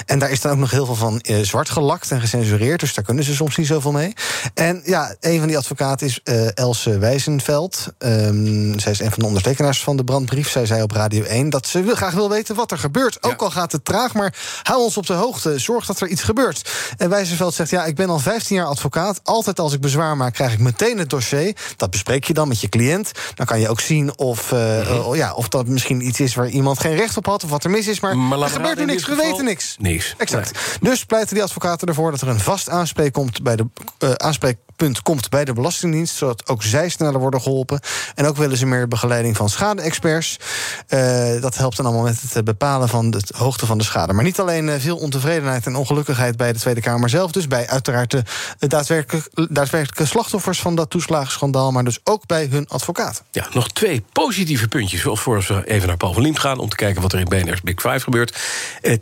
[0.06, 2.80] En daar is dan ook nog heel veel van eh, zwart gelakt en gecensureerd...
[2.80, 4.14] dus daar kunnen ze soms niet zoveel mee.
[4.54, 7.77] En ja, een van die advocaten is uh, Else Wijzenveld...
[7.98, 10.50] Um, zij is een van de ondertekenaars van de brandbrief.
[10.50, 13.18] Zij zei op Radio 1 dat ze graag wil weten wat er gebeurt.
[13.20, 13.28] Ja.
[13.28, 15.58] Ook al gaat het traag, maar hou ons op de hoogte.
[15.58, 16.70] Zorg dat er iets gebeurt.
[16.96, 19.20] En Wijzenveld zegt, ja, ik ben al 15 jaar advocaat.
[19.22, 21.56] Altijd als ik bezwaar maak, krijg ik meteen het dossier.
[21.76, 23.12] Dat bespreek je dan met je cliënt.
[23.34, 26.48] Dan kan je ook zien of, uh, uh, ja, of dat misschien iets is waar
[26.48, 27.44] iemand geen recht op had...
[27.44, 29.06] of wat er mis is, maar, maar er gebeurt nu niks.
[29.06, 29.76] We weten niks.
[29.78, 30.14] Niks.
[30.18, 30.52] Exact.
[30.52, 30.90] Nee.
[30.90, 33.66] Dus pleiten die advocaten ervoor dat er een vast aanspreek komt bij de
[33.98, 37.80] uh, aanspreek meldpunt komt bij de Belastingdienst, zodat ook zij sneller worden geholpen.
[38.14, 40.36] En ook willen ze meer begeleiding van schade-experts.
[40.88, 44.12] Uh, dat helpt dan allemaal met het bepalen van de hoogte van de schade.
[44.12, 47.68] Maar niet alleen uh, veel ontevredenheid en ongelukkigheid bij de Tweede Kamer zelf, dus bij
[47.68, 48.22] uiteraard de
[49.50, 53.22] daadwerkelijke, slachtoffers van dat toeslagenschandaal, maar dus ook bij hun advocaat.
[53.30, 56.76] Ja, nog twee positieve puntjes, voor we even naar Paul van Liemt gaan om te
[56.76, 58.36] kijken wat er in BNR's Big Five gebeurt.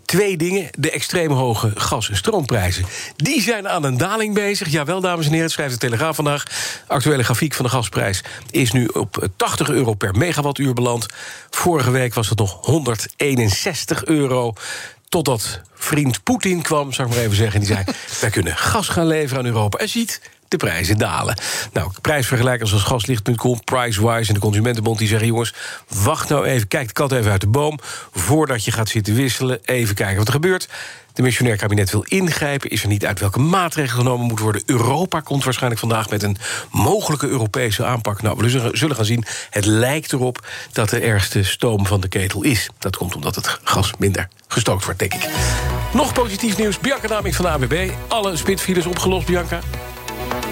[0.04, 2.84] Twee dingen: de extreem hoge gas- en stroomprijzen.
[3.16, 4.68] Die zijn aan een daling bezig.
[4.68, 6.44] Jawel, dames en heren, de Telegraaf vandaag.
[6.86, 11.06] Actuele grafiek van de gasprijs is nu op 80 euro per megawattuur beland.
[11.50, 14.52] Vorige week was het nog 161 euro.
[15.08, 17.60] Totdat vriend Poetin kwam, zou ik maar even zeggen.
[17.60, 17.84] Die zei:
[18.20, 19.78] Wij kunnen gas gaan leveren aan Europa.
[19.78, 21.38] En ziet, de prijzen dalen.
[21.72, 24.98] Nou, prijsvergelijkers als gaslicht.com, Pricewise en de Consumentenbond...
[24.98, 25.54] die zeggen, jongens,
[25.88, 27.78] wacht nou even, kijk de kat even uit de boom...
[28.12, 30.68] voordat je gaat zitten wisselen, even kijken wat er gebeurt.
[31.16, 32.70] De missionair kabinet wil ingrijpen.
[32.70, 34.62] Is er niet uit welke maatregelen genomen moet worden?
[34.66, 36.36] Europa komt waarschijnlijk vandaag met een
[36.70, 38.22] mogelijke Europese aanpak.
[38.22, 39.24] Nou, we zullen gaan zien.
[39.50, 42.70] Het lijkt erop dat de ergste stoom van de ketel is.
[42.78, 45.28] Dat komt omdat het gas minder gestookt wordt, denk ik.
[45.92, 46.78] Nog positief nieuws.
[46.78, 47.90] Bianca Naming van de ABB.
[48.08, 49.60] Alle spitfiles opgelost, Bianca.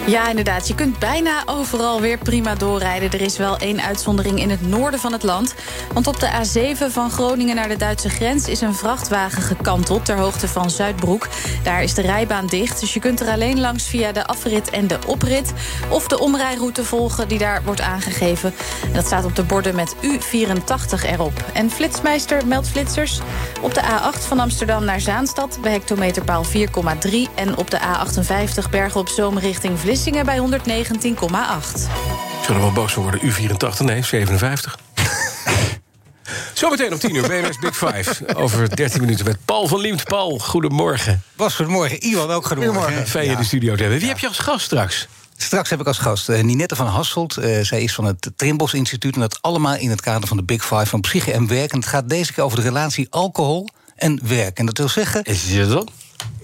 [0.07, 0.69] Ja, inderdaad.
[0.69, 3.11] Je kunt bijna overal weer prima doorrijden.
[3.11, 5.55] Er is wel één uitzondering in het noorden van het land.
[5.93, 8.49] Want op de A7 van Groningen naar de Duitse grens...
[8.49, 11.29] is een vrachtwagen gekanteld ter hoogte van Zuidbroek.
[11.63, 13.87] Daar is de rijbaan dicht, dus je kunt er alleen langs...
[13.87, 15.53] via de afrit en de oprit.
[15.89, 18.55] Of de omrijroute volgen die daar wordt aangegeven.
[18.83, 21.45] En dat staat op de borden met U84 erop.
[21.53, 23.21] En Flitsmeister meldt flitsers
[23.61, 25.59] op de A8 van Amsterdam naar Zaanstad...
[25.63, 26.55] bij hectometerpaal 4,3.
[27.35, 30.45] En op de A58 Bergen op Zoom richting Vlissingen bij 119,8.
[32.43, 33.21] Zullen we wel boos worden?
[33.21, 33.79] U84?
[33.79, 34.79] Nee, 57.
[36.55, 38.35] Zometeen om 10 uur, BNR's Big Five.
[38.35, 40.05] Over 13 minuten met Paul van Liemt.
[40.05, 41.23] Paul, goedemorgen.
[41.37, 42.01] Bas, goedemorgen.
[42.01, 42.83] Iwan ook goedemorgen.
[42.83, 43.11] goedemorgen.
[43.11, 43.99] Fijn je de studio te hebben.
[43.99, 45.09] Wie heb je als gast straks?
[45.37, 47.39] Straks heb ik als gast uh, Ninette van Hasselt.
[47.39, 49.15] Uh, zij is van het Trimbos Instituut.
[49.15, 51.73] En dat allemaal in het kader van de Big Five van psyche en werk.
[51.73, 54.59] En het gaat deze keer over de relatie alcohol en werk.
[54.59, 55.25] En dat wil zeggen...
[55.25, 55.91] Is je dat?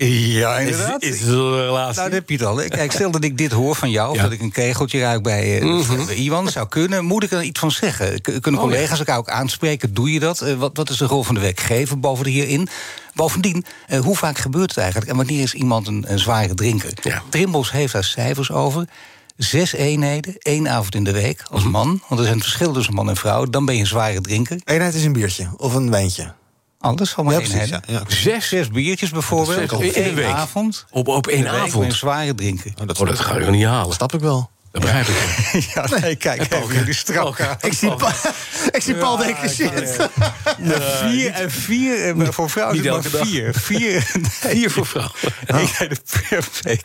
[0.06, 1.02] Ja, inderdaad.
[1.02, 1.72] Is, is relatie?
[1.72, 2.56] Nou, dat heb je het al.
[2.68, 4.10] Kijk, stel dat ik dit hoor van jou...
[4.10, 7.04] of dat ik een kegeltje ruik bij, uh, mm bij Iwan, zou kunnen...
[7.04, 8.20] moet ik er iets van zeggen?
[8.20, 9.94] Kunnen collega's elkaar ook aanspreken?
[9.94, 10.42] Doe je dat?
[10.42, 12.68] Uh, wat, wat is de rol van de werkgever boven hierin?
[13.14, 15.10] Bovendien, uh, hoe vaak gebeurt het eigenlijk?
[15.10, 16.92] En wanneer is iemand een, een zware drinker?
[17.02, 17.22] Ja.
[17.28, 18.88] Trimbos heeft daar cijfers over
[19.36, 22.02] zes eenheden, één avond in de week als man.
[22.08, 23.44] Want er zijn verschillen tussen man en vrouw.
[23.44, 24.60] Dan ben je een zware drinker.
[24.64, 26.32] Eenheid is een biertje of een wijntje.
[26.80, 27.64] Alles van mijn ja.
[27.64, 28.02] Ja, ja.
[28.08, 29.58] Zes, zes biertjes bijvoorbeeld.
[29.58, 30.86] Zes, op in één avond.
[30.90, 31.84] Op, op één avond?
[31.84, 32.72] een zware drinker.
[32.80, 33.94] Oh, dat, oh, dat ga je niet halen.
[33.94, 34.50] Snap ik wel.
[34.72, 35.16] Dat begrijp ik.
[35.74, 37.38] ja, nee, kijk, even jullie strak.
[37.60, 38.10] Ik zie Paul,
[38.70, 39.70] ik zie Paul denken, shit.
[41.00, 43.54] Vier en vier, en voor vrouwen Niet het maar vier.
[43.62, 44.52] Vier, nee.
[44.54, 45.12] Vier voor vrouwen.
[45.46, 46.82] Eenheden per week.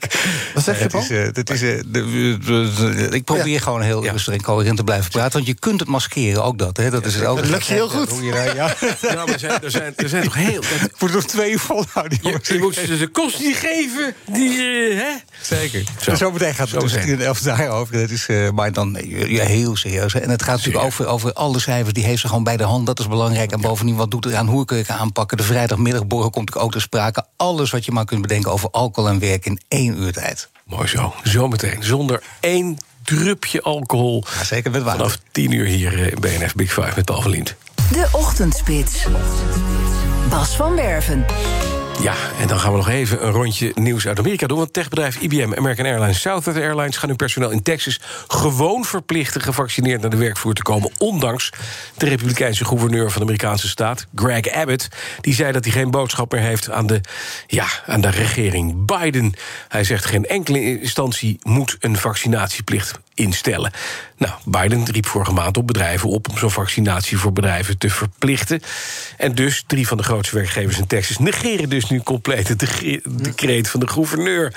[0.54, 1.04] Wat zeg je, Het Paul?
[1.04, 4.78] is, eh, dat is, eh, de- de- de- ik probeer gewoon heel rustig en coherent
[4.78, 5.32] te blijven praten.
[5.34, 6.78] Want je kunt het maskeren, ook dat.
[6.78, 6.90] Hè?
[6.90, 7.38] Dat is het ook.
[7.38, 8.10] Dat lukt je heel goed.
[8.22, 8.76] Ja.
[9.02, 10.62] Nou, maar er zijn, er, zijn, er zijn toch heel...
[10.62, 12.48] Dat, Ik moet er nog twee volhouden, jongens.
[12.48, 14.16] je moet ze de kost niet geven.
[14.26, 15.12] Die, eh, hè?
[15.42, 15.84] Zeker.
[16.02, 16.16] Zo.
[16.16, 17.18] Zometeen gaat het Zo tussen meteen.
[17.18, 17.26] 10
[17.76, 18.00] en 11 daarover.
[18.00, 20.14] Dat is, eh, maar dan eh, ja, heel serieus.
[20.14, 21.94] En het gaat natuurlijk over, over alle cijfers.
[21.94, 22.86] Die heeft ze gewoon bij de hand.
[22.86, 23.52] Dat is belangrijk.
[23.52, 24.48] En bovendien, wat doet er aan?
[24.48, 25.38] Hoe kun je het aanpakken?
[25.38, 27.26] De vrijdagmiddagborrel komt natuurlijk ook te sprake.
[27.38, 30.50] Alles wat je maar kunt bedenken over alcohol en werk in één uur tijd.
[30.64, 31.14] Mooi zo.
[31.24, 31.84] Zometeen.
[31.84, 34.24] Zonder één drupje alcohol.
[34.38, 35.00] Ja, zeker met water.
[35.00, 37.32] Vanaf 10 uur hier eh, in BNF Big Five met Paul van.
[37.92, 39.06] De Ochtendspits.
[40.30, 41.26] Bas van Werven.
[42.02, 44.58] Ja, en dan gaan we nog even een rondje nieuws uit Amerika doen.
[44.58, 46.98] Want techbedrijf IBM, American Airlines, Southwest Airlines...
[46.98, 50.92] gaan hun personeel in Texas gewoon verplichten gevaccineerd naar de werkvloer te komen...
[50.98, 51.50] ondanks
[51.98, 54.88] de republikeinse gouverneur van de Amerikaanse staat, Greg Abbott...
[55.22, 57.02] die zei dat hij geen boodschap meer heeft aan de,
[57.48, 59.34] ja, aan de regering Biden.
[59.68, 63.72] Hij zegt geen enkele instantie moet een vaccinatieplicht instellen.
[64.18, 68.62] Nou, Biden riep vorige maand op bedrijven op om zo'n vaccinatie voor bedrijven te verplichten.
[69.18, 72.60] En dus drie van de grootste werkgevers in Texas negeren dus nu compleet het
[73.06, 74.54] decreet van de gouverneur.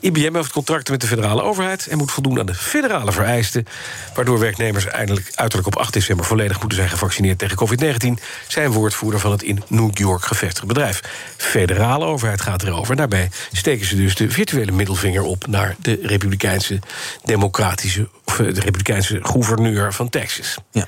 [0.00, 3.66] IBM heeft contracten met de federale overheid en moet voldoen aan de federale vereisten,
[4.14, 8.22] waardoor werknemers eindelijk uiterlijk op 8 december volledig moeten zijn gevaccineerd tegen COVID-19.
[8.48, 11.00] Zijn woordvoerder van het in New York gevestigde bedrijf.
[11.36, 12.96] Federale overheid gaat erover.
[12.96, 16.78] Daarbij steken ze dus de virtuele middelvinger op naar de republikeinse
[17.24, 20.56] democratische of eh, de republikeinse gouverneur van Texas.
[20.70, 20.86] Ja.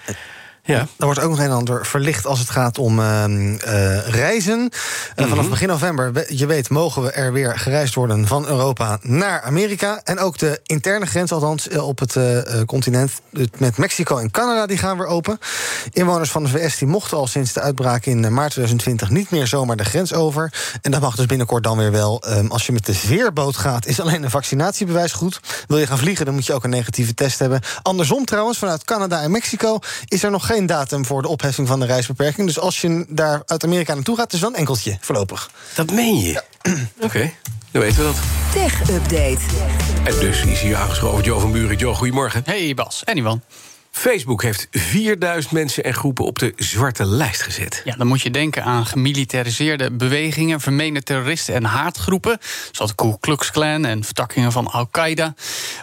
[0.65, 0.79] Ja.
[0.99, 4.71] Er wordt ook nog een en ander verlicht als het gaat om ehm, eh, reizen.
[5.15, 5.51] Eh, vanaf Mhm.
[5.51, 10.01] begin november, je weet, mogen we er weer gereisd worden van Europa naar Amerika.
[10.05, 12.17] En ook de interne grens, althans eh, op het
[12.67, 13.13] continent,
[13.59, 15.39] met Mexico en Canada, die gaan weer open.
[15.91, 19.47] Inwoners van de VS die mochten al sinds de uitbraak in maart 2020 niet meer
[19.47, 20.53] zomaar de grens over.
[20.83, 22.23] En dat mag dus binnenkort dan weer wel.
[22.23, 25.41] Ehm, als je met de veerboot gaat, is alleen een vaccinatiebewijs goed.
[25.67, 27.61] Wil je gaan vliegen, dan moet je ook een negatieve test hebben.
[27.83, 31.81] Andersom trouwens, vanuit Canada en Mexico is er nog geen datum voor de opheffing van
[31.81, 32.47] de reisbeperking.
[32.47, 35.51] Dus als je daar uit Amerika naartoe gaat, is wel een enkeltje voorlopig.
[35.75, 36.43] Dat meen je?
[37.01, 37.33] Oké,
[37.71, 38.17] dan weten we dat.
[38.53, 39.39] Tech Update.
[40.05, 41.77] En dus is hier aangeschoven Jo van Buren.
[41.77, 42.43] Jo, goedemorgen.
[42.45, 43.43] Hey Bas, en Iwan.
[43.93, 47.83] Facebook heeft 4000 mensen en groepen op de zwarte lijst gezet.
[47.85, 52.39] Ja, dan moet je denken aan gemilitariseerde bewegingen, vermeende terroristen en haatgroepen,
[52.71, 55.35] zoals de Ku Klux Klan en vertakkingen van Al-Qaeda.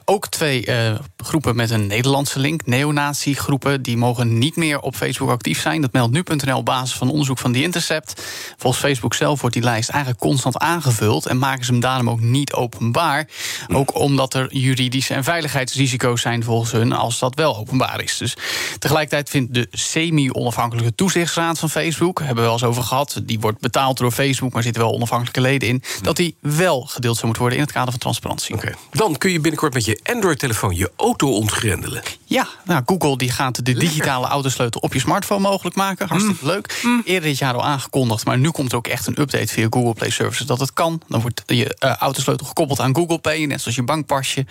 [0.06, 5.30] Ook twee eh, groepen met een Nederlandse link, neonazi-groepen, die mogen niet meer op Facebook
[5.30, 5.82] actief zijn.
[5.82, 8.24] Dat meldt nu.nl op basis van onderzoek van The Intercept.
[8.58, 12.22] Volgens Facebook zelf wordt die lijst eigenlijk constant aangevuld en maken ze hem daarom ook
[12.22, 13.28] niet openbaar.
[13.68, 18.18] Ook omdat er juridische en veiligheidsrisico's zijn volgens hun als dat wel openbaar is.
[18.18, 18.36] Dus
[18.80, 23.60] tegelijkertijd vindt de semi-onafhankelijke toezichtsraad van Facebook, hebben we wel eens over gehad, die wordt
[23.60, 27.42] betaald door Facebook, maar zitten wel onafhankelijke leden in, dat die wel gedeeld zou moeten
[27.42, 28.56] worden in het kader van transparantie.
[28.92, 32.02] Dan kun je binnenkort met je Android-telefoon je auto ontgrendelen.
[32.26, 36.08] Ja, nou, Google die gaat de digitale autosleutel op je smartphone mogelijk maken.
[36.08, 36.84] Hartstikke leuk.
[37.06, 39.94] Eerder dit jaar al aangekondigd, maar nu komt er ook echt een update via Google
[39.94, 41.02] Play Services dat het kan.
[41.08, 44.45] Dan wordt je eh, autosleutel gekoppeld aan Google Pay, net zoals je bankpasje.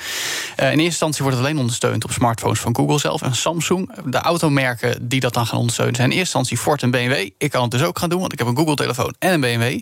[0.57, 3.91] Eh, in eerste instantie wordt het alleen ondersteund op smartphones van Google zelf en Samsung.
[4.05, 7.31] De automerken die dat dan gaan ondersteunen zijn in eerste instantie Ford en BMW.
[7.39, 9.81] Ik kan het dus ook gaan doen, want ik heb een Google-telefoon en een BMW.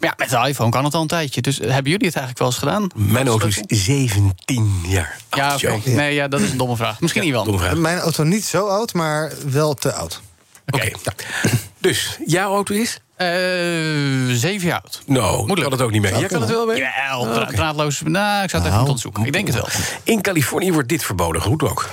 [0.00, 1.40] Maar ja, met de iPhone kan het al een tijdje.
[1.40, 2.88] Dus eh, hebben jullie het eigenlijk wel eens gedaan?
[2.94, 5.90] Mijn auto is 17 jaar Ja, oké.
[5.90, 7.00] Nee, ja, dat is een domme vraag.
[7.00, 7.74] Misschien niet wel.
[7.74, 10.20] Mijn auto niet zo oud, maar wel te oud.
[10.66, 10.90] Oké.
[11.78, 13.00] Dus, jouw auto is?
[13.16, 13.26] Eh,
[14.30, 15.02] zeven jaar oud.
[15.06, 16.18] Nou, kan het ook niet meer.
[16.18, 16.82] Jij kan het wel mee?
[17.12, 17.54] Oh, oké.
[17.54, 18.00] draadloos.
[18.04, 19.24] Nou, ik zou het even moeten onderzoeken.
[19.24, 19.68] Ik denk het wel.
[20.02, 21.42] In Californië wordt dit verboden.
[21.42, 21.88] Goed ook.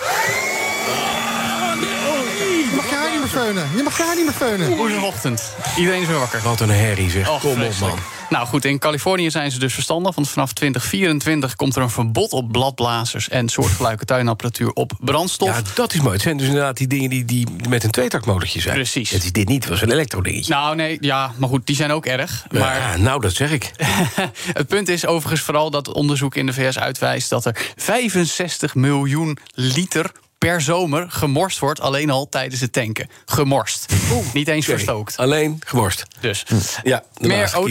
[1.79, 3.67] Je mag je haar niet meer feunen.
[3.75, 4.75] Je mag je haar niet meer feunen.
[4.77, 5.55] Woensdagochtend.
[5.77, 6.41] Iedereen is weer wakker.
[6.41, 7.29] Wat een herrie zeg.
[7.29, 7.99] Och, Kom op, man.
[8.29, 10.15] Nou goed, in Californië zijn ze dus verstandig.
[10.15, 13.29] Want vanaf 2024 komt er een verbod op bladblazers...
[13.29, 15.47] en soortgelijke tuinapparatuur op brandstof.
[15.49, 16.13] Ja, dat is mooi.
[16.13, 18.75] Het zijn dus inderdaad die dingen die, die met een tweetaktmotortje zijn.
[18.75, 19.09] Precies.
[19.09, 20.53] Het is dit niet, het was een elektrodingetje.
[20.53, 22.45] Nou, nee, ja, maar goed, die zijn ook erg.
[22.51, 23.71] Maar Ja, nou, dat zeg ik.
[24.59, 27.29] het punt is overigens vooral dat onderzoek in de VS uitwijst...
[27.29, 30.11] dat er 65 miljoen liter
[30.43, 31.79] per zomer gemorst wordt...
[31.81, 33.07] alleen al tijdens het tanken.
[33.25, 33.93] Gemorst.
[34.33, 35.17] Niet eens verstookt.
[35.17, 36.03] Alleen gemorst.
[36.19, 36.45] Dus.
[36.83, 37.69] Ja, de Meer ook,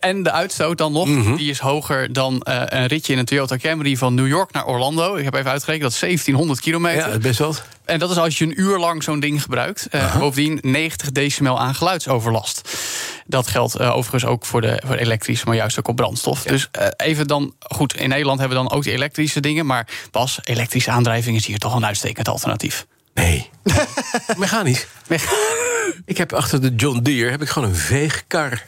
[0.00, 1.36] en de uitstoot dan nog, Mhm.
[1.36, 4.66] die is hoger dan eh, een ritje in een Toyota Camry van New York naar
[4.66, 5.14] Orlando.
[5.14, 7.10] Ik heb even uitgerekend, dat is 1700 kilometer.
[7.12, 7.54] Ja, best wel.
[7.86, 9.86] En dat is als je een uur lang zo'n ding gebruikt.
[9.90, 12.78] Eh, bovendien 90 decibel aan geluidsoverlast.
[13.26, 16.42] Dat geldt eh, overigens ook voor de voor elektrisch, maar juist ook op brandstof.
[16.42, 19.66] Dus eh, even dan, goed, in Nederland hebben we dan ook die elektrische dingen.
[19.66, 22.86] Maar Bas, elektrische aandrijving is hier toch een uitstekend alternatief.
[23.14, 23.50] Nee.
[24.36, 24.86] Mechanisch.
[26.04, 28.64] Ik heb achter de John Deere heb ik gewoon een veegkar.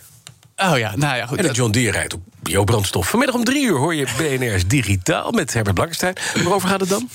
[0.57, 1.39] Oh ja, nou ja, goed.
[1.39, 3.09] En de John Deere rijdt op biobrandstof.
[3.09, 6.15] Vanmiddag om drie uur hoor je BNR's Digitaal met Herbert Blankenstein.
[6.35, 7.09] Waarover gaat het dan?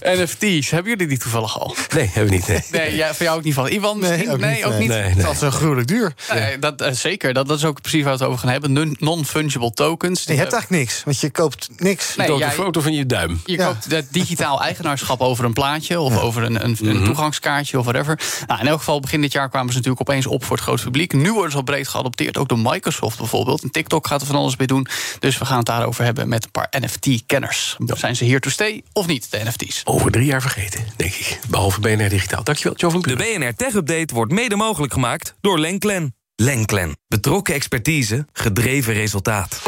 [0.00, 1.74] NFT's, hebben jullie die toevallig al?
[1.94, 2.46] Nee, hebben we niet.
[2.48, 2.62] Nee.
[2.70, 3.66] Nee, ja, voor jou ook niet van.
[3.72, 4.30] Ivan misschien?
[4.30, 4.80] ook nee, niet, ook nee.
[4.80, 4.88] niet.
[4.88, 5.24] Nee, nee.
[5.24, 6.14] Dat is zo gruwelijk duur.
[6.32, 8.72] Nee, dat, eh, zeker, dat, dat is ook precies waar we het over gaan hebben.
[8.72, 10.24] Non- Non-fungible tokens.
[10.24, 12.16] Je hebt eigenlijk niks, want je koopt niks.
[12.16, 13.40] Nee, Toont jij- een foto van je duim.
[13.44, 17.04] Je koopt het digitaal eigenaarschap over een plaatje of over een, een, een Mhm.
[17.04, 18.18] toegangskaartje of whatever.
[18.46, 20.82] Nou, in elk geval, begin dit jaar kwamen ze natuurlijk opeens op voor het grote
[20.82, 21.12] publiek.
[21.12, 23.62] Nu worden ze al breed geadopteerd, ook door Microsoft bijvoorbeeld.
[23.62, 24.86] En TikTok gaat er van alles doen.
[25.18, 27.76] Dus we gaan het daarover hebben met een paar NFT-kenners.
[27.78, 29.80] Zijn ze here to stay of niet, de NFT's?
[29.84, 31.38] Over drie jaar vergeten, denk ik.
[31.48, 32.44] Behalve BNR Digitaal.
[32.44, 33.40] Dankjewel, Jo van De Buren.
[33.40, 36.14] BNR Tech Update wordt mede mogelijk gemaakt door Lenklen.
[36.36, 36.96] Lenklen.
[37.08, 39.62] Betrokken expertise, gedreven resultaat.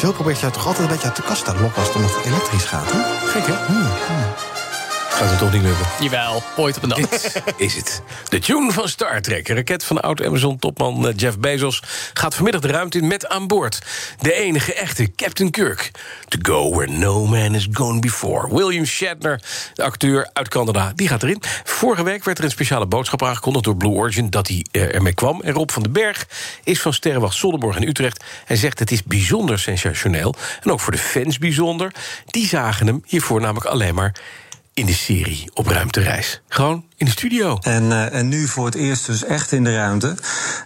[0.00, 2.02] Joe probeert jou toch altijd een beetje uit de kast te lokken als het om
[2.02, 3.28] het elektrisch gaat, hè?
[3.28, 4.59] Gek, hè?
[5.20, 5.86] Gaat het toch niet lukken?
[6.00, 6.98] Jawel, ooit op een dag.
[6.98, 8.02] Dit is het.
[8.28, 9.48] De tune van Star Trek.
[9.48, 11.82] Een raket van oud-Amazon-topman eh, Jeff Bezos...
[12.14, 13.78] gaat vanmiddag de ruimte in met aan boord.
[14.20, 15.90] De enige echte Captain Kirk.
[16.28, 18.54] To go where no man has gone before.
[18.54, 19.42] William Shatner,
[19.74, 21.42] de acteur uit Canada, die gaat erin.
[21.64, 24.30] Vorige week werd er een speciale boodschap aangekondigd door Blue Origin...
[24.30, 25.40] dat hij eh, ermee kwam.
[25.40, 26.26] En Rob van den Berg
[26.64, 28.24] is van Sterrenwacht Zonnenborg in Utrecht.
[28.44, 30.34] Hij zegt het is bijzonder sensationeel.
[30.62, 31.92] En ook voor de fans bijzonder.
[32.26, 34.12] Die zagen hem hiervoor namelijk alleen maar
[34.80, 36.40] in de serie op ruimtereis.
[36.48, 37.58] Gewoon in de studio.
[37.60, 40.14] En, eh, en nu voor het eerst dus echt in de ruimte.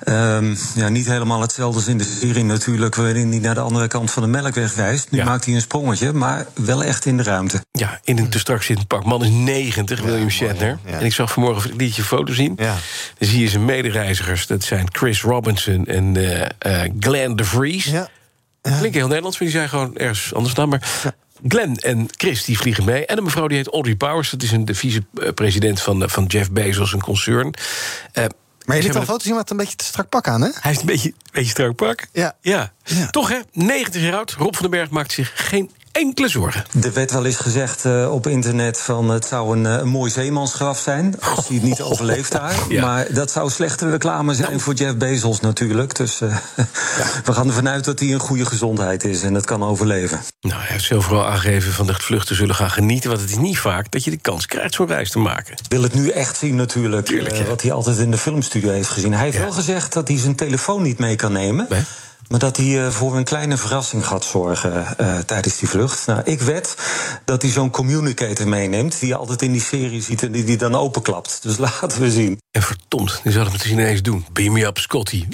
[0.05, 3.89] Ehm, ja, niet helemaal hetzelfde als in de serie natuurlijk, waarin hij naar de andere
[3.89, 5.11] kant van de melkweg reist.
[5.11, 7.65] Nu maakt hij een sprongetje, maar wel echt in de ruimte.
[7.73, 9.05] Ja, in een te strak zittend pak.
[9.05, 10.79] Man is 90, William Shatner.
[10.85, 12.55] En ik zag vanmorgen een liedje foto zien.
[12.57, 14.47] Dan zie je zijn medereizigers.
[14.47, 17.85] Dat zijn Chris Robinson en uh, uh, Glenn DeVries.
[17.85, 18.09] Ja.
[18.63, 20.69] Klinkt heel Nederlands, maar die zijn gewoon ergens anders dan.
[20.69, 21.13] Maar
[21.49, 23.07] Glenn en Chris die vliegen mee.
[23.07, 24.31] En een mevrouw die heet Audrey Powers.
[24.31, 27.55] Dat is een, de vicepresident van, van Jeff Bezos, een concern.
[28.15, 28.25] Uh,
[28.65, 30.49] maar je liet al foto's zien met een beetje te strak pak aan, hè?
[30.49, 32.07] Hij heeft een beetje, beetje strak pak.
[32.13, 32.37] Ja.
[32.41, 32.73] ja.
[33.11, 33.39] Toch, hè?
[33.53, 34.33] 90 jaar oud.
[34.33, 36.65] Rob van den Berg maakt zich geen enkele zorgen.
[36.83, 40.79] Er werd wel eens gezegd uh, op internet van het zou een, een mooi zeemansgraf
[40.79, 41.15] zijn.
[41.37, 42.55] Als hij het niet overleeft daar.
[42.69, 42.87] Ja.
[42.87, 44.61] Maar dat zou slechte reclame zijn nou.
[44.61, 45.97] voor Jeff Bezos natuurlijk.
[45.97, 46.67] Dus uh, ja.
[47.25, 50.21] we gaan ervan uit dat hij een goede gezondheid is en het kan overleven.
[50.41, 53.11] Nou, hij heeft zelf vooral aangegeven van de vluchten zullen gaan genieten.
[53.11, 55.53] Want het is niet vaak dat je de kans krijgt zo'n reis te maken.
[55.53, 57.07] Ik wil het nu echt zien natuurlijk.
[57.07, 59.13] Tuurlijk, wat hij altijd in de filmstudio heeft gezien.
[59.13, 61.67] Hij heeft wel gezegd dat hij zijn telefoon niet mee kan nemen.
[61.69, 61.83] Nee?
[62.35, 66.07] Maar dat hij uh, voor een kleine verrassing gaat zorgen uh, tijdens die vlucht.
[66.07, 66.77] Nou, ik wed
[67.25, 69.01] dat hij zo'n communicator meeneemt...
[69.01, 71.43] die je altijd in die serie ziet en die, die dan openklapt.
[71.43, 72.41] Dus laten we zien.
[72.51, 74.27] En verdomd, nu zal het misschien ineens doen.
[74.33, 75.27] Beam me up, Scotty.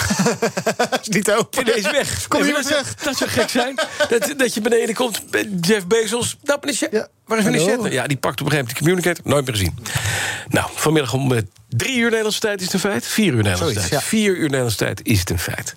[1.02, 1.68] is niet open.
[1.68, 2.28] Ineens weg.
[2.28, 2.94] Kom je weer weg.
[2.94, 3.74] Dat zou gek zijn.
[4.08, 5.22] dat, dat je beneden komt,
[5.60, 6.36] Jeff Bezos.
[6.42, 6.88] Dat is je...
[6.90, 7.08] Ja.
[7.30, 7.92] Waar is?
[7.92, 9.24] Ja, die pakt op een gegeven moment de communicator.
[9.24, 9.78] Nooit meer gezien.
[10.48, 13.06] Nou, vanmiddag om uh, drie uur Nederlandse tijd is het een feit.
[13.06, 13.90] Vier uur Nederlandse tijd.
[13.90, 14.00] Ja.
[14.00, 15.74] Vier uur Nederlandse tijd is het een feit.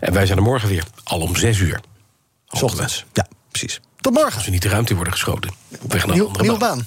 [0.00, 0.84] En wij zijn er morgen weer.
[1.04, 1.80] Al om zes uur.
[2.48, 3.04] Ochtends.
[3.12, 3.80] Ja, precies.
[4.00, 4.34] Tot morgen.
[4.34, 5.50] Als we niet de ruimte worden geschoten.
[5.80, 6.86] Op weg naar een andere baan.